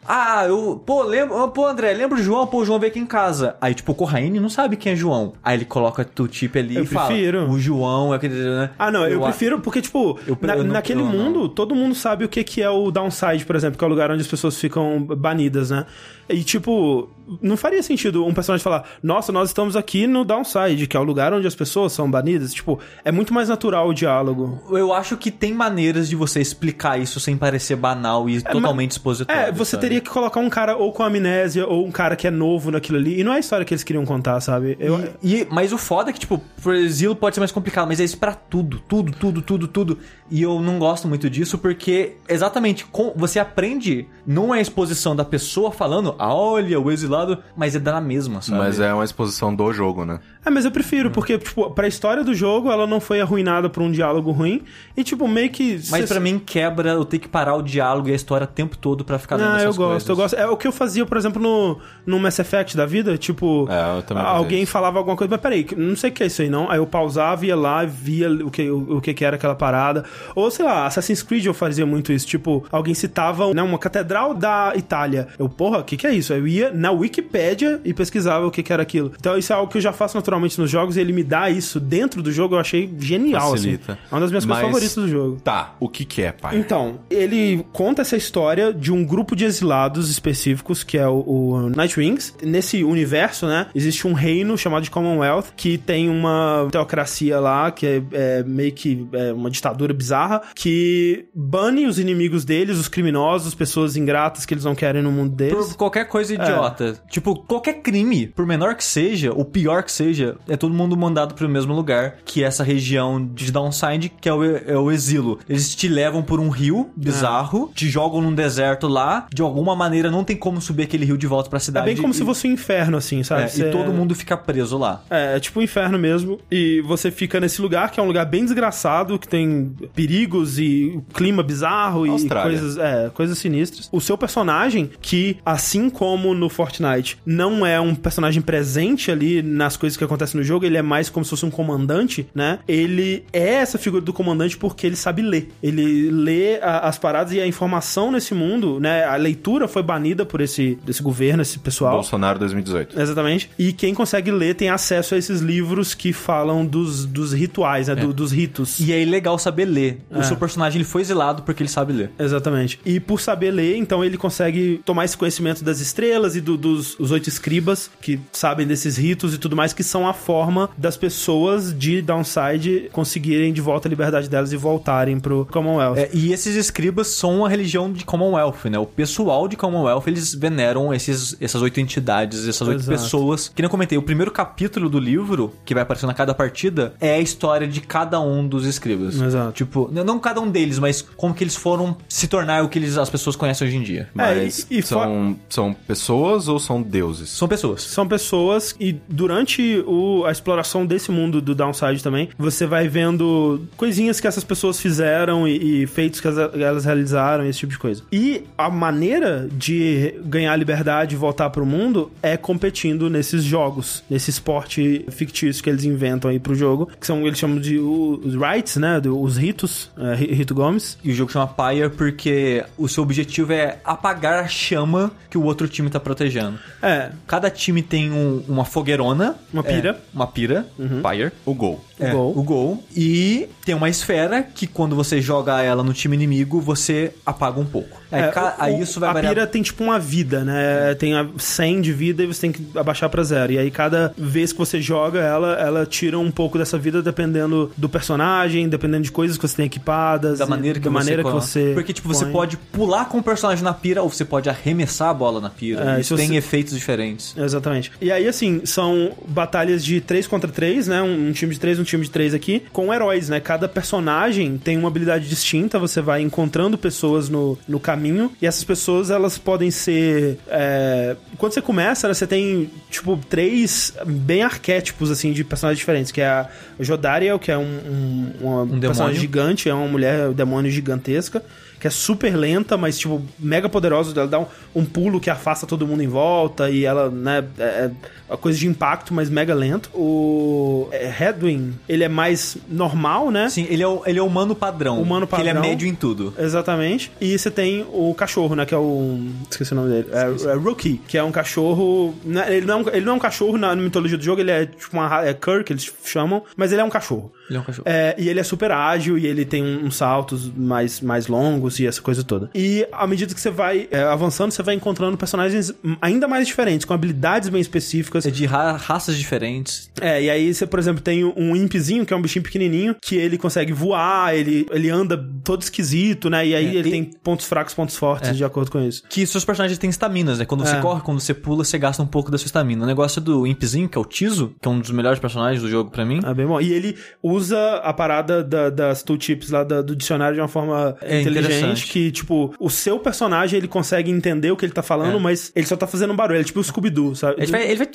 ah, 0.07 0.45
eu, 0.47 0.83
pô, 0.85 1.03
lembro, 1.03 1.37
ah, 1.39 1.49
pô, 1.49 1.67
André, 1.67 1.93
lembra 1.95 2.19
o 2.19 2.23
João? 2.23 2.47
Pô, 2.47 2.59
o 2.59 2.65
João 2.65 2.79
veio 2.79 2.91
aqui 2.91 2.99
em 3.01 3.07
casa. 3.07 3.57
Aí, 3.61 3.75
tipo, 3.75 3.93
o 3.93 3.95
Corraine 3.95 4.39
não 4.41 4.49
sabe 4.49 4.77
quem 4.77 4.93
é 4.93 4.97
João. 4.97 5.33
Aí 5.43 5.57
ele 5.57 5.65
coloca 5.65 6.07
o 6.21 6.29
chip 6.31 6.59
ali 6.59 6.77
Eu 6.77 6.83
e 6.83 6.87
fala, 6.87 7.07
prefiro. 7.09 7.51
o 7.51 7.59
João 7.59 8.13
é 8.13 8.17
aquele, 8.17 8.35
né? 8.35 8.71
Ah, 8.79 8.91
não, 8.91 9.07
eu, 9.07 9.21
a- 9.25 9.29
prefiro 9.29 9.61
porque, 9.61 9.81
tipo, 9.83 10.19
Eu 10.27 10.37
na- 10.41 10.57
eu 10.57 10.65
não- 10.65 10.73
naquele 10.75 11.01
eu 11.01 11.05
não. 11.07 11.13
mundo, 11.13 11.49
todo 11.49 11.75
mundo 11.75 11.95
sabe 11.95 12.25
o 12.25 12.29
que, 12.29 12.43
que 12.45 12.63
é 12.63 12.71
o 12.71 12.91
downside, 12.91 13.45
por 13.45 13.57
exemplo, 13.57 13.79
que 13.79 13.85
é 13.85 13.87
o 13.87 13.91
lugar 13.91 14.11
onde 14.11 14.23
as 14.23 14.29
pessoas 14.29 14.59
ficam 14.61 15.01
banidas, 15.03 15.71
né? 15.71 15.87
E, 16.29 16.43
tipo, 16.43 17.09
não 17.41 17.57
faria 17.57 17.83
sentido 17.83 18.25
um 18.25 18.33
personagem 18.35 18.63
falar, 18.63 18.85
nossa, 19.03 19.31
nós 19.33 19.49
estamos 19.51 19.77
aqui 19.77 20.07
no 20.07 20.25
downside, 20.25 20.87
que 20.87 20.97
é 20.97 21.01
o 21.01 21.03
lugar 21.05 21.33
onde 21.33 21.47
as 21.47 21.55
pessoas 21.55 21.93
são 21.93 22.11
banidas. 22.11 22.53
Tipo, 22.53 22.79
é 23.05 23.13
muito 23.13 23.33
mais 23.35 23.49
natural 23.49 23.89
o 23.89 23.95
diálogo. 23.95 24.61
Eu 24.71 24.93
acho 24.93 25.17
que 25.17 25.31
tem 25.31 25.53
maneiras 25.55 26.09
de 26.09 26.17
você 26.17 26.41
explicar 26.41 27.01
isso 27.01 27.21
sem 27.21 27.37
parecer 27.37 27.77
banal 27.77 28.29
e 28.29 28.41
totalmente 28.43 28.93
expositório. 28.93 29.43
É, 29.43 29.53
você 29.53 29.73
sabe? 29.73 29.81
teria 29.83 30.01
que 30.01 30.11
colocar 30.11 30.41
um 30.41 30.51
cara 30.51 30.77
ou 30.77 30.93
com 30.93 31.03
amnésia, 31.03 31.67
ou 31.67 31.87
um 31.87 31.91
cara 31.91 32.17
que 32.17 32.27
é 32.27 32.31
novo 32.31 32.71
naquilo 32.71 32.99
ali. 32.99 33.21
E 33.21 33.25
não 33.25 33.33
é 33.33 33.37
a 33.37 33.41
história 33.41 33.65
que 33.65 33.73
eles 33.75 33.85
queriam 33.85 34.05
contar, 34.05 34.41
sabe? 34.41 34.77
Eu, 34.81 35.01
E, 35.23 35.43
e- 35.43 35.47
mas 35.51 35.73
o 35.73 35.79
foda 35.79 36.11
é 36.11 36.13
que, 36.13 36.21
tipo, 36.21 36.41
exílio 36.67 37.15
pode 37.15 37.35
ser 37.37 37.41
mais 37.41 37.53
complicado, 37.53 37.87
mas 37.89 38.01
é 38.01 38.05
isso 38.05 38.19
pra 38.19 38.35
tudo, 38.35 38.81
tudo, 38.89 39.13
tudo, 39.13 39.43
tudo, 39.43 39.69
tudo. 39.69 39.99
E 40.31 40.43
eu 40.43 40.61
não 40.61 40.79
gosto 40.79 41.07
muito 41.07 41.31
disso 41.31 41.57
porque, 41.59 42.17
exatamente, 42.29 42.85
com, 42.87 43.13
você 43.17 43.39
aprende, 43.39 44.07
não 44.27 44.55
é 44.55 44.59
a 44.59 44.63
exposição 44.63 45.15
da 45.15 45.25
pessoa 45.25 45.71
falando, 45.71 46.16
ah, 46.19 46.35
olha, 46.35 46.81
o 46.81 46.91
exilado, 46.91 47.39
mas 47.57 47.75
é 47.75 47.79
da 47.79 48.01
mesma, 48.01 48.43
sabe? 48.43 48.59
Mas 48.59 48.81
é 48.81 48.93
uma 48.93 49.05
exposição 49.05 49.55
do 49.55 49.73
jogo, 49.73 50.05
né? 50.05 50.21
É, 50.47 50.51
mas 50.51 50.65
eu 50.65 50.71
prefiro, 50.71 51.11
porque, 51.11 51.37
tipo, 51.39 51.69
pra 51.73 51.89
história 51.89 52.23
do 52.23 52.33
jogo, 52.33 52.71
ela 52.71 52.87
não 52.87 53.01
foi 53.01 53.21
arruinada 53.21 53.69
por 53.69 53.83
um 53.83 53.91
diálogo 53.91 54.31
ruim. 54.31 54.63
E, 54.97 55.03
tipo, 55.03 55.27
meio 55.27 55.51
que. 55.51 55.73
Mas 55.91 56.03
cê- 56.03 56.07
pra 56.07 56.21
mim 56.21 56.39
quebra 56.39 56.91
eu 56.91 57.05
ter 57.05 57.19
que 57.19 57.27
parar 57.29 57.57
o 57.57 57.63
diálogo 57.63 58.09
e 58.09 58.13
a 58.13 58.15
história 58.15 58.45
o 58.45 58.47
tempo 58.49 58.79
todo 58.79 59.05
pra 59.05 59.19
ficar 59.19 59.37
lendo 59.37 59.49
Ah, 59.49 59.53
eu 59.59 59.65
essas 59.65 59.77
gosto, 59.77 60.07
coisas. 60.07 60.09
eu 60.09 60.17
gosto. 60.17 60.35
É 60.37 60.47
o 60.47 60.57
que 60.57 60.69
eu 60.69 60.73
fazia, 60.73 61.05
por 61.05 61.17
exemplo, 61.19 61.43
no, 61.43 61.79
no 62.07 62.21
Mass 62.21 62.39
Effect 62.39 62.77
da 62.77 62.87
vida. 62.87 63.19
Tipo, 63.19 63.67
É, 63.69 63.99
eu 63.99 64.03
também 64.05 64.23
fazia 64.23 64.39
alguém 64.39 64.65
falava 64.67 64.99
alguma 64.99 65.17
coisa, 65.17 65.29
mas 65.31 65.41
peraí, 65.41 65.67
não 65.77 65.97
sei 65.97 66.11
o 66.11 66.13
que 66.13 66.23
é 66.23 66.27
isso 66.27 66.41
aí, 66.43 66.49
não. 66.49 66.71
Aí 66.71 66.79
eu 66.79 66.87
pausava, 66.87 67.45
ia 67.45 67.57
lá, 67.57 67.85
via 67.85 68.31
o 68.31 68.49
que, 68.51 68.71
o, 68.71 68.99
o 68.99 69.01
que 69.01 69.13
que 69.15 69.25
era 69.25 69.35
aquela 69.35 69.57
parada. 69.57 70.05
Ou, 70.37 70.49
sei 70.49 70.65
lá, 70.65 70.87
Assassin's 70.87 71.25
Creed 71.25 71.45
eu 71.47 71.55
fazia 71.55 71.85
muito 71.85 72.13
isso. 72.13 72.25
Tipo, 72.27 72.65
alguém 72.71 72.95
citava 72.95 73.53
né, 73.53 73.63
uma 73.63 73.79
catedral 73.79 74.33
da 74.33 74.73
Itália. 74.77 75.27
Eu, 75.39 75.49
porra, 75.49 75.79
o 75.79 75.85
que 75.85 75.97
que 75.97 76.07
é 76.07 76.13
isso? 76.15 76.33
Eu 76.33 76.47
ia 76.47 76.71
na 76.71 76.93
Wikipédia 76.93 77.81
e 77.85 77.93
pesquisava 77.93 78.47
o 78.47 78.51
que 78.53 78.63
que 78.63 78.73
era 78.73 78.83
aquilo. 78.85 79.13
Então 79.19 79.37
isso 79.37 79.53
é 79.53 79.57
algo 79.57 79.71
que 79.73 79.79
eu 79.79 79.83
já 79.83 79.93
faço 79.93 80.17
naturalmente 80.17 80.36
nos 80.41 80.71
jogos 80.71 80.97
e 80.97 81.01
ele 81.01 81.13
me 81.13 81.23
dá 81.23 81.51
isso 81.51 81.79
dentro 81.81 82.23
do 82.23 82.31
jogo, 82.33 82.55
eu 82.55 82.59
achei 82.59 82.93
genial, 82.99 83.51
Facilita. 83.53 83.93
assim. 83.93 84.01
É 84.11 84.15
uma 84.15 84.21
das 84.21 84.31
minhas 84.31 84.45
Mas- 84.45 84.61
coisas 84.61 84.73
favoritas 84.73 84.95
do 84.97 85.09
jogo. 85.09 85.41
Tá, 85.43 85.75
o 85.81 85.89
que 85.89 86.05
que 86.05 86.23
é, 86.23 86.33
pai? 86.33 86.57
Então, 86.59 87.01
ele 87.11 87.65
conta 87.73 88.03
essa 88.03 88.17
história 88.17 88.73
de 88.73 88.93
um 88.93 89.05
grupo 89.05 89.35
de 89.37 89.45
exilados 89.45 90.11
específicos, 90.11 90.83
que 90.83 90.99
é 90.99 91.07
o, 91.09 91.21
o 91.27 91.71
Nightwings. 91.71 92.35
Nesse 92.43 92.83
universo, 92.85 93.47
né, 93.47 93.67
existe 93.75 94.07
um 94.07 94.13
reino 94.13 94.57
chamado 94.57 94.83
de 94.83 94.91
Commonwealth, 94.91 95.47
que 95.57 95.79
tem 95.79 96.09
uma 96.09 96.69
teocracia 96.71 97.39
lá, 97.41 97.71
que 97.71 97.87
é, 97.87 98.03
é 98.13 98.43
meio 98.43 98.73
que 98.73 99.07
é 99.13 99.33
uma 99.33 99.51
ditadura 99.51 99.93
bizarra, 99.95 100.43
que 100.55 101.27
bane 101.35 101.87
os 101.87 101.99
inimigos 101.99 102.45
deles, 102.45 102.79
os 102.79 102.89
criminosos, 102.89 103.55
pessoas 103.55 103.97
ingratas 103.97 104.45
que 104.47 104.55
eles 104.55 104.65
não 104.65 104.75
querem 104.75 105.03
no 105.03 105.11
mundo 105.13 105.35
deles. 105.35 105.55
Por 105.55 105.77
qualquer 105.77 106.07
coisa 106.09 106.35
idiota. 106.35 107.01
Tipo, 107.09 107.35
qualquer 107.45 107.83
crime, 107.83 108.27
por 108.29 108.47
menor 108.47 108.75
que 108.75 108.85
seja, 108.85 109.33
o 109.33 109.45
pior 109.45 109.83
que 109.83 109.93
seja, 109.93 110.26
é 110.49 110.57
todo 110.57 110.73
mundo 110.75 110.97
mandado 110.97 111.35
pro 111.35 111.49
mesmo 111.49 111.75
lugar, 111.75 112.17
que 112.25 112.43
é 112.43 112.47
essa 112.47 112.63
região 112.65 113.25
de 113.35 113.51
downside, 113.53 114.09
que 114.21 114.29
é 114.29 114.33
o, 114.33 114.45
é 114.45 114.77
o 114.79 114.91
exílio. 114.91 115.39
Eles 115.49 115.75
te 115.75 115.89
levam 115.89 116.23
por 116.23 116.41
um 116.41 116.49
rio 116.49 116.91
bizarro, 116.97 117.71
te 117.75 117.89
jogam 117.89 118.21
num 118.21 118.35
deserto 118.35 118.89
lá, 118.89 119.27
de 119.33 119.43
alguma 119.43 119.75
maneira 119.77 120.11
não 120.11 120.25
tem 120.25 120.37
como 120.37 120.61
subir 120.61 120.85
aquele 120.85 121.05
rio 121.05 121.19
de 121.19 121.27
volta 121.27 121.49
pra 121.51 121.57
É 121.59 121.61
cidade. 121.61 121.87
bem 121.87 121.97
como 121.97 122.13
e, 122.13 122.17
se 122.17 122.25
fosse 122.25 122.47
um 122.47 122.53
inferno, 122.53 122.97
assim, 122.97 123.23
sabe? 123.23 123.43
é, 123.43 123.49
Você- 123.49 123.69
e 123.69 123.71
todo 123.71 123.93
mundo 123.93 124.15
fica 124.15 124.37
preso 124.37 124.79
lá. 124.79 125.03
É, 125.11 125.37
é 125.37 125.41
tipo 125.41 125.61
um 125.61 125.63
inferno 125.63 125.99
mesmo. 125.99 126.39
E 126.51 126.81
você 126.83 127.11
fica 127.11 127.39
nesse 127.41 127.61
lugar 127.61 127.91
que 127.91 128.01
é 128.01 128.03
um 128.03 128.07
lugar 128.07 128.25
bem 128.27 128.45
desgraçado, 128.45 129.19
que 129.19 129.29
tem 129.29 129.73
perigos 129.95 130.59
e 130.59 131.01
clima 131.15 131.43
bizarro 131.43 132.07
e 132.07 132.29
coisas, 132.29 132.79
é, 132.79 133.11
coisas 133.13 133.39
sinistras. 133.39 133.89
O 133.93 134.01
seu 134.01 134.17
personagem, 134.17 134.91
que 135.01 135.37
assim 135.45 135.89
como 135.91 136.35
no 136.35 136.49
Fortnite, 136.49 137.19
não 137.25 137.65
é 137.67 137.81
um 137.81 137.95
personagem 137.95 138.41
presente 138.43 139.11
ali 139.11 139.43
nas 139.43 139.77
coisas 139.77 139.97
que 139.97 140.05
acontecem 140.05 140.16
no 140.35 140.43
jogo, 140.43 140.65
ele 140.65 140.77
é 140.77 140.83
mais 140.83 141.09
como 141.11 141.25
se 141.25 141.31
fosse 141.31 141.45
um 141.47 141.51
comandante, 141.51 142.27
né? 142.35 142.59
Ele 142.67 143.25
é 143.33 143.55
essa 143.55 143.79
figura 143.79 144.03
do 144.03 144.13
comandante 144.13 144.57
porque 144.57 144.87
ele 144.87 144.97
sabe 144.97 145.23
ler. 145.23 145.49
Ele 145.63 146.11
lê 146.11 146.57
a- 146.61 146.81
as 146.89 146.99
paradas 146.99 147.33
e 147.33 147.41
a 147.41 147.47
informação 147.47 148.11
nesse 148.11 148.35
mundo, 148.35 148.81
né? 148.81 149.05
A 149.05 149.17
leitura 149.17 149.69
foi 149.69 149.83
banida 149.83 150.25
por 150.27 150.41
esse, 150.41 150.79
desse 150.85 151.03
governo, 151.03 151.43
esse 151.43 151.59
pessoal. 151.59 151.93
Bolsonaro 151.95 152.39
2018. 152.39 152.99
Exatamente. 153.01 153.51
E 153.59 153.73
quem 153.73 153.95
consegue 153.95 154.31
ler 154.31 154.55
tem 154.55 154.69
acesso 154.69 155.15
a 155.15 155.19
esses 155.19 155.41
livros 155.41 155.95
que 155.95 156.13
falam 156.13 156.65
dos, 156.65 157.05
dos 157.05 157.33
rituais, 157.33 157.89
né? 157.89 157.95
Do- 157.95 158.13
dos 158.13 158.33
ritos. 158.33 158.81
E 158.81 158.93
é 158.93 159.05
legal 159.05 159.39
saber 159.39 159.65
ler. 159.67 159.99
É. 160.11 160.19
O 160.19 160.25
seu 160.25 160.37
personagem 160.37 160.79
ele 160.79 160.85
foi 160.89 161.03
exilado 161.03 161.43
porque 161.43 161.63
ele 161.63 161.71
sabe 161.71 161.93
ler. 161.93 162.11
Exatamente. 162.19 162.79
E 162.85 162.99
por 163.01 163.21
saber 163.21 163.51
ler, 163.51 163.77
então 163.77 164.05
ele 164.05 164.17
consegue 164.17 164.81
tomar 164.85 165.05
esse 165.05 165.17
conhecimento 165.17 165.63
das 165.65 165.81
estrelas 165.81 166.37
e 166.37 166.41
do- 166.41 166.57
dos 166.57 166.99
os 166.99 167.11
oito 167.11 167.29
escribas, 167.29 167.91
que 168.01 168.19
sabem 168.33 168.67
desses 168.67 168.97
ritos 168.97 169.35
e 169.35 169.39
tudo 169.39 169.55
mais, 169.57 169.73
que 169.73 169.83
são 169.83 169.96
a 170.05 170.13
forma 170.13 170.69
das 170.77 170.97
pessoas 170.97 171.73
de 171.73 172.03
Downside 172.03 172.89
conseguirem 172.93 173.53
de 173.53 173.61
volta 173.61 173.87
a 173.87 173.91
liberdade 173.91 174.29
delas 174.29 174.53
e 174.53 174.57
voltarem 174.57 175.21
pro 175.21 175.47
Commonwealth. 175.53 175.97
É, 175.97 176.11
e 176.13 176.33
esses 176.33 176.57
escribas 176.57 177.07
são 177.07 177.45
a 177.45 177.49
religião 177.49 177.93
de 177.93 178.05
Commonwealth, 178.05 178.65
né? 178.69 178.79
O 178.81 178.87
pessoal 178.87 179.47
de 179.47 179.57
Commonwealth, 179.57 180.03
eles 180.09 180.35
veneram 180.35 180.93
esses, 180.93 181.37
essas 181.41 181.63
oito 181.63 181.79
entidades, 181.81 182.49
essas 182.49 182.67
oito 182.67 182.81
Exato. 182.81 182.99
pessoas. 182.99 183.49
Que 183.55 183.63
nem 183.63 183.67
eu 183.67 183.71
comentei, 183.71 183.97
o 183.97 184.03
primeiro 184.03 184.33
capítulo 184.33 184.89
do 184.89 184.99
livro, 184.99 185.53
que 185.65 185.73
vai 185.75 185.83
aparecendo 185.85 186.11
a 186.11 186.15
cada 186.15 186.35
partida, 186.35 186.95
é 187.01 187.15
a 187.15 187.21
história 187.21 187.69
de 187.69 187.81
cada 187.81 188.21
um 188.21 188.47
dos 188.47 188.67
escribas. 188.67 189.21
Exato. 189.21 189.53
Tipo, 189.53 189.89
não 189.93 190.19
cada 190.19 190.41
um 190.41 190.51
deles, 190.51 190.79
mas 190.79 191.03
como 191.17 191.35
que 191.35 191.45
eles 191.45 191.55
foram 191.55 191.97
se 192.09 192.27
tornar 192.27 192.65
o 192.65 192.69
que 192.69 192.79
eles, 192.79 192.97
as 192.97 193.11
pessoas 193.11 193.37
conhecem 193.37 193.67
hoje 193.69 193.77
em 193.77 193.83
dia. 193.83 194.09
Mas 194.15 194.67
e- 194.71 194.79
e 194.79 194.83
são, 194.83 195.37
são 195.49 195.73
pessoas 195.87 196.49
ou 196.49 196.59
são 196.59 196.81
deuses? 196.83 197.29
São 197.31 197.47
pessoas. 197.47 197.83
São 197.83 198.07
pessoas 198.09 198.75
e 198.81 198.97
durante 199.09 199.83
o- 199.87 200.25
a 200.25 200.33
exploração 200.33 200.85
desse 200.85 201.11
mundo 201.11 201.41
do 201.41 201.55
Downside 201.55 202.03
também, 202.03 202.29
você 202.39 202.67
vai 202.67 202.89
vendo 202.89 203.63
coisinhas 203.77 204.21
que 204.21 204.27
essas 204.27 204.45
pessoas 204.45 204.81
fizeram 204.81 205.47
e, 205.47 205.83
e 205.83 205.87
feitos 205.87 206.21
que 206.21 206.27
elas, 206.27 206.55
elas 206.55 206.85
realizaram, 206.85 207.47
esse 207.47 207.61
tipo 207.61 207.73
de 207.73 207.79
coisa. 207.79 208.03
E 208.13 208.43
a 208.59 208.69
maneira 208.69 209.49
de 209.53 210.15
ganhar 210.25 210.55
liberdade 210.57 211.15
e 211.15 211.19
voltar 211.19 211.51
pro 211.51 211.65
mundo 211.67 212.11
é 212.23 212.37
competindo 212.37 213.09
nesses 213.11 213.43
jogos, 213.45 214.03
nesse 214.11 214.31
esporte 214.31 215.05
fictício 215.11 215.63
que 215.63 215.71
eles 215.71 215.85
inventam 215.85 216.31
aí 216.31 216.39
pro 216.39 216.55
jogo, 216.55 216.89
que 217.01 217.07
são, 217.07 217.27
eles 217.27 217.39
chamam 217.39 217.59
de 217.59 217.79
os 217.79 218.35
rites, 218.35 218.77
né? 218.77 219.01
Os 219.05 219.37
ritos, 219.37 219.91
é, 219.99 220.15
Ri- 220.15 220.35
Rito 220.35 220.55
Gomes. 220.55 220.99
E 221.05 221.11
o 221.11 221.15
jogo 221.15 221.31
chama 221.31 221.47
Pyre 221.47 221.91
porque 221.91 222.65
o 222.77 222.89
seu 222.89 223.03
objetivo 223.03 223.53
é 223.53 223.79
apagar 223.85 224.43
a 224.45 224.49
chama 224.49 225.11
que 225.31 225.39
o 225.39 225.45
outro 225.45 225.69
time 225.69 225.89
tá 225.91 226.01
protegendo. 226.01 226.59
É, 226.83 226.97
É. 226.97 227.13
Cada 227.27 227.51
time 227.51 227.83
tem 227.83 228.11
um- 228.11 228.43
uma 228.49 228.65
fogueirona. 228.65 229.35
Uma 229.53 229.63
pira. 229.77 229.91
É, 229.91 229.97
uma 230.15 230.27
pira. 230.27 230.67
Fire. 230.77 231.33
O 231.45 231.55
gol. 231.55 231.85
É, 231.99 232.11
gol. 232.11 232.37
o 232.37 232.43
gol. 232.43 232.85
E 232.95 233.49
tem 233.65 233.75
uma 233.75 233.89
esfera 233.89 234.43
que 234.43 234.67
quando 234.67 234.95
você 234.95 235.21
joga 235.21 235.63
ela 235.63 235.83
no 235.83 235.93
time 235.93 236.15
inimigo, 236.15 236.61
você 236.61 237.13
apaga 237.25 237.59
um 237.59 237.65
pouco. 237.65 238.01
Aí, 238.13 238.23
É, 238.23 238.29
ca- 238.29 238.55
o- 238.59 238.63
aí 238.63 238.75
o- 238.75 238.83
isso 238.83 239.01
vai 239.01 239.09
a 239.11 239.13
variar. 239.15 239.35
pira 239.35 239.47
tem 239.47 239.63
tipo 239.63 239.83
uma 239.83 239.99
vida, 239.99 240.45
né? 240.45 240.95
Tem 240.95 241.15
a 241.15 241.27
100 241.39 241.81
de 241.81 241.93
vida 241.93 242.23
e 242.23 242.27
você 242.27 242.41
tem 242.43 242.53
que 242.53 242.79
abaixar 242.79 243.09
pra 243.11 243.23
zero. 243.23 243.53
E 243.53 243.59
aí 243.59 243.71
cada 243.71 244.13
vez 244.17 244.53
que 244.53 244.59
você 244.59 244.81
joga 244.81 245.21
ela, 245.21 245.55
ela 245.55 245.87
tira 245.87 246.19
um 246.19 246.31
pouco 246.31 246.57
dessa 246.59 246.79
vida 246.79 247.03
dependendo 247.03 247.73
do 247.77 247.89
personagem, 247.89 248.69
dependendo 248.69 249.03
de 249.03 249.11
coisas 249.13 249.37
que 249.37 249.47
você 249.49 249.57
tem 249.57 249.67
equipadas. 249.67 250.39
Da 250.39 250.47
maneira 250.47 250.79
que, 250.79 250.85
da 250.85 250.91
você, 250.91 250.95
maneira 250.95 251.25
que 251.25 251.31
você 251.31 251.73
Porque, 251.75 251.93
tipo, 251.93 252.07
você 252.09 252.25
põe. 252.25 252.33
pode 252.33 252.57
pular 252.57 253.07
com 253.07 253.19
o 253.19 253.23
personagem 253.23 253.65
na 253.65 253.73
pira 253.73 254.03
ou 254.03 254.09
você 254.11 254.25
pode 254.25 254.49
arremessar 254.49 255.09
a 255.09 255.15
bola 255.15 255.41
na 255.41 255.51
pira. 255.51 255.97
É, 255.97 256.01
isso 256.01 256.15
tem 256.17 256.29
você- 256.29 256.37
efeitos 256.37 256.75
diferentes. 256.75 257.35
Exatamente. 257.37 257.91
E 258.01 258.13
aí, 258.13 258.29
assim, 258.29 258.61
são 258.65 259.13
batalhas 259.27 259.85
de 259.85 260.01
3 260.01 260.27
contra 260.27 260.51
3, 260.51 260.87
né? 260.87 261.03
Um, 261.03 261.29
um 261.29 261.33
time 261.33 261.53
de 261.53 261.59
3, 261.61 261.79
um 261.79 261.83
time 261.87 262.05
de 262.05 262.11
3 262.11 262.35
aqui, 262.35 262.63
com 262.73 262.93
heróis, 262.93 263.29
né? 263.29 263.41
Cada 263.41 263.69
personagem 263.69 264.59
tem 264.59 264.77
uma 264.77 264.89
habilidade 264.89 265.29
distinta, 265.29 265.79
você 265.79 266.01
vai 266.01 266.23
encontrando 266.23 266.77
pessoas 266.77 267.29
no, 267.29 267.59
no 267.67 267.81
caminho, 267.81 268.33
e 268.41 268.47
essas 268.47 268.65
pessoas, 268.65 269.11
elas 269.11 269.39
podem 269.39 269.71
ser... 269.71 270.39
é, 270.49 271.17
Quando 271.39 271.53
você 271.53 271.63
começa, 271.63 272.09
né, 272.09 272.15
você 272.15 272.27
tem, 272.27 272.71
tipo, 272.91 273.19
três 273.29 273.95
bem 274.07 274.43
arquétipos, 274.43 275.11
assim, 275.11 275.33
de 275.33 275.45
personagens 275.45 275.79
diferentes, 275.79 276.13
que 276.13 276.21
é 276.21 276.27
a 276.27 276.49
Jodariel, 276.81 277.39
que 277.39 277.51
é 277.51 277.59
um, 277.59 277.63
um, 277.63 278.33
uma 278.41 278.65
demônio. 278.65 278.81
personagem 278.81 279.21
gigante, 279.21 279.69
é 279.69 279.75
uma 279.75 279.89
mulher 279.89 280.33
demônio 280.33 280.71
gigantesca, 280.71 281.43
que 281.79 281.87
é 281.87 281.91
super 281.91 282.35
lenta, 282.37 282.77
mas, 282.77 282.99
tipo, 282.99 283.23
mega 283.39 283.69
poderosa. 283.69 284.13
Ela 284.19 284.29
dá 284.29 284.39
um, 284.39 284.47
um 284.75 284.85
pulo 284.85 285.21
que 285.21 285.31
afasta 285.31 285.67
todo 285.67 285.87
mundo 285.87 286.03
em 286.03 286.09
volta 286.09 286.71
e 286.71 286.85
ela, 286.85 287.11
né, 287.11 287.45
é, 287.59 287.91
é 288.31 288.37
coisa 288.37 288.59
de 288.59 288.67
impacto, 288.67 289.13
mas 289.15 289.29
mega 289.31 289.55
lento. 289.55 289.91
O 289.95 290.89
é, 290.91 291.13
Hedwin, 291.21 291.75
ele 291.89 292.05
é 292.05 292.09
mais 292.09 292.57
normal, 292.69 293.31
né? 293.31 293.49
Sim, 293.49 293.67
ele 293.69 293.83
é 293.83 293.89
o, 293.89 294.03
ele 294.07 294.19
é 294.19 294.23
o 294.23 294.27
humano 294.27 294.55
padrão. 294.55 295.01
Humano 295.01 295.27
que 295.27 295.35
Ele 295.35 295.49
é 295.49 295.55
padrão. 295.55 295.71
médio 295.71 295.87
em 295.89 295.95
tudo. 295.95 296.35
Exatamente. 296.39 297.11
E 297.21 297.39
você 297.39 297.51
tem 297.51 297.87
o 297.93 298.15
cachorro, 298.15 298.55
né? 298.55 298.65
Que 298.65 298.75
é 298.75 298.79
o. 298.79 299.21
Esqueci 299.51 299.73
o 299.73 299.77
nome 299.77 299.91
dele. 299.91 300.09
É, 300.13 300.51
é 300.51 300.55
Rookie, 300.55 301.01
que 301.07 301.19
é 301.19 301.23
um 301.23 301.33
cachorro. 301.33 302.15
né, 302.25 302.57
Ele 302.57 302.67
não 302.67 302.81
é 302.81 302.83
um, 302.83 302.89
ele 302.89 303.05
não 303.05 303.13
é 303.13 303.17
um 303.17 303.21
cachorro 303.21 303.57
na 303.59 303.75
mitologia 303.77 304.17
do 304.19 304.25
jogo, 304.25 304.41
ele 304.41 304.51
é 304.51 304.67
tipo 304.67 304.97
uma. 304.97 305.25
É 305.25 305.35
Kirk, 305.35 305.73
eles 305.73 305.93
chamam, 306.05 306.43
mas 306.57 306.73
ele 306.73 306.81
é 306.81 306.85
um 306.85 306.91
cachorro. 306.91 307.33
Ele 307.49 307.59
é 307.59 307.61
um 307.61 307.65
cachorro. 307.65 307.85
É, 307.89 308.15
e 308.19 308.29
ele 308.29 308.41
é 308.41 308.43
super 308.43 308.73
ágil 308.73 309.19
e 309.19 309.27
ele 309.27 309.45
tem 309.45 309.63
uns 309.65 309.97
saltos 309.97 310.51
mais, 310.55 311.01
mais 311.01 311.27
longos 311.27 311.66
e 311.81 311.87
essa 311.87 312.01
coisa 312.01 312.23
toda. 312.25 312.51
E 312.55 312.87
à 312.93 313.07
medida 313.07 313.35
que 313.35 313.41
você 313.41 313.51
vai 313.51 313.89
é, 313.91 314.03
avançando, 314.03 314.51
você 314.51 314.63
vai 314.63 314.75
encontrando 314.75 315.17
personagens 315.17 315.73
ainda 316.01 316.27
mais 316.29 316.47
diferentes, 316.47 316.85
com 316.85 316.95
habilidades 316.95 317.49
bem 317.49 317.61
específicas. 317.61 318.27
É 318.27 318.31
de 318.31 318.47
ra- 318.47 318.73
raças 318.77 319.17
diferentes. 319.17 319.91
É, 320.01 320.23
e 320.23 320.31
aí 320.31 320.53
você, 320.55 320.67
por 320.67 320.79
exemplo, 320.79 321.01
tem 321.03 321.25
um 321.25 321.55
impzinho, 321.57 322.05
que 322.07 322.13
é 322.13 322.17
um 322.17 322.23
bichinho 322.23 322.43
pequenininho, 322.43 322.95
que 323.03 323.17
ele 323.17 323.37
consegue 323.39 323.73
voar, 323.73 324.35
ele, 324.35 324.67
ele 324.71 324.91
anda 324.91 325.17
todo 325.45 325.63
esquisito, 325.63 326.29
né? 326.31 326.47
E 326.47 326.55
aí 326.55 326.67
É, 326.67 326.79
ele 326.79 326.89
e- 326.89 326.93
tem 326.93 327.05
pontos 327.05 327.47
fracos, 327.47 327.75
pontos 327.75 327.97
fortes, 327.97 328.37
de 328.37 328.45
acordo 328.45 328.71
com 328.71 328.81
isso. 328.81 329.03
Que 329.09 329.27
seus 329.27 329.45
personagens 329.45 329.79
têm 329.79 329.91
estaminas, 329.91 330.39
né? 330.39 330.45
Quando 330.45 330.65
você 330.67 330.77
É. 330.77 330.81
corre, 330.81 331.01
quando 331.03 331.21
você 331.21 331.35
pula, 331.35 331.65
você 331.65 331.79
gasta 331.79 332.03
um 332.03 332.07
pouco 332.07 332.31
da 332.31 332.39
sua 332.39 332.47
estamina. 332.47 332.85
O 332.85 332.87
negócio 332.87 333.21
do 333.21 333.47
Impzinho, 333.47 333.89
que 333.89 333.97
é 333.97 334.01
o 334.01 334.05
Tizo, 334.05 334.55
que 334.61 334.69
é 334.69 334.71
um 334.71 334.79
dos 334.81 334.91
melhores 334.91 335.19
personagens 335.19 335.63
do 335.63 335.69
jogo 335.69 335.91
pra 335.91 336.05
mim. 336.05 336.21
É 336.25 336.35
bem 336.35 336.47
bom. 336.47 336.61
E 336.61 336.73
ele 336.73 336.97
usa 337.23 337.77
a 337.83 337.93
parada 337.93 338.43
da- 338.43 338.71
das 338.71 339.03
tooltips 339.03 339.51
lá 339.51 339.65
da- 339.65 339.83
do 339.83 339.95
dicionário 339.97 340.35
de 340.35 340.41
uma 340.41 340.49
forma 340.49 340.97
É 341.01 341.21
inteligente, 341.21 341.56
interessante. 341.59 341.87
que, 341.93 342.11
tipo, 342.11 342.55
o 342.59 342.71
seu 342.71 342.99
personagem, 342.99 343.57
ele 343.59 343.69
consegue 343.69 344.11
entender 344.11 344.51
o 344.51 344.57
que 344.57 344.65
ele 344.65 344.73
tá 344.73 344.83
falando, 344.83 345.17
É. 345.17 345.21
mas 345.21 345.53
ele 345.55 345.67
só 345.67 345.77
tá 345.77 345.87
fazendo 345.87 346.13
um 346.13 346.17
barulho. 346.17 346.37
Ele 346.37 346.43
é 346.43 346.45
tipo 346.45 346.61
o 346.61 346.65
Scooby-Doo, 346.65 347.15
sabe? 347.15 347.37
Ele 347.43 347.51
vai. 347.51 347.67
Ele 347.67 347.77
vai... 347.77 347.89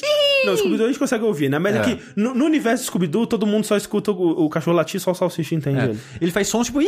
Não, 0.45 0.53
o 0.53 0.57
Scooby-Doo 0.57 0.85
a 0.85 0.89
gente 0.89 0.99
consegue 0.99 1.23
ouvir, 1.23 1.49
né? 1.49 1.59
Mas 1.59 1.75
é, 1.75 1.79
É. 1.79 1.81
que 1.83 1.99
no, 2.15 2.33
no 2.33 2.45
universo 2.45 2.83
do 2.83 2.87
Scooby-Doo, 2.87 3.27
todo 3.27 3.45
mundo 3.45 3.63
só 3.65 3.75
escuta 3.77 4.11
o, 4.11 4.45
o 4.45 4.49
cachorro 4.49 4.75
latir, 4.77 4.99
só 4.99 5.11
o 5.11 5.15
salsicha 5.15 5.53
entende 5.55 5.79
É. 5.79 5.83
ele. 5.85 5.99
Ele 6.19 6.31
faz 6.31 6.47
sons 6.47 6.67
tipo, 6.67 6.79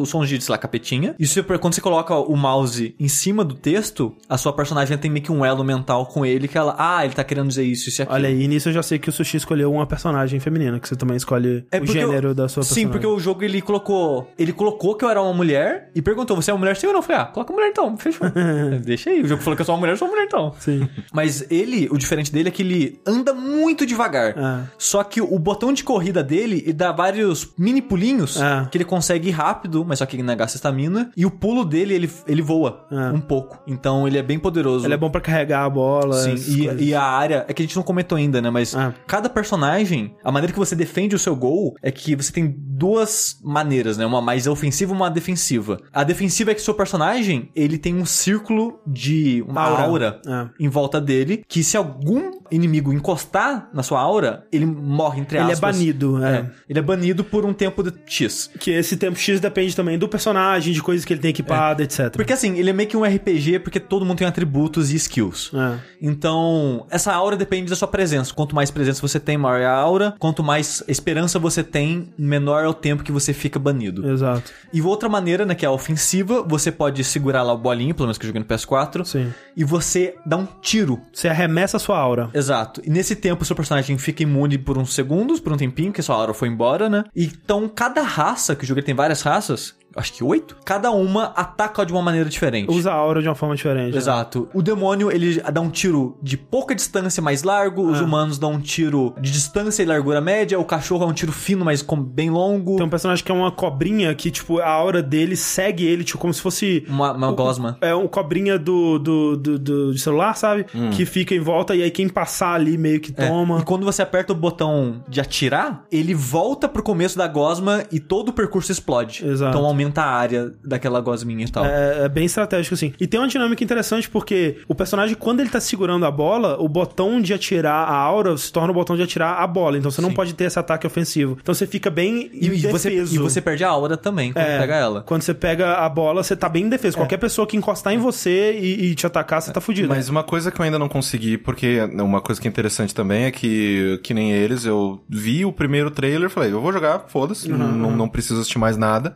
os 0.00 0.08
sons 0.08 0.28
de, 0.28 0.40
sei 0.40 0.52
lá, 0.52 0.58
capetinha. 0.58 1.14
E 1.18 1.26
você- 1.26 1.42
quando 1.42 1.74
você 1.74 1.80
coloca 1.80 2.14
o 2.14 2.36
mouse 2.36 2.94
em 2.98 3.08
cima 3.08 3.44
do 3.44 3.54
texto, 3.54 4.14
a 4.28 4.36
sua 4.38 4.52
personagem 4.52 4.96
tem 4.98 5.10
meio 5.10 5.24
que 5.24 5.32
um 5.32 5.44
elo 5.44 5.64
mental 5.64 6.06
com 6.06 6.24
ele, 6.24 6.48
que 6.48 6.56
ela, 6.56 6.74
ah, 6.78 7.04
ele 7.04 7.14
tá 7.14 7.24
querendo 7.24 7.48
dizer 7.48 7.64
isso, 7.64 7.88
isso 7.88 8.00
e 8.00 8.02
aquilo. 8.02 8.14
Olha 8.16 8.28
aí, 8.28 8.42
e 8.42 8.48
nisso 8.48 8.68
eu 8.68 8.72
já 8.72 8.82
sei 8.82 8.98
que 8.98 9.08
o 9.08 9.12
Sushi 9.12 9.36
escolheu 9.36 9.72
uma 9.72 9.86
personagem 9.86 10.38
feminina, 10.40 10.78
que 10.80 10.88
você 10.88 10.96
também 10.96 11.16
escolhe 11.16 11.58
o 11.58 11.64
porque 11.70 11.92
gênero 11.92 12.28
eu- 12.28 12.34
da 12.34 12.48
sua 12.48 12.62
personagem. 12.62 12.84
Sim, 12.84 12.88
porque 12.90 13.06
o 13.06 13.18
jogo 13.18 13.42
ele 13.44 13.60
colocou. 13.60 14.30
Ele 14.38 14.52
colocou 14.52 14.94
que 14.94 15.04
eu 15.04 15.10
era 15.10 15.20
uma 15.22 15.32
mulher 15.32 15.89
e 15.94 16.02
perguntou: 16.02 16.36
você 16.36 16.50
é 16.50 16.54
uma 16.54 16.60
mulher 16.60 16.76
sim 16.76 16.86
ou 16.86 16.92
não? 16.92 17.00
Eu 17.00 17.02
falei, 17.02 17.22
ah, 17.22 17.24
coloca 17.26 17.52
mulher 17.52 17.68
então, 17.68 17.96
fechou. 17.96 18.26
Deixa 18.84 19.10
aí. 19.10 19.22
O 19.22 19.26
jogo 19.28 19.42
falou 19.42 19.56
que 19.56 19.62
eu 19.62 19.66
sou 19.66 19.74
uma 19.74 19.80
mulher, 19.80 19.92
eu 19.92 19.96
sou 19.96 20.06
uma 20.08 20.14
mulher 20.14 20.26
então. 20.26 20.54
Sim. 20.58 20.88
Mas 21.12 21.44
ele, 21.50 21.88
o 21.90 21.96
diferente 21.98 22.32
dele 22.32 22.48
é 22.48 22.52
que 22.52 22.62
ele 22.62 23.00
anda 23.06 23.32
muito 23.32 23.84
devagar. 23.86 24.34
Ah. 24.36 24.64
Só 24.78 25.02
que 25.02 25.20
o 25.20 25.38
botão 25.38 25.72
de 25.72 25.82
corrida 25.84 26.22
dele 26.22 26.62
ele 26.64 26.72
dá 26.72 26.92
vários 26.92 27.52
mini 27.58 27.80
pulinhos 27.82 28.40
Ah. 28.40 28.68
que 28.70 28.76
ele 28.78 28.84
consegue 28.84 29.28
ir 29.28 29.32
rápido, 29.32 29.84
mas 29.84 29.98
só 29.98 30.06
que 30.06 30.16
ele 30.16 30.22
não 30.22 30.36
gasta 30.36 30.56
estamina. 30.56 31.10
E 31.16 31.24
o 31.26 31.30
pulo 31.30 31.64
dele, 31.64 31.94
ele, 31.94 32.10
ele 32.26 32.42
voa 32.42 32.86
Ah. 32.90 33.12
um 33.14 33.20
pouco. 33.20 33.58
Então 33.66 34.06
ele 34.06 34.18
é 34.18 34.22
bem 34.22 34.38
poderoso. 34.38 34.86
Ele 34.86 34.94
é 34.94 34.96
bom 34.96 35.10
pra 35.10 35.20
carregar 35.20 35.64
a 35.64 35.70
bola. 35.70 36.14
Sim, 36.14 36.34
e, 36.78 36.88
e 36.88 36.94
a 36.94 37.02
área, 37.02 37.44
é 37.48 37.52
que 37.52 37.62
a 37.62 37.64
gente 37.64 37.76
não 37.76 37.82
comentou 37.82 38.16
ainda, 38.16 38.40
né? 38.40 38.50
Mas 38.50 38.74
Ah. 38.74 38.92
cada 39.06 39.28
personagem, 39.28 40.14
a 40.24 40.30
maneira 40.32 40.52
que 40.52 40.58
você 40.58 40.74
defende 40.74 41.14
o 41.14 41.18
seu 41.18 41.34
gol 41.34 41.74
é 41.82 41.90
que 41.90 42.14
você 42.14 42.32
tem 42.32 42.54
duas 42.56 43.38
maneiras, 43.42 43.96
né? 43.96 44.06
Uma 44.06 44.22
mais 44.22 44.46
ofensiva 44.46 44.92
e 44.92 44.96
uma 44.96 45.10
defensiva. 45.10 45.79
A 45.92 46.04
defensiva 46.04 46.50
é 46.50 46.54
que 46.54 46.62
seu 46.62 46.74
personagem, 46.74 47.50
ele 47.54 47.78
tem 47.78 47.94
um 47.94 48.04
círculo 48.04 48.80
de 48.86 49.44
uma 49.48 49.62
Aura. 49.62 49.82
aura, 49.82 50.20
Ah. 50.26 50.48
em 50.58 50.68
volta 50.68 51.00
dele, 51.00 51.44
que 51.48 51.62
se 51.64 51.76
algum 51.76 52.30
inimigo 52.50 52.92
encostar 52.92 53.68
na 53.72 53.82
sua 53.82 54.00
aura, 54.00 54.44
ele 54.52 54.66
morre, 54.66 55.20
entre 55.20 55.38
Ele 55.38 55.50
é 55.50 55.52
aspas. 55.52 55.76
banido, 55.76 56.24
é. 56.24 56.30
É, 56.38 56.50
ele 56.68 56.78
é 56.78 56.82
banido 56.82 57.22
por 57.24 57.44
um 57.44 57.52
tempo 57.52 57.82
de 57.82 57.92
X. 58.06 58.50
Que 58.58 58.70
esse 58.72 58.96
tempo 58.96 59.16
X 59.18 59.40
depende 59.40 59.74
também 59.76 59.98
do 59.98 60.08
personagem, 60.08 60.72
de 60.72 60.82
coisas 60.82 61.04
que 61.04 61.12
ele 61.12 61.20
tem 61.20 61.30
equipado, 61.30 61.82
etc. 61.82 62.10
Porque 62.16 62.32
assim, 62.32 62.58
ele 62.58 62.70
é 62.70 62.72
meio 62.72 62.88
que 62.88 62.96
um 62.96 63.04
RPG 63.04 63.60
porque 63.60 63.78
todo 63.78 64.04
mundo 64.04 64.18
tem 64.18 64.26
atributos 64.26 64.90
e 64.92 64.96
skills. 64.96 65.52
É. 65.54 65.78
Então, 66.00 66.86
essa 66.90 67.12
aura 67.12 67.36
depende 67.36 67.70
da 67.70 67.76
sua 67.76 67.88
presença. 67.88 68.34
Quanto 68.34 68.54
mais 68.54 68.70
presença 68.70 69.00
você 69.00 69.20
tem, 69.20 69.38
maior 69.38 69.60
é 69.60 69.66
a 69.66 69.72
aura. 69.74 70.14
Quanto 70.18 70.42
mais 70.42 70.82
esperança 70.88 71.38
você 71.38 71.62
tem, 71.62 72.12
menor 72.18 72.64
é 72.64 72.68
o 72.68 72.74
tempo 72.74 73.02
que 73.04 73.12
você 73.12 73.32
fica 73.32 73.58
banido. 73.58 74.10
Exato. 74.10 74.50
E 74.72 74.82
outra 74.82 75.08
maneira, 75.08 75.46
né, 75.46 75.54
que 75.54 75.64
é 75.64 75.69
a 75.70 75.72
ofensiva, 75.72 76.42
você 76.42 76.70
pode 76.70 77.02
segurar 77.04 77.42
lá 77.42 77.52
o 77.52 77.58
bolinho, 77.58 77.94
pelo 77.94 78.06
menos 78.06 78.18
que 78.18 78.24
eu 78.24 78.28
joguei 78.28 78.40
no 78.40 78.46
PS4, 78.46 79.04
Sim. 79.04 79.32
e 79.56 79.64
você 79.64 80.14
dá 80.26 80.36
um 80.36 80.46
tiro. 80.60 81.00
Você 81.12 81.28
arremessa 81.28 81.76
a 81.76 81.80
sua 81.80 81.98
aura. 81.98 82.30
Exato. 82.34 82.82
E 82.84 82.90
nesse 82.90 83.16
tempo, 83.16 83.44
seu 83.44 83.56
personagem 83.56 83.96
fica 83.98 84.22
imune 84.22 84.58
por 84.58 84.76
uns 84.76 84.94
segundos, 84.94 85.40
por 85.40 85.52
um 85.52 85.56
tempinho, 85.56 85.92
que 85.92 86.02
sua 86.02 86.16
aura 86.16 86.34
foi 86.34 86.48
embora, 86.48 86.88
né? 86.88 87.04
Então, 87.14 87.68
cada 87.68 88.02
raça, 88.02 88.54
que 88.54 88.64
o 88.64 88.66
jogo 88.66 88.82
tem 88.82 88.94
várias 88.94 89.22
raças, 89.22 89.74
acho 89.96 90.12
que 90.12 90.22
oito, 90.24 90.56
cada 90.64 90.90
uma 90.90 91.24
ataca 91.36 91.84
de 91.84 91.92
uma 91.92 92.02
maneira 92.02 92.28
diferente. 92.28 92.70
Usa 92.70 92.90
a 92.90 92.94
aura 92.94 93.20
de 93.22 93.28
uma 93.28 93.34
forma 93.34 93.54
diferente. 93.56 93.92
né? 93.92 93.96
Exato. 93.98 94.48
O 94.54 94.62
demônio, 94.62 95.10
ele 95.10 95.40
dá 95.52 95.60
um 95.60 95.70
tiro 95.70 96.16
de 96.22 96.36
pouca 96.36 96.74
distância, 96.74 97.22
mais 97.22 97.42
largo. 97.42 97.88
Ah. 97.88 97.92
Os 97.92 98.00
humanos 98.00 98.38
dão 98.38 98.52
um 98.52 98.60
tiro 98.60 99.14
de 99.20 99.30
distância 99.30 99.82
e 99.82 99.86
largura 99.86 100.20
média. 100.20 100.58
O 100.58 100.64
cachorro 100.64 101.04
é 101.04 101.06
um 101.06 101.12
tiro 101.12 101.32
fino, 101.32 101.64
mas 101.64 101.84
bem 101.98 102.30
longo. 102.30 102.76
Tem 102.76 102.86
um 102.86 102.90
personagem 102.90 103.24
que 103.24 103.30
é 103.30 103.34
uma 103.34 103.50
cobrinha 103.50 104.14
que, 104.14 104.30
tipo, 104.30 104.58
a 104.60 104.68
aura 104.68 105.02
dele 105.02 105.36
segue 105.36 105.84
ele, 105.84 106.04
tipo, 106.04 106.18
como 106.18 106.32
se 106.32 106.40
fosse. 106.40 106.84
Uma, 106.88 107.12
uma 107.12 107.32
gosma. 107.32 107.76
É 107.80 107.94
um 107.94 108.06
cobrinha 108.06 108.58
do, 108.58 108.98
do, 108.98 109.36
do, 109.36 109.58
do- 109.58 109.98
celular, 109.98 110.34
sabe? 110.36 110.64
Que 110.96 111.04
fica 111.04 111.34
em 111.34 111.40
volta 111.40 111.74
e 111.74 111.82
aí 111.82 111.90
quem 111.90 112.08
passar 112.08 112.54
ali 112.54 112.78
meio 112.78 113.00
que 113.00 113.12
É. 113.16 113.26
toma. 113.28 113.60
E 113.60 113.64
quando 113.64 113.84
você 113.84 114.02
aperta 114.02 114.32
o 114.32 114.36
botão 114.36 115.02
de 115.08 115.20
atirar, 115.20 115.84
ele 115.90 116.14
volta 116.14 116.68
pro 116.68 116.82
começo 116.82 117.18
da 117.18 117.26
gosma 117.26 117.84
e 117.90 117.98
todo 118.00 118.28
o 118.30 118.32
percurso 118.32 118.70
explode. 118.72 119.24
Exato. 119.26 119.56
Então 119.56 119.68
aumenta 119.80 120.02
a 120.02 120.10
área 120.10 120.52
daquela 120.64 121.00
gosminha 121.00 121.44
e 121.44 121.48
tal. 121.50 121.64
É, 121.64 122.04
é 122.04 122.08
bem 122.08 122.24
estratégico, 122.24 122.74
assim. 122.74 122.92
E 123.00 123.06
tem 123.06 123.18
uma 123.18 123.28
dinâmica 123.28 123.62
interessante 123.64 124.08
porque 124.08 124.58
o 124.68 124.74
personagem, 124.74 125.16
quando 125.16 125.40
ele 125.40 125.48
tá 125.48 125.60
segurando 125.60 126.04
a 126.04 126.10
bola, 126.10 126.56
o 126.60 126.68
botão 126.68 127.20
de 127.20 127.32
atirar 127.32 127.88
a 127.88 127.94
aura 127.94 128.36
se 128.36 128.52
torna 128.52 128.70
o 128.70 128.74
botão 128.74 128.96
de 128.96 129.02
atirar 129.02 129.40
a 129.40 129.46
bola. 129.46 129.78
Então 129.78 129.90
você 129.90 130.00
não 130.00 130.10
Sim. 130.10 130.14
pode 130.14 130.34
ter 130.34 130.44
esse 130.44 130.58
ataque 130.58 130.86
ofensivo. 130.86 131.38
Então 131.40 131.54
você 131.54 131.66
fica 131.66 131.90
bem 131.90 132.30
E, 132.32 132.46
e 132.46 132.66
você, 132.66 132.90
indefeso. 132.90 133.14
e 133.14 133.18
você 133.18 133.40
perde 133.40 133.64
a 133.64 133.68
aura 133.68 133.96
também 133.96 134.32
quando 134.32 134.44
É, 134.44 134.58
pega 134.58 134.74
ela. 134.76 135.02
Quando 135.02 135.22
você 135.22 135.34
pega 135.34 135.74
a 135.76 135.88
bola, 135.88 136.22
você 136.22 136.36
tá 136.36 136.48
bem 136.48 136.64
indefeso. 136.64 136.96
Qualquer 136.96 137.18
pessoa 137.18 137.46
que 137.46 137.56
encostar 137.56 137.92
em 137.92 137.98
você 137.98 138.58
e, 138.58 138.90
e 138.90 138.94
te 138.94 139.06
atacar, 139.06 139.40
você 139.40 139.52
tá 139.52 139.60
fudido. 139.60 139.88
Mas 139.88 140.08
uma 140.08 140.22
coisa 140.22 140.50
que 140.50 140.60
eu 140.60 140.64
ainda 140.64 140.78
não 140.78 140.88
consegui, 140.88 141.38
porque 141.38 141.80
uma 141.94 142.20
coisa 142.20 142.40
que 142.40 142.46
é 142.46 142.50
interessante 142.50 142.94
também 142.94 143.24
é 143.24 143.30
que, 143.30 143.98
que 144.02 144.12
nem 144.12 144.32
eles, 144.32 144.64
eu 144.64 145.00
vi 145.08 145.44
o 145.44 145.52
primeiro 145.52 145.90
trailer 145.90 146.28
e 146.28 146.32
falei, 146.32 146.52
eu 146.52 146.60
vou 146.60 146.72
jogar, 146.72 147.04
foda-se, 147.08 147.48
não, 147.48 147.90
não 147.90 148.08
preciso 148.08 148.40
assistir 148.40 148.58
mais 148.58 148.76
nada. 148.76 149.14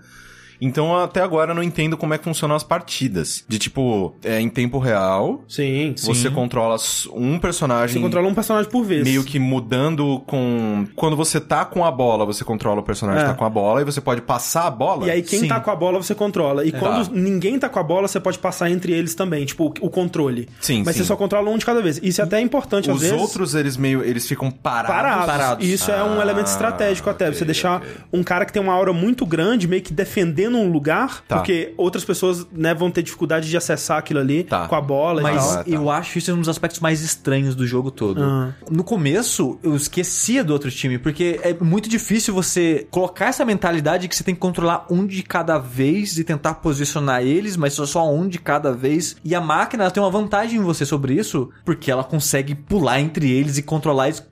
Então 0.67 0.97
até 0.97 1.21
agora 1.21 1.51
eu 1.53 1.55
não 1.55 1.63
entendo 1.63 1.97
como 1.97 2.15
é 2.15 2.19
que 2.19 2.25
funcionam 2.25 2.57
as 2.57 2.63
partidas. 2.63 3.45
De 3.49 3.59
tipo, 3.59 4.15
é 4.25 4.41
em 4.41 4.49
tempo 4.49 4.79
real, 4.79 5.45
Sim. 5.49 5.95
você 6.03 6.31
controla 6.31 6.77
um 7.13 7.39
personagem. 7.39 7.95
Você 7.97 8.01
controla 8.03 8.29
um 8.29 8.35
personagem 8.35 8.71
por 8.71 8.85
vez. 8.85 9.05
Meio 9.05 9.23
que 9.25 9.39
mudando 9.39 10.23
com. 10.27 10.87
Quando 10.97 11.17
você 11.17 11.41
tá 11.41 11.65
com 11.65 11.85
a 11.85 11.91
bola, 11.91 12.25
você 12.25 12.45
controla 12.45 12.81
o 12.81 12.83
personagem 12.83 13.23
que 13.25 13.31
É. 13.31 13.33
tá 13.33 13.39
com 13.39 13.45
a 13.45 13.51
bola 13.51 13.83
e 13.83 13.85
você 13.85 14.01
pode 14.01 14.21
passar 14.23 14.67
a 14.67 14.71
bola. 14.71 15.07
E 15.07 15.11
aí 15.11 15.23
quem 15.23 15.41
Sim. 15.41 15.49
tá 15.49 15.61
com 15.61 15.71
a 15.71 15.77
bola 15.77 16.03
você 16.03 16.15
controla. 16.15 16.65
E 16.65 16.73
quando 16.73 17.07
Tá. 17.09 17.13
ninguém 17.15 17.59
tá 17.59 17.69
com 17.69 17.79
a 17.79 17.83
bola, 17.83 18.09
você 18.09 18.19
pode 18.21 18.39
passar 18.39 18.71
entre 18.71 18.93
eles 18.93 19.15
também, 19.15 19.45
tipo, 19.45 19.73
o, 19.81 19.91
controle. 19.91 20.49
Sim, 20.61 20.83
Mas 20.85 20.97
sim. 20.97 21.03
você 21.03 21.09
só 21.09 21.17
controla 21.17 21.51
um 21.51 21.59
de 21.59 21.65
cada 21.65 21.81
vez. 21.81 22.01
Isso 22.03 22.21
é 22.21 22.25
até 22.25 22.41
importante 22.41 22.91
às 22.91 22.97
Os 22.97 23.03
vezes. 23.03 23.21
outros, 23.21 23.55
eles 23.55 23.77
meio. 23.77 24.03
Eles 24.05 24.27
ficam 24.27 24.51
parados. 24.51 24.95
parados. 24.95 25.27
parados. 25.27 25.67
Isso 25.69 25.91
é 25.91 26.03
um 26.03 26.19
Ah, 26.19 26.23
elemento 26.23 26.47
estratégico 26.47 27.09
até. 27.11 27.27
ok, 27.29 27.39
você 27.39 27.45
deixar 27.45 27.77
ok. 27.77 27.89
um 28.13 28.23
cara 28.23 28.45
que 28.45 28.53
tem 28.53 28.63
uma 28.63 28.73
aura 28.73 28.93
muito 28.93 29.25
grande, 29.27 29.67
meio 29.69 29.83
que 29.83 29.93
defendendo 29.93 30.54
um 30.57 30.71
lugar, 30.71 31.23
Tá. 31.27 31.37
porque 31.37 31.73
outras 31.77 32.05
pessoas 32.05 32.47
né, 32.53 32.75
vão 32.75 32.91
ter 32.91 33.03
dificuldade 33.03 33.49
de 33.49 33.57
acessar 33.57 33.99
aquilo 33.99 34.21
ali 34.21 34.45
Tá. 34.45 34.67
com 34.69 34.75
a 34.75 34.81
bola 34.81 35.21
e 35.21 35.23
Mas 35.23 35.37
tal. 35.47 35.53
Ah, 35.61 35.65
tá. 35.65 35.71
eu 35.71 35.91
acho 35.91 36.19
isso 36.19 36.33
um 36.35 36.39
dos 36.39 36.49
aspectos 36.49 36.81
mais 36.81 37.03
estranhos 37.03 37.55
do 37.55 37.67
jogo 37.67 37.91
todo. 37.91 38.23
Ah. 38.23 38.53
No 38.71 38.83
começo, 38.85 39.59
eu 39.63 39.75
esquecia 39.77 40.43
do 40.43 40.53
outro 40.53 40.71
time, 40.71 40.99
porque 40.99 41.39
é 41.43 41.55
muito 41.55 41.89
difícil 41.89 42.33
você 42.35 42.87
colocar 42.91 43.27
essa 43.27 43.45
mentalidade 43.45 44.09
que 44.09 44.17
você 44.17 44.25
tem 44.25 44.35
que 44.35 44.41
controlar 44.41 44.87
um 44.91 45.07
de 45.07 45.23
cada 45.23 45.59
vez 45.59 46.19
e 46.19 46.25
tentar 46.25 46.55
posicionar 46.55 47.23
eles, 47.23 47.57
mas 47.57 47.75
só- 47.75 47.87
só 47.87 48.11
um 48.13 48.27
de 48.29 48.39
cada 48.39 48.73
vez. 48.73 49.17
E 49.25 49.35
a 49.35 49.41
máquina 49.41 49.85
ela 49.85 49.91
tem 49.91 50.03
uma 50.03 50.11
vantagem 50.11 50.59
em 50.59 50.63
você 50.63 50.85
sobre 50.87 51.15
isso, 51.15 51.51
porque 51.65 51.91
ela 51.91 52.05
consegue 52.05 52.55
pular 52.55 53.01
entre 53.01 53.31
eles 53.31 53.59
e 53.59 53.63
controlar 53.63 54.09
eles 54.09 54.23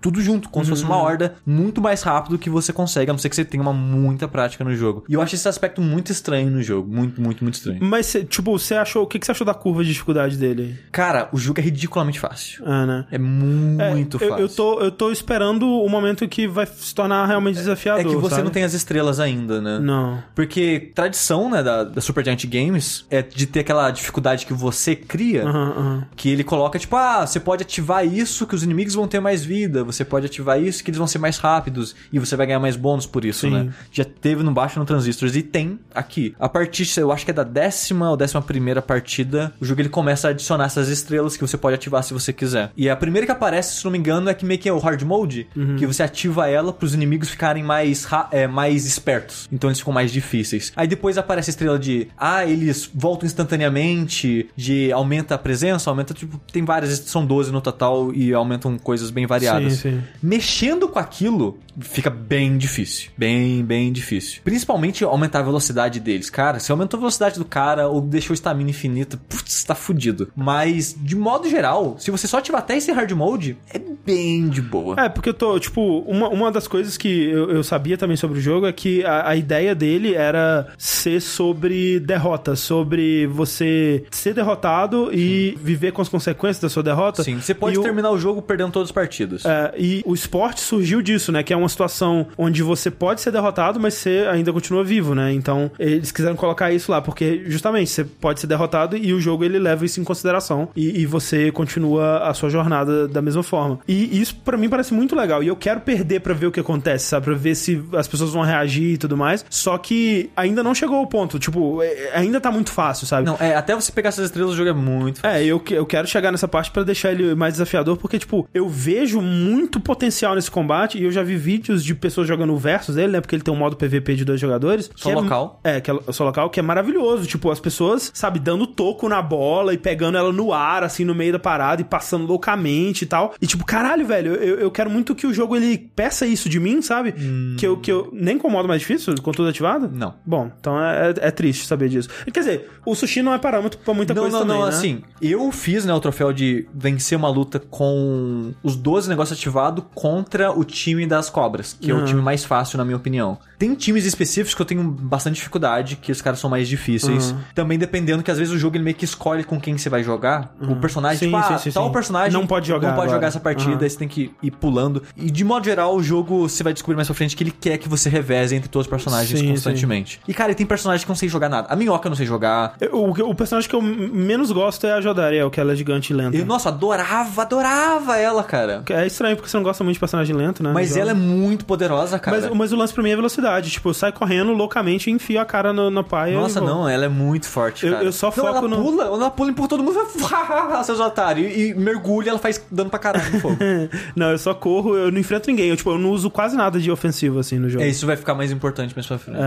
tudo 0.00 0.20
junto, 0.20 0.48
como 0.48 0.64
se 0.64 0.70
fosse 0.70 0.84
uma 0.84 0.96
horda, 0.96 1.36
muito 1.46 1.80
mais 1.80 2.02
rápido 2.02 2.38
que 2.38 2.50
você 2.50 2.72
consegue, 2.72 3.10
a 3.10 3.14
não 3.14 3.18
ser 3.18 3.28
que 3.28 3.36
você 3.36 3.44
tenha 3.44 3.62
uma 3.62 3.72
muita 3.72 4.26
prática 4.28 4.64
no 4.64 4.74
jogo. 4.74 5.04
E 5.08 5.14
eu 5.14 5.22
acho 5.22 5.34
esse 5.34 5.48
aspecto 5.48 5.61
muito 5.80 6.10
estranho 6.12 6.50
no 6.50 6.62
jogo. 6.62 6.92
Muito, 6.92 7.20
muito, 7.20 7.42
muito 7.44 7.54
estranho. 7.54 7.78
Mas, 7.82 8.06
cê- 8.06 8.24
tipo, 8.24 8.56
você 8.58 8.74
achou. 8.74 9.02
O 9.02 9.06
que, 9.06 9.18
que 9.18 9.26
você 9.26 9.32
achou 9.32 9.44
da 9.46 9.54
curva 9.54 9.82
de 9.84 9.92
dificuldade 9.92 10.36
dele? 10.36 10.78
Cara, 10.90 11.28
o 11.32 11.38
jogo 11.38 11.60
é 11.60 11.62
ridiculamente 11.62 12.18
fácil. 12.18 12.62
Ah, 12.66 12.86
né? 12.86 13.06
É 13.10 13.18
muito 13.18 14.18
É, 14.22 14.24
eu, 14.24 14.28
fácil. 14.30 14.42
eu, 14.44 14.48
tô, 14.48 14.80
eu 14.80 14.90
tô 14.90 15.10
esperando 15.12 15.66
o 15.68 15.88
momento 15.88 16.26
que 16.28 16.46
vai 16.46 16.66
se 16.66 16.94
tornar 16.94 17.26
realmente 17.26 17.56
desafiador. 17.56 18.00
É 18.02 18.04
que 18.04 18.16
você 18.16 18.30
sabe? 18.36 18.44
não 18.44 18.50
tem 18.50 18.64
as 18.64 18.72
estrelas 18.74 19.20
ainda, 19.20 19.60
né? 19.60 19.78
Não. 19.78 20.22
Porque 20.34 20.90
tradição, 20.94 21.50
né, 21.50 21.62
da, 21.62 21.84
da 21.84 22.00
Supergiant 22.00 22.44
Games 22.46 23.04
é 23.10 23.22
de 23.22 23.46
ter 23.46 23.60
aquela 23.60 23.90
dificuldade 23.90 24.46
que 24.46 24.52
você 24.52 24.94
cria, 24.96 25.44
Aham, 25.44 25.74
aham. 25.76 26.06
que 26.16 26.28
ele 26.28 26.44
coloca, 26.44 26.78
tipo, 26.78 26.96
ah, 26.96 27.26
você 27.26 27.38
pode 27.40 27.62
ativar 27.62 28.06
isso 28.06 28.46
que 28.46 28.54
os 28.54 28.62
inimigos 28.62 28.94
vão 28.94 29.06
ter 29.08 29.20
mais 29.20 29.44
vida, 29.44 29.84
você 29.84 30.04
pode 30.04 30.26
ativar 30.26 30.60
isso 30.60 30.82
que 30.82 30.90
eles 30.90 30.98
vão 30.98 31.06
ser 31.06 31.18
mais 31.18 31.38
rápidos 31.38 31.94
e 32.12 32.18
você 32.18 32.36
vai 32.36 32.46
ganhar 32.46 32.60
mais 32.60 32.76
bônus 32.76 33.06
por 33.06 33.24
isso, 33.24 33.40
Sim. 33.46 33.50
né? 33.50 33.72
Já 33.90 34.04
teve 34.04 34.42
no 34.42 34.52
baixo 34.52 34.78
no 34.78 34.84
Transistors 34.84 35.36
e 35.36 35.42
tem 35.52 35.78
aqui. 35.94 36.34
A 36.40 36.48
partir, 36.48 36.88
eu 36.98 37.12
acho 37.12 37.24
que 37.24 37.30
é 37.30 37.34
da 37.34 37.44
décima 37.44 38.10
ou 38.10 38.16
décima 38.16 38.40
primeira 38.42 38.80
partida, 38.80 39.52
o 39.60 39.64
jogo 39.64 39.80
ele 39.82 39.88
começa 39.90 40.28
a 40.28 40.30
adicionar 40.30 40.64
essas 40.64 40.88
estrelas 40.88 41.36
que 41.36 41.46
você 41.46 41.56
pode 41.58 41.74
ativar 41.74 42.02
se 42.02 42.14
você 42.14 42.32
quiser. 42.32 42.70
E 42.76 42.88
a 42.88 42.96
primeira 42.96 43.26
que 43.26 43.32
aparece, 43.32 43.76
se 43.76 43.84
não 43.84 43.90
me 43.92 43.98
engano, 43.98 44.28
é 44.30 44.34
que 44.34 44.44
meio 44.46 44.58
que 44.58 44.68
é 44.68 44.72
o 44.72 44.78
hard 44.78 45.02
mode, 45.02 45.46
Uhum. 45.54 45.76
que 45.76 45.86
você 45.86 46.02
ativa 46.02 46.48
ela 46.48 46.72
para 46.72 46.86
os 46.86 46.94
inimigos 46.94 47.28
ficarem 47.28 47.62
mais, 47.62 48.06
é, 48.30 48.46
mais 48.46 48.86
espertos. 48.86 49.48
Então 49.52 49.68
eles 49.68 49.78
ficam 49.78 49.92
mais 49.92 50.10
difíceis. 50.10 50.72
Aí 50.74 50.86
depois 50.88 51.18
aparece 51.18 51.50
a 51.50 51.52
estrela 51.52 51.78
de, 51.78 52.08
ah, 52.16 52.44
eles 52.46 52.90
voltam 52.94 53.26
instantaneamente, 53.26 54.48
de 54.56 54.90
aumenta 54.92 55.34
a 55.34 55.38
presença, 55.38 55.90
aumenta, 55.90 56.14
tipo, 56.14 56.40
tem 56.52 56.64
várias, 56.64 56.98
são 57.00 57.24
12 57.24 57.52
no 57.52 57.60
total 57.60 58.12
e 58.14 58.32
aumentam 58.32 58.78
coisas 58.78 59.10
bem 59.10 59.26
variadas. 59.26 59.74
Sim, 59.74 59.92
sim. 60.00 60.02
Mexendo 60.22 60.88
com 60.88 60.98
aquilo 60.98 61.58
fica 61.80 62.10
bem 62.10 62.56
difícil. 62.58 63.10
Bem, 63.16 63.64
bem 63.64 63.92
difícil. 63.92 64.40
Principalmente 64.44 65.04
aumentar 65.04 65.40
a 65.40 65.42
velocidade 65.42 66.00
deles. 66.00 66.28
Cara, 66.30 66.58
se 66.58 66.70
aumentou 66.70 66.98
a 66.98 67.00
velocidade 67.00 67.38
do 67.38 67.44
cara 67.44 67.88
ou 67.88 68.00
deixou 68.00 68.34
estamina 68.34 68.70
infinita, 68.70 69.18
putz, 69.28 69.64
tá 69.64 69.74
fudido. 69.74 70.30
Mas, 70.36 70.94
de 70.98 71.16
modo 71.16 71.48
geral, 71.48 71.96
se 71.98 72.10
você 72.10 72.26
só 72.26 72.38
ativar 72.38 72.60
até 72.60 72.76
esse 72.76 72.90
hard 72.92 73.10
mode, 73.12 73.56
é 73.72 73.78
bem 73.78 74.48
de 74.48 74.60
boa. 74.62 74.96
É, 74.98 75.08
porque 75.08 75.28
eu 75.28 75.34
tô, 75.34 75.58
tipo, 75.58 76.00
uma, 76.00 76.28
uma 76.28 76.50
das 76.52 76.66
coisas 76.68 76.96
que 76.96 77.08
eu, 77.30 77.50
eu 77.50 77.64
sabia 77.64 77.96
também 77.96 78.16
sobre 78.16 78.38
o 78.38 78.42
jogo 78.42 78.66
é 78.66 78.72
que 78.72 79.04
a, 79.04 79.30
a 79.30 79.36
ideia 79.36 79.74
dele 79.74 80.14
era 80.14 80.68
ser 80.78 81.20
sobre 81.20 82.00
derrota, 82.00 82.54
sobre 82.56 83.26
você 83.28 84.04
ser 84.10 84.34
derrotado 84.34 85.10
e 85.12 85.56
viver 85.62 85.92
com 85.92 86.02
as 86.02 86.08
consequências 86.08 86.60
da 86.60 86.68
sua 86.68 86.82
derrota. 86.82 87.22
Sim, 87.22 87.40
você 87.40 87.54
pode 87.54 87.76
E 87.76 87.78
o- 87.78 87.82
terminar 87.82 88.10
o 88.10 88.18
jogo 88.18 88.42
perdendo 88.42 88.72
todas 88.72 88.88
as 88.88 88.92
partidas. 88.92 89.44
É, 89.44 89.72
e 89.78 90.02
o 90.04 90.14
esporte 90.14 90.60
surgiu 90.60 91.00
disso, 91.02 91.30
né? 91.32 91.42
Que 91.42 91.52
é 91.52 91.56
uma 91.62 91.68
situação 91.68 92.26
onde 92.36 92.62
você 92.62 92.90
pode 92.90 93.20
ser 93.20 93.30
derrotado, 93.30 93.78
mas 93.80 93.94
você 93.94 94.26
ainda 94.30 94.52
continua 94.52 94.84
vivo, 94.84 95.14
né? 95.14 95.32
Então, 95.32 95.70
eles 95.78 96.10
quiseram 96.12 96.36
colocar 96.36 96.70
isso 96.72 96.90
lá, 96.90 97.00
porque 97.00 97.42
justamente 97.46 97.90
você 97.90 98.04
pode 98.04 98.40
ser 98.40 98.46
derrotado 98.46 98.96
e 98.96 99.12
o 99.12 99.20
jogo 99.20 99.44
ele 99.44 99.58
leva 99.58 99.84
isso 99.84 100.00
em 100.00 100.04
consideração 100.04 100.68
e, 100.76 101.00
e 101.00 101.06
você 101.06 101.50
continua 101.50 102.18
a 102.28 102.34
sua 102.34 102.50
jornada 102.50 103.08
da 103.08 103.22
mesma 103.22 103.42
forma. 103.42 103.78
E 103.88 104.20
isso 104.20 104.36
pra 104.36 104.56
mim 104.56 104.68
parece 104.68 104.92
muito 104.94 105.14
legal. 105.16 105.42
E 105.42 105.48
eu 105.48 105.56
quero 105.56 105.80
perder 105.80 106.20
pra 106.20 106.34
ver 106.34 106.46
o 106.46 106.52
que 106.52 106.60
acontece, 106.60 107.06
sabe? 107.06 107.24
Pra 107.26 107.34
ver 107.34 107.54
se 107.54 107.82
as 107.94 108.06
pessoas 108.08 108.30
vão 108.32 108.42
reagir 108.42 108.94
e 108.94 108.98
tudo 108.98 109.16
mais. 109.16 109.44
Só 109.48 109.78
que 109.78 110.30
ainda 110.36 110.62
não 110.62 110.74
chegou 110.74 110.96
ao 110.98 111.06
ponto. 111.06 111.38
Tipo, 111.38 111.82
é- 111.82 112.10
ainda 112.14 112.40
tá 112.40 112.50
muito 112.50 112.70
fácil, 112.70 113.06
sabe? 113.06 113.26
Não, 113.26 113.36
é, 113.40 113.54
até 113.54 113.74
você 113.74 113.90
pegar 113.92 114.08
essas 114.10 114.26
estrelas, 114.26 114.52
o 114.52 114.56
jogo 114.56 114.70
é 114.70 114.72
muito 114.72 115.20
fácil. 115.20 115.36
É, 115.36 115.44
eu, 115.44 115.62
eu 115.70 115.86
quero 115.86 116.06
chegar 116.06 116.30
nessa 116.32 116.48
parte 116.48 116.70
pra 116.70 116.82
deixar 116.82 117.12
ele 117.12 117.34
mais 117.34 117.54
desafiador, 117.54 117.96
porque, 117.96 118.18
tipo, 118.18 118.48
eu 118.52 118.68
vejo 118.68 119.20
muito 119.20 119.80
potencial 119.80 120.34
nesse 120.34 120.50
combate 120.50 120.98
e 120.98 121.04
eu 121.04 121.10
já 121.10 121.22
vi 121.22 121.36
vídeos 121.52 121.84
de 121.84 121.94
pessoas 121.94 122.26
jogando 122.26 122.56
versus 122.56 122.94
dele, 122.94 123.12
né? 123.12 123.20
Porque 123.20 123.34
ele 123.36 123.42
tem 123.42 123.52
um 123.52 123.56
modo 123.56 123.76
PVP 123.76 124.14
de 124.14 124.24
dois 124.24 124.40
jogadores. 124.40 124.90
Só 124.96 125.10
é- 125.10 125.14
local. 125.14 125.60
É, 125.62 125.80
que 125.80 125.90
é 125.90 126.12
só 126.12 126.24
local, 126.24 126.48
que 126.50 126.58
é 126.58 126.62
maravilhoso. 126.62 127.26
Tipo, 127.26 127.50
as 127.50 127.60
pessoas, 127.60 128.10
sabe, 128.14 128.38
dando 128.38 128.66
toco 128.66 129.08
na 129.08 129.20
bola 129.20 129.74
e 129.74 129.78
pegando 129.78 130.16
ela 130.16 130.32
no 130.32 130.52
ar, 130.52 130.82
assim, 130.82 131.04
no 131.04 131.14
meio 131.14 131.32
da 131.32 131.38
parada 131.38 131.82
e 131.82 131.84
passando 131.84 132.26
loucamente 132.26 133.04
e 133.04 133.06
tal. 133.06 133.34
E, 133.40 133.46
tipo, 133.46 133.64
caralho, 133.64 134.06
velho, 134.06 134.34
eu, 134.34 134.58
eu 134.60 134.70
quero 134.70 134.90
muito 134.90 135.14
que 135.14 135.26
o 135.26 135.34
jogo 135.34 135.56
ele 135.56 135.76
peça 135.94 136.26
isso 136.26 136.48
de 136.48 136.58
mim, 136.58 136.80
sabe? 136.82 137.12
Que, 137.58 137.66
eu, 137.66 137.76
que 137.76 137.90
eu. 137.92 138.08
Nem 138.12 138.38
com 138.38 138.48
o 138.48 138.50
modo 138.50 138.66
mais 138.68 138.80
difícil, 138.80 139.14
com 139.22 139.32
tudo 139.32 139.48
ativado? 139.48 139.90
Não. 139.92 140.14
Bom, 140.24 140.50
então 140.58 140.80
é, 140.82 141.10
é- 141.10 141.28
é 141.28 141.30
triste 141.30 141.66
saber 141.66 141.88
disso. 141.88 142.08
Quer 142.32 142.40
dizer, 142.40 142.70
o 142.86 142.94
sushi 142.94 143.22
não 143.22 143.34
é 143.34 143.38
parâmetro 143.38 143.78
pra 143.84 143.92
muita 143.94 144.14
Não, 144.14 144.22
coisa 144.22 144.38
não, 144.38 144.46
também, 144.46 144.60
não, 144.60 144.68
né? 144.68 144.74
assim, 144.74 145.02
eu 145.20 145.50
fiz, 145.52 145.84
né, 145.84 145.92
o 145.92 146.00
troféu 146.00 146.32
de 146.32 146.66
vencer 146.74 147.16
uma 147.18 147.28
luta 147.28 147.58
com 147.58 148.52
os 148.62 148.76
12 148.76 149.08
negócios 149.08 149.38
ativados 149.38 149.84
contra 149.94 150.50
o 150.52 150.64
time 150.64 151.06
das 151.06 151.28
cobras, 151.42 151.76
que 151.80 151.90
é 151.90 151.94
o 151.94 151.98
Uhum. 151.98 152.04
time 152.04 152.22
mais 152.22 152.44
fácil, 152.44 152.78
na 152.78 152.84
minha 152.84 152.96
opinião. 152.96 153.38
Tem 153.58 153.74
times 153.74 154.04
específicos 154.04 154.54
que 154.54 154.62
eu 154.62 154.66
tenho 154.66 154.82
bastante 154.84 155.34
dificuldade, 155.36 155.96
que 155.96 156.10
os 156.12 156.20
caras 156.22 156.38
são 156.38 156.48
mais 156.50 156.68
difíceis. 156.68 157.30
Uhum. 157.32 157.38
Também 157.54 157.78
dependendo 157.78 158.22
que 158.22 158.30
às 158.30 158.38
vezes 158.38 158.52
o 158.52 158.58
jogo 158.58 158.76
ele 158.76 158.84
meio 158.84 158.96
que 158.96 159.04
escolhe 159.04 159.44
com 159.44 159.60
quem 159.60 159.76
você 159.78 159.88
vai 159.88 160.02
jogar. 160.02 160.54
O 160.60 160.76
personagem, 160.76 161.18
Sim, 161.18 161.24
tipo, 161.26 161.36
ah, 161.36 161.58
sim, 161.58 161.70
sim, 161.70 161.74
tal 161.74 161.90
personagem 161.92 162.32
Não 162.32 162.46
pode 162.46 162.66
jogar 162.68 162.88
não 162.88 162.94
pode 162.94 163.06
agora. 163.08 163.16
jogar 163.18 163.26
essa 163.28 163.40
partida, 163.40 163.76
Uhum. 163.76 163.82
aí 163.82 163.90
você 163.90 163.98
tem 163.98 164.08
que 164.08 164.32
ir 164.42 164.50
pulando. 164.50 165.02
E 165.16 165.30
de 165.30 165.44
modo 165.44 165.64
geral, 165.64 165.94
o 165.96 166.02
jogo 166.02 166.48
você 166.48 166.62
vai 166.62 166.72
descobrir 166.72 166.96
mais 166.96 167.06
pra 167.08 167.14
frente 167.14 167.36
que 167.36 167.42
ele 167.44 167.50
quer 167.52 167.78
que 167.78 167.88
você 167.88 168.08
reveze 168.08 168.54
entre 168.54 168.68
todos 168.68 168.86
os 168.86 168.90
personagens 168.90 169.40
constantemente. 169.42 170.20
E 170.26 170.34
cara, 170.34 170.52
e 170.52 170.54
tem 170.54 170.66
personagens 170.66 171.04
que 171.04 171.10
eu 171.10 171.12
não 171.14 171.18
sei 171.18 171.28
jogar 171.28 171.48
nada. 171.48 171.68
A 171.70 171.76
minhoca 171.76 172.06
eu 172.06 172.10
não 172.10 172.16
sei 172.16 172.26
jogar. 172.26 172.74
O, 172.92 173.10
o 173.30 173.34
personagem 173.34 173.68
que 173.68 173.74
eu 173.76 173.82
menos 173.82 174.50
gosto 174.52 174.86
é 174.86 174.92
a 174.92 175.00
Jodariel, 175.00 175.50
que 175.50 175.60
ela 175.60 175.72
é 175.72 175.76
gigante 175.76 176.12
e 176.12 176.16
lenta. 176.16 176.36
Eu, 176.36 176.44
nossa, 176.46 176.68
adorava, 176.68 177.42
adorava 177.42 178.16
ela, 178.18 178.42
cara. 178.44 178.82
É 178.90 179.06
estranho 179.06 179.36
porque 179.36 179.48
você 179.48 179.56
não 179.56 179.64
gosta 179.64 179.82
muito 179.84 179.94
de 179.94 180.00
personagem 180.00 180.34
lento, 180.34 180.62
né? 180.62 180.70
Mas 180.72 180.96
ela 180.96 181.10
é 181.10 181.14
muito 181.14 181.31
poderosa, 181.64 182.18
cara. 182.18 182.40
Mas, 182.40 182.50
mas 182.50 182.72
o 182.72 182.76
lance 182.76 182.92
pra 182.92 183.02
mim 183.02 183.10
é 183.10 183.16
velocidade. 183.16 183.70
Tipo, 183.70 183.90
eu 183.90 183.94
saio 183.94 184.12
correndo 184.12 184.52
loucamente 184.52 185.10
e 185.10 185.12
enfio 185.12 185.40
a 185.40 185.44
cara 185.44 185.72
no, 185.72 185.90
na 185.90 186.02
paia. 186.02 186.34
Nossa, 186.38 186.60
não, 186.60 186.88
ela 186.88 187.04
é 187.04 187.08
muito 187.08 187.46
forte, 187.48 187.86
Eu- 187.86 187.92
cara. 187.92 188.04
eu 188.04 188.12
só 188.12 188.26
não, 188.26 188.32
foco 188.32 188.48
ela 188.48 188.68
no- 188.68 188.76
pula, 188.76 189.04
ela 189.04 189.30
pula 189.30 189.48
e 189.48 189.52
empurra 189.52 189.68
todo 189.68 189.82
mundo, 189.82 189.98
seus 190.84 191.00
otários, 191.00 191.50
e, 191.54 191.68
e 191.70 191.74
mergulha, 191.74 192.30
ela 192.30 192.38
faz 192.38 192.64
dano 192.70 192.90
pra 192.90 192.98
caralho 192.98 193.32
no 193.32 193.40
fogo. 193.40 193.56
Não, 194.16 194.30
eu 194.30 194.38
só 194.38 194.54
corro, 194.54 194.94
eu 194.96 195.10
não 195.10 195.18
enfrento 195.18 195.48
ninguém. 195.50 195.68
Eu, 195.68 195.76
tipo, 195.76 195.90
eu 195.90 195.98
não 195.98 196.10
uso 196.10 196.30
quase 196.30 196.56
nada 196.56 196.78
de 196.80 196.90
ofensivo, 196.90 197.38
assim, 197.38 197.58
no 197.58 197.68
jogo. 197.68 197.82
é, 197.84 197.88
isso 197.88 198.06
vai 198.06 198.16
ficar 198.16 198.34
mais 198.34 198.50
importante 198.50 198.94
mais 198.94 199.06
pra 199.06 199.18
frente. 199.18 199.38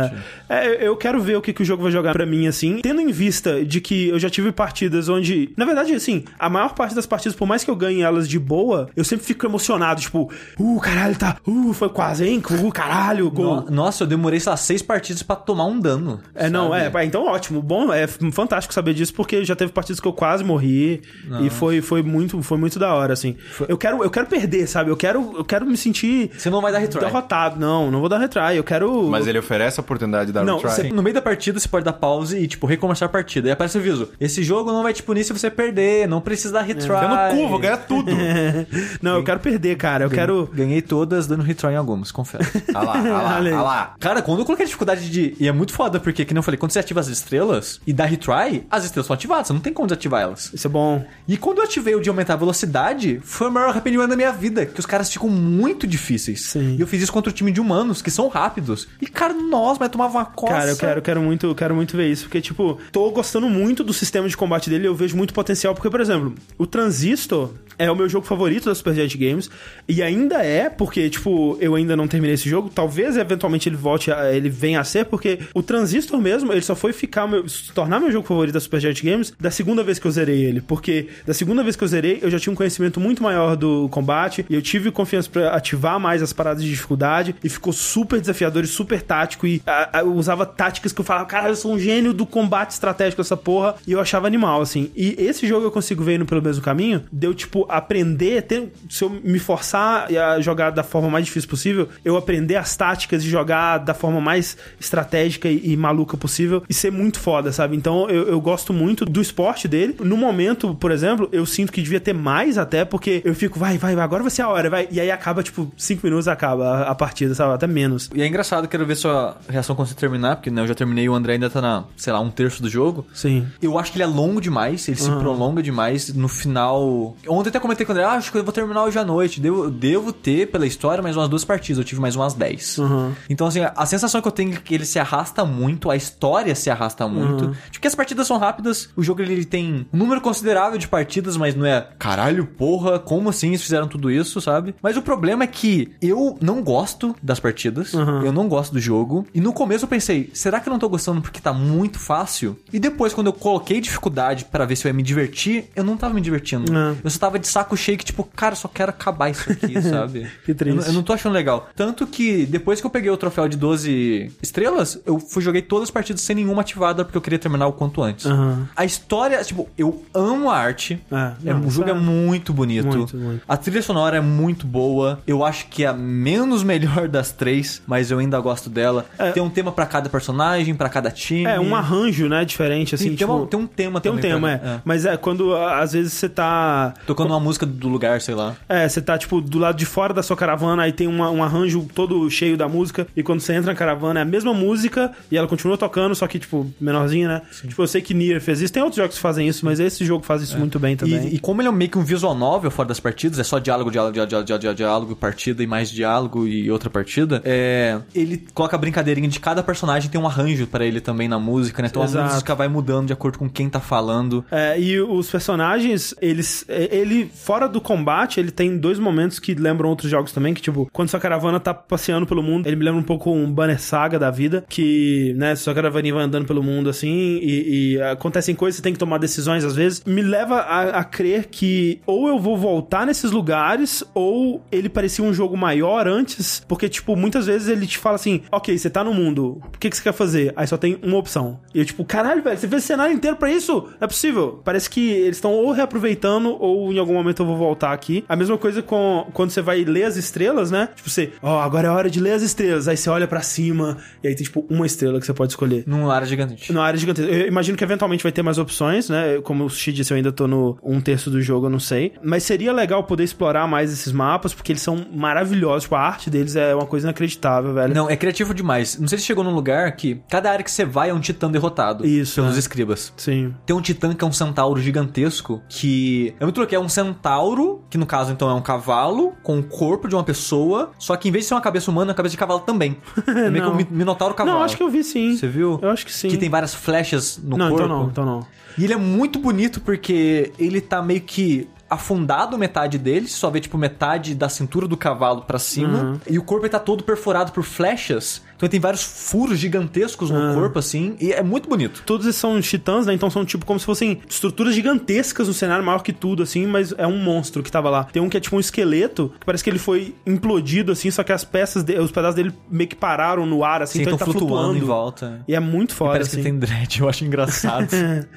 É, 0.50 0.66
é, 0.84 0.88
eu 0.88 0.96
quero 0.96 1.22
ver 1.22 1.36
o 1.38 1.42
que, 1.42 1.54
que 1.54 1.62
o 1.62 1.66
jogo 1.66 1.84
vai 1.84 1.92
jogar 1.92 2.14
pra 2.14 2.26
mim, 2.26 2.48
assim, 2.48 2.80
tendo 2.82 3.02
em 3.02 3.12
vista 3.12 3.64
de 3.64 3.80
que 3.82 4.10
eu 4.10 4.20
já 4.20 4.30
tive 4.30 4.52
partidas 4.52 5.10
onde. 5.10 5.52
Na 5.58 5.66
verdade, 5.66 5.94
assim, 5.94 6.24
a 6.40 6.50
maior 6.50 6.74
parte 6.74 6.96
das 6.96 7.06
partidas, 7.06 7.36
por 7.36 7.48
mais 7.48 7.64
que 7.64 7.70
eu 7.72 7.76
ganhe 7.76 8.02
elas 8.02 8.28
de 8.28 8.40
boa, 8.40 8.90
eu 8.96 9.04
sempre 9.04 9.26
fico 9.26 9.46
emocionado, 9.46 10.02
tipo, 10.02 10.32
uh, 10.60 10.80
caralho, 10.80 11.16
tá. 11.18 11.38
Uh, 11.48 11.74
foi 11.76 11.90
quase, 11.90 12.28
hein? 12.28 12.42
Uh, 12.50 12.72
caralho, 12.72 13.30
gol. 13.30 13.62
No- 13.62 13.72
nossa, 13.72 14.04
eu 14.04 14.08
demorei, 14.08 14.40
sei 14.40 14.50
lá, 14.50 14.58
seis 14.58 14.82
partidas 14.82 15.22
pra 15.24 15.36
tomar 15.36 15.66
um 15.66 15.80
dano. 15.80 16.20
É, 16.34 16.50
não, 16.50 16.70
sabe? 16.70 16.86
é, 16.86 16.90
pá, 16.90 17.04
então 17.06 17.26
ótimo. 17.28 17.62
Bom, 17.62 17.92
é 17.94 18.08
fantástico 18.08 18.74
saber 18.74 18.94
disso, 18.94 19.14
porque 19.14 19.44
já 19.46 19.56
teve 19.56 19.72
partidas 19.72 20.00
que 20.00 20.08
eu 20.08 20.14
quase 20.14 20.44
morri 20.44 21.02
e 21.42 21.50
foi, 21.50 21.82
foi 21.82 22.02
muito 22.02 22.42
foi 22.42 22.58
muito 22.58 22.80
da 22.80 22.94
hora, 22.94 23.14
assim. 23.14 23.36
Eu 23.68 23.78
quero 23.78 24.04
eu 24.04 24.10
quero 24.10 24.26
perder, 24.28 24.68
sabe? 24.68 24.90
Eu 24.90 24.98
quero 24.98 25.34
eu 25.38 25.46
quero 25.46 25.66
me 25.66 25.78
sentir 25.78 26.32
Você 26.38 26.50
não 26.50 26.62
vai 26.62 26.72
dar 26.72 26.80
retry. 26.80 27.00
derrotado. 27.00 27.60
Não, 27.60 27.92
não 27.92 28.00
vou 28.00 28.10
dar 28.10 28.18
retry. 28.18 28.56
Eu 28.58 28.64
quero 28.64 29.04
Mas 29.10 29.28
ele 29.28 29.38
oferece 29.40 29.80
a 29.80 29.84
oportunidade 29.84 30.28
de 30.28 30.34
dar 30.34 30.44
Não, 30.44 30.58
retry. 30.58 30.72
você- 30.72 30.90
No 30.90 31.04
meio 31.04 31.14
da 31.14 31.22
partida, 31.22 31.60
você 31.60 31.68
pode 31.68 31.84
dar 31.86 31.94
pause 31.94 32.38
e, 32.38 32.48
tipo, 32.48 32.66
recomeçar 32.66 33.08
a 33.08 33.12
partida. 33.12 33.48
Aí 33.48 33.52
aparece 33.52 33.78
o 33.78 33.82
aviso. 33.82 34.10
Esse 34.20 34.44
jogo 34.44 34.72
não 34.72 34.84
vai 34.84 34.94
te 34.94 35.04
punir 35.04 35.24
se 35.24 35.34
você 35.34 35.50
perder, 35.50 36.08
não 36.08 36.22
precisa 36.22 36.54
dar 36.54 36.62
retry. 36.62 36.84
Fica 36.84 37.08
no 37.08 37.36
cu, 37.36 37.48
vou 37.50 37.60
ganhar 37.60 37.78
tudo. 37.78 38.12
Não, 39.02 39.16
eu 39.18 39.24
quero 39.24 39.40
perder, 39.40 39.76
cara. 39.78 40.06
Eu 40.06 40.10
quero 40.10 40.50
Ganhei 40.54 40.82
todas 40.82 41.28
dando 41.28 41.44
retry 41.44 41.65
em 41.72 41.76
algumas, 41.76 42.12
confere. 42.12 42.46
Ah 42.74 42.82
lá, 42.84 42.94
ah 42.98 43.22
lá, 43.22 43.36
Olha 43.38 43.52
aí. 43.52 43.56
ah 43.56 43.62
lá. 43.62 43.96
Cara, 44.00 44.22
quando 44.22 44.40
eu 44.40 44.46
coloquei 44.46 44.64
a 44.64 44.68
dificuldade 44.68 45.10
de 45.10 45.36
E, 45.40 45.48
é 45.48 45.52
muito 45.52 45.74
foda, 45.74 46.00
porque, 46.00 46.26
que 46.26 46.34
nem 46.34 46.40
eu 46.40 46.44
falei, 46.44 46.58
quando 46.58 46.72
você 46.72 46.80
ativa 46.80 47.00
as 47.00 47.08
estrelas 47.08 47.80
e 47.86 47.94
dá 47.94 48.06
retry, 48.06 48.66
as 48.70 48.86
estrelas 48.86 49.08
são 49.08 49.14
ativadas, 49.14 49.48
você 49.48 49.54
não 49.54 49.60
tem 49.60 49.74
como 49.74 49.88
desativar 49.88 50.22
elas. 50.22 50.52
Isso 50.54 50.68
é 50.68 50.70
bom. 50.70 51.06
E 51.28 51.38
quando 51.38 51.60
eu 51.60 51.64
ativei 51.64 51.96
o 51.96 52.02
de 52.02 52.10
aumentar 52.10 52.34
a 52.34 52.38
velocidade, 52.38 53.20
foi 53.24 53.48
o 53.48 53.52
maior 53.52 53.70
arrependimento 53.70 54.10
da 54.10 54.16
minha 54.16 54.32
vida, 54.32 54.66
que 54.66 54.80
os 54.80 54.86
caras 54.86 55.12
ficam 55.12 55.30
muito 55.30 55.88
difíceis. 55.88 56.42
Sim. 56.42 56.76
E 56.78 56.82
eu 56.82 56.88
fiz 56.88 57.02
isso 57.02 57.12
contra 57.12 57.30
o 57.30 57.34
time 57.34 57.52
de 57.52 57.60
humanos, 57.62 58.02
que 58.02 58.12
são 58.12 58.28
rápidos. 58.28 58.88
E, 59.02 59.08
cara, 59.08 59.34
nossa, 59.34 59.80
mas 59.80 59.90
tomava 59.90 60.18
uma 60.18 60.26
coça. 60.26 60.54
Cara, 60.54 60.70
eu 60.72 60.78
quero, 60.78 61.02
quero 61.02 61.22
muito, 61.22 61.54
quero 61.56 61.76
muito 61.76 61.96
ver 61.96 62.10
isso, 62.12 62.24
porque 62.24 62.42
tipo, 62.42 62.78
tô 62.92 63.10
gostando 63.12 63.50
muito 63.50 63.84
do 63.84 63.94
sistema 63.94 64.28
de 64.28 64.36
combate 64.36 64.70
dele, 64.70 64.88
eu 64.88 64.96
vejo 64.96 65.16
muito 65.16 65.34
potencial, 65.34 65.74
porque 65.74 65.90
por 65.90 66.02
exemplo, 66.02 66.34
o 66.58 66.66
Transistor 66.68 67.52
é 67.78 67.90
o 67.92 67.96
meu 67.96 68.08
jogo 68.08 68.26
favorito 68.26 68.66
da 68.66 68.76
Supergiant 68.76 69.14
Games 69.18 69.50
e 69.88 70.02
ainda 70.02 70.44
é 70.44 70.70
porque 70.70 71.10
tipo, 71.10 71.55
eu 71.60 71.76
ainda 71.76 71.96
não 71.96 72.08
terminei 72.08 72.36
esse 72.36 72.50
jogo, 72.50 72.70
talvez 72.74 73.18
eventualmente 73.18 73.70
ele 73.70 73.76
volte, 73.76 74.12
a, 74.12 74.34
ele 74.34 74.50
venha 74.50 74.80
a 74.80 74.84
ser 74.84 75.06
porque 75.06 75.40
o 75.54 75.62
Transistor 75.62 76.20
mesmo, 76.20 76.52
ele 76.52 76.62
só 76.62 76.76
foi 76.76 76.94
ficar 76.94 77.28
meu, 77.28 77.48
se 77.48 77.72
tornar 77.72 78.00
meu 78.00 78.12
jogo 78.12 78.28
favorito 78.28 78.54
da 78.54 78.60
Supergiant 78.60 79.02
Games 79.04 79.34
da 79.40 79.52
segunda 79.52 79.84
vez 79.84 80.00
que 80.00 80.08
eu 80.08 80.12
zerei 80.12 80.44
ele, 80.44 80.62
porque 80.62 81.08
da 81.26 81.34
segunda 81.34 81.64
vez 81.64 81.76
que 81.76 81.84
eu 81.84 81.88
zerei, 81.88 82.20
eu 82.22 82.30
já 82.30 82.40
tinha 82.40 82.54
um 82.54 82.56
conhecimento 82.56 83.00
muito 83.00 83.22
maior 83.22 83.56
do 83.56 83.88
combate 83.90 84.46
e 84.50 84.56
eu 84.56 84.62
tive 84.62 84.92
confiança 84.92 85.30
pra 85.30 85.56
ativar 85.56 86.00
mais 86.00 86.22
as 86.22 86.34
paradas 86.34 86.64
de 86.64 86.70
dificuldade 86.70 87.36
e 87.44 87.50
ficou 87.50 87.74
super 87.74 88.20
desafiador 88.20 88.64
e 88.64 88.68
super 88.68 89.02
tático 89.02 89.48
e 89.48 89.62
a, 89.66 90.00
a, 90.00 90.02
eu 90.02 90.14
usava 90.14 90.46
táticas 90.46 90.92
que 90.92 91.02
eu 91.02 91.06
falava, 91.06 91.26
cara, 91.26 91.50
eu 91.50 91.56
sou 91.56 91.74
um 91.74 91.80
gênio 91.80 92.14
do 92.14 92.26
combate 92.26 92.72
estratégico 92.72 93.22
essa 93.22 93.38
porra 93.38 93.76
e 93.88 93.92
eu 93.92 94.00
achava 94.00 94.28
animal, 94.28 94.62
assim. 94.62 94.92
E 94.96 95.16
esse 95.18 95.48
jogo 95.48 95.66
eu 95.66 95.72
consigo 95.72 96.04
ver 96.04 96.16
indo 96.16 96.26
pelo 96.26 96.42
mesmo 96.42 96.64
caminho, 96.64 97.04
deu 97.12 97.34
tipo 97.34 97.66
aprender, 97.70 98.42
ter, 98.44 98.72
se 98.90 99.04
eu 99.04 99.10
me 99.10 99.40
forçar 99.40 100.08
a 100.12 100.42
jogar 100.42 100.72
da 100.72 100.84
forma 100.84 101.10
mais 101.10 101.26
difícil 101.26 101.35
possível, 101.44 101.90
eu 102.04 102.16
aprender 102.16 102.56
as 102.56 102.76
táticas 102.76 103.24
e 103.24 103.28
jogar 103.28 103.80
da 103.80 103.96
forma 103.96 104.22
mais 104.22 104.56
estratégica 104.80 105.50
e, 105.50 105.72
e 105.72 105.76
maluca 105.76 106.16
possível 106.16 106.62
e 106.70 106.74
ser 106.74 106.92
muito 106.92 107.20
foda, 107.20 107.52
sabe? 107.52 107.76
Então 107.76 108.08
eu, 108.08 108.28
eu 108.28 108.40
gosto 108.40 108.72
muito 108.72 109.06
do 109.06 109.20
esporte 109.20 109.68
dele. 109.68 109.96
No 110.00 110.16
momento, 110.16 110.76
por 110.76 110.92
exemplo, 110.92 111.28
eu 111.32 111.46
sinto 111.46 111.72
que 111.72 111.82
devia 111.82 112.00
ter 112.00 112.14
mais 112.14 112.60
até, 112.60 112.86
porque 112.86 113.24
eu 113.26 113.34
fico, 113.34 113.58
vai, 113.58 113.78
vai, 113.78 113.96
vai, 113.96 114.04
agora 114.04 114.22
vai 114.22 114.30
ser 114.30 114.44
a 114.44 114.50
hora, 114.50 114.70
vai. 114.70 114.88
E 114.92 115.00
aí 115.00 115.10
acaba, 115.10 115.42
tipo, 115.42 115.72
cinco 115.76 116.06
minutos 116.06 116.28
acaba 116.28 116.66
a, 116.66 116.92
a 116.92 116.96
partida, 116.96 117.34
sabe? 117.34 117.54
Até 117.54 117.66
menos. 117.66 118.10
E 118.14 118.22
é 118.22 118.28
engraçado, 118.28 118.68
quero 118.68 118.86
ver 118.86 118.96
sua 118.96 119.38
reação 119.50 119.76
quando 119.76 119.88
você 119.88 119.96
terminar, 119.96 120.36
porque 120.36 120.52
né, 120.52 120.62
eu 120.62 120.68
já 120.68 120.76
terminei 120.76 121.06
e 121.06 121.10
o 121.10 121.16
André 121.16 121.34
ainda 121.34 121.50
tá 121.50 121.62
na, 121.62 121.86
sei 121.98 122.14
lá, 122.14 122.20
um 122.20 122.30
terço 122.30 122.62
do 122.62 122.70
jogo. 122.70 123.06
Sim. 123.14 123.48
Eu 123.62 123.80
acho 123.80 123.92
que 123.92 123.98
ele 123.98 124.04
é 124.04 124.08
longo 124.08 124.40
demais, 124.40 124.88
ele 124.88 124.98
se 124.98 125.10
prolonga 125.10 125.64
demais. 125.64 126.14
No 126.14 126.28
final. 126.28 127.16
Ontem 127.28 127.50
até 127.50 127.60
comentei 127.60 127.86
com 127.86 127.92
o 127.92 127.96
André, 127.96 128.06
ah, 128.06 128.14
acho 128.14 128.32
que 128.32 128.38
eu 128.38 128.44
vou 128.44 128.54
terminar 128.54 128.84
hoje 128.84 129.00
à 129.00 129.06
noite. 129.06 129.40
Devo, 129.40 129.70
devo 129.70 130.12
ter, 130.12 130.48
pela 130.52 130.68
história, 130.68 131.02
mais 131.02 131.16
umas 131.16 131.25
duas 131.30 131.46
partidas. 131.46 131.78
Eu 131.78 131.84
tive 131.84 132.02
mais 132.02 132.16
umas 132.16 132.34
10. 132.34 132.78
Uhum. 132.80 133.14
Então, 133.30 133.48
assim, 133.48 133.62
a 133.64 133.86
sensação 133.86 134.22
que 134.22 134.28
eu 134.28 134.32
tenho 134.32 134.54
é 134.54 134.58
que 134.58 134.74
ele 134.74 134.86
se 134.86 135.00
arrasta 135.00 135.46
muito, 135.46 135.90
a 135.90 135.96
história 135.96 136.54
se 136.56 136.70
arrasta 136.70 137.08
muito. 137.08 137.56
Tipo 137.72 137.86
que 137.86 137.88
as 137.88 137.94
partidas 137.94 138.26
são 138.26 138.40
rápidas, 138.40 138.90
o 138.96 139.04
jogo 139.04 139.22
ele, 139.22 139.46
tem 139.46 139.86
um 139.94 139.98
número 139.98 140.20
considerável 140.20 140.76
de 140.76 140.88
partidas, 140.88 141.38
mas 141.38 141.54
não 141.54 141.68
é 141.68 141.88
caralho, 142.00 142.48
porra, 142.48 142.98
como 142.98 143.30
assim 143.30 143.50
eles 143.50 143.62
fizeram 143.62 143.88
tudo 143.88 144.10
isso, 144.10 144.42
sabe? 144.42 144.74
Mas 144.82 144.98
o 144.98 145.04
problema 145.04 145.44
é 145.44 145.48
que 145.48 145.92
eu 146.02 146.36
não 146.42 146.64
gosto 146.64 147.16
das 147.22 147.40
partidas, 147.40 147.94
eu 147.94 148.34
não 148.34 148.48
gosto 148.48 148.74
do 148.74 148.80
jogo. 148.80 149.28
E 149.36 149.40
no 149.40 149.54
começo 149.54 149.86
eu 149.86 149.88
pensei, 149.88 150.32
será 150.34 150.60
que 150.60 150.68
eu 150.68 150.72
não 150.72 150.80
tô 150.80 150.90
gostando 150.90 151.22
porque 151.22 151.40
tá 151.40 151.54
muito 151.54 152.00
fácil? 152.00 152.58
E 152.74 152.80
depois, 152.80 153.14
quando 153.14 153.28
eu 153.28 153.34
coloquei 153.34 153.80
dificuldade 153.80 154.46
pra 154.46 154.66
ver 154.66 154.76
se 154.76 154.88
eu 154.88 154.90
ia 154.90 154.94
me 154.94 155.04
divertir, 155.04 155.70
eu 155.76 155.84
não 155.84 155.96
tava 155.96 156.16
me 156.16 156.22
divertindo. 156.22 156.72
Não. 156.72 156.98
Eu 157.04 157.10
só 157.12 157.20
tava 157.20 157.38
de 157.38 157.48
saco 157.48 157.78
cheio 157.78 158.00
que, 158.00 158.06
tipo, 158.06 158.24
cara, 158.24 158.54
eu 158.54 158.58
só 158.58 158.68
quero 158.68 158.90
acabar 158.90 159.30
isso 159.30 159.52
aqui, 159.52 159.80
sabe? 159.84 160.28
Que 160.44 160.56
triste. 160.56 160.80
Eu, 160.80 160.86
eu 160.88 160.94
não 160.94 161.04
tô 161.04 161.14
achando 161.16 161.34
legal. 161.34 161.70
Tanto 161.76 162.06
que 162.08 162.46
depois 162.46 162.80
que 162.82 162.86
eu 162.88 162.92
peguei 162.92 163.10
o 163.10 163.18
troféu 163.18 163.48
de 163.48 163.58
12 163.58 164.32
estrelas, 164.42 165.00
eu 165.06 165.20
fui 165.20 165.42
joguei 165.42 165.62
todas 165.62 165.86
as 165.86 165.92
partidas 165.92 166.22
sem 166.22 166.36
nenhuma 166.36 166.62
ativada 166.62 167.04
porque 167.04 167.18
eu 167.18 167.22
queria 167.22 167.40
terminar 167.40 167.68
o 167.68 167.74
quanto 167.74 168.02
antes. 168.02 168.26
Aham. 168.26 168.68
A 168.76 168.86
história, 168.86 169.44
tipo, 169.44 169.68
eu 169.78 170.04
amo 170.14 170.50
a 170.50 170.58
arte. 170.58 171.00
É, 171.12 171.50
É, 171.50 171.54
não, 171.54 171.66
o 171.66 171.72
jogo 171.72 171.90
é 171.90 171.92
é- 171.92 171.96
muito 171.96 172.54
bonito. 172.54 172.86
Muito, 172.88 173.18
muito. 173.18 173.42
A 173.48 173.58
trilha 173.58 173.82
sonora 173.82 174.18
é 174.18 174.22
muito 174.22 174.66
boa. 174.68 175.20
Eu 175.28 175.44
acho 175.44 175.68
que 175.68 175.84
é 175.84 175.88
a 175.88 175.94
menos 175.94 176.64
melhor 176.64 177.08
das 177.08 177.32
três, 177.32 177.82
mas 177.88 178.12
eu 178.12 178.20
ainda 178.20 178.40
gosto 178.40 178.70
dela. 178.70 179.06
É. 179.18 179.32
Tem 179.32 179.42
um 179.44 179.50
tema 179.50 179.72
pra 179.72 179.86
cada 179.86 180.10
personagem, 180.10 180.76
pra 180.76 180.90
cada 180.90 181.10
time. 181.12 181.46
É, 181.46 181.60
um 181.60 181.76
arranjo, 181.76 182.28
né, 182.28 182.44
diferente, 182.46 182.96
assim, 182.96 183.08
Tem, 183.10 183.16
tipo... 183.16 183.34
uma- 183.34 183.48
tem 183.48 183.60
um 183.60 183.68
tema 183.68 184.02
Tem 184.02 184.12
um 184.12 184.16
também. 184.16 184.32
tema, 184.32 184.58
pra- 184.58 184.70
é. 184.72 184.82
Mas 184.84 185.06
é 185.06 185.16
quando 185.18 185.56
às 185.56 185.94
vezes 185.94 186.14
você 186.14 186.30
tá. 186.30 186.94
Tocando 187.06 187.28
uma 187.32 187.40
música 187.40 187.66
do 187.66 187.88
lugar, 187.88 188.22
sei 188.22 188.36
lá. 188.36 188.56
É, 188.68 188.88
você 188.88 189.02
tá, 189.02 189.18
tipo, 189.18 189.40
do 189.42 189.58
lado 189.60 189.78
de 189.78 189.86
fora 189.86 190.14
da 190.14 190.24
sua 190.24 190.36
caravana, 190.36 190.84
aí 190.84 190.92
tem 190.92 191.05
uma- 191.08 191.30
um 191.32 191.44
arranjo 191.44 191.86
todo 191.94 192.30
cheio 192.30 192.58
da 192.58 192.68
música, 192.68 193.08
e 193.16 193.24
quando 193.24 193.40
você 193.40 193.54
entra 193.54 193.72
na 193.72 193.78
caravana 193.78 194.20
é 194.20 194.24
a 194.24 194.26
mesma 194.26 194.54
música, 194.54 195.12
e 195.32 195.38
ela 195.38 195.48
continua 195.48 195.78
tocando, 195.78 196.16
só 196.16 196.28
que, 196.28 196.40
tipo, 196.40 196.70
menorzinha, 196.80 197.28
né? 197.28 197.42
Tipo, 197.68 197.82
eu 197.84 197.88
sei 197.88 198.02
que 198.02 198.14
Nier 198.14 198.42
fez 198.42 198.62
isso, 198.62 198.74
tem 198.74 198.82
outros 198.84 198.98
jogos 198.98 199.16
que 199.16 199.22
fazem 199.22 199.48
isso, 199.48 199.66
mas 199.66 199.80
esse 199.80 200.04
jogo 200.06 200.26
faz 200.26 200.42
isso 200.42 200.58
muito 200.58 200.80
bem 200.80 200.96
também. 200.96 201.28
E, 201.30 201.36
e 201.36 201.40
como 201.40 201.62
ele 201.62 201.68
é 201.70 201.72
meio 201.72 201.90
que 201.92 201.98
um 201.98 202.04
visual 202.04 202.36
novel 202.36 202.72
fora 202.72 202.88
das 202.88 203.00
partidas, 203.00 203.40
é 203.40 203.44
só 203.44 203.60
diálogo, 203.60 203.92
diálogo, 203.92 204.14
diálogo, 204.14 204.46
diálogo, 204.46 204.74
diálogo, 204.76 205.16
partida 205.16 205.62
e 205.64 205.68
mais 205.68 205.90
diálogo 205.90 206.48
e 206.48 206.70
outra 206.72 206.90
partida, 206.90 207.42
é, 207.46 208.00
ele 208.14 208.44
coloca 208.54 208.76
a 208.76 208.80
brincadeirinha 208.80 209.28
de 209.30 209.40
cada 209.40 209.62
personagem 209.64 210.10
tem 210.10 210.20
um 210.20 210.28
arranjo 210.28 210.68
pra 210.68 210.86
ele 210.86 211.02
também 211.02 211.28
na 211.28 211.40
música, 211.40 211.82
né? 211.82 211.88
Então 211.90 212.02
a 212.02 212.06
Exato. 212.06 212.34
música 212.34 212.56
vai 212.56 212.68
mudando 212.68 213.08
de 213.08 213.14
acordo 213.14 213.38
com 213.40 213.50
quem 213.50 213.70
tá 213.70 213.80
falando. 213.80 214.44
É, 214.52 214.80
e 214.80 215.00
os 215.00 215.30
personagens, 215.30 216.14
eles. 216.22 216.66
é, 216.68 216.90
Ele, 216.96 217.30
fora 217.34 217.68
do 217.68 217.82
combate, 217.82 218.40
ele 218.40 218.52
tem 218.52 218.78
dois 218.78 219.00
momentos 219.00 219.40
que 219.40 219.54
lembram 219.54 219.90
outros 219.90 220.10
jogos 220.10 220.32
também, 220.32 220.54
que, 220.54 220.62
tipo, 220.62 220.88
quando 220.96 221.10
sua 221.10 221.20
caravana 221.20 221.60
tá 221.60 221.74
passeando 221.74 222.26
pelo 222.26 222.42
mundo, 222.42 222.68
ele 222.68 222.78
me 222.78 222.86
lembra 222.86 223.02
um 223.02 223.04
pouco 223.04 223.30
um 223.30 223.52
Banner 223.52 223.82
Saga 223.82 224.18
da 224.18 224.32
vida, 224.32 224.64
que, 224.70 225.34
né, 225.36 225.54
sua 225.54 225.74
caravaninha 225.74 226.14
vai 226.14 226.24
andando 226.24 226.48
pelo 226.48 226.64
mundo 226.64 226.90
assim, 226.90 227.38
e, 227.42 227.96
e 227.96 228.02
acontecem 228.02 228.56
coisas, 228.56 228.78
você 228.78 228.82
tem 228.82 228.94
que 228.94 229.00
tomar 229.00 229.18
decisões 229.18 229.66
às 229.66 229.76
vezes. 229.76 230.02
Me 230.06 230.22
leva 230.22 230.56
a, 230.56 231.00
a 231.00 231.04
crer 231.04 231.48
que 231.48 232.00
ou 232.08 232.30
eu 232.30 232.40
vou 232.40 232.58
voltar 232.58 233.06
nesses 233.06 233.32
lugares, 233.32 234.06
ou 234.14 234.64
ele 234.72 234.88
parecia 234.88 235.22
um 235.22 235.34
jogo 235.34 235.58
maior 235.58 236.08
antes, 236.08 236.64
porque, 236.66 236.88
tipo, 236.88 237.14
muitas 237.18 237.46
vezes 237.46 237.68
ele 237.68 237.86
te 237.86 237.98
fala 237.98 238.16
assim: 238.16 238.44
ok, 238.50 238.78
você 238.78 238.90
tá 238.90 239.04
no 239.04 239.14
mundo, 239.14 239.62
o 239.66 239.78
que, 239.78 239.90
que 239.90 239.98
você 239.98 240.04
quer 240.04 240.14
fazer? 240.14 240.54
Aí 240.56 240.66
só 240.66 240.78
tem 240.78 240.98
uma 241.04 241.18
opção. 241.18 241.60
E 241.74 241.80
eu, 241.80 241.86
tipo, 241.86 242.06
caralho, 242.06 242.42
velho, 242.42 242.58
você 242.58 242.70
fez 242.70 242.80
esse 242.80 242.88
cenário 242.88 243.14
inteiro 243.14 243.36
pra 243.36 243.52
isso? 243.52 243.82
Não 244.00 244.06
é 244.06 244.08
possível. 244.08 244.62
Parece 244.64 244.90
que 244.90 245.12
eles 245.12 245.36
estão 245.36 245.52
ou 245.52 245.74
reaproveitando, 245.74 246.56
ou 246.58 246.94
em 246.94 247.00
algum 247.00 247.16
momento 247.16 247.44
eu 247.44 247.46
vou 247.46 247.58
voltar 247.58 247.92
aqui. 247.92 248.24
A 248.30 248.36
mesma 248.38 248.58
coisa 248.58 248.82
com 248.82 249.28
quando 249.34 249.50
você 249.50 249.62
vai 249.62 249.84
ler 249.84 250.06
as 250.06 250.16
estrelas, 250.16 250.72
né? 250.72 250.85
Tipo, 250.88 251.10
você, 251.10 251.32
ó, 251.42 251.60
agora 251.60 251.88
é 251.88 251.92
hora 251.92 252.10
de 252.10 252.20
ler 252.20 252.34
as 252.34 252.42
estrelas. 252.42 252.88
Aí 252.88 252.98
você 252.98 253.10
olha 253.10 253.28
pra 253.28 253.42
cima, 253.42 253.98
e 254.24 254.28
aí 254.28 254.36
tem, 254.36 254.44
tipo, 254.44 254.66
uma 254.70 254.86
estrela 254.86 255.20
que 255.20 255.26
você 255.26 255.34
pode 255.34 255.52
escolher. 255.54 255.84
Numa 255.88 256.14
área 256.14 256.28
gigante. 256.28 256.72
Numa 256.72 256.86
área 256.86 257.00
gigantesca. 257.00 257.32
Eu 257.32 257.48
imagino 257.48 257.78
que 257.78 257.84
eventualmente 257.84 258.24
vai 258.24 258.32
ter 258.32 258.42
mais 258.42 258.58
opções, 258.58 259.10
né? 259.10 259.40
Como 259.44 259.66
o 259.66 259.70
Sushi 259.70 259.92
disse, 259.92 260.12
eu 260.12 260.18
ainda 260.18 260.32
tô 260.32 260.48
no 260.48 260.78
um 260.84 261.02
terço 261.02 261.30
do 261.30 261.42
jogo, 261.42 261.68
eu 261.68 261.70
não 261.70 261.80
sei. 261.80 262.14
Mas 262.24 262.44
seria 262.44 262.72
legal 262.74 263.04
poder 263.04 263.24
explorar 263.24 263.68
mais 263.68 263.92
esses 263.92 264.12
mapas, 264.12 264.54
porque 264.54 264.72
eles 264.72 264.82
são 264.82 265.06
maravilhosos. 265.14 265.84
Tipo, 265.84 265.96
a 265.96 266.02
arte 266.02 266.30
deles 266.30 266.56
é 266.56 266.74
uma 266.76 266.86
coisa 266.86 267.08
inacreditável, 267.08 267.74
velho. 267.74 267.94
Não, 267.94 268.10
é 268.10 268.16
criativo 268.16 268.54
demais. 268.54 269.00
Não 269.00 269.08
sei 269.08 269.18
se 269.18 269.26
chegou 269.26 269.44
num 269.44 269.54
lugar 269.54 269.96
que 269.96 270.22
cada 270.30 270.52
área 270.52 270.64
que 270.64 270.72
você 270.72 270.86
vai 270.86 271.10
é 271.10 271.14
um 271.14 271.20
titã 271.20 271.50
derrotado. 271.50 272.06
Isso, 272.06 272.42
Pelos 272.42 272.56
é. 272.56 272.60
escribas. 272.60 273.14
Sim. 273.18 273.54
Tem 273.66 273.76
um 273.76 273.82
titã 273.82 274.14
que 274.14 274.24
é 274.24 274.28
um 274.28 274.32
centauro 274.32 274.82
gigantesco, 274.82 275.62
que 275.70 276.34
é 276.40 276.44
muito 276.44 276.58
louco, 276.58 276.74
é 276.74 276.80
um 276.80 276.90
centauro, 276.90 277.84
que 277.90 277.98
no 277.98 278.06
caso 278.06 278.32
então 278.32 278.50
é 278.50 278.54
um 278.54 278.62
cavalo, 278.62 279.34
com 279.44 279.60
o 279.60 279.64
corpo 279.64 280.08
de 280.08 280.16
uma 280.16 280.24
pessoa, 280.24 280.75
só 281.00 281.16
que 281.16 281.28
em 281.30 281.32
vez 281.32 281.46
de 281.46 281.50
ser 281.50 281.54
uma 281.56 281.62
cabeça 281.62 281.90
humana, 281.92 282.10
é 282.10 282.12
uma 282.12 282.16
cabeça 282.16 282.32
de 282.34 282.38
cavalo 282.38 282.60
também. 282.62 282.98
É 283.28 283.50
meio 283.50 283.64
que 283.64 283.70
um 283.70 283.72
Não. 283.72 283.76
mi- 283.76 283.88
minotauro 283.90 284.34
cavalo. 284.34 284.58
Não, 284.60 284.64
acho 284.66 284.78
que 284.78 284.84
eu 284.84 284.90
vi 284.90 285.04
sim. 285.04 285.36
Você 285.36 285.48
viu? 285.48 285.80
Eu 285.82 285.90
acho 285.90 286.06
que 286.06 286.14
sim. 286.14 286.28
Que 286.30 286.38
tem 286.38 286.50
várias 286.50 286.74
flechas 286.74 287.38
no 287.42 287.58
não, 287.58 287.70
corpo. 287.70 287.84
então 287.86 287.98
não, 288.00 288.08
então 288.10 288.26
não. 288.26 288.48
E 288.78 288.84
ele 288.84 288.94
é 288.94 288.98
muito 288.98 289.40
bonito 289.40 289.80
porque 289.82 290.52
ele 290.60 290.82
tá 290.82 291.02
meio 291.02 291.22
que 291.22 291.68
afundado 291.90 292.58
metade 292.58 292.98
dele, 292.98 293.28
só 293.28 293.50
vê 293.50 293.60
tipo 293.62 293.78
metade 293.78 294.34
da 294.34 294.50
cintura 294.50 294.88
do 294.88 294.98
cavalo 294.98 295.42
pra 295.44 295.60
cima, 295.60 296.00
Uhum. 296.02 296.20
e 296.30 296.38
o 296.40 296.44
corpo 296.44 296.66
ele 296.66 296.72
tá 296.72 296.80
todo 296.80 297.04
perfurado 297.04 297.52
por 297.52 297.64
flechas. 297.64 298.42
Então 298.66 298.72
tem 298.72 298.80
vários 298.80 299.04
furos 299.04 299.60
gigantescos 299.60 300.32
no 300.32 300.40
Uhum. 300.40 300.56
corpo 300.56 300.80
assim, 300.80 301.16
e 301.22 301.32
é 301.32 301.44
muito 301.44 301.70
bonito. 301.70 302.02
Todos 302.06 302.26
esses 302.26 302.42
são 302.42 302.60
titãs, 302.60 303.06
né? 303.06 303.14
Então 303.14 303.30
são 303.30 303.46
tipo 303.46 303.64
como 303.66 303.80
se 303.80 303.86
fossem 303.86 304.20
estruturas 304.28 304.74
gigantescas 304.74 305.48
no 305.48 305.54
cenário, 305.54 305.86
maior 305.86 306.02
que 306.02 306.12
tudo, 306.12 306.42
assim, 306.42 306.66
mas 306.66 306.92
é 306.98 307.06
um 307.06 307.18
monstro 307.18 307.62
que 307.62 307.72
tava 307.72 307.90
lá. 307.92 308.06
Tem 308.06 308.22
um 308.22 308.28
que 308.28 308.38
é 308.38 308.40
tipo 308.40 308.56
um 308.56 308.60
esqueleto, 308.60 309.32
que 309.40 309.46
parece 309.46 309.64
que 309.64 309.70
ele 309.70 309.78
foi 309.78 310.16
implodido, 310.26 310.92
assim, 310.92 311.12
só 311.12 311.24
que 311.24 311.32
as 311.32 311.44
peças, 311.44 311.84
de- 311.84 312.00
os 312.00 312.12
pedaços 312.12 312.36
dele 312.36 312.52
meio 312.70 312.90
que 312.90 312.96
pararam 312.96 313.46
no 313.46 313.64
ar, 313.64 313.84
assim, 313.84 314.00
Sim, 314.00 314.02
então 314.06 314.18
tão 314.18 314.26
ele 314.28 314.34
tá 314.34 314.40
flutuando, 314.40 314.70
flutuando. 314.70 314.84
em 314.84 314.88
volta. 314.88 315.44
E 315.48 315.54
é 315.54 315.60
muito 315.60 315.94
foda, 315.94 316.14
Parece 316.14 316.32
assim. 316.32 316.38
que 316.38 316.44
tem 316.44 316.58
dread, 316.58 317.00
eu 317.02 317.08
acho 317.08 317.24
engraçado. 317.24 317.88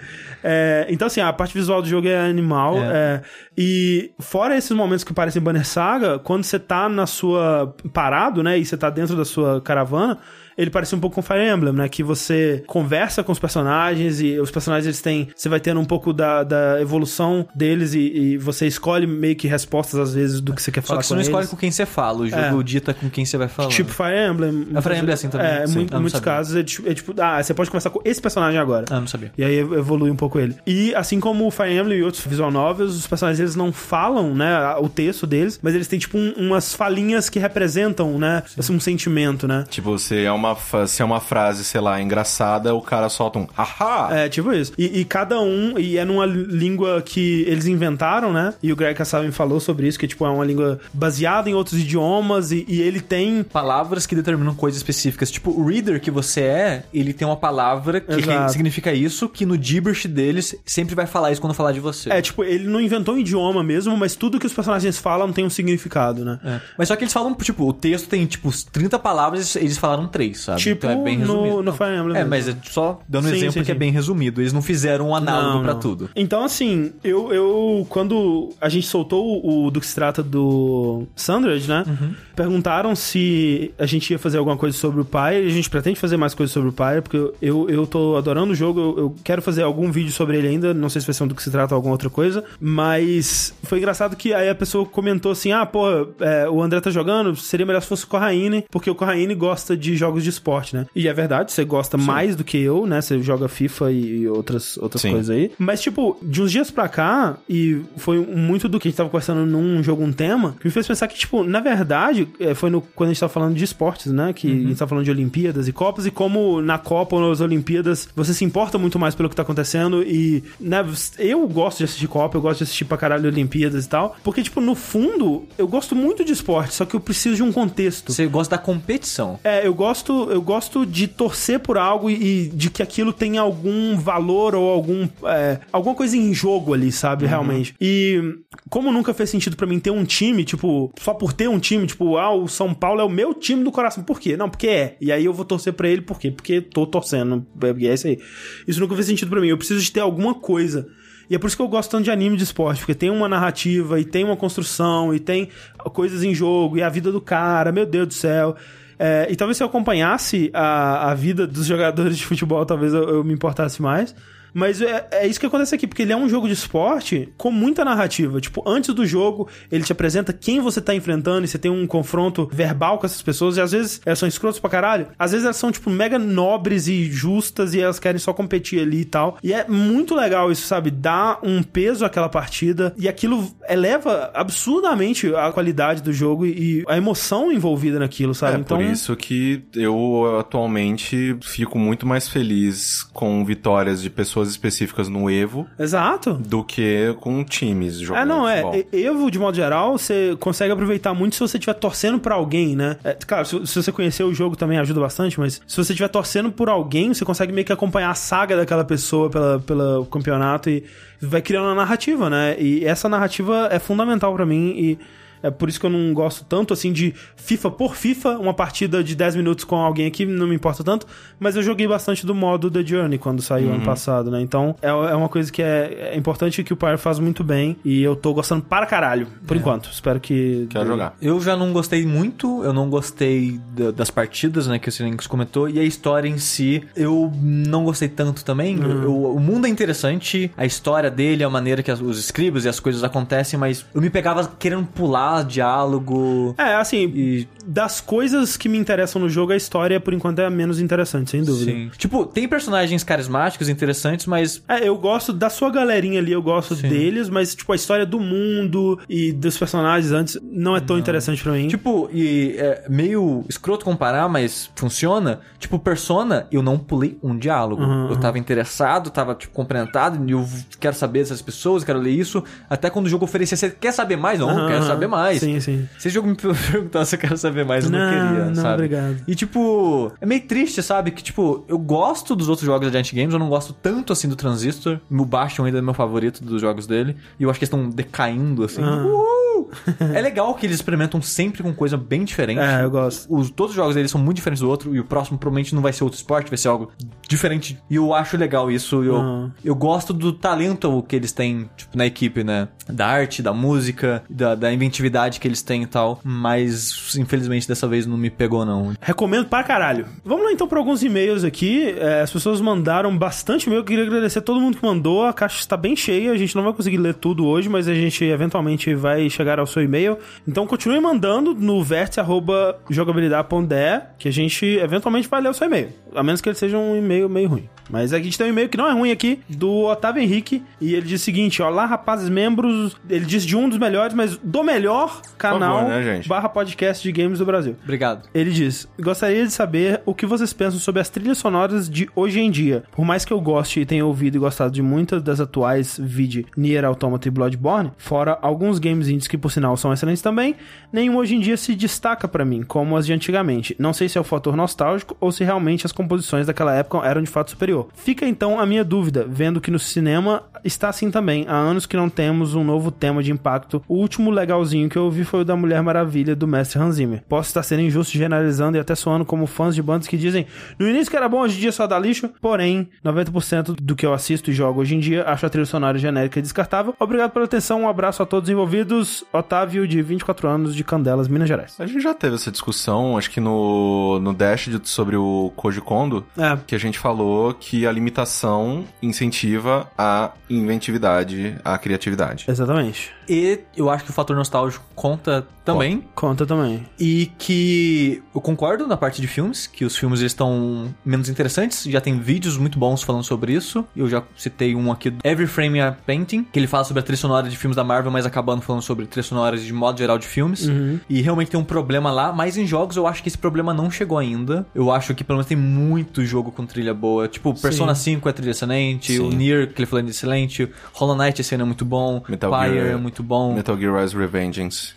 É, 0.43 0.87
então, 0.89 1.07
assim, 1.09 1.21
a 1.21 1.33
parte 1.33 1.53
visual 1.53 1.83
do 1.83 1.89
jogo 1.89 2.07
é 2.07 2.17
animal. 2.17 2.79
É. 2.79 2.87
é, 2.87 3.23
e 3.61 4.13
fora 4.21 4.57
esses 4.57 4.71
momentos 4.71 5.03
que 5.03 5.13
parecem 5.13 5.43
Banner 5.43 5.67
Saga, 5.67 6.17
quando 6.17 6.45
você 6.45 6.61
tá 6.61 6.89
na 6.89 7.09
sua. 7.09 7.75
parado, 7.93 8.41
né? 8.41 8.57
E 8.57 8.65
você 8.65 8.77
tá 8.77 8.89
dentro 8.89 9.17
da 9.17 9.25
sua 9.25 9.61
caravana. 9.61 10.17
Ele 10.59 10.71
parece 10.71 10.95
um 10.95 11.01
pouco 11.01 11.15
com 11.15 11.23
Fire 11.23 11.41
Emblem, 11.49 11.73
né? 11.73 11.89
Que 11.89 12.03
você 12.03 12.63
conversa 12.67 13.23
com 13.23 13.33
os 13.33 13.39
personagens 13.39 14.21
e 14.21 14.39
os 14.41 14.51
personagens 14.51 14.87
eles 14.87 15.01
têm. 15.01 15.29
Você 15.35 15.49
vai 15.49 15.61
tendo 15.61 15.81
um 15.81 15.85
pouco 15.85 16.13
da, 16.13 16.43
da 16.43 16.81
evolução 16.81 17.47
deles 17.55 17.95
e, 17.95 18.01
e 18.01 18.37
você 18.37 18.67
escolhe 18.67 19.07
meio 19.07 19.37
que 19.37 19.47
respostas 19.49 20.01
às 20.01 20.15
vezes 20.15 20.41
do 20.41 20.53
que 20.53 20.61
você 20.63 20.71
quer 20.73 20.81
Só 20.83 20.89
falar 20.89 21.01
que 21.01 21.07
você 21.07 21.09
com 21.11 21.15
não 21.15 21.21
eles. 21.21 21.29
escolhe 21.29 21.47
com 21.47 21.57
quem 21.57 21.71
você 21.71 21.87
fala, 21.87 22.19
o 22.19 22.29
jogo 22.29 22.61
É. 22.61 22.65
dita 22.65 22.93
com 22.93 23.09
quem 23.09 23.25
você 23.25 23.39
vai 23.39 23.49
falar. 23.49 23.69
Tipo 23.69 23.91
Fire 23.93 24.17
Emblem. 24.31 24.69
A 24.75 24.83
Fire 24.83 24.95
Emblem 24.97 25.11
é 25.11 25.15
assim 25.15 25.29
também? 25.29 25.47
É, 25.47 25.67
Sim, 25.67 25.87
em 25.91 25.95
muitos 25.95 26.13
sabia. 26.13 26.25
casos 26.25 26.57
é 26.57 26.63
tipo, 26.65 26.89
é 26.91 26.95
tipo, 26.95 27.15
ah, 27.21 27.43
você 27.43 27.55
pode 27.55 27.71
conversar 27.71 27.91
com 27.91 28.01
esse 28.05 28.21
personagem 28.21 28.59
agora. 28.59 28.85
Ah, 28.91 29.01
não 29.01 29.07
sabia. 29.07 29.33
E 29.39 29.45
aí 29.45 29.57
evolui 29.59 30.11
um 30.11 30.17
pouco 30.17 30.39
ele. 30.39 30.57
E 30.67 30.95
assim 30.95 31.21
como 31.21 31.47
o 31.47 31.51
Fire 31.51 31.73
Emblem 31.73 31.99
e 31.99 32.03
outros 32.03 32.25
visual 32.27 32.51
novels, 32.51 32.97
os 32.97 33.07
personagens 33.07 33.39
eles 33.41 33.55
não 33.55 33.73
falam, 33.73 34.35
né, 34.35 34.75
o 34.81 34.89
texto 34.89 35.27
deles, 35.27 35.59
mas 35.63 35.75
eles 35.75 35.87
têm 35.87 35.99
tipo 35.99 36.19
um- 36.19 36.33
umas 36.37 36.75
falinhas 36.75 37.29
que 37.31 37.39
representam, 37.39 38.19
né, 38.19 38.43
assim, 38.59 38.75
um 38.75 38.81
sentimento, 38.81 39.47
né? 39.47 39.65
Tipo, 39.69 39.99
se 39.99 40.25
é, 40.25 40.33
uma, 40.33 40.48
fa- 40.57 40.87
se 40.87 41.03
é 41.03 41.05
uma 41.05 41.21
frase, 41.21 41.65
sei 41.65 41.81
lá, 41.81 42.01
engraçada, 42.01 42.75
o 42.75 42.81
cara 42.83 43.09
solta 43.09 43.39
um 43.39 43.47
haha! 43.57 44.15
É, 44.15 44.29
tipo 44.29 44.53
isso. 44.53 44.73
E, 44.79 45.01
e 45.01 45.05
cada 45.05 45.41
um, 45.41 45.79
e 45.79 45.97
é 45.99 46.05
numa 46.05 46.27
língua 46.27 47.03
que 47.03 47.45
eles 47.47 47.67
inventaram, 47.67 48.33
né? 48.33 48.55
E 48.63 48.73
o 48.73 48.77
Greg 48.77 48.97
Kassavin 48.97 49.31
falou 49.31 49.61
sobre 49.61 49.87
isso, 49.87 49.99
que 49.99 50.07
tipo, 50.07 50.25
é 50.27 50.31
uma 50.31 50.45
língua 50.45 50.81
baseada 50.93 51.49
em 51.49 51.55
outros 51.55 51.81
idiomas 51.81 52.53
e, 52.53 52.65
e 52.69 52.81
ele 52.81 53.01
tem 53.01 53.43
Palavras 53.43 54.07
que 54.07 54.15
determinam 54.15 54.55
coisas 54.55 54.79
específicas. 54.79 55.31
Tipo, 55.31 55.51
o 55.51 55.65
reader 55.67 56.01
que 56.01 56.11
você 56.11 56.41
é, 56.43 56.83
ele 56.93 57.13
tem 57.13 57.27
uma 57.27 57.37
palavra 57.37 58.01
que 58.01 58.13
Exato. 58.13 58.53
significa 58.53 58.93
isso, 58.93 59.29
que 59.29 59.45
no 59.47 59.61
gibberish 59.61 60.07
deles 60.07 60.55
sempre 60.65 60.95
vai 60.95 61.07
falar 61.07 61.33
isso 61.33 61.41
quando 61.41 61.55
falar 61.55 61.73
de 61.73 61.81
você. 61.81 62.11
É, 62.11 62.21
tipo, 62.21 62.45
ele 62.45 62.67
não 62.69 62.81
inventou 62.81 63.15
um 63.15 63.19
idioma 63.19 63.63
mesmo, 63.63 63.97
mas 63.97 64.15
tudo 64.17 64.39
que 64.39 64.47
os 64.47 64.53
personagens 64.53 64.99
falam 64.99 65.33
tem 65.33 65.45
um 65.45 65.51
significado, 65.51 66.25
né? 66.25 66.39
É. 66.45 66.61
Mas 66.77 66.89
só 66.89 66.97
que 66.97 67.05
eles 67.05 67.13
falam, 67.13 67.35
tipo, 67.35 67.67
o 67.67 67.73
texto 67.73 68.09
tem, 68.09 68.25
tipo, 68.27 68.51
30 68.73 68.99
palavras 68.99 69.55
e 69.55 69.59
eles 69.59 69.79
falaram 69.79 70.07
3, 70.07 70.38
sabe? 70.39 70.61
Tipo 70.61 70.87
então 70.87 71.01
é 71.01 71.05
bem 71.05 71.19
no- 71.19 71.25
resumido. 71.27 71.57
no 71.57 71.63
Não. 71.63 71.73
Fire 71.73 71.91
Emblem 71.97 72.11
É, 72.17 72.25
mesmo. 72.25 72.31
mas 72.31 72.49
é 72.49 72.57
só 72.65 73.01
dando 73.09 73.27
um 73.27 73.29
Sim, 73.31 73.37
exemplo 73.37 73.53
sim, 73.55 73.63
que 73.65 73.71
é 73.71 73.75
sim. 73.75 73.79
bem 73.79 73.91
resumido. 73.93 74.41
Eles 74.41 74.53
não 74.53 74.63
fizeram 74.63 75.09
um 75.11 75.15
análogo 75.15 75.65
não. 75.67 75.79
tudo. 75.81 76.11
Então, 76.17 76.45
assim, 76.45 76.93
eu, 77.05 77.33
eu 77.33 77.87
quando 77.89 78.51
a 78.61 78.69
gente 78.69 78.87
soltou 78.87 79.41
o 79.45 79.71
do 79.71 79.81
que 79.81 79.87
se 79.87 79.95
trata 79.95 80.23
do 80.23 81.05
Sandred, 81.17 81.69
né? 81.69 81.85
Uhum. 81.87 82.15
Perguntaram 82.35 82.95
se 82.95 83.73
a 83.79 83.87
gente 83.87 84.11
ia 84.11 84.19
fazer 84.19 84.39
alguma 84.39 84.57
coisa 84.57 84.77
sobre 84.77 85.01
o 85.01 85.05
pai. 85.05 85.45
A 85.45 85.49
gente 85.49 85.69
pretende 85.69 85.99
fazer 85.99 86.17
mais 86.17 86.35
coisas 86.35 86.53
sobre 86.53 86.69
o 86.69 86.73
pai, 86.73 87.01
porque 87.03 87.17
eu, 87.17 87.35
eu, 87.43 87.69
eu 87.69 87.87
tô 87.87 88.17
adorando 88.17 88.53
o 88.53 88.55
jogo. 88.55 88.81
Eu, 88.81 88.99
eu 88.99 89.15
quero 89.25 89.43
fazer 89.43 89.63
algum 89.63 89.91
vídeo 89.91 90.13
sobre 90.13 90.37
ele 90.39 90.49
ainda. 90.49 90.73
Não 90.73 90.89
sei 90.89 91.01
se 91.01 91.07
vai 91.07 91.15
ser 91.15 91.25
um 91.25 91.27
do 91.27 91.35
que 91.35 91.43
se 91.43 91.51
trata 91.51 91.75
ou 91.75 91.77
alguma 91.77 91.95
outra 91.95 92.09
coisa. 92.11 92.45
Mas 92.61 93.53
foi 93.65 93.79
engraçado 93.79 94.17
que 94.17 94.33
aí 94.33 94.49
a 94.49 94.55
pessoa 94.55 94.85
comentou 94.87 95.33
assim: 95.33 95.53
ah, 95.53 95.67
pô, 95.67 95.87
é, 96.21 96.49
o 96.49 96.63
André 96.63 96.81
tá 96.81 96.91
jogando, 96.91 97.35
seria 97.37 97.67
melhor 97.67 97.81
se 97.83 97.89
fosse 97.89 98.05
o 98.05 98.09
Corraine, 98.09 98.65
porque 98.71 98.89
o 98.91 98.95
Corraine 98.95 99.35
gosta 99.35 99.77
de 99.77 99.97
jogos 99.97 100.23
de 100.23 100.28
esporte, 100.29 100.75
né? 100.75 100.87
E 100.95 101.09
é 101.09 101.13
verdade, 101.13 101.53
você 101.53 101.65
gosta 101.65 101.97
mais 101.97 102.37
do 102.37 102.45
que 102.45 102.59
eu, 102.59 102.87
né? 102.87 103.01
Você 103.01 103.21
joga 103.21 103.49
FIFA 103.49 103.91
e 103.93 104.29
outras, 104.29 104.77
outras 104.79 105.03
Sim. 105.03 105.13
coisas 105.13 105.31
aí. 105.31 105.51
Mas, 105.59 105.81
tipo, 105.81 106.17
de 106.23 106.43
uns 106.43 106.53
dias 106.53 106.71
pra 106.71 106.89
cá, 106.89 107.37
e 107.49 107.83
foi 107.97 108.19
muito 108.19 108.69
do 108.69 108.79
que 108.79 108.89
a 108.89 108.91
gente 108.91 108.97
tava 108.97 109.09
conversando 109.09 109.45
num 109.47 109.83
jogo, 109.83 110.03
um 110.03 110.13
tema, 110.13 110.55
que 110.61 110.67
me 110.67 110.73
fez 110.73 110.87
pensar 110.87 111.09
que, 111.09 111.19
tipo, 111.19 111.45
na 111.45 111.61
verdade, 111.61 112.29
é, 112.39 112.55
foi 112.55 112.71
no, 112.71 112.81
quando 112.81 113.11
a 113.11 113.13
gente 113.13 113.21
tava 113.21 113.33
falando 113.33 113.55
de 113.55 113.65
esportes, 113.65 114.13
né? 114.13 114.33
Que 114.33 114.51
a 114.51 114.69
gente 114.69 114.77
tava 114.77 114.89
falando 114.89 115.05
de 115.05 115.11
Olimpíadas 115.11 115.69
e 115.69 115.73
Copas, 115.73 116.07
e 116.07 116.11
como 116.11 116.61
na 116.63 116.79
Copa 116.79 117.17
ou 117.17 117.29
nas 117.29 117.41
Olimpíadas 117.41 118.09
você 118.15 118.33
se 118.33 118.45
importa 118.45 118.79
muito 118.79 118.99
mais 118.99 119.15
pelo 119.15 119.29
que 119.29 119.37
tá 119.37 119.43
acontecendo. 119.43 120.03
E, 120.03 120.43
né, 120.61 120.85
eu 121.19 121.47
gosto 121.49 121.79
de 121.79 121.85
assistir 121.85 122.09
Copa, 122.09 122.37
eu 122.37 122.41
gosto 122.41 122.59
de 122.59 122.65
assistir 122.65 122.85
pra 122.85 122.97
caralho 122.97 123.29
Olimpíadas 123.29 123.85
e 123.85 123.89
tal. 123.89 124.17
Porque, 124.23 124.43
tipo, 124.43 124.61
no 124.61 124.75
fundo, 124.75 125.45
eu 125.57 125.67
gosto 125.67 125.95
muito 125.95 126.25
de 126.25 126.33
esporte, 126.33 126.75
só 126.75 126.85
que 126.85 126.95
eu 126.95 127.01
preciso 127.01 127.37
de 127.37 127.43
um 127.43 127.53
contexto. 127.53 128.13
Você 128.13 128.27
gosta 128.27 128.57
da 128.57 128.63
competição. 128.63 129.39
É, 129.45 129.67
eu 129.67 129.75
gosto, 129.75 130.18
eu 130.31 130.43
gosto 130.43 130.85
de 130.85 131.07
torcer 131.07 131.61
por 131.61 131.79
algo 131.79 132.11
e, 132.11 132.15
e 132.15 132.49
de 132.49 132.71
que 132.71 132.83
aquilo 132.83 133.13
tenha 133.13 133.41
algum 133.41 133.97
valor 133.97 134.55
ou 134.55 134.71
algum 134.71 135.09
é, 135.25 135.61
alguma 135.73 135.95
coisa 135.95 136.17
em 136.17 136.33
jogo 136.33 136.75
ali, 136.75 136.91
sabe, 136.91 137.27
realmente. 137.27 137.75
E 137.81 138.21
como 138.69 138.93
nunca 138.93 139.15
fez 139.15 139.31
sentido 139.31 139.57
pra 139.57 139.67
mim 139.67 139.79
ter 139.79 139.91
um 139.91 140.05
time, 140.05 140.45
tipo, 140.45 140.93
só 140.99 141.15
por 141.15 141.33
ter 141.33 141.49
um 141.49 141.59
time, 141.59 141.87
tipo, 141.87 142.17
ah, 142.17 142.35
o 142.35 142.49
São 142.49 142.75
Paulo 142.75 143.01
é 143.01 143.05
o 143.05 143.09
meu 143.09 143.35
time 143.35 143.63
do 143.65 143.73
coração. 143.73 144.03
Por 144.03 144.21
quê? 144.21 144.37
Não, 144.37 144.49
porque 144.49 144.69
é. 144.69 144.97
E 145.01 145.13
aí 145.13 145.25
eu 145.25 145.33
vou 145.33 145.45
torcer 145.45 145.73
pra 145.73 145.89
ele, 145.89 146.03
por 146.03 146.19
quê? 146.19 146.31
Porque 146.31 146.61
tô 146.61 146.87
torcendo. 146.87 147.47
É 147.63 147.87
é 147.87 147.95
isso 147.95 148.07
aí. 148.07 148.19
Isso 148.67 148.81
nunca 148.81 148.95
fez 148.95 149.07
sentido 149.07 149.31
pra 149.31 149.41
mim. 149.41 149.49
Eu 149.49 149.59
preciso 149.59 149.81
de 149.81 149.91
ter 149.91 150.01
alguma 150.01 150.35
coisa. 150.35 150.89
E 151.31 151.35
é 151.35 151.39
por 151.39 151.47
isso 151.47 151.57
que 151.57 151.63
eu 151.63 151.69
gosto 151.69 151.91
tanto 151.91 152.05
de 152.05 152.11
anime 152.11 152.37
de 152.37 152.43
esporte, 152.43 152.79
porque 152.79 152.95
tem 152.95 153.11
uma 153.11 153.29
narrativa, 153.29 154.01
e 154.01 154.05
tem 154.05 154.25
uma 154.25 154.37
construção, 154.37 155.15
e 155.15 155.21
tem 155.21 155.49
coisas 155.93 156.23
em 156.23 156.35
jogo, 156.35 156.79
e 156.79 156.83
a 156.83 156.89
vida 156.89 157.13
do 157.13 157.21
cara, 157.21 157.71
meu 157.71 157.85
Deus 157.85 158.09
do 158.09 158.15
céu. 158.15 158.57
É, 158.99 159.29
e 159.31 159.37
talvez 159.37 159.57
se 159.57 159.63
eu 159.63 159.69
acompanhasse 159.69 160.51
a, 160.53 161.11
a 161.11 161.15
vida 161.15 161.47
dos 161.47 161.67
jogadores 161.67 162.19
de 162.19 162.27
futebol, 162.27 162.65
talvez 162.67 162.93
eu, 162.93 163.09
eu 163.09 163.25
me 163.25 163.33
importasse 163.33 163.81
mais. 163.81 164.15
Mas 164.53 164.81
é, 164.81 165.07
é 165.13 165.27
isso 165.27 165.39
que 165.39 165.47
acontece 165.47 165.75
aqui, 165.75 165.87
porque 165.87 166.03
ele 166.03 166.13
é 166.13 166.17
um 166.17 166.29
jogo 166.29 166.47
de 166.47 166.55
esporte 166.55 167.33
com 167.37 167.51
muita 167.51 167.85
narrativa. 167.85 168.41
Tipo, 168.41 168.63
antes 168.67 168.95
do 168.95 169.07
jogo, 169.07 169.49
ele 169.71 169.85
te 169.85 169.93
apresenta 169.93 170.33
quem 170.33 170.61
você 170.61 170.81
tá 170.81 170.95
enfrentando 170.95 171.45
e 171.45 171.49
você 171.49 171.59
tem 171.59 171.71
um 171.71 171.87
confronto 171.87 172.49
verbal 172.53 172.99
com 172.99 173.07
essas 173.07 173.23
pessoas. 173.23 173.57
E 173.57 173.61
às 173.61 173.73
vezes 173.73 174.01
elas 174.05 174.19
são 174.19 174.29
escrotas 174.29 174.61
pra 174.61 174.71
caralho. 174.71 175.09
Às 175.19 175.33
vezes 175.33 175.45
elas 175.45 175.57
são, 175.57 175.71
tipo, 175.71 175.91
mega 175.91 176.19
nobres 176.19 176.89
e 176.89 177.05
justas 177.05 177.75
e 177.75 177.81
elas 177.81 177.99
querem 177.99 178.19
só 178.19 178.33
competir 178.33 178.81
ali 178.81 179.01
e 179.01 179.05
tal. 179.05 179.39
E 179.43 179.53
é 179.53 179.67
muito 179.69 180.15
legal 180.15 180.51
isso, 180.51 180.67
sabe? 180.67 180.91
Dá 180.91 181.39
um 181.43 181.63
peso 181.63 182.05
àquela 182.05 182.29
partida 182.29 182.95
e 182.97 183.09
aquilo 183.09 183.51
eleva 183.69 184.31
absurdamente 184.35 185.35
a 185.35 185.53
qualidade 185.53 186.03
do 186.03 186.13
jogo 186.13 186.47
e 186.47 186.85
a 186.89 186.97
emoção 186.97 187.51
envolvida 187.51 187.99
naquilo, 187.99 188.35
sabe? 188.35 188.61
É 188.61 188.65
por 188.65 188.81
isso 188.81 189.15
que 189.17 189.63
eu 189.75 190.39
atualmente 190.39 191.37
fico 191.43 191.79
muito 191.79 192.07
mais 192.07 192.29
feliz 192.29 193.03
com 193.13 193.45
vitórias 193.45 194.03
de 194.03 194.11
pessoas 194.11 194.38
específicas 194.47 195.09
no 195.09 195.29
Evo 195.29 195.67
Exato. 195.79 196.35
do 196.35 196.63
que 196.63 197.17
com 197.21 197.43
times 197.43 197.99
jogando 197.99 198.23
É, 198.23 198.25
não, 198.27 198.49
é. 198.49 198.63
futebol. 198.63 198.89
Evo, 198.93 199.31
de 199.31 199.39
modo 199.41 199.57
geral, 199.57 199.99
você 199.99 200.37
consegue 200.39 200.71
aproveitar 200.73 201.15
muito 201.15 201.35
se 201.35 201.41
você 201.41 201.57
estiver 201.57 201.75
torcendo 201.75 202.21
pra 202.21 202.35
alguém, 202.37 202.77
né? 202.77 202.97
É, 203.03 203.15
claro, 203.27 203.45
se, 203.45 203.67
se 203.67 203.83
você 203.83 203.91
conhecer 203.91 204.23
o 204.23 204.33
jogo 204.35 204.55
também 204.55 204.79
ajuda 204.79 205.01
bastante, 205.01 205.41
mas 205.41 205.61
se 205.67 205.77
você 205.77 205.93
estiver 205.93 206.09
torcendo 206.09 206.53
por 206.53 206.69
alguém, 206.69 207.13
você 207.15 207.25
consegue 207.25 207.53
meio 207.53 207.65
que 207.65 207.73
acompanhar 207.73 208.11
a 208.11 208.15
saga 208.15 208.57
daquela 208.57 208.85
pessoa 208.85 209.31
pela, 209.31 209.59
pelo 209.61 210.05
campeonato 210.07 210.69
e 210.69 210.85
vai 211.21 211.41
criando 211.43 211.65
uma 211.65 211.75
narrativa, 211.75 212.29
né? 212.31 212.55
E 212.61 212.85
essa 212.85 213.09
narrativa 213.09 213.69
é 213.73 213.79
fundamental 213.79 214.35
pra 214.35 214.45
mim 214.47 214.75
e. 214.77 214.99
É 215.43 215.51
por 215.51 215.69
isso 215.69 215.79
que 215.81 215.87
eu 215.87 215.91
não 215.91 216.13
gosto 216.13 216.45
tanto 216.45 216.73
assim 216.75 216.93
de 216.93 217.15
FIFA 217.37 217.71
por 217.71 217.95
FIFA, 217.97 218.39
uma 218.39 218.55
partida 218.55 219.03
de 219.03 219.15
10 219.15 219.37
minutos 219.37 219.65
com 219.65 219.77
alguém 219.77 220.07
aqui 220.07 220.25
não 220.27 220.47
me 220.47 220.55
importa 220.55 220.83
tanto, 220.85 221.07
mas 221.39 221.57
eu 221.57 221.63
joguei 221.63 221.87
bastante 221.87 222.25
do 222.27 222.35
modo 222.35 222.71
The 222.71 222.85
Journey 222.85 223.19
quando 223.19 223.41
saiu 223.43 223.69
Uhum. 223.69 223.75
ano 223.77 223.85
passado, 223.85 224.31
né? 224.31 224.41
Então 224.41 224.75
é, 224.83 224.89
é 224.89 225.15
uma 225.15 225.29
coisa 225.29 225.51
que 225.53 225.63
é, 225.63 226.11
é 226.13 226.17
importante 226.17 226.63
que 226.63 226.73
o 226.73 226.77
Pyre 226.77 226.97
faz 226.99 227.19
muito 227.19 227.43
bem 227.45 227.77
e 227.85 228.03
eu 228.03 228.15
tô 228.17 228.33
gostando 228.35 228.63
para 228.63 228.87
caralho, 228.87 229.27
por 229.47 229.57
enquanto. 229.57 229.89
Espero 229.93 230.19
que. 230.21 230.67
Quero 230.71 230.87
jogar. 230.87 231.15
Eu 231.21 231.41
já 231.41 231.57
não 231.57 231.73
gostei 231.73 232.05
muito, 232.07 232.63
eu 232.65 232.73
não 232.73 232.89
gostei 232.91 233.61
da- 233.77 233.91
das 233.91 234.11
partidas, 234.11 234.67
né, 234.67 234.79
que 234.79 234.89
o 234.89 234.93
Silenx 234.93 235.27
comentou, 235.27 235.69
e 235.69 235.79
a 235.79 235.85
história 235.85 236.29
em 236.29 236.39
si, 236.39 236.83
eu 236.97 237.33
não 237.43 237.85
gostei 237.85 238.09
tanto 238.09 238.45
também. 238.45 238.79
Eu- 238.81 239.33
o 239.35 239.41
mundo 239.41 239.67
é 239.67 239.71
interessante, 239.71 240.51
a 240.57 240.65
história 240.67 241.11
dele, 241.11 241.43
a 241.45 241.51
maneira 241.51 241.83
que 241.83 241.91
as- 241.91 242.01
os 242.01 242.19
scribos 242.19 242.65
e 242.65 242.69
as 242.69 242.79
coisas 242.81 243.03
acontecem, 243.05 243.59
mas 243.59 243.85
eu 243.95 244.01
me 244.01 244.11
pegava 244.11 244.51
querendo 244.59 244.87
pular 244.87 245.28
diálogo. 245.43 246.55
É, 246.59 246.75
assim, 246.75 247.11
E 247.15 247.49
das 247.67 248.01
coisas 248.01 248.57
que 248.57 248.69
me 248.69 248.79
interessam 248.79 249.21
no 249.21 249.29
jogo, 249.29 249.53
a 249.53 249.57
história, 249.57 250.01
por 250.01 250.15
enquanto, 250.15 250.39
é 250.39 250.47
a 250.47 250.51
menos 250.51 250.81
interessante, 250.81 251.31
sem 251.31 251.43
dúvida. 251.43 251.71
Sim. 251.71 251.91
Tipo, 251.99 252.25
tem 252.25 252.49
personagens 252.49 253.05
carismáticos, 253.05 253.69
interessantes, 253.69 254.25
mas 254.27 254.63
É, 254.67 254.89
eu 254.89 254.97
gosto 254.97 255.33
da 255.33 255.51
sua 255.51 255.71
galerinha 255.71 256.19
ali, 256.19 256.33
eu 256.33 256.41
gosto 256.43 256.75
Sim. 256.75 256.89
deles, 256.89 257.29
mas, 257.29 257.55
tipo, 257.55 257.71
a 257.73 257.77
história 257.77 258.07
do 258.07 258.19
mundo 258.19 258.99
e 259.09 259.33
dos 259.33 259.59
personagens 259.59 260.13
antes 260.13 260.39
não 260.43 260.75
é 260.77 260.81
tão 260.81 260.99
interessante 260.99 261.43
pra 261.43 261.53
mim. 261.53 261.69
Tipo, 261.69 262.09
e 262.13 262.55
é 262.57 262.87
meio 262.89 263.45
escroto 263.49 263.85
comparar, 263.85 264.29
mas 264.29 264.71
funciona. 264.75 265.41
Tipo, 265.59 265.79
Persona, 265.79 266.47
eu 266.51 266.63
não 266.63 266.79
pulei 266.79 267.19
um 267.23 267.37
diálogo. 267.37 267.83
Uhum, 267.83 268.09
eu 268.11 268.17
tava 268.17 268.39
interessado, 268.39 269.11
tava, 269.11 269.35
tipo, 269.35 269.53
compreendado, 269.53 270.19
eu 270.31 270.47
quero 270.81 270.97
saber 270.97 271.19
dessas 271.21 271.43
pessoas, 271.43 271.85
quero 271.85 271.99
ler 271.99 272.13
isso. 272.13 272.43
Até 272.71 272.89
quando 272.89 273.07
o 273.07 273.09
jogo 273.09 273.25
oferecia, 273.25 273.57
você 273.57 273.71
quer 273.71 273.93
saber 273.93 274.17
mais? 274.17 274.39
Não, 274.41 274.49
Aham, 274.49 274.67
quero 274.69 274.85
saber 274.85 275.07
mais. 275.07 275.18
Sim, 275.41 275.61
sim. 275.61 275.89
Se 275.99 276.09
o 276.09 276.11
jogo 276.11 276.29
me 276.29 276.35
perguntasse 276.37 277.11
se 277.11 277.17
eu 277.17 277.21
quero 277.21 277.37
saber 277.37 277.65
mais, 277.65 277.85
eu 277.85 277.91
não, 277.91 277.99
Não, 277.99 278.29
queria, 278.29 278.45
não, 278.47 278.55
sabe? 278.55 278.75
obrigado. 278.75 279.17
E, 279.27 279.35
tipo, 279.35 280.13
é 280.21 280.27
meio 280.27 280.43
triste, 280.43 280.83
sabe? 280.83 281.11
Que, 281.11 281.23
tipo, 281.23 281.65
eu 281.69 281.79
gosto 281.79 282.35
dos 282.37 282.49
outros 282.49 282.67
jogos 282.67 282.87
da 282.87 282.93
Giant 282.93 283.13
Games, 283.15 283.33
eu 283.33 283.39
não 283.39 283.49
gosto 283.49 283.73
tanto, 283.73 284.13
assim, 284.13 284.29
do 284.29 284.37
Transistor. 284.37 285.01
O 285.11 285.25
Bastion 285.25 285.65
ainda 285.65 285.79
é 285.79 285.83
meu 285.83 285.95
favorito 285.95 286.43
dos 286.45 286.61
jogos 286.61 286.87
dele. 286.87 287.17
E 287.39 287.43
eu 287.43 287.51
acho 287.51 287.59
que 287.59 287.65
eles 287.65 287.73
estão 287.75 287.89
decaindo, 287.91 288.65
assim. 288.65 288.83
Ah. 288.83 289.05
Uhul! 289.05 289.71
é 290.15 290.21
legal 290.23 290.55
que 290.55 290.65
eles 290.65 290.77
experimentam 290.77 291.21
sempre 291.21 291.63
com 291.63 291.73
coisa 291.75 291.97
bem 291.97 292.25
diferente. 292.25 292.61
É, 292.61 292.85
eu 292.85 292.91
gosto. 292.91 293.27
Os, 293.35 293.51
todos 293.51 293.73
os 293.73 293.77
jogos 293.77 293.95
deles 293.95 294.11
são 294.11 294.21
muito 294.21 294.37
diferentes 294.37 294.61
do 294.63 294.69
outro, 294.69 294.95
e 294.95 295.01
o 295.01 295.05
próximo 295.05 295.37
provavelmente 295.37 295.75
não 295.75 295.83
vai 295.83 295.93
ser 295.93 296.05
outro 296.05 296.17
esporte, 296.17 296.49
vai 296.49 296.57
ser 296.57 296.69
algo 296.69 296.91
diferente. 297.29 297.79
E 297.91 297.97
eu 297.97 298.15
acho 298.15 298.37
legal 298.37 298.71
isso. 298.71 299.03
Eu, 299.03 299.15
Uhum. 299.19 299.51
eu 299.65 299.75
gosto 299.75 300.13
do 300.13 300.33
talento 300.33 301.05
que 301.07 301.15
eles 301.17 301.33
têm, 301.33 301.69
tipo, 301.77 301.97
na 301.99 302.07
equipe, 302.07 302.43
né? 302.45 302.69
Da 302.89 303.07
arte, 303.07 303.43
da 303.43 303.53
música, 303.53 304.23
da, 304.31 304.55
da 304.55 304.73
inventividade 304.73 305.08
que 305.41 305.49
eles 305.49 305.63
têm 305.63 305.83
e 305.83 305.87
tal. 305.87 306.21
Mas, 306.25 307.17
infelizmente, 307.19 307.69
dessa 307.69 307.87
vez 307.87 308.07
não 308.07 308.17
me 308.17 308.31
pegou, 308.31 308.65
não. 308.65 308.95
Recomendo 309.01 309.47
pra 309.47 309.63
caralho. 309.63 310.07
Vamos 310.25 310.45
lá 310.45 310.53
então 310.53 310.67
para 310.69 310.79
alguns 310.79 311.03
e-mails 311.03 311.45
aqui. 311.45 311.95
É, 311.99 312.23
as 312.23 312.33
pessoas 312.33 312.61
mandaram 312.61 313.17
bastante 313.17 313.67
e-mail. 313.67 313.81
Eu 313.81 313.85
queria 313.85 314.05
agradecer 314.05 314.41
a 314.41 314.43
todo 314.43 314.61
mundo 314.61 314.77
que 314.77 314.85
mandou. 314.85 315.25
A 315.25 315.33
caixa 315.33 315.61
está 315.61 315.77
bem 315.77 315.95
cheia. 315.97 316.33
A 316.33 316.37
gente 316.37 316.57
não 316.57 316.63
vai 316.63 316.73
conseguir 316.73 316.99
ler 316.99 317.15
tudo 317.15 317.47
hoje, 317.47 317.69
mas 317.69 317.89
a 317.89 317.95
gente 317.95 318.25
eventualmente 318.25 318.95
vai 318.95 319.29
chegar 319.31 319.59
ao 319.59 319.67
seu 319.67 319.83
e-mail. 319.83 320.19
Então 320.47 320.65
continue 320.67 321.01
mandando 321.01 321.55
no 321.55 321.83
vértice.jogabilidade.de 321.83 324.03
que 324.19 324.29
a 324.29 324.33
gente 324.33 324.67
eventualmente 324.67 325.29
vai 325.29 325.41
ler 325.41 325.49
o 325.51 325.55
seu 325.55 325.67
e-mail. 325.67 325.89
A 326.15 326.23
menos 326.23 326.41
que 326.41 326.49
ele 326.49 326.57
seja 326.57 326.79
um 326.79 326.97
e-mail 326.97 327.29
meio 327.29 327.49
ruim. 327.49 327.69
Mas 327.91 328.13
a 328.13 328.19
gente 328.19 328.37
tem 328.37 328.49
um 328.49 328.51
e-mail 328.51 328.69
que 328.69 328.77
não 328.77 328.87
é 328.87 328.93
ruim 328.93 329.11
aqui, 329.11 329.41
do 329.49 329.87
Otávio 329.87 330.23
Henrique. 330.23 330.63
E 330.81 330.95
ele 330.95 331.07
diz 331.07 331.23
o 331.23 331.25
seguinte: 331.25 331.63
Olá, 331.63 331.87
rapazes 331.87 332.29
membros. 332.29 332.97
Ele 333.09 333.25
diz 333.25 333.45
de 333.45 333.57
um 333.57 333.69
dos 333.69 333.79
melhores, 333.79 334.15
mas 334.15 334.37
do 334.37 334.63
melhor 334.63 334.98
canal 335.37 335.79
favor, 335.79 335.89
né, 335.91 336.03
gente? 336.03 336.29
barra 336.29 336.49
podcast 336.49 337.03
de 337.03 337.13
games 337.13 337.39
do 337.39 337.47
Brasil. 337.47 337.77
Obrigado. 337.83 338.29
Ele 338.35 338.51
diz: 338.51 338.89
Gostaria 338.99 339.45
de 339.45 339.53
saber 339.53 340.03
o 340.05 340.15
que 340.15 340.27
vocês 340.27 340.53
pensam 340.53 340.81
sobre 340.81 341.01
as 341.01 341.09
trilhas 341.09 341.39
sonoras 341.39 341.89
de 341.89 342.09
hoje 342.15 342.41
em 342.41 342.51
dia. 342.51 342.85
Por 342.93 343.05
mais 343.05 343.25
que 343.25 343.33
eu 343.33 343.41
goste 343.41 343.81
e 343.81 343.87
tenha 343.87 344.05
ouvido 344.05 344.37
e 344.37 344.39
gostado 344.39 344.73
de 344.73 344.83
muitas 344.83 345.23
das 345.23 345.41
atuais, 345.41 345.99
vide 346.03 346.47
Nier 346.57 346.85
Automata 346.85 347.29
e 347.29 347.31
Bloodborne, 347.31 347.93
fora 347.97 348.39
alguns 348.41 348.79
games 348.79 349.09
indies 349.09 349.29
que 349.29 349.39
por 349.39 349.51
sinal 349.51 349.77
são 349.77 349.93
excelentes 349.93 350.23
também, 350.23 350.55
nenhum 350.93 351.17
hoje 351.17 351.35
em 351.35 351.41
dia 351.41 351.57
se 351.57 351.75
destaca 351.75 352.27
pra 352.27 352.45
mim, 352.45 352.63
como 352.63 352.97
as 352.97 353.07
de 353.07 353.13
antigamente. 353.13 353.75
Não 353.79 353.93
sei 353.93 354.09
se 354.09 354.19
é 354.19 354.21
o 354.21 354.25
fator 354.25 354.57
nostálgico 354.57 355.17
ou 355.21 355.33
se 355.33 355.45
realmente 355.45 355.87
as 355.87 355.93
composições 355.93 356.47
daquela 356.47 356.75
época 356.75 357.07
eram 357.07 357.23
de 357.23 357.31
fato 357.31 357.51
superior. 357.51 357.89
Fica 357.95 358.27
então 358.27 358.61
a 358.61 358.67
minha 358.67 358.85
dúvida, 358.85 359.27
vendo 359.29 359.61
que 359.61 359.71
no 359.71 359.79
cinema 359.79 360.45
está 360.65 360.89
assim 360.89 361.11
também. 361.11 361.45
Há 361.49 361.55
anos 361.55 361.87
que 361.87 361.97
não 361.97 362.09
temos 362.09 362.55
um 362.55 362.65
novo 362.65 362.91
tema 362.91 363.23
de 363.23 363.33
impacto. 363.33 363.83
O 363.89 363.95
último 363.95 364.31
legalzinho 364.31 364.88
que 364.89 364.97
eu 364.97 365.05
ouvi 365.05 365.25
foi 365.25 365.41
o 365.41 365.45
da 365.45 365.55
Mulher 365.57 365.83
Maravilha 365.83 366.35
do 366.37 366.47
mestre 366.47 366.79
Hans 366.79 366.97
Zimmer. 366.97 367.23
Posso 367.29 367.49
estar 367.51 367.63
sendo 367.63 367.83
injusto 367.83 368.17
generalizando 368.17 368.77
e 368.77 368.81
até 368.81 368.95
soando 368.95 369.25
como 369.25 369.47
fãs 369.47 369.75
de 369.75 369.83
bandas 369.83 370.07
que 370.09 370.17
dizem 370.17 370.47
no 370.79 370.89
início 370.89 371.11
que 371.11 371.17
era 371.17 371.29
bom, 371.29 371.41
hoje 371.41 371.57
em 371.57 371.61
dia 371.61 371.73
só 371.73 371.87
dá 371.87 371.99
lixo. 371.99 372.31
Porém, 372.41 372.89
90% 373.05 373.77
do 373.81 373.95
que 373.97 374.05
eu 374.07 374.13
assisto 374.15 374.51
e 374.51 374.55
jogo 374.55 374.81
hoje 374.81 374.95
em 374.97 375.01
dia 375.01 375.25
acho 375.27 375.45
a 375.47 375.49
trilha 375.49 375.67
sonora 375.67 375.99
genérica 375.99 376.39
e 376.39 376.43
descartável. 376.43 376.95
Obrigado 376.99 377.31
pela 377.33 377.45
atenção, 377.45 377.83
um 377.83 377.89
abraço 377.89 378.23
a 378.23 378.27
todos 378.27 378.49
envolvidos. 378.49 379.25
Otávio, 379.33 379.87
de 379.87 380.01
24 380.03 380.49
anos, 380.49 380.75
de 380.75 380.85
Candelas, 380.85 381.29
Minas 381.29 381.49
Gerais. 381.49 381.75
A 381.79 381.87
gente 381.87 382.01
já 382.01 382.15
teve 382.15 382.35
essa 382.37 382.51
discussão, 382.51 383.17
acho 383.17 383.31
que 383.31 383.41
no, 383.41 384.19
no 384.21 384.33
Dash 384.33 384.67
de- 384.69 384.89
sobre 384.89 385.17
o 385.17 385.53
Koji 385.57 385.81
Kondo, 385.81 386.25
É. 386.37 386.57
que 386.67 386.75
a 386.75 386.79
gente 386.79 386.99
falou 386.99 387.53
que 387.55 387.87
a 387.87 387.93
limitação 387.93 388.85
incentiva 389.03 389.91
a 389.97 390.33
inventividade, 390.51 391.57
a 391.65 391.77
criatividade. 391.79 392.45
Exatamente. 392.49 393.11
E 393.29 393.61
eu 393.77 393.91
acho 393.91 394.05
que 394.05 394.11
o 394.11 394.13
fator 394.13 394.35
nostálgico 394.37 394.78
conta 394.95 395.47
também. 395.65 396.03
Conta 396.15 396.47
também. 396.47 396.85
E 396.99 397.31
que 397.39 398.23
eu 398.35 398.41
concordo 398.41 398.87
na 398.87 398.97
parte 398.97 399.21
de 399.21 399.27
filmes, 399.27 399.67
que 399.67 399.85
os 399.85 399.95
filmes 399.97 400.21
estão 400.21 400.95
menos 401.05 401.29
interessantes. 401.29 401.85
Já 401.85 402.01
tem 402.01 402.19
vídeos 402.19 402.57
muito 402.57 402.79
bons 402.79 403.03
falando 403.03 403.23
sobre 403.23 403.53
isso. 403.53 403.85
Eu 403.95 404.09
já 404.09 404.23
citei 404.37 404.75
um 404.75 404.91
aqui 404.91 405.11
do 405.11 405.19
Every 405.23 405.47
Frame 405.47 405.81
a 405.81 405.93
Painting, 405.93 406.45
que 406.45 406.59
ele 406.59 406.67
fala 406.67 406.85
sobre 406.85 407.01
a 407.01 407.03
trilha 407.03 407.19
sonora 407.19 407.49
de 407.49 407.57
filmes 407.57 407.77
da 407.77 407.85
Marvel, 407.85 408.11
mas 408.11 408.25
acabando 408.25 408.63
falando 408.63 408.81
sobre 408.83 409.07
trilhas 409.07 409.27
sonoras 409.27 409.63
de 409.63 409.73
modo 409.73 409.99
geral 409.99 410.19
de 410.19 410.27
filmes. 410.27 410.67
E 411.09 411.21
realmente 411.21 411.51
tem 411.51 411.61
um 411.61 411.65
problema 411.65 412.11
lá, 412.11 412.33
mas 412.33 412.57
em 412.57 412.67
jogos 412.67 412.97
eu 412.97 413.07
acho 413.07 413.23
que 413.23 413.29
esse 413.29 413.39
problema 413.39 413.75
não 413.75 413.91
chegou 413.91 414.17
ainda. 414.19 414.67
Eu 414.75 414.91
acho 414.91 415.15
que 415.15 415.23
pelo 415.23 415.37
menos 415.37 415.47
tem 415.47 415.57
muito 415.57 416.25
jogo 416.25 416.51
com 416.51 416.65
trilha 416.65 416.95
boa. 416.95 417.29
Tipo, 417.29 417.53
Persona 417.55 417.95
5 417.95 418.27
é 418.29 418.33
trilha 418.33 418.53
excelente, 418.53 419.13
Sim. 419.17 419.21
o 419.21 419.29
Nier, 419.31 419.69
que 419.73 419.81
ele 419.83 419.87
falou 419.87 420.05
é 420.05 420.09
excelente, 420.09 420.69
Hollow 420.95 421.15
Knight 421.17 421.41
esse 421.41 421.55
ano 421.55 421.65
é 421.65 421.67
muito 421.67 421.85
bom, 421.85 422.23
Metal 422.29 422.51
Pyre 422.51 422.73
Gear- 422.75 422.87
é 422.87 422.97
muito 422.97 423.23
bom. 423.23 423.53
Metal 423.55 423.77
Gear 423.79 424.01
Rise 424.01 424.17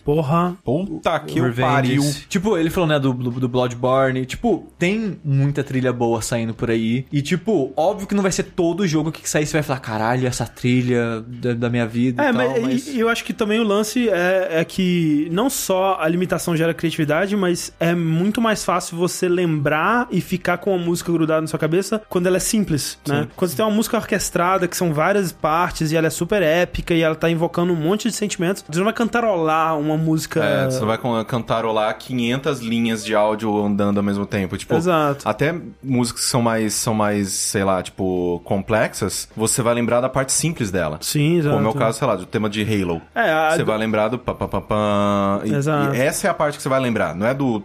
Porra. 0.04 0.56
Puta 0.64 1.18
que 1.20 1.40
o 1.40 1.54
pariu. 1.54 2.02
Tipo, 2.28 2.56
ele 2.56 2.70
falou, 2.70 2.88
né, 2.88 2.98
do, 2.98 3.12
do, 3.12 3.30
do 3.30 3.48
Bloodborne. 3.48 4.24
Tipo, 4.26 4.66
tem 4.78 5.18
muita 5.24 5.62
trilha 5.62 5.92
boa 5.92 6.20
saindo 6.22 6.54
por 6.54 6.70
aí. 6.70 7.06
E, 7.12 7.22
tipo, 7.22 7.72
óbvio 7.76 8.06
que 8.06 8.14
não 8.14 8.22
vai 8.22 8.32
ser 8.32 8.44
todo 8.44 8.86
jogo 8.86 9.12
que 9.12 9.28
sair 9.28 9.46
você 9.46 9.54
vai 9.54 9.62
falar, 9.62 9.80
caralho, 9.80 10.26
essa 10.26 10.46
trilha 10.46 11.20
da, 11.26 11.54
da 11.54 11.70
minha 11.70 11.86
vida 11.86 12.22
É, 12.22 12.30
e 12.30 12.32
tal, 12.32 12.50
mas, 12.50 12.62
mas... 12.62 12.86
e- 12.88 12.98
eu 12.98 13.08
acho 13.08 13.24
que 13.24 13.32
também 13.32 13.60
o 13.60 13.64
lance 13.64 14.08
é, 14.08 14.60
é 14.60 14.64
que 14.64 15.28
não 15.30 15.48
só 15.50 15.98
a 16.00 16.08
limitação 16.08 16.56
gera 16.56 16.72
criatividade, 16.74 17.36
mas 17.36 17.72
é 17.78 17.94
muito 17.94 18.40
mais 18.40 18.64
fácil 18.64 18.96
você 18.96 19.28
lembrar 19.28 20.08
e 20.10 20.20
ficar 20.20 20.58
com 20.58 20.74
a 20.74 20.78
música 20.78 21.12
grudada 21.12 21.40
na 21.40 21.46
sua 21.46 21.58
cabeça 21.58 22.02
quando 22.08 22.26
ela 22.26 22.36
é 22.36 22.40
simples, 22.40 22.98
né? 23.06 23.28
Quando 23.36 23.50
você 23.50 23.56
tem 23.56 23.64
uma 23.64 23.74
música 23.74 23.96
orquestrada, 23.96 24.66
que 24.68 24.76
são 24.76 24.92
várias 24.92 25.32
partes 25.32 25.92
e 25.92 25.96
ela 25.96 26.06
é 26.06 26.10
super 26.10 26.42
épica 26.42 26.94
e 26.94 27.00
ela 27.02 27.14
tá 27.14 27.30
invocando 27.30 27.72
um 27.72 27.76
monte 27.76 28.08
de 28.08 28.14
sentimentos, 28.14 28.64
você 28.68 28.78
não 28.78 28.84
vai 28.84 28.94
cantarolar 28.94 29.51
uma 29.74 29.96
música... 29.96 30.42
É, 30.44 30.64
você 30.66 30.80
não 30.80 30.86
vai 30.86 30.98
cantarolar 31.24 31.96
500 31.98 32.60
linhas 32.60 33.04
de 33.04 33.14
áudio 33.14 33.56
andando 33.64 33.98
ao 33.98 34.02
mesmo 34.02 34.26
tempo. 34.26 34.56
Tipo, 34.56 34.74
Exato. 34.74 35.28
até 35.28 35.54
músicas 35.82 36.22
que 36.22 36.28
são 36.28 36.42
mais, 36.42 36.74
são 36.74 36.94
mais, 36.94 37.28
sei 37.30 37.64
lá, 37.64 37.82
tipo, 37.82 38.40
complexas, 38.44 39.28
você 39.36 39.62
vai 39.62 39.74
lembrar 39.74 40.00
da 40.00 40.08
parte 40.08 40.32
simples 40.32 40.70
dela. 40.70 40.98
Sim, 41.00 41.38
exato. 41.38 41.56
Como 41.56 41.66
é 41.68 41.70
o 41.70 41.74
caso, 41.74 41.98
sei 41.98 42.06
lá, 42.06 42.16
do 42.16 42.26
tema 42.26 42.48
de 42.48 42.62
Halo. 42.62 43.00
É, 43.14 43.30
a- 43.30 43.50
Você 43.56 43.64
vai 43.64 43.78
lembrar 43.78 44.08
do 44.08 44.18
pam, 44.18 44.34
pam, 44.34 44.48
pam, 44.48 44.60
pam, 44.62 45.40
e, 45.44 45.54
Exato. 45.54 45.94
e 45.94 46.00
essa 46.00 46.26
é 46.26 46.30
a 46.30 46.34
parte 46.34 46.56
que 46.56 46.62
você 46.62 46.68
vai 46.68 46.80
lembrar, 46.80 47.14
não 47.14 47.26
é 47.26 47.34
do 47.34 47.62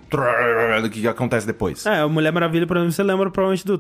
do 0.82 0.90
que 0.90 1.08
acontece 1.08 1.46
depois. 1.48 1.86
É, 1.86 2.02
a 2.02 2.08
Mulher 2.08 2.32
Maravilha, 2.32 2.68
por 2.68 2.78
exemplo, 2.78 2.92
você 2.94 3.04
lembra 3.04 3.30
provavelmente 3.32 3.66
do... 3.66 3.78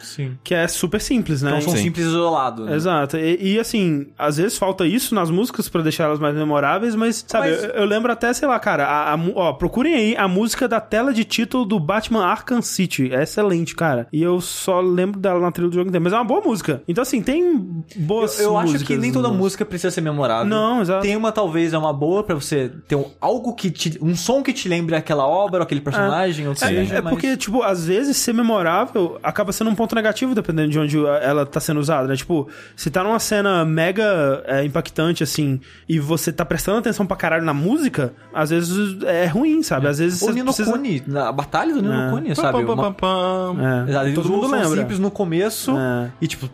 Sim. 0.00 0.36
Que 0.42 0.54
é 0.54 0.66
super 0.68 1.00
simples, 1.00 1.42
né? 1.42 1.50
Então 1.50 1.60
são 1.62 1.72
Sim. 1.72 1.84
simples 1.84 2.06
isolado, 2.06 2.64
né? 2.64 2.74
Exato. 2.74 3.16
E, 3.16 3.54
e, 3.54 3.58
assim, 3.58 4.06
às 4.18 4.36
vezes 4.36 4.56
falta 4.58 4.86
isso 4.86 5.14
nas 5.14 5.30
músicas 5.30 5.68
pra 5.68 5.82
deixar 5.82 6.04
elas 6.04 6.18
mais 6.18 6.34
memoráveis, 6.38 6.94
mas, 6.94 7.24
sabe, 7.26 7.50
Mas- 7.50 7.64
Eu, 7.64 7.70
eu 7.70 7.84
lembro 7.84 8.10
até, 8.12 8.32
sei 8.32 8.46
lá, 8.48 8.58
cara, 8.58 8.86
a, 8.86 9.14
a 9.14 9.18
ó, 9.34 9.52
procurem 9.52 9.94
aí 9.94 10.16
a 10.16 10.26
música 10.28 10.66
da 10.68 10.80
tela 10.80 11.12
de 11.12 11.24
título 11.24 11.64
do 11.64 11.78
Batman 11.78 12.24
Arkham 12.24 12.62
City. 12.62 13.12
É 13.12 13.22
excelente, 13.22 13.74
cara. 13.74 14.06
E 14.12 14.22
eu 14.22 14.40
só 14.40 14.80
lembro 14.80 15.18
dela 15.20 15.40
na 15.40 15.50
trilha 15.52 15.68
do 15.68 15.74
jogo 15.74 15.88
inteiro. 15.88 16.02
Mas 16.04 16.12
é 16.12 16.16
uma 16.16 16.24
boa 16.24 16.40
música. 16.40 16.82
Então, 16.88 17.02
assim, 17.02 17.20
tem 17.22 17.82
boas 17.96 18.38
Eu, 18.38 18.46
eu 18.50 18.58
acho 18.58 18.78
que 18.84 18.96
nem 18.96 19.12
toda 19.12 19.28
música 19.28 19.64
precisa 19.64 19.90
ser 19.90 20.00
memorável. 20.00 20.46
Não, 20.46 20.80
exato. 20.80 21.02
Tem 21.02 21.16
uma, 21.16 21.32
talvez, 21.32 21.72
é 21.72 21.78
uma 21.78 21.92
boa 21.92 22.22
pra 22.22 22.34
você 22.34 22.70
ter 22.86 22.94
um- 22.96 23.10
algo 23.20 23.54
que 23.54 23.70
te... 23.70 23.98
Um 24.00 24.14
som 24.16 24.42
que 24.42 24.52
te 24.52 24.68
lembre 24.68 24.94
aquela 24.96 25.26
obra, 25.26 25.58
ou 25.60 25.62
aquele 25.64 25.80
personagem, 25.80 26.46
ou 26.46 26.52
É, 26.52 26.56
seja, 26.56 26.96
é 26.96 27.00
mas- 27.00 27.12
porque, 27.12 27.36
tipo, 27.36 27.62
às 27.62 27.84
vezes 27.86 28.16
ser 28.16 28.32
memorável 28.32 29.18
acaba 29.22 29.52
sendo 29.52 29.70
um 29.70 29.74
ponto 29.74 29.94
negativo 29.94 30.34
dependendo 30.34 30.68
de 30.70 30.78
onde 30.78 30.98
ela 31.06 31.44
tá 31.46 31.60
sendo 31.60 31.80
usada, 31.80 32.06
né? 32.08 32.16
Tipo, 32.16 32.48
se 32.76 32.90
tá 32.90 33.02
numa 33.02 33.18
cena 33.18 33.64
mega 33.64 34.42
é, 34.46 34.64
impactante, 34.64 35.22
assim, 35.22 35.60
e 35.88 35.98
você 35.98 36.27
tá 36.32 36.44
prestando 36.44 36.78
atenção 36.78 37.06
pra 37.06 37.16
caralho 37.16 37.44
na 37.44 37.54
música, 37.54 38.12
às 38.32 38.50
vezes 38.50 39.02
é 39.04 39.26
ruim, 39.26 39.62
sabe? 39.62 39.86
Às 39.88 39.98
vezes 39.98 40.20
O 40.22 40.26
você 40.26 40.32
Nino 40.32 40.46
precisa... 40.46 40.70
Kuni, 40.72 41.02
na 41.06 41.30
batalha 41.32 41.72
do 41.74 41.82
Nino 41.82 41.94
É. 42.28 42.34
Sabe? 42.34 42.64
pam, 42.64 42.76
pam, 42.76 42.92
pam. 42.92 43.56
É, 43.86 43.90
Exato, 43.90 44.06
ele 44.06 44.14
todo 44.14 44.28
mundo 44.28 44.46
lembra. 44.50 44.68
simples 44.68 44.98
no 44.98 45.10
começo 45.10 45.76
É. 45.76 46.10
e 46.20 46.26
tipo... 46.26 46.48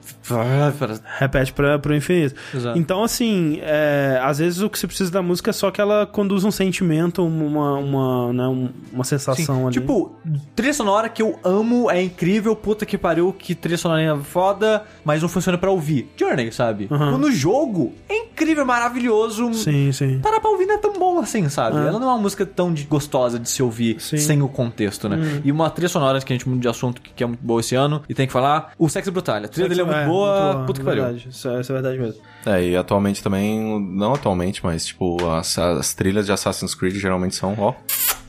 Repete 1.19 1.53
pra, 1.53 1.79
pro 1.79 1.95
infinito. 1.95 2.35
Exato. 2.55 2.79
Então, 2.79 3.03
assim, 3.05 3.59
é, 3.63 4.19
às 4.23 4.39
vezes 4.39 4.61
o 4.61 4.69
que 4.71 4.79
você 4.79 4.87
precisa 4.87 5.11
da 5.11 5.23
música 5.23 5.51
é 5.51 5.53
só 5.53 5.71
que 5.71 5.81
ela 5.81 6.07
conduz 6.07 6.45
um 6.45 6.51
sentimento, 6.51 7.25
uma, 7.25 7.75
uma, 7.79 8.33
né, 8.33 8.47
um- 8.49 8.69
uma 8.93 9.05
sensação 9.05 9.57
Sim, 9.57 9.63
ali. 9.65 9.73
Tipo, 9.73 10.15
trilha 10.55 10.73
sonora 10.75 11.09
que 11.09 11.23
eu 11.23 11.39
amo, 11.45 11.91
é 11.91 12.03
incrível, 12.03 12.55
puta 12.57 12.87
que 12.87 12.97
pariu, 12.99 13.33
que 13.37 13.55
trilha 13.55 13.79
sonora 13.79 14.01
é 14.03 14.17
foda, 14.19 14.83
mas 15.05 15.23
não 15.23 15.29
funciona 15.29 15.59
pra 15.59 15.71
ouvir. 15.71 16.11
Journey, 16.17 16.51
sabe? 16.53 16.89
Uhum. 16.91 17.19
No 17.19 17.31
jogo, 17.33 17.93
é 18.09 18.17
incrível, 18.17 18.65
maravilhoso. 18.65 19.53
Sim, 19.65 19.93
sim. 19.93 20.19
Parar 20.21 20.41
pra 20.41 20.51
ouvir 20.51 20.67
não 20.67 20.75
é 20.75 20.79
tão 20.79 20.93
bom 20.99 21.19
assim, 21.19 21.49
sabe? 21.49 21.77
É. 21.77 21.81
Ela 21.89 21.99
não 21.99 22.09
é 22.09 22.13
uma 22.13 22.19
música 22.19 22.45
tão 22.47 22.73
de- 22.73 22.85
gostosa 22.85 23.39
de 23.39 23.49
se 23.49 23.63
ouvir 23.63 24.01
Sim. 24.01 24.17
Sem 24.19 24.43
o 24.43 24.49
contexto, 24.49 25.09
né? 25.09 25.41
E 25.45 25.51
uma 25.53 25.69
trilha 25.71 25.89
sonora 25.89 26.21
que 26.21 26.33
a 26.33 26.37
gente 26.37 26.49
muda 26.49 26.61
de 26.61 26.69
assunto 26.69 27.01
que 27.01 27.11
que 27.15 27.23
é 27.23 27.27
muito 27.27 27.41
boa 27.45 27.61
esse 27.61 27.75
ano, 27.75 28.03
e 28.09 28.15
tem 28.15 28.27
que 28.27 28.33
falar, 28.33 28.73
o 28.79 28.89
Sexo 28.89 29.11
Brutal. 29.13 29.37
A 29.37 29.49
trilha 29.49 29.69
dele 29.69 29.81
é 29.83 29.85
muito 29.85 30.07
boa, 30.07 30.65
puta 30.67 30.81
que 30.81 30.85
pariu. 30.85 31.03
verdade. 31.05 31.29
Isso, 31.31 31.49
é- 31.49 31.61
isso 31.61 31.73
é 31.73 31.75
verdade 31.75 31.99
mesmo. 31.99 32.21
É, 32.47 32.63
e 32.69 32.77
atualmente 32.77 33.23
também, 33.23 33.81
não 33.81 34.15
atualmente, 34.15 34.61
mas 34.65 34.85
tipo, 34.87 35.17
as, 35.31 35.57
as 35.59 35.95
trilhas 35.95 36.27
de 36.27 36.33
Assassin's 36.33 36.75
Creed 36.75 36.95
geralmente 36.97 37.35
são, 37.37 37.55
ó, 37.59 37.73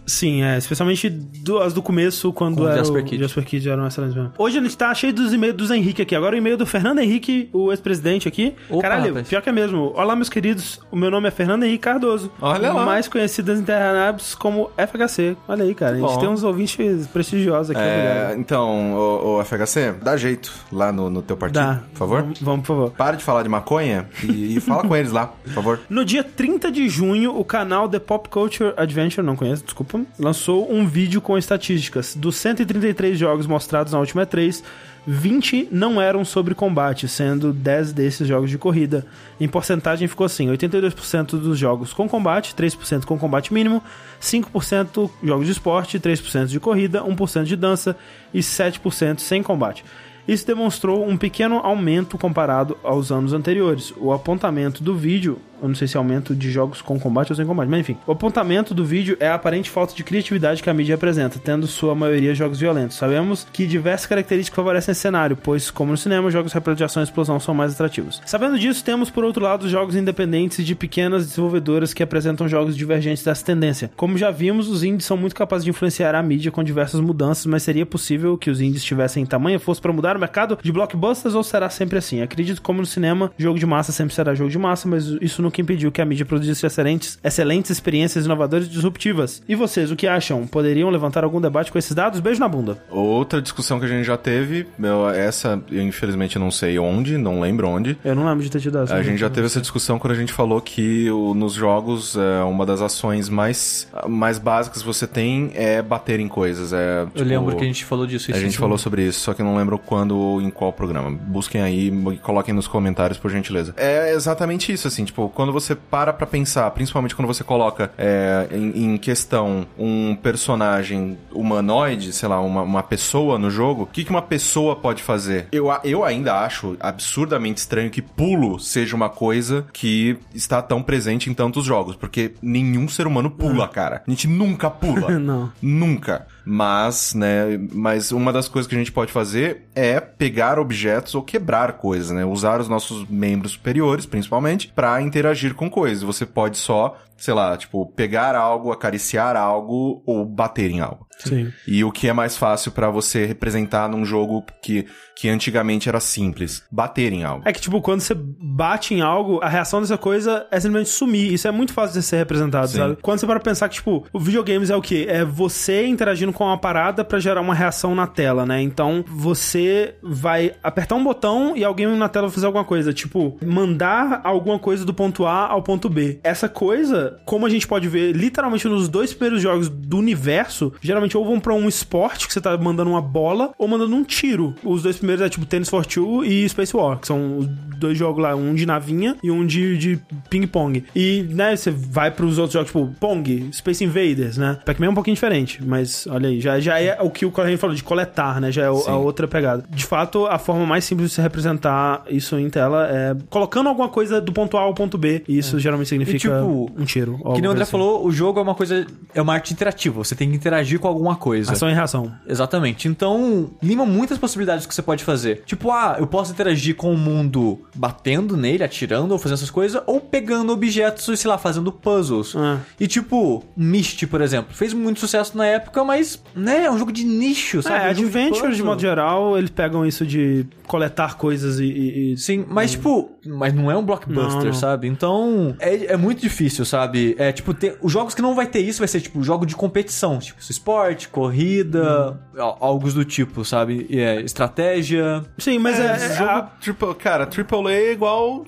Sim, 0.05 0.43
é. 0.43 0.57
Especialmente 0.57 1.09
do- 1.09 1.59
as 1.59 1.73
do 1.73 1.81
começo, 1.81 2.31
quando 2.31 2.57
Com 2.57 2.63
o 2.63 2.67
era 2.67 2.77
Jasper 2.77 3.01
o 3.01 3.05
Kidd. 3.05 3.23
Jasper 3.23 3.43
Kidd 3.45 3.69
eram 3.69 3.87
excelentes 3.87 4.15
mesmo. 4.15 4.31
Hoje 4.37 4.59
a 4.59 4.61
gente 4.61 4.77
tá 4.77 4.93
cheio 4.93 5.13
dos 5.13 5.33
e-mails 5.33 5.55
dos 5.55 5.71
Henrique 5.71 6.01
aqui. 6.01 6.15
Agora 6.15 6.35
o 6.35 6.37
e-mail 6.37 6.57
do 6.57 6.65
Fernando 6.65 6.99
Henrique, 6.99 7.49
o 7.51 7.71
ex-presidente 7.71 8.27
aqui. 8.27 8.55
Opa, 8.69 8.81
Caralho, 8.83 9.07
rapaz. 9.09 9.27
pior 9.27 9.41
que 9.41 9.49
é 9.49 9.51
mesmo. 9.51 9.91
Olá, 9.95 10.15
meus 10.15 10.29
queridos. 10.29 10.79
O 10.91 10.95
meu 10.95 11.09
nome 11.09 11.27
é 11.27 11.31
Fernando 11.31 11.63
Henrique 11.63 11.79
Cardoso. 11.83 12.31
Olha 12.41 12.71
lá. 12.71 12.85
Mais 12.85 13.07
conhecido 13.07 13.47
das 13.47 13.59
internabs 13.59 14.35
como 14.35 14.69
FHC. 14.77 15.35
Olha 15.47 15.63
aí, 15.63 15.73
cara. 15.73 15.93
A 15.95 15.99
gente 15.99 16.07
Bom. 16.13 16.19
tem 16.19 16.29
uns 16.29 16.43
ouvintes 16.43 17.07
prestigiosos 17.07 17.71
aqui. 17.71 17.81
É, 17.81 18.35
então, 18.37 18.93
o, 18.95 19.43
FHC, 19.43 19.93
dá 20.03 20.15
jeito 20.17 20.51
lá 20.71 20.91
no, 20.91 21.09
no 21.09 21.21
teu 21.21 21.35
partido, 21.35 21.61
Dá. 21.63 21.81
por 21.93 21.97
favor. 21.99 22.21
Vamos, 22.21 22.39
vamos, 22.41 22.61
por 22.67 22.75
favor. 22.75 22.91
Para 22.91 23.15
de 23.17 23.23
falar 23.23 23.43
de 23.43 23.49
maconha 23.49 24.07
e, 24.23 24.57
e 24.57 24.59
fala 24.59 24.83
com 24.83 24.95
eles 24.95 25.11
lá, 25.11 25.27
por 25.27 25.51
favor. 25.53 25.79
No 25.89 26.03
dia 26.05 26.23
30 26.23 26.71
de 26.71 26.87
junho, 26.89 27.37
o 27.37 27.43
canal 27.43 27.87
The 27.87 27.99
Pop 27.99 28.27
Culture 28.29 28.73
Adventure, 28.77 29.25
não 29.25 29.35
conheço, 29.35 29.63
desculpa, 29.63 29.94
lançou 30.17 30.71
um 30.71 30.87
vídeo 30.87 31.21
com 31.21 31.37
estatísticas. 31.37 32.15
Dos 32.15 32.35
133 32.37 33.17
jogos 33.17 33.45
mostrados 33.45 33.93
na 33.93 33.99
última 33.99 34.25
E3, 34.25 34.63
20 35.05 35.67
não 35.71 36.01
eram 36.01 36.25
sobre 36.25 36.55
combate, 36.55 37.07
sendo 37.07 37.53
10 37.53 37.93
desses 37.93 38.27
jogos 38.27 38.49
de 38.49 38.57
corrida. 38.57 39.05
Em 39.39 39.47
porcentagem 39.47 40.07
ficou 40.07 40.25
assim: 40.25 40.47
82% 40.47 41.39
dos 41.39 41.59
jogos 41.59 41.93
com 41.93 42.09
combate, 42.09 42.55
3% 42.55 43.05
com 43.05 43.17
combate 43.17 43.53
mínimo, 43.53 43.83
5% 44.19 45.09
jogos 45.23 45.45
de 45.45 45.51
esporte, 45.51 45.99
3% 45.99 46.47
de 46.47 46.59
corrida, 46.59 47.03
1% 47.03 47.43
de 47.43 47.55
dança 47.55 47.95
e 48.33 48.39
7% 48.39 49.19
sem 49.19 49.43
combate. 49.43 49.85
Isso 50.27 50.47
demonstrou 50.47 51.07
um 51.07 51.15
pequeno 51.15 51.57
aumento 51.57 52.17
comparado 52.17 52.75
aos 52.83 53.11
anos 53.11 53.31
anteriores. 53.31 53.93
O 53.95 54.11
apontamento 54.11 54.83
do 54.83 54.95
vídeo, 54.95 55.37
eu 55.65 55.69
não 55.69 55.75
sei 55.75 55.87
se 55.87 55.97
é 55.97 55.99
aumento 55.99 56.35
de 56.35 56.51
jogos 56.51 56.81
com 56.81 56.99
combate 56.99 57.31
ou 57.31 57.35
sem 57.35 57.45
combate, 57.45 57.67
mas 57.67 57.79
enfim. 57.79 57.97
O 58.05 58.11
apontamento 58.11 58.73
do 58.73 58.85
vídeo 58.85 59.17
é 59.19 59.27
a 59.27 59.35
aparente 59.35 59.69
falta 59.69 59.95
de 59.95 60.03
criatividade 60.03 60.61
que 60.61 60.69
a 60.69 60.73
mídia 60.73 60.95
apresenta, 60.95 61.39
tendo 61.39 61.67
sua 61.67 61.95
maioria 61.95 62.33
jogos 62.35 62.59
violentos. 62.59 62.97
Sabemos 62.97 63.47
que 63.51 63.65
diversas 63.65 64.05
características 64.05 64.55
favorecem 64.55 64.91
esse 64.91 65.01
cenário, 65.01 65.35
pois, 65.35 65.71
como 65.71 65.91
no 65.91 65.97
cinema, 65.97 66.29
jogos 66.29 66.53
repletos 66.53 66.77
de 66.77 66.83
ação 66.83 67.01
e 67.01 67.05
explosão 67.05 67.39
são 67.39 67.53
mais 67.53 67.73
atrativos. 67.73 68.21
Sabendo 68.25 68.59
disso, 68.59 68.83
temos 68.83 69.09
por 69.09 69.23
outro 69.23 69.43
lado 69.43 69.67
jogos 69.67 69.95
independentes 69.95 70.65
de 70.65 70.75
pequenas 70.75 71.25
desenvolvedoras 71.27 71.93
que 71.93 72.03
apresentam 72.03 72.47
jogos 72.47 72.75
divergentes 72.75 73.23
dessa 73.23 73.43
tendência. 73.43 73.91
Como 73.95 74.17
já 74.17 74.31
vimos, 74.31 74.69
os 74.69 74.83
indies 74.83 75.05
são 75.05 75.17
muito 75.17 75.35
capazes 75.35 75.63
de 75.63 75.71
influenciar 75.71 76.13
a 76.15 76.21
mídia 76.21 76.51
com 76.51 76.63
diversas 76.63 77.01
mudanças, 77.01 77.45
mas 77.45 77.63
seria 77.63 77.85
possível 77.85 78.37
que 78.37 78.49
os 78.49 78.61
indies 78.61 78.83
tivessem 78.83 79.25
tamanha 79.25 79.59
força 79.59 79.81
para 79.81 79.91
mudar 79.91 80.15
o 80.15 80.19
mercado 80.19 80.57
de 80.61 80.71
blockbusters 80.71 81.35
ou 81.35 81.43
será 81.43 81.69
sempre 81.69 81.97
assim? 81.97 82.21
Acredito 82.21 82.61
como 82.61 82.79
no 82.79 82.85
cinema, 82.85 83.31
jogo 83.37 83.57
de 83.57 83.65
massa 83.65 83.91
sempre 83.91 84.13
será 84.13 84.35
jogo 84.35 84.49
de 84.49 84.57
massa, 84.57 84.87
mas 84.87 85.05
isso 85.21 85.41
nunca 85.55 85.61
impediu 85.61 85.91
que 85.91 86.01
a 86.01 86.05
mídia 86.05 86.25
produzisse 86.25 86.65
excelentes, 86.65 87.17
excelentes 87.23 87.71
experiências 87.71 88.25
inovadoras 88.25 88.65
e 88.65 88.69
disruptivas. 88.69 89.41
E 89.47 89.55
vocês, 89.55 89.91
o 89.91 89.95
que 89.95 90.07
acham? 90.07 90.45
Poderiam 90.47 90.89
levantar 90.89 91.23
algum 91.23 91.39
debate 91.39 91.71
com 91.71 91.77
esses 91.77 91.93
dados? 91.93 92.19
Beijo 92.19 92.39
na 92.39 92.47
bunda. 92.47 92.77
Outra 92.89 93.41
discussão 93.41 93.79
que 93.79 93.85
a 93.85 93.87
gente 93.89 94.05
já 94.05 94.17
teve, 94.17 94.67
meu, 94.77 95.09
essa 95.09 95.61
eu 95.71 95.81
infelizmente 95.81 96.37
não 96.37 96.51
sei 96.51 96.77
onde, 96.77 97.17
não 97.17 97.39
lembro 97.39 97.67
onde. 97.69 97.97
Eu 98.03 98.15
não 98.15 98.25
lembro 98.25 98.43
de 98.43 98.49
ter 98.49 98.59
tido 98.59 98.79
essa. 98.79 98.95
A 98.95 99.03
gente 99.03 99.17
já 99.17 99.29
teve 99.29 99.45
essa 99.47 99.61
discussão 99.61 99.97
quando 99.99 100.11
a 100.13 100.15
gente 100.15 100.33
falou 100.33 100.59
que 100.59 101.09
o- 101.11 101.33
nos 101.33 101.53
jogos 101.53 102.15
é, 102.17 102.43
uma 102.43 102.65
das 102.65 102.81
ações 102.81 103.29
mais, 103.29 103.87
mais 104.07 104.37
básicas 104.37 104.81
que 104.81 104.87
você 104.87 105.07
tem 105.07 105.51
é 105.53 105.81
bater 105.81 106.19
em 106.19 106.27
coisas. 106.27 106.73
É, 106.73 107.01
Eu 107.03 107.07
tipo, 107.07 107.23
lembro 107.23 107.55
que 107.55 107.63
a 107.63 107.67
gente 107.67 107.85
falou 107.85 108.05
disso. 108.05 108.31
A 108.33 108.39
gente 108.39 108.57
falou 108.57 108.77
sobre 108.77 109.03
isso, 109.05 109.19
só 109.21 109.33
que 109.33 109.41
eu 109.41 109.45
não 109.45 109.55
lembro 109.55 109.77
quando, 109.77 110.41
em 110.41 110.49
qual 110.49 110.73
programa. 110.73 111.11
Busquem 111.11 111.61
aí 111.61 111.87
e 111.87 112.17
coloquem 112.17 112.53
nos 112.53 112.67
comentários, 112.67 113.17
por 113.17 113.29
gentileza. 113.31 113.73
É 113.77 114.13
exatamente 114.13 114.71
isso, 114.71 114.87
assim, 114.87 115.05
tipo, 115.05 115.29
quando 115.35 115.53
você 115.53 115.75
para 115.75 116.11
pra 116.11 116.25
pensar, 116.25 116.71
principalmente 116.71 117.15
quando 117.15 117.27
você 117.27 117.43
coloca 117.43 117.91
é, 117.97 118.47
em, 118.51 118.93
em 118.93 118.97
questão 118.97 119.67
um 119.77 120.15
personagem 120.15 121.17
humanoide, 121.31 122.11
sei 122.13 122.27
lá, 122.27 122.39
uma, 122.39 122.63
uma 122.63 122.81
pessoa 122.81 123.37
no 123.37 123.51
jogo, 123.51 123.83
o 123.83 123.85
que, 123.85 124.03
que 124.03 124.09
uma 124.09 124.21
pessoa 124.21 124.75
pode 124.75 125.03
fazer? 125.03 125.47
Eu, 125.51 125.67
eu 125.83 126.03
ainda 126.03 126.39
acho 126.39 126.77
absurdamente 126.79 127.59
estranho 127.59 127.91
que 127.91 128.01
pulo 128.01 128.59
seja 128.59 128.95
uma 128.95 129.09
coisa 129.09 129.65
que 129.73 130.17
está 130.33 130.61
tão 130.61 130.81
presente 130.81 131.29
em 131.29 131.33
tantos 131.33 131.65
jogos, 131.65 131.95
porque 131.95 132.33
nenhum 132.41 132.87
ser 132.87 133.05
humano 133.05 133.29
pula, 133.29 133.67
cara. 133.67 134.01
A 134.07 134.09
gente 134.09 134.27
nunca 134.27 134.69
pula. 134.69 135.11
Não. 135.19 135.51
Nunca. 135.61 136.27
Mas, 136.45 137.13
né, 137.13 137.57
mas 137.73 138.11
uma 138.11 138.31
das 138.31 138.47
coisas 138.47 138.69
que 138.69 138.75
a 138.75 138.77
gente 138.77 138.91
pode 138.91 139.11
fazer 139.11 139.63
é 139.73 139.99
pegar 139.99 140.59
objetos 140.59 141.15
ou 141.15 141.23
quebrar 141.23 141.73
coisas, 141.73 142.11
né? 142.11 142.23
Usar 142.23 142.61
os 142.61 142.69
nossos 142.69 143.07
membros 143.09 143.53
superiores, 143.53 144.05
principalmente, 144.05 144.71
pra 144.75 145.01
interagir 145.01 145.55
com 145.55 145.69
coisas. 145.69 146.03
Você 146.03 146.25
pode 146.25 146.57
só, 146.57 146.97
sei 147.17 147.33
lá, 147.33 147.55
tipo, 147.57 147.85
pegar 147.87 148.35
algo, 148.35 148.71
acariciar 148.71 149.35
algo 149.35 150.03
ou 150.05 150.25
bater 150.25 150.69
em 150.69 150.81
algo. 150.81 151.05
Sim. 151.17 151.51
E 151.67 151.83
o 151.83 151.91
que 151.91 152.07
é 152.07 152.13
mais 152.13 152.37
fácil 152.37 152.71
pra 152.71 152.89
você 152.89 153.25
representar 153.25 153.87
num 153.89 154.03
jogo 154.03 154.43
que, 154.61 154.85
que 155.15 155.29
antigamente 155.29 155.87
era 155.87 155.99
simples? 155.99 156.63
Bater 156.71 157.13
em 157.13 157.23
algo. 157.23 157.43
É 157.45 157.53
que, 157.53 157.61
tipo, 157.61 157.81
quando 157.81 158.01
você 158.01 158.13
bate 158.15 158.93
em 158.93 159.01
algo, 159.01 159.39
a 159.41 159.47
reação 159.47 159.81
dessa 159.81 159.97
coisa 159.97 160.45
é 160.51 160.59
simplesmente 160.59 160.89
sumir. 160.89 161.33
Isso 161.33 161.47
é 161.47 161.51
muito 161.51 161.73
fácil 161.73 161.99
de 161.99 162.05
ser 162.05 162.17
representado, 162.17 162.67
Sim. 162.67 162.77
sabe? 162.77 162.97
Quando 163.01 163.19
você 163.19 163.25
para 163.25 163.39
pensar 163.39 163.69
que, 163.69 163.75
tipo, 163.75 164.05
o 164.11 164.19
videogames 164.19 164.69
é 164.69 164.75
o 164.75 164.81
quê? 164.81 165.05
É 165.09 165.23
você 165.23 165.85
interagindo 165.85 166.33
com 166.33 166.43
uma 166.43 166.57
parada 166.57 167.03
pra 167.03 167.19
gerar 167.19 167.41
uma 167.41 167.55
reação 167.55 167.95
na 167.95 168.07
tela, 168.07 168.45
né? 168.45 168.61
Então, 168.61 169.03
você 169.07 169.95
vai 170.03 170.53
apertar 170.61 170.95
um 170.95 171.03
botão 171.03 171.55
e 171.55 171.63
alguém 171.63 171.87
na 171.95 172.09
tela 172.09 172.27
vai 172.27 172.33
fazer 172.33 172.45
alguma 172.45 172.65
coisa. 172.65 172.93
Tipo, 172.93 173.37
mandar 173.43 174.21
alguma 174.23 174.59
coisa 174.59 174.83
do 174.83 174.93
ponto 174.93 175.25
A 175.25 175.47
ao 175.47 175.63
ponto 175.63 175.89
B. 175.89 176.19
Essa 176.23 176.49
coisa, 176.49 177.04
como 177.25 177.45
a 177.45 177.49
gente 177.49 177.67
pode 177.67 177.87
ver 177.87 178.13
literalmente 178.13 178.67
nos 178.67 178.87
dois 178.87 179.13
primeiros 179.13 179.41
jogos 179.41 179.69
do 179.69 179.97
universo, 179.97 180.73
geralmente 180.81 181.17
ou 181.17 181.25
vão 181.25 181.39
pra 181.39 181.53
um 181.53 181.67
esporte 181.67 182.27
que 182.27 182.33
você 182.33 182.41
tá 182.41 182.57
mandando 182.57 182.89
uma 182.89 183.01
bola 183.01 183.51
ou 183.57 183.67
mandando 183.67 183.95
um 183.95 184.03
tiro. 184.03 184.55
Os 184.63 184.83
dois 184.83 184.97
primeiros 184.97 185.25
é 185.25 185.29
tipo 185.29 185.45
Tennis 185.45 185.69
for 185.69 185.85
Two 185.85 186.23
e 186.23 186.47
Space 186.47 186.75
War, 186.75 186.99
que 186.99 187.07
são 187.07 187.39
os 187.39 187.47
dois 187.77 187.97
jogos 187.97 188.21
lá, 188.21 188.35
um 188.35 188.53
de 188.53 188.65
navinha 188.65 189.15
e 189.21 189.29
um 189.29 189.45
de, 189.45 189.77
de 189.77 189.99
ping-pong. 190.29 190.83
E, 190.95 191.25
né, 191.29 191.55
você 191.55 191.71
vai 191.71 192.11
pros 192.11 192.37
outros 192.37 192.53
jogos, 192.53 192.67
tipo 192.67 192.87
Pong, 192.99 193.49
Space 193.51 193.83
Invaders, 193.83 194.37
né? 194.37 194.59
Pac-Man 194.65 194.87
é 194.87 194.89
um 194.89 194.95
pouquinho 194.95 195.15
diferente, 195.15 195.63
mas 195.63 196.07
olha 196.07 196.29
aí, 196.29 196.39
já, 196.39 196.59
já 196.59 196.79
é 196.79 196.97
o 197.01 197.09
que 197.09 197.25
o 197.25 197.31
Correio 197.31 197.57
falou 197.57 197.75
de 197.75 197.83
coletar, 197.83 198.39
né? 198.39 198.51
Já 198.51 198.63
é 198.63 198.73
Sim. 198.73 198.89
a 198.89 198.95
outra 198.95 199.27
pegada. 199.27 199.65
De 199.69 199.85
fato, 199.85 200.25
a 200.25 200.37
forma 200.39 200.65
mais 200.65 200.83
simples 200.85 201.09
de 201.09 201.15
se 201.15 201.21
representar 201.21 202.03
isso 202.09 202.37
em 202.39 202.49
tela 202.49 202.87
é 202.89 203.15
colocando 203.29 203.67
alguma 203.67 203.89
coisa 203.89 204.21
do 204.21 204.31
ponto 204.31 204.57
A 204.57 204.61
ao 204.61 204.73
ponto 204.73 204.97
B, 204.97 205.23
e 205.27 205.37
isso 205.37 205.59
geralmente 205.59 205.89
significa 205.89 206.17
tipo, 206.17 206.71
um 206.77 206.85
ou 207.01 207.33
Que 207.33 207.41
nem 207.41 207.47
o 207.49 207.51
André 207.51 207.63
assim. 207.63 207.71
falou, 207.71 208.05
o 208.05 208.11
jogo 208.11 208.39
é 208.39 208.43
uma 208.43 208.55
coisa. 208.55 208.85
É 209.13 209.21
uma 209.21 209.33
arte 209.33 209.53
interativa. 209.53 210.03
Você 210.03 210.15
tem 210.15 210.29
que 210.29 210.35
interagir 210.35 210.79
com 210.79 210.87
alguma 210.87 211.15
coisa. 211.15 211.51
Ação 211.51 211.69
e 211.69 211.73
reação. 211.73 212.11
Exatamente. 212.27 212.87
Então, 212.87 213.51
lima 213.61 213.85
muitas 213.85 214.17
possibilidades 214.17 214.65
que 214.65 214.73
você 214.73 214.81
pode 214.81 215.03
fazer. 215.03 215.43
Tipo, 215.45 215.71
ah, 215.71 215.95
eu 215.99 216.07
posso 216.07 216.31
interagir 216.31 216.75
com 216.75 216.93
o 216.93 216.97
mundo 216.97 217.59
batendo 217.75 218.35
nele, 218.37 218.63
atirando 218.63 219.11
ou 219.11 219.17
fazendo 219.19 219.37
essas 219.37 219.49
coisas, 219.49 219.81
ou 219.85 219.99
pegando 219.99 220.51
objetos 220.51 221.07
e, 221.07 221.17
sei 221.17 221.29
lá, 221.29 221.37
fazendo 221.37 221.71
puzzles. 221.71 222.35
Ah. 222.35 222.59
E 222.79 222.87
tipo, 222.87 223.43
Myst, 223.55 224.05
por 224.07 224.21
exemplo, 224.21 224.53
fez 224.53 224.73
muito 224.73 224.99
sucesso 224.99 225.37
na 225.37 225.45
época, 225.45 225.83
mas, 225.83 226.21
né, 226.35 226.65
é 226.65 226.71
um 226.71 226.77
jogo 226.77 226.91
de 226.91 227.03
nicho, 227.03 227.61
sabe? 227.61 227.75
É, 227.75 227.87
um 227.87 227.89
Adventure, 227.89 228.41
de 228.43 228.47
puzzle. 228.49 228.65
modo 228.65 228.81
geral, 228.81 229.37
eles 229.37 229.49
pegam 229.49 229.85
isso 229.85 230.05
de 230.05 230.45
coletar 230.67 231.17
coisas 231.17 231.59
e. 231.59 231.65
e- 231.65 232.13
e- 232.13 232.17
Sim, 232.17 232.45
mas 232.47 232.71
tipo, 232.71 233.11
mas 233.25 233.53
não 233.53 233.69
é 233.71 233.77
um 233.77 233.83
blockbuster, 233.83 234.37
Não, 234.39 234.45
não. 234.45 234.53
sabe? 234.53 234.87
Então, 234.87 235.55
é, 235.59 235.93
é 235.93 235.97
muito 235.97 236.21
difícil, 236.21 236.65
sabe? 236.65 237.15
É 237.17 237.31
tipo, 237.31 237.53
ter, 237.53 237.77
os 237.81 237.91
jogos 237.91 238.13
que 238.15 238.21
não 238.21 238.33
vai 238.35 238.47
ter 238.47 238.59
isso 238.59 238.79
vai 238.79 238.87
ser 238.87 239.01
tipo 239.01 239.21
jogo 239.23 239.45
de 239.45 239.55
competição, 239.55 240.17
tipo 240.19 240.39
esporte, 240.39 241.07
corrida, 241.09 242.19
al- 242.37 242.57
algo 242.59 242.91
do 242.91 243.03
tipo, 243.05 243.43
sabe? 243.43 243.85
E 243.89 243.99
é, 243.99 244.21
estratégia. 244.21 245.23
Sim, 245.37 245.59
mas 245.59 245.79
é. 245.79 245.85
É- 245.85 246.15
jogo, 246.15 246.29
a- 246.29 246.41
triple, 246.61 246.95
cara, 246.95 247.25
AAA 247.27 247.71
é 247.73 247.91
igual, 247.91 248.45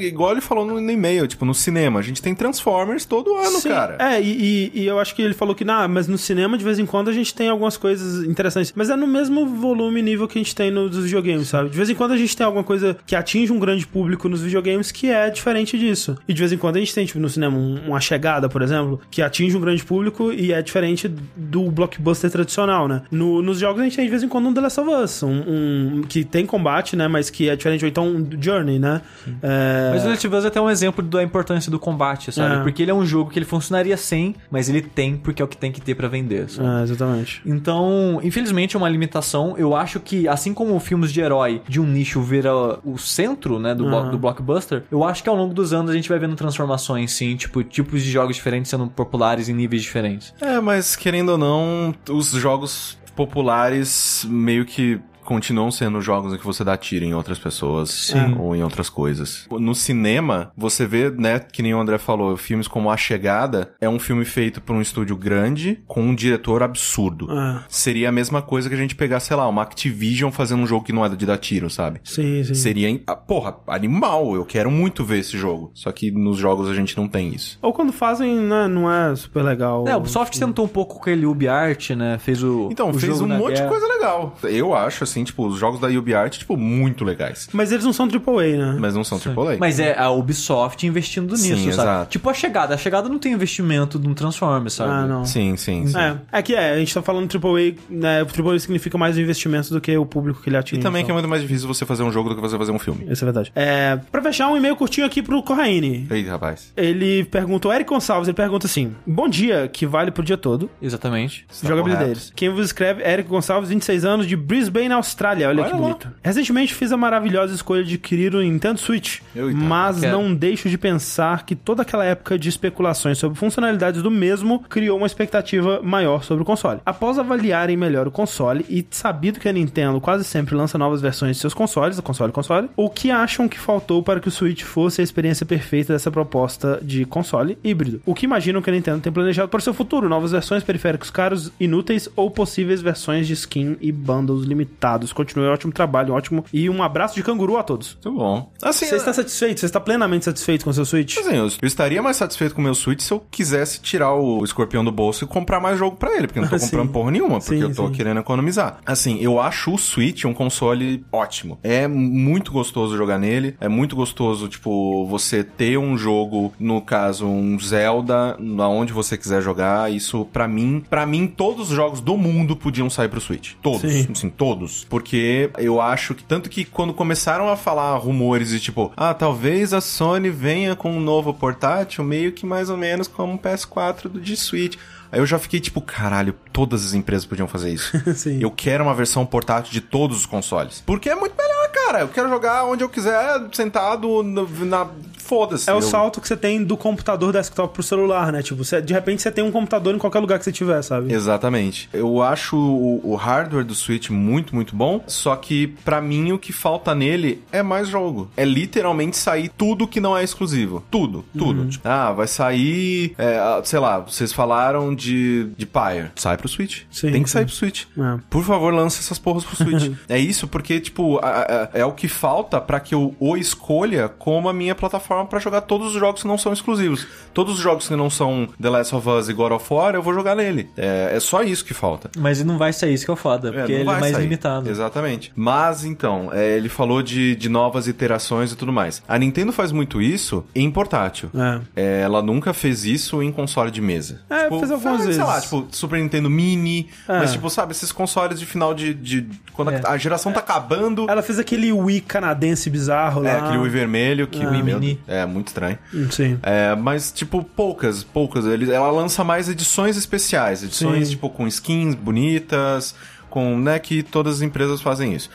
igual 0.00 0.32
ele 0.32 0.40
falou 0.40 0.64
no, 0.64 0.80
no 0.80 0.90
e-mail, 0.90 1.26
tipo, 1.26 1.44
no 1.44 1.54
cinema. 1.54 1.98
A 2.00 2.02
gente 2.02 2.22
tem 2.22 2.34
Transformers 2.34 3.04
todo 3.04 3.34
ano, 3.36 3.58
Sim, 3.60 3.68
cara. 3.68 3.96
É, 4.00 4.20
e, 4.20 4.70
e- 4.74 4.80
e 4.80 4.86
eu 4.86 4.98
acho 4.98 5.14
que 5.14 5.22
ele 5.22 5.34
falou 5.34 5.54
que, 5.54 5.64
nah, 5.64 5.86
mas 5.88 6.06
no 6.08 6.16
cinema, 6.18 6.56
de 6.56 6.64
vez 6.64 6.78
em 6.78 6.86
quando, 6.86 7.08
a 7.08 7.12
gente 7.12 7.34
tem 7.34 7.48
algumas 7.48 7.76
coisas 7.76 8.24
interessantes. 8.26 8.72
Mas 8.74 8.90
é 8.90 8.96
no 8.96 9.06
mesmo 9.06 9.46
volume 9.46 10.00
e 10.00 10.02
nível 10.02 10.26
que 10.28 10.38
a 10.38 10.42
gente 10.42 10.54
tem 10.54 10.70
nos 10.70 10.96
videogames, 10.96 11.48
sabe? 11.48 11.59
De 11.68 11.76
vez 11.76 11.90
em 11.90 11.94
quando 11.94 12.12
a 12.12 12.16
gente 12.16 12.36
tem 12.36 12.44
alguma 12.44 12.64
coisa 12.64 12.96
que 13.06 13.14
atinge 13.14 13.52
um 13.52 13.58
grande 13.58 13.86
público 13.86 14.28
nos 14.28 14.42
videogames 14.42 14.90
que 14.92 15.10
é 15.10 15.28
diferente 15.30 15.78
disso. 15.78 16.16
E 16.28 16.32
de 16.32 16.38
vez 16.38 16.52
em 16.52 16.56
quando 16.58 16.76
a 16.76 16.80
gente 16.80 16.94
tem, 16.94 17.04
tipo, 17.06 17.18
no 17.18 17.28
cinema, 17.28 17.56
um- 17.56 17.88
uma 17.88 18.00
chegada, 18.00 18.48
por 18.48 18.62
exemplo, 18.62 19.00
que 19.10 19.20
atinge 19.22 19.56
um 19.56 19.60
grande 19.60 19.84
público 19.84 20.32
e 20.32 20.52
é 20.52 20.62
diferente 20.62 21.08
do 21.36 21.70
blockbuster 21.70 22.30
tradicional, 22.30 22.86
né? 22.88 23.02
No- 23.10 23.42
nos 23.42 23.58
jogos 23.58 23.80
a 23.80 23.84
gente 23.84 23.96
tem, 23.96 24.04
de 24.04 24.10
vez 24.10 24.22
em 24.22 24.28
quando, 24.28 24.48
um 24.48 24.54
The 24.54 24.60
Last 24.60 24.80
of 24.80 24.90
Us, 24.90 25.22
um, 25.22 25.28
um- 25.46 26.02
que 26.08 26.24
tem 26.24 26.46
combate, 26.46 26.96
né? 26.96 27.08
Mas 27.08 27.30
que 27.30 27.48
é 27.48 27.56
diferente, 27.56 27.84
ou 27.84 27.88
então 27.88 28.06
um 28.06 28.28
Journey, 28.40 28.78
né? 28.78 29.00
É... 29.42 29.90
Mas 29.92 30.04
o 30.04 30.08
Last 30.08 30.26
of 30.26 30.36
Us 30.36 30.44
é 30.44 30.48
até 30.48 30.60
um 30.60 30.70
exemplo 30.70 31.04
da 31.04 31.22
importância 31.22 31.70
do 31.70 31.78
combate, 31.78 32.32
sabe? 32.32 32.56
É. 32.56 32.62
Porque 32.62 32.82
ele 32.82 32.90
é 32.90 32.94
um 32.94 33.04
jogo 33.04 33.30
que 33.30 33.38
ele 33.38 33.46
funcionaria 33.46 33.96
sem, 33.96 34.34
mas 34.50 34.68
ele 34.68 34.82
tem 34.82 35.16
porque 35.16 35.40
é 35.42 35.44
o 35.44 35.48
que 35.48 35.56
tem 35.56 35.72
que 35.72 35.80
ter 35.80 35.94
pra 35.94 36.08
vender, 36.08 36.48
sabe? 36.48 36.68
É, 36.80 36.82
exatamente. 36.82 37.42
Então, 37.44 38.20
infelizmente 38.22 38.76
é 38.76 38.78
uma 38.78 38.88
limitação. 38.88 39.54
Eu 39.58 39.74
acho 39.74 40.00
que, 40.00 40.28
assim 40.28 40.52
como 40.54 40.78
filmes 40.80 41.12
de 41.12 41.20
herói 41.20 41.49
herói 41.50 41.62
de 41.68 41.80
um 41.80 41.86
nicho 41.86 42.20
vira 42.22 42.52
o 42.84 42.96
centro, 42.98 43.58
né, 43.58 43.74
do, 43.74 43.84
blo- 43.84 44.10
do 44.10 44.18
blockbuster, 44.18 44.84
eu 44.90 45.04
acho 45.04 45.22
que 45.22 45.28
ao 45.28 45.36
longo 45.36 45.52
dos 45.54 45.72
anos 45.72 45.90
a 45.90 45.94
gente 45.94 46.08
vai 46.08 46.18
vendo 46.18 46.34
transformações, 46.36 47.12
sim, 47.12 47.36
tipo, 47.36 47.62
tipos 47.62 48.02
de 48.02 48.10
jogos 48.10 48.36
diferentes 48.36 48.70
sendo 48.70 48.86
populares 48.88 49.48
em 49.48 49.54
níveis 49.54 49.82
diferentes. 49.82 50.34
É, 50.40 50.60
mas 50.60 50.96
querendo 50.96 51.30
ou 51.30 51.38
não, 51.38 51.94
os 52.10 52.30
jogos 52.32 52.98
populares 53.14 54.26
meio 54.28 54.64
que 54.64 55.00
continuam 55.30 55.70
sendo 55.70 56.00
jogos 56.00 56.34
em 56.34 56.38
que 56.38 56.44
você 56.44 56.64
dá 56.64 56.76
tiro 56.76 57.04
em 57.04 57.14
outras 57.14 57.38
pessoas 57.38 57.88
Sim. 57.90 58.34
ou 58.36 58.56
em 58.56 58.64
outras 58.64 58.90
coisas. 58.90 59.46
No 59.48 59.76
cinema, 59.76 60.50
você 60.56 60.84
vê, 60.84 61.08
né, 61.08 61.38
que 61.38 61.62
nem 61.62 61.72
o 61.72 61.78
André 61.78 61.98
falou, 61.98 62.36
filmes 62.36 62.66
como 62.66 62.90
A 62.90 62.96
Chegada 62.96 63.70
é 63.80 63.88
um 63.88 64.00
filme 64.00 64.24
feito 64.24 64.60
por 64.60 64.74
um 64.74 64.80
estúdio 64.80 65.16
grande 65.16 65.84
com 65.86 66.02
um 66.02 66.16
diretor 66.16 66.64
absurdo. 66.64 67.28
Ah, 67.30 67.62
Seria 67.68 68.08
a 68.08 68.12
mesma 68.12 68.42
coisa 68.42 68.68
que 68.68 68.74
a 68.74 68.78
gente 68.78 68.96
pegar, 68.96 69.20
sei 69.20 69.36
lá, 69.36 69.46
uma 69.46 69.62
Activision 69.62 70.32
fazendo 70.32 70.64
um 70.64 70.66
jogo 70.66 70.84
que 70.84 70.92
não 70.92 71.04
é 71.04 71.08
de 71.08 71.24
dar 71.24 71.38
tiro, 71.38 71.70
sabe? 71.70 72.00
sim, 72.02 72.42
sim. 72.42 72.54
Seria, 72.54 73.00
ah, 73.06 73.14
porra, 73.14 73.56
animal. 73.68 74.34
Eu 74.34 74.44
quero 74.44 74.68
muito 74.68 75.04
ver 75.04 75.18
esse 75.20 75.38
jogo. 75.38 75.70
Só 75.74 75.92
que 75.92 76.10
nos 76.10 76.38
jogos 76.38 76.68
a 76.68 76.74
gente 76.74 76.96
não 76.96 77.06
tem 77.06 77.32
isso. 77.32 77.56
Ou 77.62 77.72
quando 77.72 77.92
fazem, 77.92 78.34
né, 78.34 78.66
não 78.66 78.90
é 78.90 79.14
super 79.14 79.44
legal. 79.44 79.86
É, 79.86 79.94
o 79.94 79.98
Ubisoft 79.98 80.36
tentou 80.40 80.64
um 80.64 80.68
pouco 80.68 80.94
com 80.96 81.00
aquele 81.02 81.24
UbiArt, 81.24 81.90
né, 81.90 82.18
fez 82.18 82.42
o 82.42 82.68
Então, 82.72 82.90
o 82.90 82.94
fez 82.94 83.16
jogo 83.16 83.32
um 83.32 83.38
monte 83.38 83.54
guerra. 83.54 83.62
de 83.62 83.68
coisa 83.68 83.86
legal. 83.86 84.34
Eu 84.42 84.74
acho, 84.74 85.04
assim, 85.04 85.19
tipo, 85.24 85.46
os 85.46 85.58
jogos 85.58 85.80
da 85.80 85.88
UbiArt, 85.88 86.38
tipo, 86.38 86.56
muito 86.56 87.04
legais. 87.04 87.48
Mas 87.52 87.72
eles 87.72 87.84
não 87.84 87.92
são 87.92 88.06
AAA, 88.06 88.56
né? 88.56 88.76
Mas 88.78 88.94
não 88.94 89.04
são 89.04 89.18
AAA. 89.18 89.56
Mas 89.58 89.78
é 89.80 89.98
a 89.98 90.10
Ubisoft 90.10 90.86
investindo 90.86 91.36
Sim, 91.36 91.50
nisso, 91.52 91.72
sabe? 91.72 91.88
exato. 91.88 92.10
Tipo 92.10 92.30
a 92.30 92.34
chegada. 92.34 92.74
A 92.74 92.78
chegada 92.78 93.08
não 93.08 93.18
tem 93.18 93.32
investimento 93.32 93.98
de 93.98 94.08
um 94.08 94.14
Transformers, 94.14 94.74
sabe? 94.74 94.90
Ah, 94.92 95.06
não. 95.06 95.24
Sim, 95.24 95.56
sim, 95.56 95.86
sim. 95.86 95.96
É, 95.98 96.16
é 96.32 96.42
que 96.42 96.54
é, 96.54 96.72
a 96.72 96.78
gente 96.78 96.92
tá 96.92 97.02
falando 97.02 97.28
AAA, 97.32 97.74
né, 97.88 98.22
o 98.22 98.26
AAA 98.50 98.58
significa 98.58 98.96
mais 98.98 99.16
investimento 99.18 99.70
do 99.70 99.80
que 99.80 99.96
o 99.96 100.04
público 100.06 100.42
que 100.42 100.48
ele 100.48 100.56
E 100.56 100.58
atinge. 100.58 100.82
também 100.82 101.04
que 101.04 101.10
é 101.10 101.12
então. 101.12 101.16
muito 101.16 101.28
mais 101.28 101.42
difícil 101.42 101.66
você 101.68 101.84
fazer 101.86 102.02
um 102.02 102.12
jogo 102.12 102.28
do 102.30 102.34
que 102.36 102.40
você 102.40 102.56
fazer 102.58 102.72
um 102.72 102.78
filme. 102.78 103.06
Isso 103.10 103.24
é 103.24 103.26
verdade. 103.26 103.52
É, 103.54 103.98
pra 104.10 104.22
fechar, 104.22 104.48
um 104.48 104.56
e-mail 104.56 104.76
curtinho 104.76 105.06
aqui 105.06 105.22
pro 105.22 105.42
Corraine. 105.42 106.06
Ei, 106.10 106.26
rapaz. 106.26 106.72
Ele 106.76 107.24
perguntou, 107.24 107.72
Eric 107.72 107.88
Gonçalves, 107.90 108.28
ele 108.28 108.36
pergunta 108.36 108.66
assim: 108.66 108.94
Bom 109.06 109.28
dia, 109.28 109.68
que 109.72 109.86
vale 109.86 110.10
pro 110.10 110.22
dia 110.22 110.36
todo. 110.36 110.70
Exatamente. 110.80 111.46
Jogabilidade 111.62 112.04
correto. 112.04 112.20
deles. 112.20 112.32
Quem 112.34 112.48
vos 112.50 112.66
escreve 112.66 113.02
é 113.02 113.12
Eric 113.12 113.28
Gonçalves, 113.28 113.70
26 113.70 114.04
anos, 114.04 114.26
de 114.26 114.36
Brisbane, 114.36 114.92
Austrália. 114.92 115.09
Olha, 115.48 115.62
Olha 115.62 115.64
que 115.64 115.72
lá. 115.72 115.78
bonito. 115.78 116.08
Recentemente 116.22 116.74
fiz 116.74 116.92
a 116.92 116.96
maravilhosa 116.96 117.54
escolha 117.54 117.82
de 117.84 117.94
adquirir 117.94 118.34
o 118.34 118.40
Nintendo 118.40 118.78
Switch. 118.78 119.20
Eita, 119.34 119.50
mas 119.52 120.02
não 120.02 120.34
deixo 120.34 120.68
de 120.68 120.78
pensar 120.78 121.44
que 121.44 121.54
toda 121.54 121.82
aquela 121.82 122.04
época 122.04 122.38
de 122.38 122.48
especulações 122.48 123.18
sobre 123.18 123.38
funcionalidades 123.38 124.02
do 124.02 124.10
mesmo 124.10 124.60
criou 124.68 124.96
uma 124.96 125.06
expectativa 125.06 125.80
maior 125.82 126.22
sobre 126.24 126.42
o 126.42 126.46
console. 126.46 126.80
Após 126.84 127.18
avaliarem 127.18 127.76
melhor 127.76 128.06
o 128.06 128.10
console 128.10 128.64
e 128.68 128.86
sabido 128.90 129.40
que 129.40 129.48
a 129.48 129.52
Nintendo 129.52 130.00
quase 130.00 130.24
sempre 130.24 130.54
lança 130.54 130.76
novas 130.78 131.00
versões 131.00 131.36
de 131.36 131.40
seus 131.40 131.54
consoles, 131.54 131.98
o 131.98 132.02
console 132.02 132.32
console, 132.32 132.68
o 132.76 132.88
que 132.90 133.10
acham 133.10 133.48
que 133.48 133.58
faltou 133.58 134.02
para 134.02 134.20
que 134.20 134.28
o 134.28 134.30
Switch 134.30 134.62
fosse 134.62 135.00
a 135.00 135.04
experiência 135.04 135.44
perfeita 135.46 135.92
dessa 135.92 136.10
proposta 136.10 136.78
de 136.82 137.04
console 137.04 137.58
híbrido? 137.62 138.00
O 138.04 138.14
que 138.14 138.24
imaginam 138.26 138.62
que 138.62 138.70
a 138.70 138.72
Nintendo 138.72 139.00
tem 139.00 139.12
planejado 139.12 139.48
para 139.48 139.58
o 139.58 139.62
seu 139.62 139.74
futuro? 139.74 140.08
Novas 140.08 140.32
versões, 140.32 140.62
periféricos 140.62 141.10
caros, 141.10 141.50
inúteis 141.58 142.08
ou 142.16 142.30
possíveis 142.30 142.80
versões 142.80 143.26
de 143.26 143.32
skin 143.34 143.76
e 143.80 143.90
bundles 143.92 144.44
limitados? 144.44 144.89
Continue 145.12 145.46
um 145.48 145.52
ótimo 145.52 145.72
trabalho, 145.72 146.12
um 146.12 146.16
ótimo 146.16 146.44
e 146.52 146.68
um 146.70 146.82
abraço 146.82 147.14
de 147.14 147.22
canguru 147.22 147.56
a 147.56 147.62
todos. 147.62 147.98
Muito 148.04 148.18
bom. 148.18 148.52
Assim, 148.62 148.86
Você 148.86 148.96
está 148.96 149.12
satisfeito? 149.12 149.60
Você 149.60 149.66
está 149.66 149.80
plenamente 149.80 150.24
satisfeito 150.24 150.64
com 150.64 150.70
o 150.70 150.74
seu 150.74 150.84
Switch? 150.84 151.18
assim, 151.18 151.36
eu, 151.36 151.46
eu 151.46 151.66
estaria 151.66 152.02
mais 152.02 152.16
satisfeito 152.16 152.54
com 152.54 152.60
o 152.60 152.64
meu 152.64 152.74
Switch 152.74 153.00
se 153.00 153.12
eu 153.12 153.20
quisesse 153.30 153.80
tirar 153.80 154.14
o 154.14 154.42
escorpião 154.44 154.84
do 154.84 154.90
bolso 154.92 155.24
e 155.24 155.26
comprar 155.26 155.60
mais 155.60 155.78
jogo 155.78 155.96
pra 155.96 156.16
ele, 156.16 156.26
porque 156.26 156.38
eu 156.38 156.42
não 156.42 156.48
tô 156.50 156.58
Sim. 156.60 156.66
comprando 156.66 156.90
porra 156.92 157.10
nenhuma, 157.10 157.38
porque 157.38 157.56
Sim, 157.56 157.62
eu 157.62 157.74
tô 157.74 157.86
sim. 157.86 157.92
querendo 157.92 158.20
economizar. 158.20 158.78
Assim, 158.84 159.18
eu 159.20 159.40
acho 159.40 159.72
o 159.74 159.78
Switch 159.78 160.24
um 160.24 160.34
console 160.34 161.04
ótimo. 161.12 161.58
É 161.62 161.86
muito 161.88 162.52
gostoso 162.52 162.96
jogar 162.96 163.18
nele, 163.18 163.56
é 163.60 163.68
muito 163.68 163.94
gostoso, 163.96 164.48
tipo, 164.48 165.06
você 165.06 165.42
ter 165.44 165.78
um 165.78 165.96
jogo, 165.96 166.52
no 166.58 166.80
caso, 166.80 167.26
um 167.26 167.58
Zelda, 167.58 168.36
aonde 168.58 168.92
você 168.92 169.16
quiser 169.16 169.40
jogar, 169.42 169.92
isso 169.92 170.24
pra 170.32 170.46
mim, 170.48 170.82
para 170.88 171.06
mim 171.06 171.26
todos 171.26 171.70
os 171.70 171.76
jogos 171.76 172.00
do 172.00 172.16
mundo 172.16 172.56
podiam 172.56 172.88
sair 172.90 173.08
pro 173.08 173.20
Switch. 173.20 173.54
Todos, 173.62 173.80
Sim. 173.80 174.08
assim, 174.10 174.28
todos, 174.30 174.79
porque 174.84 175.50
eu 175.58 175.80
acho 175.80 176.14
que 176.14 176.24
tanto 176.24 176.48
que 176.50 176.64
quando 176.64 176.92
começaram 176.94 177.48
a 177.48 177.56
falar 177.56 177.96
rumores 177.96 178.50
de 178.50 178.60
tipo, 178.60 178.92
ah, 178.96 179.14
talvez 179.14 179.72
a 179.72 179.80
Sony 179.80 180.30
venha 180.30 180.76
com 180.76 180.90
um 180.92 181.00
novo 181.00 181.32
portátil, 181.34 182.04
meio 182.04 182.32
que 182.32 182.46
mais 182.46 182.70
ou 182.70 182.76
menos 182.76 183.08
como 183.08 183.32
um 183.32 183.38
PS4 183.38 184.08
do 184.08 184.20
de 184.20 184.36
Switch. 184.36 184.76
Aí 185.12 185.18
eu 185.18 185.26
já 185.26 185.38
fiquei 185.38 185.58
tipo, 185.58 185.80
caralho, 185.80 186.34
todas 186.52 186.84
as 186.84 186.94
empresas 186.94 187.26
podiam 187.26 187.48
fazer 187.48 187.72
isso. 187.72 187.90
Eu 188.40 188.50
quero 188.50 188.84
uma 188.84 188.94
versão 188.94 189.26
portátil 189.26 189.72
de 189.72 189.80
todos 189.80 190.18
os 190.18 190.26
consoles. 190.26 190.82
Porque 190.86 191.10
é 191.10 191.14
muito 191.16 191.34
melhor, 191.36 191.59
cara. 191.70 192.00
Eu 192.00 192.08
quero 192.08 192.28
jogar 192.28 192.64
onde 192.64 192.82
eu 192.84 192.88
quiser, 192.88 193.40
sentado 193.52 194.22
no- 194.22 194.48
na. 194.64 194.86
Foda-se. 195.18 195.70
É 195.70 195.72
o 195.72 195.76
Eu- 195.76 195.82
salto 195.82 196.20
que 196.20 196.26
você 196.26 196.36
tem 196.36 196.64
do 196.64 196.76
computador 196.76 197.32
desktop 197.32 197.72
pro 197.72 197.84
celular, 197.84 198.32
né? 198.32 198.42
Tipo, 198.42 198.64
você- 198.64 198.82
de 198.82 198.92
repente 198.92 199.22
você 199.22 199.30
tem 199.30 199.44
um 199.44 199.52
computador 199.52 199.94
em 199.94 199.98
qualquer 199.98 200.18
lugar 200.18 200.38
que 200.40 200.44
você 200.44 200.50
tiver, 200.50 200.82
sabe? 200.82 201.12
Exatamente. 201.12 201.88
Eu 201.92 202.20
acho 202.20 202.56
o, 202.56 203.12
o 203.12 203.14
hardware 203.14 203.64
do 203.64 203.72
Switch 203.72 204.10
muito, 204.10 204.52
muito 204.52 204.74
bom. 204.74 205.04
Só 205.06 205.36
que, 205.36 205.68
pra 205.84 206.00
mim, 206.00 206.32
o 206.32 206.38
que 206.38 206.52
falta 206.52 206.96
nele 206.96 207.44
é 207.52 207.62
mais 207.62 207.86
jogo. 207.86 208.28
É 208.36 208.44
literalmente 208.44 209.16
sair 209.16 209.48
tudo 209.56 209.86
que 209.86 210.00
não 210.00 210.16
é 210.18 210.24
exclusivo. 210.24 210.82
Tudo, 210.90 211.24
tudo. 211.38 211.60
Uhum. 211.62 211.68
Tipo, 211.68 211.86
ah, 211.88 212.10
vai 212.10 212.26
sair. 212.26 213.14
é, 213.16 213.38
ah, 213.38 213.60
sei 213.62 213.78
lá, 213.78 214.00
vocês 214.00 214.32
falaram 214.32 214.92
de, 214.92 215.44
de 215.56 215.64
Pyre. 215.64 216.10
Sai 216.16 216.36
pro 216.36 216.48
Switch. 216.48 216.82
Sim, 216.90 217.12
Tem 217.12 217.22
que 217.22 217.28
sim. 217.28 217.34
sair 217.34 217.44
pro 217.44 217.54
Switch. 217.54 217.84
É. 217.96 218.18
Por 218.28 218.42
favor, 218.42 218.74
lance 218.74 218.98
essas 218.98 219.18
porras 219.18 219.44
pro 219.44 219.54
Switch. 219.54 219.92
é 220.08 220.18
isso 220.18 220.48
porque, 220.48 220.80
tipo, 220.80 221.18
a- 221.18 221.28
a- 221.59 221.59
é 221.74 221.84
o 221.84 221.92
que 221.92 222.08
falta 222.08 222.60
pra 222.60 222.78
que 222.80 222.94
eu 222.94 223.14
o 223.18 223.36
escolha 223.36 224.08
como 224.08 224.48
a 224.48 224.52
minha 224.52 224.74
plataforma 224.74 225.26
pra 225.26 225.38
jogar 225.38 225.62
todos 225.62 225.88
os 225.94 226.00
jogos 226.00 226.22
que 226.22 226.28
não 226.28 226.38
são 226.38 226.52
exclusivos. 226.52 227.06
Todos 227.34 227.54
os 227.54 227.60
jogos 227.60 227.88
que 227.88 227.96
não 227.96 228.08
são 228.10 228.48
The 228.60 228.70
Last 228.70 228.94
of 228.94 229.08
Us 229.08 229.28
e 229.28 229.32
God 229.32 229.52
of 229.52 229.66
War, 229.72 229.94
eu 229.94 230.02
vou 230.02 230.14
jogar 230.14 230.34
nele. 230.36 230.68
É, 230.76 231.12
é 231.16 231.20
só 231.20 231.42
isso 231.42 231.64
que 231.64 231.74
falta. 231.74 232.10
Mas 232.18 232.42
não 232.44 232.56
vai 232.58 232.72
sair, 232.72 232.94
isso 232.94 233.04
que 233.04 233.10
é 233.10 233.14
o 233.14 233.16
foda, 233.16 233.52
porque 233.52 233.72
não 233.72 233.80
ele 233.80 233.90
é 233.90 234.00
mais 234.00 234.12
sair. 234.14 234.22
limitado. 234.22 234.68
Exatamente. 234.70 235.32
Mas 235.36 235.84
então, 235.84 236.30
é, 236.32 236.56
ele 236.56 236.68
falou 236.68 237.02
de, 237.02 237.34
de 237.36 237.48
novas 237.48 237.86
iterações 237.86 238.52
e 238.52 238.56
tudo 238.56 238.72
mais. 238.72 239.02
A 239.08 239.18
Nintendo 239.18 239.52
faz 239.52 239.72
muito 239.72 240.00
isso 240.00 240.44
em 240.54 240.70
portátil. 240.70 241.30
É. 241.34 241.60
É, 241.76 242.00
ela 242.02 242.22
nunca 242.22 242.52
fez 242.52 242.84
isso 242.84 243.22
em 243.22 243.30
console 243.32 243.70
de 243.70 243.80
mesa. 243.80 244.20
É, 244.30 244.48
fez 244.48 244.70
algumas 244.70 245.02
Sei 245.02 245.16
lá, 245.22 245.34
vezes. 245.34 245.42
tipo, 245.44 245.66
Super 245.70 246.00
Nintendo 246.00 246.28
Mini. 246.30 246.88
É. 247.08 247.18
Mas, 247.18 247.32
tipo, 247.32 247.48
sabe, 247.50 247.72
esses 247.72 247.90
consoles 247.92 248.38
de 248.38 248.46
final 248.46 248.74
de. 248.74 248.94
de 248.94 249.26
quando 249.52 249.68
a- 249.70 249.94
É. 249.94 249.98
geração 249.98 250.32
tá 250.32 250.40
acabando. 250.40 251.06
Ela 251.08 251.22
fez 251.22 251.38
aquele 251.50 251.72
Wii 251.72 252.00
canadense 252.02 252.70
bizarro 252.70 253.24
É, 253.26 253.32
lá. 253.32 253.44
aquele 253.44 253.58
Wii 253.58 253.70
vermelho 253.70 254.26
que. 254.26 254.44
Wii 254.44 254.62
meu, 254.62 254.78
Mini. 254.78 255.00
É, 255.06 255.26
muito 255.26 255.48
estranho. 255.48 255.78
Sim. 256.10 256.38
É, 256.42 256.74
mas, 256.76 257.10
tipo, 257.10 257.42
poucas, 257.42 258.04
poucas. 258.04 258.44
Ele, 258.46 258.70
ela 258.72 258.90
lança 258.90 259.24
mais 259.24 259.48
edições 259.48 259.96
especiais. 259.96 260.62
Edições, 260.62 261.08
Sim. 261.08 261.14
tipo, 261.14 261.28
com 261.28 261.46
skins 261.48 261.94
bonitas, 261.94 262.94
com, 263.28 263.58
né, 263.58 263.78
que 263.78 264.02
todas 264.02 264.36
as 264.36 264.42
empresas 264.42 264.80
fazem 264.80 265.14
isso. 265.14 265.28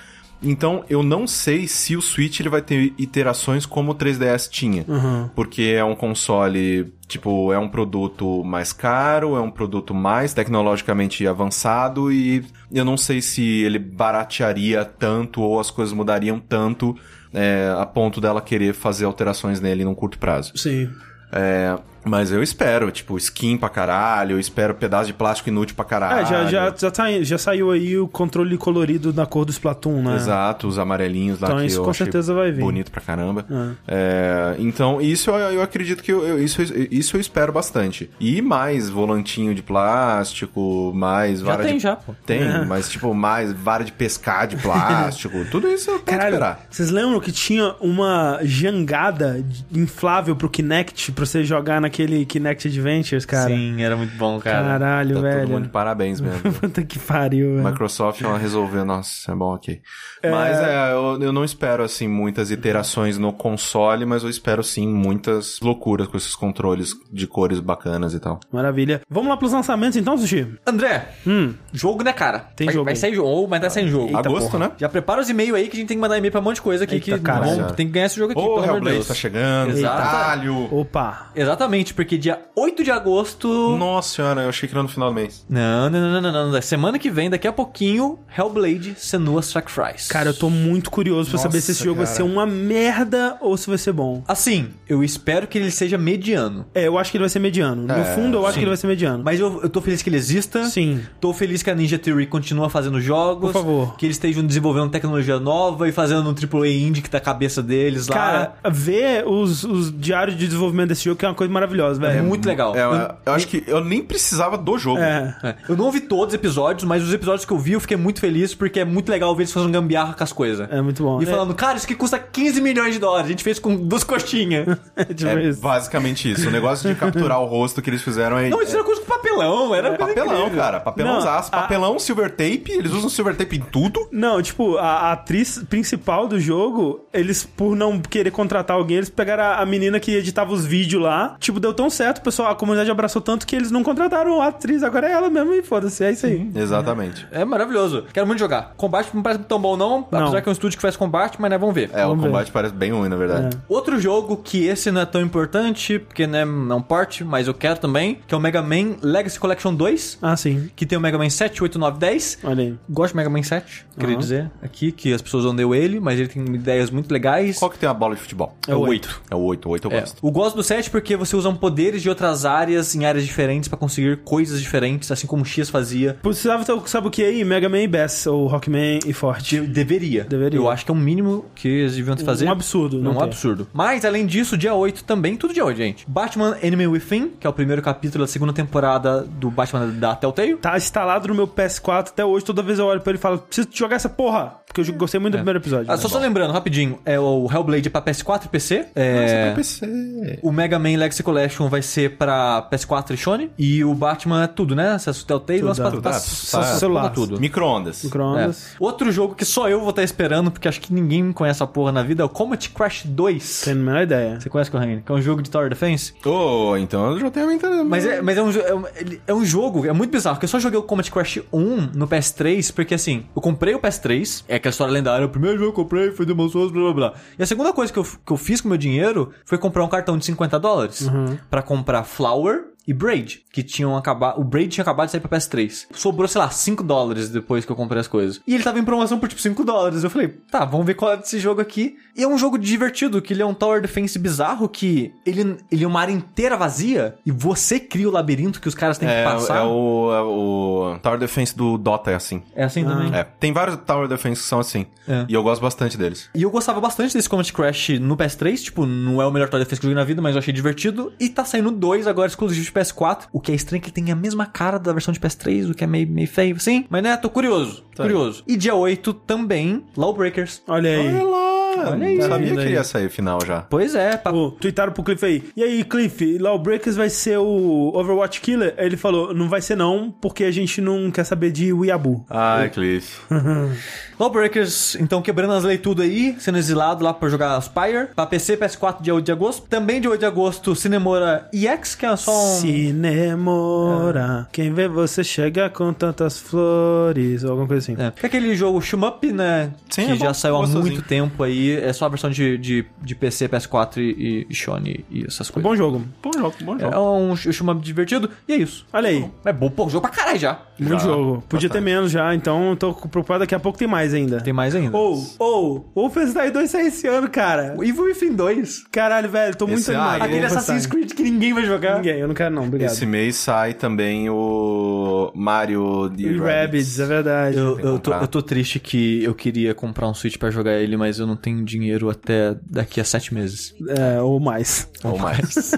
Então, 0.45 0.83
eu 0.89 1.01
não 1.01 1.25
sei 1.25 1.67
se 1.67 1.95
o 1.95 2.01
Switch 2.01 2.39
ele 2.39 2.49
vai 2.49 2.61
ter 2.61 2.93
iterações 2.97 3.65
como 3.65 3.91
o 3.91 3.95
3DS 3.95 4.49
tinha. 4.49 4.85
Uhum. 4.87 5.29
Porque 5.35 5.73
é 5.75 5.83
um 5.83 5.95
console, 5.95 6.93
tipo, 7.07 7.51
é 7.51 7.57
um 7.57 7.67
produto 7.67 8.43
mais 8.43 8.71
caro, 8.71 9.35
é 9.35 9.41
um 9.41 9.49
produto 9.49 9.93
mais 9.93 10.33
tecnologicamente 10.33 11.25
avançado 11.27 12.11
e 12.11 12.45
eu 12.71 12.85
não 12.85 12.97
sei 12.97 13.21
se 13.21 13.41
ele 13.63 13.79
baratearia 13.79 14.85
tanto 14.85 15.41
ou 15.41 15.59
as 15.59 15.71
coisas 15.71 15.93
mudariam 15.93 16.39
tanto 16.39 16.95
é, 17.33 17.73
a 17.77 17.85
ponto 17.85 18.21
dela 18.21 18.41
querer 18.41 18.73
fazer 18.73 19.05
alterações 19.05 19.59
nele 19.59 19.83
num 19.83 19.95
curto 19.95 20.17
prazo. 20.17 20.53
Sim. 20.55 20.89
É, 21.31 21.77
mas 22.05 22.31
eu 22.31 22.41
espero, 22.43 22.91
tipo, 22.91 23.17
skin 23.17 23.57
pra 23.57 23.69
caralho, 23.69 24.33
eu 24.35 24.39
espero 24.39 24.73
pedaço 24.75 25.07
de 25.07 25.13
plástico 25.13 25.49
inútil 25.49 25.75
pra 25.75 25.85
caralho. 25.85 26.21
É, 26.21 26.25
já, 26.25 26.45
já, 26.45 26.73
já, 26.77 26.91
tá, 26.91 27.05
já 27.21 27.37
saiu 27.37 27.71
aí 27.71 27.97
o 27.97 28.07
controle 28.07 28.57
colorido 28.57 29.13
na 29.13 29.25
cor 29.25 29.45
do 29.45 29.51
Splatoon, 29.51 30.01
né? 30.03 30.15
Exato, 30.15 30.67
os 30.67 30.77
amarelinhos 30.79 31.39
lá 31.39 31.47
Então 31.47 31.59
que 31.59 31.65
isso 31.65 31.79
eu 31.79 31.83
com 31.83 31.89
achei 31.89 32.05
certeza 32.05 32.33
vai 32.33 32.51
vir. 32.51 32.61
bonito 32.61 32.91
pra 32.91 33.01
caramba. 33.01 33.45
É, 33.87 34.55
então, 34.59 35.01
isso 35.01 35.29
eu, 35.31 35.35
eu 35.53 35.61
acredito 35.61 36.03
que 36.03 36.11
eu, 36.11 36.25
eu- 36.25 36.43
isso, 36.43 36.61
isso 36.91 37.15
eu 37.17 37.21
espero 37.21 37.51
bastante. 37.51 38.09
E 38.19 38.41
mais 38.41 38.89
volantinho 38.89 39.53
de 39.55 39.61
plástico, 39.61 40.91
mais 40.93 41.39
Já 41.39 41.45
vara 41.45 41.63
tem, 41.63 41.77
de... 41.77 41.83
já, 41.83 41.95
pô. 41.95 42.13
Tem, 42.25 42.41
É. 42.41 42.65
mas 42.65 42.89
tipo, 42.89 43.13
mais 43.13 43.51
vara 43.53 43.83
de 43.83 43.91
pescar 43.91 44.47
de 44.47 44.57
plástico, 44.57 45.45
tudo 45.49 45.67
isso 45.67 45.89
eu 45.89 45.99
quero 45.99 46.17
Caralho, 46.17 46.33
esperar. 46.35 46.65
vocês 46.69 46.89
lembram 46.91 47.19
que 47.19 47.31
tinha 47.31 47.75
uma 47.79 48.39
jangada 48.43 49.43
inflável 49.73 50.35
pro 50.35 50.49
Kinect 50.49 51.11
pra 51.11 51.25
você 51.25 51.43
jogar 51.43 51.79
naquele 51.81 51.94
naquele 51.95 52.25
Kinect 52.25 52.67
Adventures, 52.67 53.25
cara. 53.25 53.47
Sim, 53.49 53.81
era 53.81 53.95
muito 53.95 54.15
bom, 54.17 54.39
cara. 54.39 54.67
Caralho, 54.79 55.15
Tá 55.15 55.21
todo 55.21 55.23
velho. 55.31 55.47
mundo 55.49 55.63
de 55.63 55.69
parabéns 55.69 56.19
mesmo. 56.19 56.39
Puta 56.59 56.83
que 56.83 56.99
pariu, 56.99 57.55
velho. 57.55 57.65
Microsoft 57.65 58.21
ela 58.21 58.37
resolveu, 58.37 58.83
nossa, 58.83 59.31
é 59.31 59.35
bom, 59.35 59.53
ok. 59.55 59.81
Mas 60.23 60.57
é, 60.57 60.91
eu, 60.91 61.21
eu 61.21 61.31
não 61.31 61.43
espero, 61.43 61.83
assim, 61.83 62.07
muitas 62.07 62.51
iterações 62.51 63.17
no 63.17 63.31
console, 63.31 64.05
mas 64.05 64.23
eu 64.23 64.29
espero, 64.29 64.63
sim, 64.63 64.87
muitas 64.87 65.59
loucuras 65.61 66.07
com 66.07 66.17
esses 66.17 66.35
controles 66.35 66.93
de 67.11 67.27
cores 67.27 67.59
bacanas 67.59 68.13
e 68.13 68.19
tal. 68.19 68.39
Maravilha. 68.51 69.01
Vamos 69.09 69.29
lá 69.29 69.37
pros 69.37 69.53
lançamentos 69.53 69.95
então, 69.97 70.17
Sushi? 70.17 70.47
André, 70.65 71.09
Hum, 71.25 71.53
jogo, 71.71 72.03
né, 72.03 72.11
cara? 72.11 72.39
Tem 72.55 72.65
vai, 72.65 72.73
jogo 72.73 72.85
Vai 72.85 72.93
aí. 72.93 72.97
sair 72.99 73.13
jogo, 73.15 73.27
ou 73.29 73.47
vai 73.47 73.59
estar 73.59 73.69
sem 73.69 73.87
jogo. 73.87 74.07
Eita, 74.07 74.19
Agosto, 74.19 74.51
porra. 74.51 74.67
né? 74.67 74.71
Já 74.77 74.89
prepara 74.89 75.21
os 75.21 75.29
e-mails 75.29 75.55
aí 75.55 75.67
que 75.67 75.77
a 75.77 75.79
gente 75.79 75.87
tem 75.87 75.97
que 75.97 76.01
mandar 76.01 76.17
e-mail 76.17 76.31
pra 76.31 76.41
um 76.41 76.43
monte 76.43 76.55
de 76.55 76.61
coisa 76.61 76.83
aqui 76.83 76.95
Eita, 76.95 77.17
que 77.17 77.23
caralho. 77.23 77.55
vamos- 77.57 77.71
tem 77.73 77.85
que 77.87 77.93
ganhar 77.93 78.05
esse 78.07 78.17
jogo 78.17 78.31
aqui, 78.33 78.41
Ô, 78.41 78.61
de 78.61 78.67
Hellblade 78.67 79.05
tá 79.05 79.13
chegando, 79.13 79.71
Exato. 79.71 80.75
Opa. 80.75 81.27
Exatamente, 81.35 81.84
porque 81.93 82.17
dia 82.17 82.39
8 82.55 82.83
de 82.83 82.91
agosto... 82.91 83.75
Nossa 83.77 84.15
senhora, 84.15 84.41
eu 84.43 84.49
achei 84.49 84.67
que 84.67 84.75
era 84.75 84.83
no 84.83 84.89
final 84.89 85.09
do 85.09 85.15
mês. 85.15 85.45
Não, 85.49 85.89
não, 85.89 85.99
não, 85.99 86.21
não, 86.21 86.31
não, 86.31 86.51
não. 86.51 86.61
Semana 86.61 86.97
que 86.99 87.09
vem, 87.09 87.29
daqui 87.29 87.47
a 87.47 87.53
pouquinho, 87.53 88.19
Hellblade 88.37 88.95
Senua's 88.97 89.45
Sacrifice. 89.47 90.09
Cara, 90.09 90.29
eu 90.29 90.33
tô 90.33 90.49
muito 90.49 90.89
curioso 90.89 91.29
pra 91.29 91.37
Nossa, 91.37 91.43
saber 91.49 91.61
se 91.61 91.71
esse 91.71 91.83
jogo 91.83 91.97
vai 91.97 92.05
cara. 92.05 92.15
ser 92.17 92.23
uma 92.23 92.45
merda 92.45 93.37
ou 93.41 93.55
se 93.57 93.67
vai 93.67 93.77
ser 93.77 93.91
bom. 93.93 94.23
Assim, 94.27 94.69
eu 94.87 95.03
espero 95.03 95.47
que 95.47 95.57
ele 95.57 95.71
seja 95.71 95.97
mediano. 95.97 96.65
É, 96.73 96.87
eu 96.87 96.97
acho 96.97 97.11
que 97.11 97.17
ele 97.17 97.23
vai 97.23 97.29
ser 97.29 97.39
mediano. 97.39 97.83
No 97.83 97.93
É, 97.93 98.15
fundo, 98.15 98.37
eu 98.37 98.43
acho 98.45 98.53
sim. 98.53 98.59
que 98.59 98.63
ele 98.63 98.69
vai 98.71 98.77
ser 98.77 98.87
mediano. 98.87 99.23
Mas 99.23 99.39
eu, 99.39 99.61
eu 99.63 99.69
tô 99.69 99.81
feliz 99.81 100.01
que 100.01 100.09
ele 100.09 100.17
exista. 100.17 100.65
Sim. 100.65 101.01
Tô 101.19 101.33
feliz 101.33 101.61
que 101.63 101.69
a 101.69 101.75
Ninja 101.75 101.97
Theory 101.97 102.25
continua 102.27 102.69
fazendo 102.69 102.99
jogos. 102.99 103.51
Por 103.51 103.53
favor. 103.53 103.95
Que 103.97 104.05
eles 104.05 104.15
estejam 104.15 104.45
desenvolvendo 104.45 104.89
tecnologia 104.89 105.39
nova 105.39 105.87
e 105.87 105.91
fazendo 105.91 106.29
um 106.29 106.33
AAA 106.33 106.67
indie 106.69 107.01
que 107.01 107.09
tá 107.09 107.17
a 107.17 107.21
cabeça 107.21 107.61
deles 107.61 108.07
lá. 108.07 108.15
Cara, 108.15 108.53
ver 108.71 109.25
os, 109.27 109.63
os 109.63 109.91
diários 109.97 110.37
de 110.37 110.45
desenvolvimento 110.47 110.89
desse 110.89 111.05
jogo 111.05 111.17
que 111.17 111.25
é 111.25 111.27
uma 111.29 111.35
coisa 111.35 111.51
maravilhosa, 111.51 111.74
é 111.83 111.93
velho. 111.93 112.23
muito 112.23 112.45
legal. 112.47 112.75
É, 112.75 112.81
Eu- 112.83 113.15
eu, 113.25 113.33
acho 113.33 113.47
que 113.47 113.63
eu 113.67 113.83
nem 113.83 114.01
precisava 114.01 114.57
do 114.57 114.77
jogo. 114.77 114.99
É. 114.99 115.35
É. 115.43 115.55
Eu 115.67 115.75
não 115.75 115.85
ouvi 115.85 115.99
todos 116.01 116.27
os 116.29 116.33
episódios, 116.33 116.83
mas 116.83 117.03
os 117.03 117.13
episódios 117.13 117.45
que 117.45 117.51
eu 117.53 117.57
vi 117.57 117.73
eu 117.73 117.79
fiquei 117.79 117.97
muito 117.97 118.19
feliz 118.19 118.53
porque 118.55 118.79
é 118.79 118.85
muito 118.85 119.09
legal 119.09 119.35
ver 119.35 119.43
eles 119.43 119.51
fazendo 119.53 119.71
gambiarra 119.71 120.13
com 120.13 120.23
as 120.23 120.31
coisas. 120.33 120.67
É 120.71 120.81
muito 120.81 121.03
bom. 121.03 121.21
E 121.21 121.23
É, 121.23 121.27
falando, 121.27 121.53
cara, 121.53 121.77
isso 121.77 121.85
aqui 121.85 121.95
custa 121.95 122.17
15 122.19 122.61
milhões 122.61 122.93
de 122.93 122.99
dólares. 122.99 123.25
A 123.27 123.29
gente 123.29 123.43
fez 123.43 123.59
com 123.59 123.75
duas 123.75 124.03
coxinhas. 124.03 124.65
tipo 125.15 125.29
É 125.29 125.43
isso. 125.43 125.61
basicamente 125.61 126.31
isso. 126.31 126.47
O 126.47 126.51
negócio 126.51 126.87
de 126.89 126.95
capturar 126.95 127.39
o 127.41 127.45
rosto 127.45 127.81
que 127.81 127.89
eles 127.89 128.01
fizeram 128.01 128.37
é. 128.37 128.49
não, 128.49 128.61
isso 128.61 128.73
era 128.75 128.83
coisa 128.83 129.01
com 129.01 129.07
papelão. 129.07 129.73
Era 129.75 129.89
é 129.89 129.97
papelão, 129.97 130.39
incrível. 130.41 130.57
cara. 130.57 130.79
Papelão 130.79 131.19
Não, 131.19 131.29
aço. 131.29 131.49
a- 131.51 131.61
Papelão, 131.61 131.97
silver 131.99 132.29
tape. 132.31 132.65
Eles 132.71 132.91
usam 132.91 133.09
silver 133.09 133.35
tape 133.35 133.57
em 133.57 133.61
tudo. 133.61 134.07
Não, 134.11 134.41
tipo, 134.41 134.77
a, 134.77 134.83
a 135.09 135.11
atriz 135.13 135.63
principal 135.69 136.27
do 136.27 136.39
jogo, 136.39 137.05
eles, 137.13 137.43
por 137.45 137.75
não 137.75 137.99
querer 137.99 138.31
contratar 138.31 138.77
alguém, 138.77 138.97
eles 138.97 139.09
pegaram 139.09 139.43
a, 139.43 139.55
a 139.61 139.65
menina 139.65 139.99
que 139.99 140.11
editava 140.15 140.53
os 140.53 140.65
vídeos 140.65 141.01
lá. 141.01 141.35
Tipo, 141.39 141.59
deu 141.65 141.73
tão 141.73 141.89
certo, 141.89 142.19
o 142.19 142.21
pessoal, 142.21 142.51
a 142.51 142.55
comunidade 142.55 142.89
abraçou 142.91 143.21
tanto 143.21 143.45
que 143.47 143.55
eles 143.55 143.71
não 143.71 143.83
contrataram 143.83 144.41
a 144.41 144.47
atriz, 144.47 144.83
agora 144.83 145.07
é 145.07 145.11
ela 145.11 145.29
mesmo 145.29 145.53
e 145.53 145.63
foda-se, 145.63 146.03
é 146.03 146.11
isso 146.11 146.25
aí. 146.25 146.49
Exatamente. 146.55 147.25
É 147.31 147.43
maravilhoso. 147.45 148.05
Quero 148.13 148.25
muito 148.27 148.39
jogar. 148.39 148.73
Combate 148.77 149.09
não 149.13 149.23
parece 149.23 149.43
tão 149.43 149.59
bom, 149.59 149.75
não. 149.75 150.07
Não. 150.11 150.21
Apesar 150.21 150.41
que 150.41 150.49
é 150.49 150.51
um 150.51 150.53
estúdio 150.53 150.77
que 150.77 150.81
faz 150.81 150.95
combate, 150.95 151.37
mas 151.39 151.49
né, 151.49 151.57
vamos 151.57 151.73
ver. 151.75 151.89
É, 151.93 152.03
Vamos 152.03 152.19
o 152.19 152.21
ver. 152.21 152.27
combate 152.27 152.51
parece 152.51 152.73
bem 152.73 152.91
ruim, 152.91 153.09
na 153.09 153.15
verdade. 153.15 153.57
Outro 153.67 153.99
jogo 153.99 154.37
que 154.37 154.65
esse 154.65 154.91
não 154.91 155.01
é 155.01 155.05
tão 155.05 155.21
importante, 155.21 155.99
porque 155.99 156.27
né, 156.27 156.45
não 156.45 156.75
é 156.75 156.79
um 156.79 156.81
port, 156.81 157.21
mas 157.21 157.47
eu 157.47 157.53
quero 157.53 157.79
também, 157.79 158.19
que 158.27 158.33
é 158.33 158.37
o 158.37 158.41
Mega 158.41 158.61
Man 158.61 158.95
Legacy 159.01 159.39
Collection 159.39 159.73
2, 159.73 160.19
Ah, 160.21 160.35
sim. 160.37 160.69
que 160.75 160.85
tem 160.85 160.97
o 160.97 161.01
Mega 161.01 161.17
Man 161.17 161.29
7, 161.29 161.61
8, 161.63 161.79
9, 161.79 161.97
10. 161.99 162.39
Olha 162.43 162.63
aí. 162.63 162.75
Gosto 162.89 163.13
de 163.13 163.17
Mega 163.17 163.29
Man 163.29 163.43
7, 163.43 163.85
queria 163.97 164.13
Aham. 164.15 164.19
dizer 164.19 164.51
aqui 164.61 164.91
que 164.91 165.13
as 165.13 165.21
pessoas 165.21 165.45
odeiam 165.45 165.73
ele, 165.73 165.99
mas 165.99 166.19
ele 166.19 166.27
tem 166.29 166.43
ideias 166.53 166.89
muito 166.89 167.11
legais. 167.11 167.57
Qual 167.59 167.69
que 167.71 167.77
tem 167.79 167.87
a 167.89 167.93
bola 167.93 168.15
de 168.15 168.21
futebol? 168.21 168.55
É 168.67 168.73
o 168.75 168.79
o 168.79 168.87
oito. 168.87 169.21
É 169.31 169.35
o 169.35 169.39
8. 169.39 169.67
O 169.67 169.71
8 169.71 169.87
eu 169.87 169.91
É. 169.91 169.99
gosto. 170.01 170.25
Eu 170.25 170.31
gosto 170.31 170.55
do 170.55 170.63
7 170.63 170.89
porque 170.89 171.15
você 171.15 171.35
usa 171.35 171.44
poderes 171.53 172.01
de 172.01 172.07
outras 172.09 172.45
áreas 172.45 172.95
em 172.95 173.05
áreas 173.05 173.25
diferentes 173.25 173.67
pra 173.67 173.77
conseguir 173.77 174.17
coisas 174.23 174.61
diferentes, 174.61 175.11
assim 175.11 175.27
como 175.27 175.43
o 175.43 175.45
X 175.45 175.69
fazia. 175.69 176.17
Precisava 176.21 176.63
ter, 176.63 176.79
sabe 176.87 177.07
o 177.07 177.11
que 177.11 177.23
aí? 177.23 177.43
Mega 177.43 177.67
Man 177.67 177.81
e 177.81 177.87
Bass, 177.87 178.25
ou 178.27 178.47
Rockman 178.47 178.99
e 179.05 179.11
Forte. 179.13 179.59
De- 179.59 179.67
Deveria. 179.67 180.23
Deveria. 180.23 180.57
Eu 180.59 180.69
acho 180.69 180.85
que 180.85 180.91
é 180.91 180.93
o 180.93 180.97
mínimo 180.97 181.45
que 181.53 181.67
eles 181.67 181.95
deviam 181.95 182.15
fazer. 182.17 182.45
Um 182.47 182.51
absurdo, 182.51 183.01
Não, 183.01 183.11
um 183.11 183.15
ter. 183.17 183.23
absurdo. 183.25 183.67
Mas, 183.73 184.05
além 184.05 184.25
disso, 184.25 184.57
dia 184.57 184.73
8 184.73 185.03
também, 185.03 185.35
tudo 185.35 185.53
dia 185.53 185.65
8, 185.65 185.77
gente. 185.77 186.05
Batman 186.07 186.57
Enemy 186.63 186.87
Within, 186.87 187.31
que 187.39 187.45
é 187.45 187.49
o 187.49 187.53
primeiro 187.53 187.81
capítulo 187.81 188.23
da 188.23 188.27
segunda 188.27 188.53
temporada 188.53 189.21
do 189.23 189.51
Batman 189.51 189.87
da 189.87 190.15
Telltale. 190.15 190.55
Tá 190.55 190.77
instalado 190.77 191.27
no 191.27 191.35
meu 191.35 191.47
PS4 191.47 192.09
até 192.09 192.23
hoje, 192.23 192.45
toda 192.45 192.61
vez 192.61 192.79
eu 192.79 192.85
olho 192.85 193.01
pra 193.01 193.11
ele 193.11 193.17
e 193.19 193.21
falo, 193.21 193.39
preciso 193.39 193.67
jogar 193.73 193.95
essa 193.97 194.07
porra, 194.09 194.55
porque 194.75 194.91
eu 194.91 194.95
gostei 194.95 195.19
muito 195.19 195.33
do 195.33 195.37
primeiro 195.37 195.59
episódio. 195.59 195.89
Ah, 195.89 195.95
só, 195.95 196.09
só 196.09 196.19
lembrando, 196.19 196.51
rapidinho, 196.51 196.99
é 197.05 197.17
o 197.17 197.47
Hellblade 197.49 197.89
pra 197.89 198.01
PS4 198.01 198.45
e 198.45 198.49
PC. 198.49 198.87
É... 198.93 199.27
você 199.27 199.49
tá 199.49 199.55
PC. 199.55 200.39
O 200.41 200.51
Mega 200.51 200.77
Man 200.77 200.97
Legacy 200.97 201.23
Collection 201.23 201.69
vai 201.69 201.81
ser 201.81 202.17
pra 202.17 202.67
PS4 202.69 203.11
e 203.11 203.17
Sony. 203.17 203.51
E 203.57 203.85
o 203.85 203.93
Batman 203.93 204.43
é 204.43 204.47
tudo, 204.47 204.75
né? 204.75 204.91
Acesso 204.91 205.25
Telltale, 205.25 205.61
Tudo, 205.61 205.75
pra, 205.75 205.89
tudo, 205.91 206.01
pra, 206.01 206.11
tá, 206.11 206.19
tá. 206.19 206.63
Celular. 206.63 207.09
tudo. 207.09 207.39
Micro-ondas. 207.39 208.03
É. 208.03 208.07
Micro-ondas. 208.07 208.75
Outro 208.77 209.11
jogo 209.11 209.33
que 209.33 209.45
só 209.45 209.69
eu 209.69 209.79
vou 209.79 209.91
estar 209.91 210.03
esperando, 210.03 210.51
porque 210.51 210.67
acho 210.67 210.81
que 210.81 210.93
ninguém 210.93 211.23
me 211.23 211.33
conhece 211.33 211.57
essa 211.57 211.67
porra 211.67 211.93
na 211.93 212.03
vida, 212.03 212.23
é 212.23 212.25
o 212.25 212.29
Comet 212.29 212.69
Crash 212.71 213.03
2. 213.05 213.61
Tenho 213.61 213.77
a 213.77 213.79
menor 213.79 214.03
ideia. 214.03 214.39
Você 214.41 214.49
conhece, 214.49 214.69
Corrêne? 214.69 215.01
Que 215.05 215.11
é 215.11 215.15
um 215.15 215.21
jogo 215.21 215.41
de 215.41 215.49
Tower 215.49 215.69
Defense. 215.69 216.13
Oh, 216.25 216.75
então 216.75 217.11
eu 217.11 217.19
já 217.19 217.31
tenho 217.31 217.45
muita... 217.45 217.83
Mas 217.85 218.05
é, 218.05 218.21
mas 218.21 218.37
é, 218.37 218.43
um, 218.43 218.51
é, 218.51 218.75
um, 218.75 218.83
é 219.27 219.33
um 219.33 219.45
jogo, 219.45 219.85
é 219.85 219.93
muito 219.93 220.11
bizarro, 220.11 220.35
porque 220.35 220.45
eu 220.45 220.49
só 220.49 220.59
joguei 220.59 220.77
o 220.77 220.83
Comet 220.83 221.09
Crash 221.09 221.39
1 221.53 221.91
no 221.95 222.07
PS3, 222.07 222.73
porque 222.73 222.93
assim, 222.93 223.25
eu 223.33 223.41
comprei 223.41 223.73
o 223.73 223.79
PS3, 223.79 224.43
é 224.49 224.59
aquela 224.65 224.71
história 224.71 224.93
lendária, 224.93 225.25
o 225.25 225.29
primeiro 225.29 225.57
jogo 225.57 225.73
que 225.73 225.79
eu 225.79 225.83
comprei 225.83 226.11
foi 226.11 226.25
Demon's 226.25 226.51
Souls, 226.51 226.71
blá 226.71 226.81
blá 226.83 226.93
blá. 226.93 227.13
E 227.37 227.43
a 227.43 227.45
segunda 227.45 227.71
coisa 227.71 227.93
que 227.93 227.99
eu, 227.99 228.03
que 228.03 228.31
eu 228.31 228.37
fiz 228.37 228.61
com 228.61 228.67
meu 228.67 228.77
dinheiro 228.77 229.31
foi 229.45 229.57
comprar 229.57 229.83
um 229.83 229.87
cartão 229.87 230.17
de 230.17 230.25
50 230.25 230.59
dólares 230.59 231.07
pra 231.49 231.61
comprar 231.61 232.03
Flower 232.03 232.65
e 232.87 232.93
Braid, 232.93 233.41
que 233.51 233.63
tinham 233.63 233.95
acabado. 233.95 234.39
O 234.39 234.43
Braid 234.43 234.69
tinha 234.69 234.81
acabado 234.83 235.07
de 235.07 235.11
sair 235.11 235.21
pra 235.21 235.37
PS3. 235.37 235.87
Sobrou, 235.93 236.27
sei 236.27 236.39
lá, 236.39 236.49
5 236.49 236.83
dólares 236.83 237.29
depois 237.29 237.65
que 237.65 237.71
eu 237.71 237.75
comprei 237.75 237.99
as 237.99 238.07
coisas. 238.07 238.39
E 238.45 238.53
ele 238.53 238.63
tava 238.63 238.77
em 238.79 238.83
promoção 238.83 239.17
por 239.19 239.27
tipo 239.29 239.41
5 239.41 239.63
dólares. 239.63 240.03
Eu 240.03 240.09
falei, 240.09 240.27
tá, 240.51 240.65
vamos 240.65 240.85
ver 240.85 240.93
qual 240.93 241.13
é 241.13 241.17
desse 241.17 241.39
jogo 241.39 241.61
aqui. 241.61 241.97
E 242.15 242.23
é 242.23 242.27
um 242.27 242.37
jogo 242.37 242.57
divertido, 242.57 243.21
que 243.21 243.33
ele 243.33 243.41
é 243.41 243.45
um 243.45 243.53
Tower 243.53 243.81
Defense 243.81 244.17
bizarro, 244.19 244.69
que 244.69 245.13
ele, 245.25 245.57
ele 245.71 245.83
é 245.83 245.87
uma 245.87 245.99
área 245.99 246.13
inteira 246.13 246.55
vazia 246.55 247.15
e 247.25 247.31
você 247.31 247.79
cria 247.79 248.07
o 248.07 248.11
labirinto 248.11 248.61
que 248.61 248.67
os 248.67 248.75
caras 248.75 248.97
têm 248.97 249.09
É, 249.09 249.23
que 249.25 249.31
passar. 249.31 249.57
é 249.57 249.63
o, 249.63 250.11
é 250.13 250.21
o 250.21 250.99
Tower 251.01 251.19
Defense 251.19 251.55
do 251.55 251.77
Dota 251.77 252.11
é 252.11 252.15
assim. 252.15 252.41
É 252.55 252.63
assim 252.63 252.83
também. 252.85 253.13
É, 253.13 253.23
tem 253.23 253.51
vários 253.51 253.77
Tower 253.85 254.07
Defense 254.07 254.41
que 254.41 254.47
são 254.47 254.59
assim. 254.59 254.85
É. 255.07 255.25
E 255.27 255.33
eu 255.33 255.43
gosto 255.43 255.61
bastante 255.61 255.97
deles. 255.97 256.29
E 256.33 256.41
eu 256.43 256.49
gostava 256.49 256.79
bastante 256.79 257.13
desse 257.13 257.27
Comet 257.29 257.51
Crash 257.51 257.89
no 257.99 258.15
PS3, 258.15 258.63
tipo, 258.63 258.85
não 258.85 259.21
é 259.21 259.25
o 259.27 259.31
melhor 259.31 259.49
Tower 259.49 259.63
Defense 259.63 259.79
que 259.81 259.85
eu 259.85 259.89
joguei 259.89 260.01
na 260.01 260.05
vida, 260.07 260.21
mas 260.21 260.35
eu 260.35 260.39
achei 260.39 260.53
divertido. 260.53 261.11
E 261.19 261.29
tá 261.29 261.43
saindo 261.43 261.71
dois 261.71 262.07
agora 262.07 262.27
exclusivo 262.27 262.63
de 262.63 262.71
PS4, 262.75 263.27
o 263.31 263.39
que 263.39 263.51
é 263.51 263.55
estranho 263.55 263.81
que 263.81 263.87
ele 263.87 263.93
tem 263.93 264.11
a 264.11 264.15
mesma 264.15 264.45
cara 264.45 264.77
da 264.77 264.91
versão 264.91 265.13
de 265.13 265.19
PS3, 265.19 265.71
o 265.71 265.73
que 265.73 265.83
é 265.83 265.87
meio, 265.87 266.07
meio 266.07 266.27
feio, 266.27 266.55
assim. 266.55 266.85
Mas 266.89 267.01
né, 267.01 267.15
tô 267.17 267.29
curioso, 267.29 267.83
tô 267.95 268.03
curioso. 268.03 268.43
E 268.47 268.57
dia 268.57 268.75
8 268.75 269.13
também, 269.13 269.83
Lawbreakers. 269.95 270.61
Olha 270.67 270.89
aí. 270.89 271.07
Olha 271.07 271.23
lá! 271.23 271.55
Olha 271.77 272.07
aí. 272.07 272.21
Sabia 272.21 272.29
Tá 272.29 272.37
vindo 272.37 272.61
que 272.61 272.69
ia 272.69 272.83
sair 272.83 273.09
final 273.09 273.39
já. 273.45 273.61
Pois 273.61 273.95
é, 273.95 274.17
pa... 274.17 274.31
Pô, 274.31 274.51
tweetaram 274.51 274.93
pro 274.93 275.03
Cliff 275.03 275.25
aí. 275.25 275.43
E 275.55 275.63
aí, 275.63 275.83
Cliff, 275.83 276.37
Lawbreakers 276.37 276.95
vai 276.95 277.09
ser 277.09 277.37
o 277.37 277.91
Overwatch 277.93 278.41
Killer? 278.41 278.73
Aí 278.77 278.85
Ele 278.85 278.97
falou, 278.97 279.33
não 279.33 279.49
vai 279.49 279.61
ser 279.61 279.75
não, 279.75 280.11
porque 280.21 280.43
a 280.43 280.51
gente 280.51 280.81
não 280.81 281.11
quer 281.11 281.23
saber 281.23 281.51
de 281.51 281.73
Weeaboo. 281.73 282.25
Ai, 282.29 282.69
Cliff. 282.69 283.19
Lawbreakers, 284.19 284.95
então 284.95 285.21
quebrando 285.21 285.53
as 285.53 285.63
leis 285.63 285.79
tudo 285.81 286.01
aí, 286.01 286.35
sendo 286.39 286.57
exilado 286.57 287.03
lá 287.03 287.13
pra 287.13 287.27
jogar 287.29 287.59
Spire. 287.61 288.07
Pra 288.15 288.25
PC, 288.25 288.57
PS4, 288.57 289.01
dia 289.01 289.13
8 289.15 289.25
de 289.25 289.31
agosto. 289.31 289.67
Também 289.67 289.99
dia 290.01 290.09
8 290.09 290.19
de 290.19 290.25
agosto, 290.25 290.75
Cinemora 290.75 291.47
EX, 291.53 291.95
que 291.95 292.05
é 292.05 292.15
só 292.15 292.31
um... 292.31 292.55
Cinemora, 292.59 294.47
quem 294.51 294.73
vê 294.73 294.87
você 294.87 295.23
chega 295.23 295.69
com 295.69 295.91
tantas 295.93 296.39
flores, 296.39 297.43
ou 297.43 297.51
alguma 297.51 297.67
coisa 297.67 297.91
assim. 297.91 298.01
É, 298.01 298.11
que 298.11 298.25
é 298.25 298.27
aquele 298.27 298.55
jogo 298.55 298.81
Shmup, 298.81 299.31
né? 299.31 299.71
Sim, 299.89 300.05
que 300.07 300.11
é 300.11 300.15
já 300.15 300.27
bom, 300.27 300.33
saiu 300.33 300.55
há 300.55 300.59
gostosinho. 300.59 300.83
muito 300.93 301.01
tempo 301.07 301.43
aí. 301.43 301.71
É 301.77 301.91
só 301.93 302.05
a 302.05 302.09
versão 302.09 302.29
de, 302.29 302.57
de, 302.57 302.85
de 303.01 303.15
PC, 303.15 303.47
PS4 303.49 303.97
e, 303.97 304.47
e 304.49 304.55
Sony 304.55 305.05
e 305.09 305.25
essas 305.25 305.49
coisas. 305.49 305.69
Bom 305.69 305.75
jogo. 305.75 306.01
Bom 306.21 306.31
jogo, 306.33 306.55
bom 306.61 306.75
É 306.77 306.79
jogo. 306.79 307.17
um 307.17 307.35
shmup 307.35 307.81
divertido 307.81 308.29
e 308.47 308.53
é 308.53 308.57
isso. 308.57 308.85
Olha 308.93 309.09
aí, 309.09 309.25
É 309.43 309.53
bom, 309.53 309.69
pô, 309.69 309.87
jogo 309.89 310.07
pra 310.07 310.15
caralho 310.15 310.39
já. 310.39 310.59
muito 310.79 310.99
Já, 311.01 311.05
jogo. 311.07 311.43
Podia 311.47 311.69
ter 311.69 311.81
menos 311.81 312.11
já, 312.11 312.33
então 312.33 312.75
tô 312.75 312.93
preocupado, 312.93 313.39
daqui 313.39 313.55
a 313.55 313.59
pouco 313.59 313.77
tem 313.77 313.87
mais 313.87 314.04
mais 314.05 314.13
ainda. 314.13 314.41
Tem 314.41 314.53
mais 314.53 314.75
ainda. 314.75 314.95
Ou, 314.95 315.15
ou, 315.39 315.91
ou 315.93 316.05
Wolfenstein 316.05 316.51
2 316.51 316.69
sai 316.69 316.87
esse 316.87 317.07
ano, 317.07 317.29
cara. 317.29 317.75
Evil 317.81 318.05
Within 318.05 318.35
2. 318.35 318.85
Caralho, 318.91 319.29
velho, 319.29 319.55
tô 319.55 319.65
muito 319.65 319.79
esse, 319.79 319.91
é 319.91 319.95
animado. 319.95 320.21
Ah, 320.21 320.25
Aquele 320.25 320.45
Assassin's 320.45 320.85
Creed 320.85 321.13
que 321.13 321.23
ninguém 321.23 321.53
vai 321.53 321.65
jogar. 321.65 321.97
Ninguém, 321.97 322.19
eu 322.19 322.27
não 322.27 322.35
quero 322.35 322.53
não, 322.53 322.65
obrigado. 322.65 322.91
Esse 322.91 323.05
mês 323.05 323.35
sai 323.35 323.73
também 323.73 324.29
o 324.29 325.31
Mario 325.33 326.09
de 326.09 326.37
Rabbids. 326.37 326.99
É 326.99 327.05
verdade. 327.05 327.57
Eu, 327.57 327.79
eu, 327.79 327.99
tô, 327.99 328.13
eu 328.13 328.27
tô 328.27 328.41
triste 328.41 328.79
que 328.79 329.23
eu 329.23 329.33
queria 329.33 329.73
comprar 329.73 330.07
um 330.07 330.13
Switch 330.13 330.37
pra 330.37 330.51
jogar 330.51 330.73
ele, 330.73 330.95
mas 330.95 331.19
eu 331.19 331.25
não 331.25 331.35
tenho 331.35 331.63
dinheiro 331.63 332.09
até 332.09 332.55
daqui 332.69 333.01
a 333.01 333.03
sete 333.03 333.33
meses. 333.33 333.73
É, 333.89 334.21
ou 334.21 334.39
mais. 334.39 334.89
Ou 335.03 335.17
mais. 335.17 335.71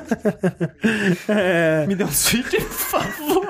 é... 1.28 1.86
Me 1.88 1.96
dê 1.96 2.04
um 2.04 2.12
Switch, 2.12 2.56
por 2.56 2.70
favor. 2.70 3.48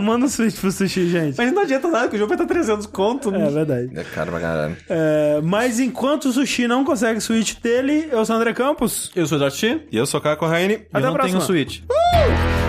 Manda 0.00 0.26
um 0.26 0.28
Switch 0.28 0.58
pro 0.58 0.70
Sushi, 0.70 1.08
gente. 1.08 1.36
Mas 1.36 1.52
não 1.52 1.62
adianta 1.62 1.88
nada, 1.88 2.08
que 2.08 2.16
o 2.16 2.18
jogo 2.18 2.28
vai 2.28 2.36
estar 2.36 2.46
300 2.46 2.86
conto. 2.86 3.34
É, 3.34 3.46
é 3.46 3.50
verdade. 3.50 3.90
É 4.10 4.14
caro 4.14 4.30
pra 4.30 4.40
caralho. 4.40 4.76
É, 4.88 5.40
mas 5.42 5.80
enquanto 5.80 6.26
o 6.26 6.32
Sushi 6.32 6.66
não 6.66 6.84
consegue 6.84 7.18
o 7.18 7.22
Switch 7.22 7.54
dele, 7.60 8.08
eu 8.10 8.24
sou 8.24 8.34
o 8.34 8.38
André 8.38 8.52
Campos. 8.52 9.10
Eu 9.14 9.26
sou 9.26 9.38
o 9.38 9.40
Joti. 9.40 9.82
E 9.90 9.96
eu 9.96 10.06
sou 10.06 10.20
o 10.20 10.22
Caco 10.22 10.40
Corraine. 10.40 10.74
Até 10.92 10.98
eu 10.98 11.00
não 11.00 11.10
a 11.10 11.12
próxima. 11.14 11.40
tenho 11.40 11.46
Switch. 11.46 11.80
Uh! 11.80 12.63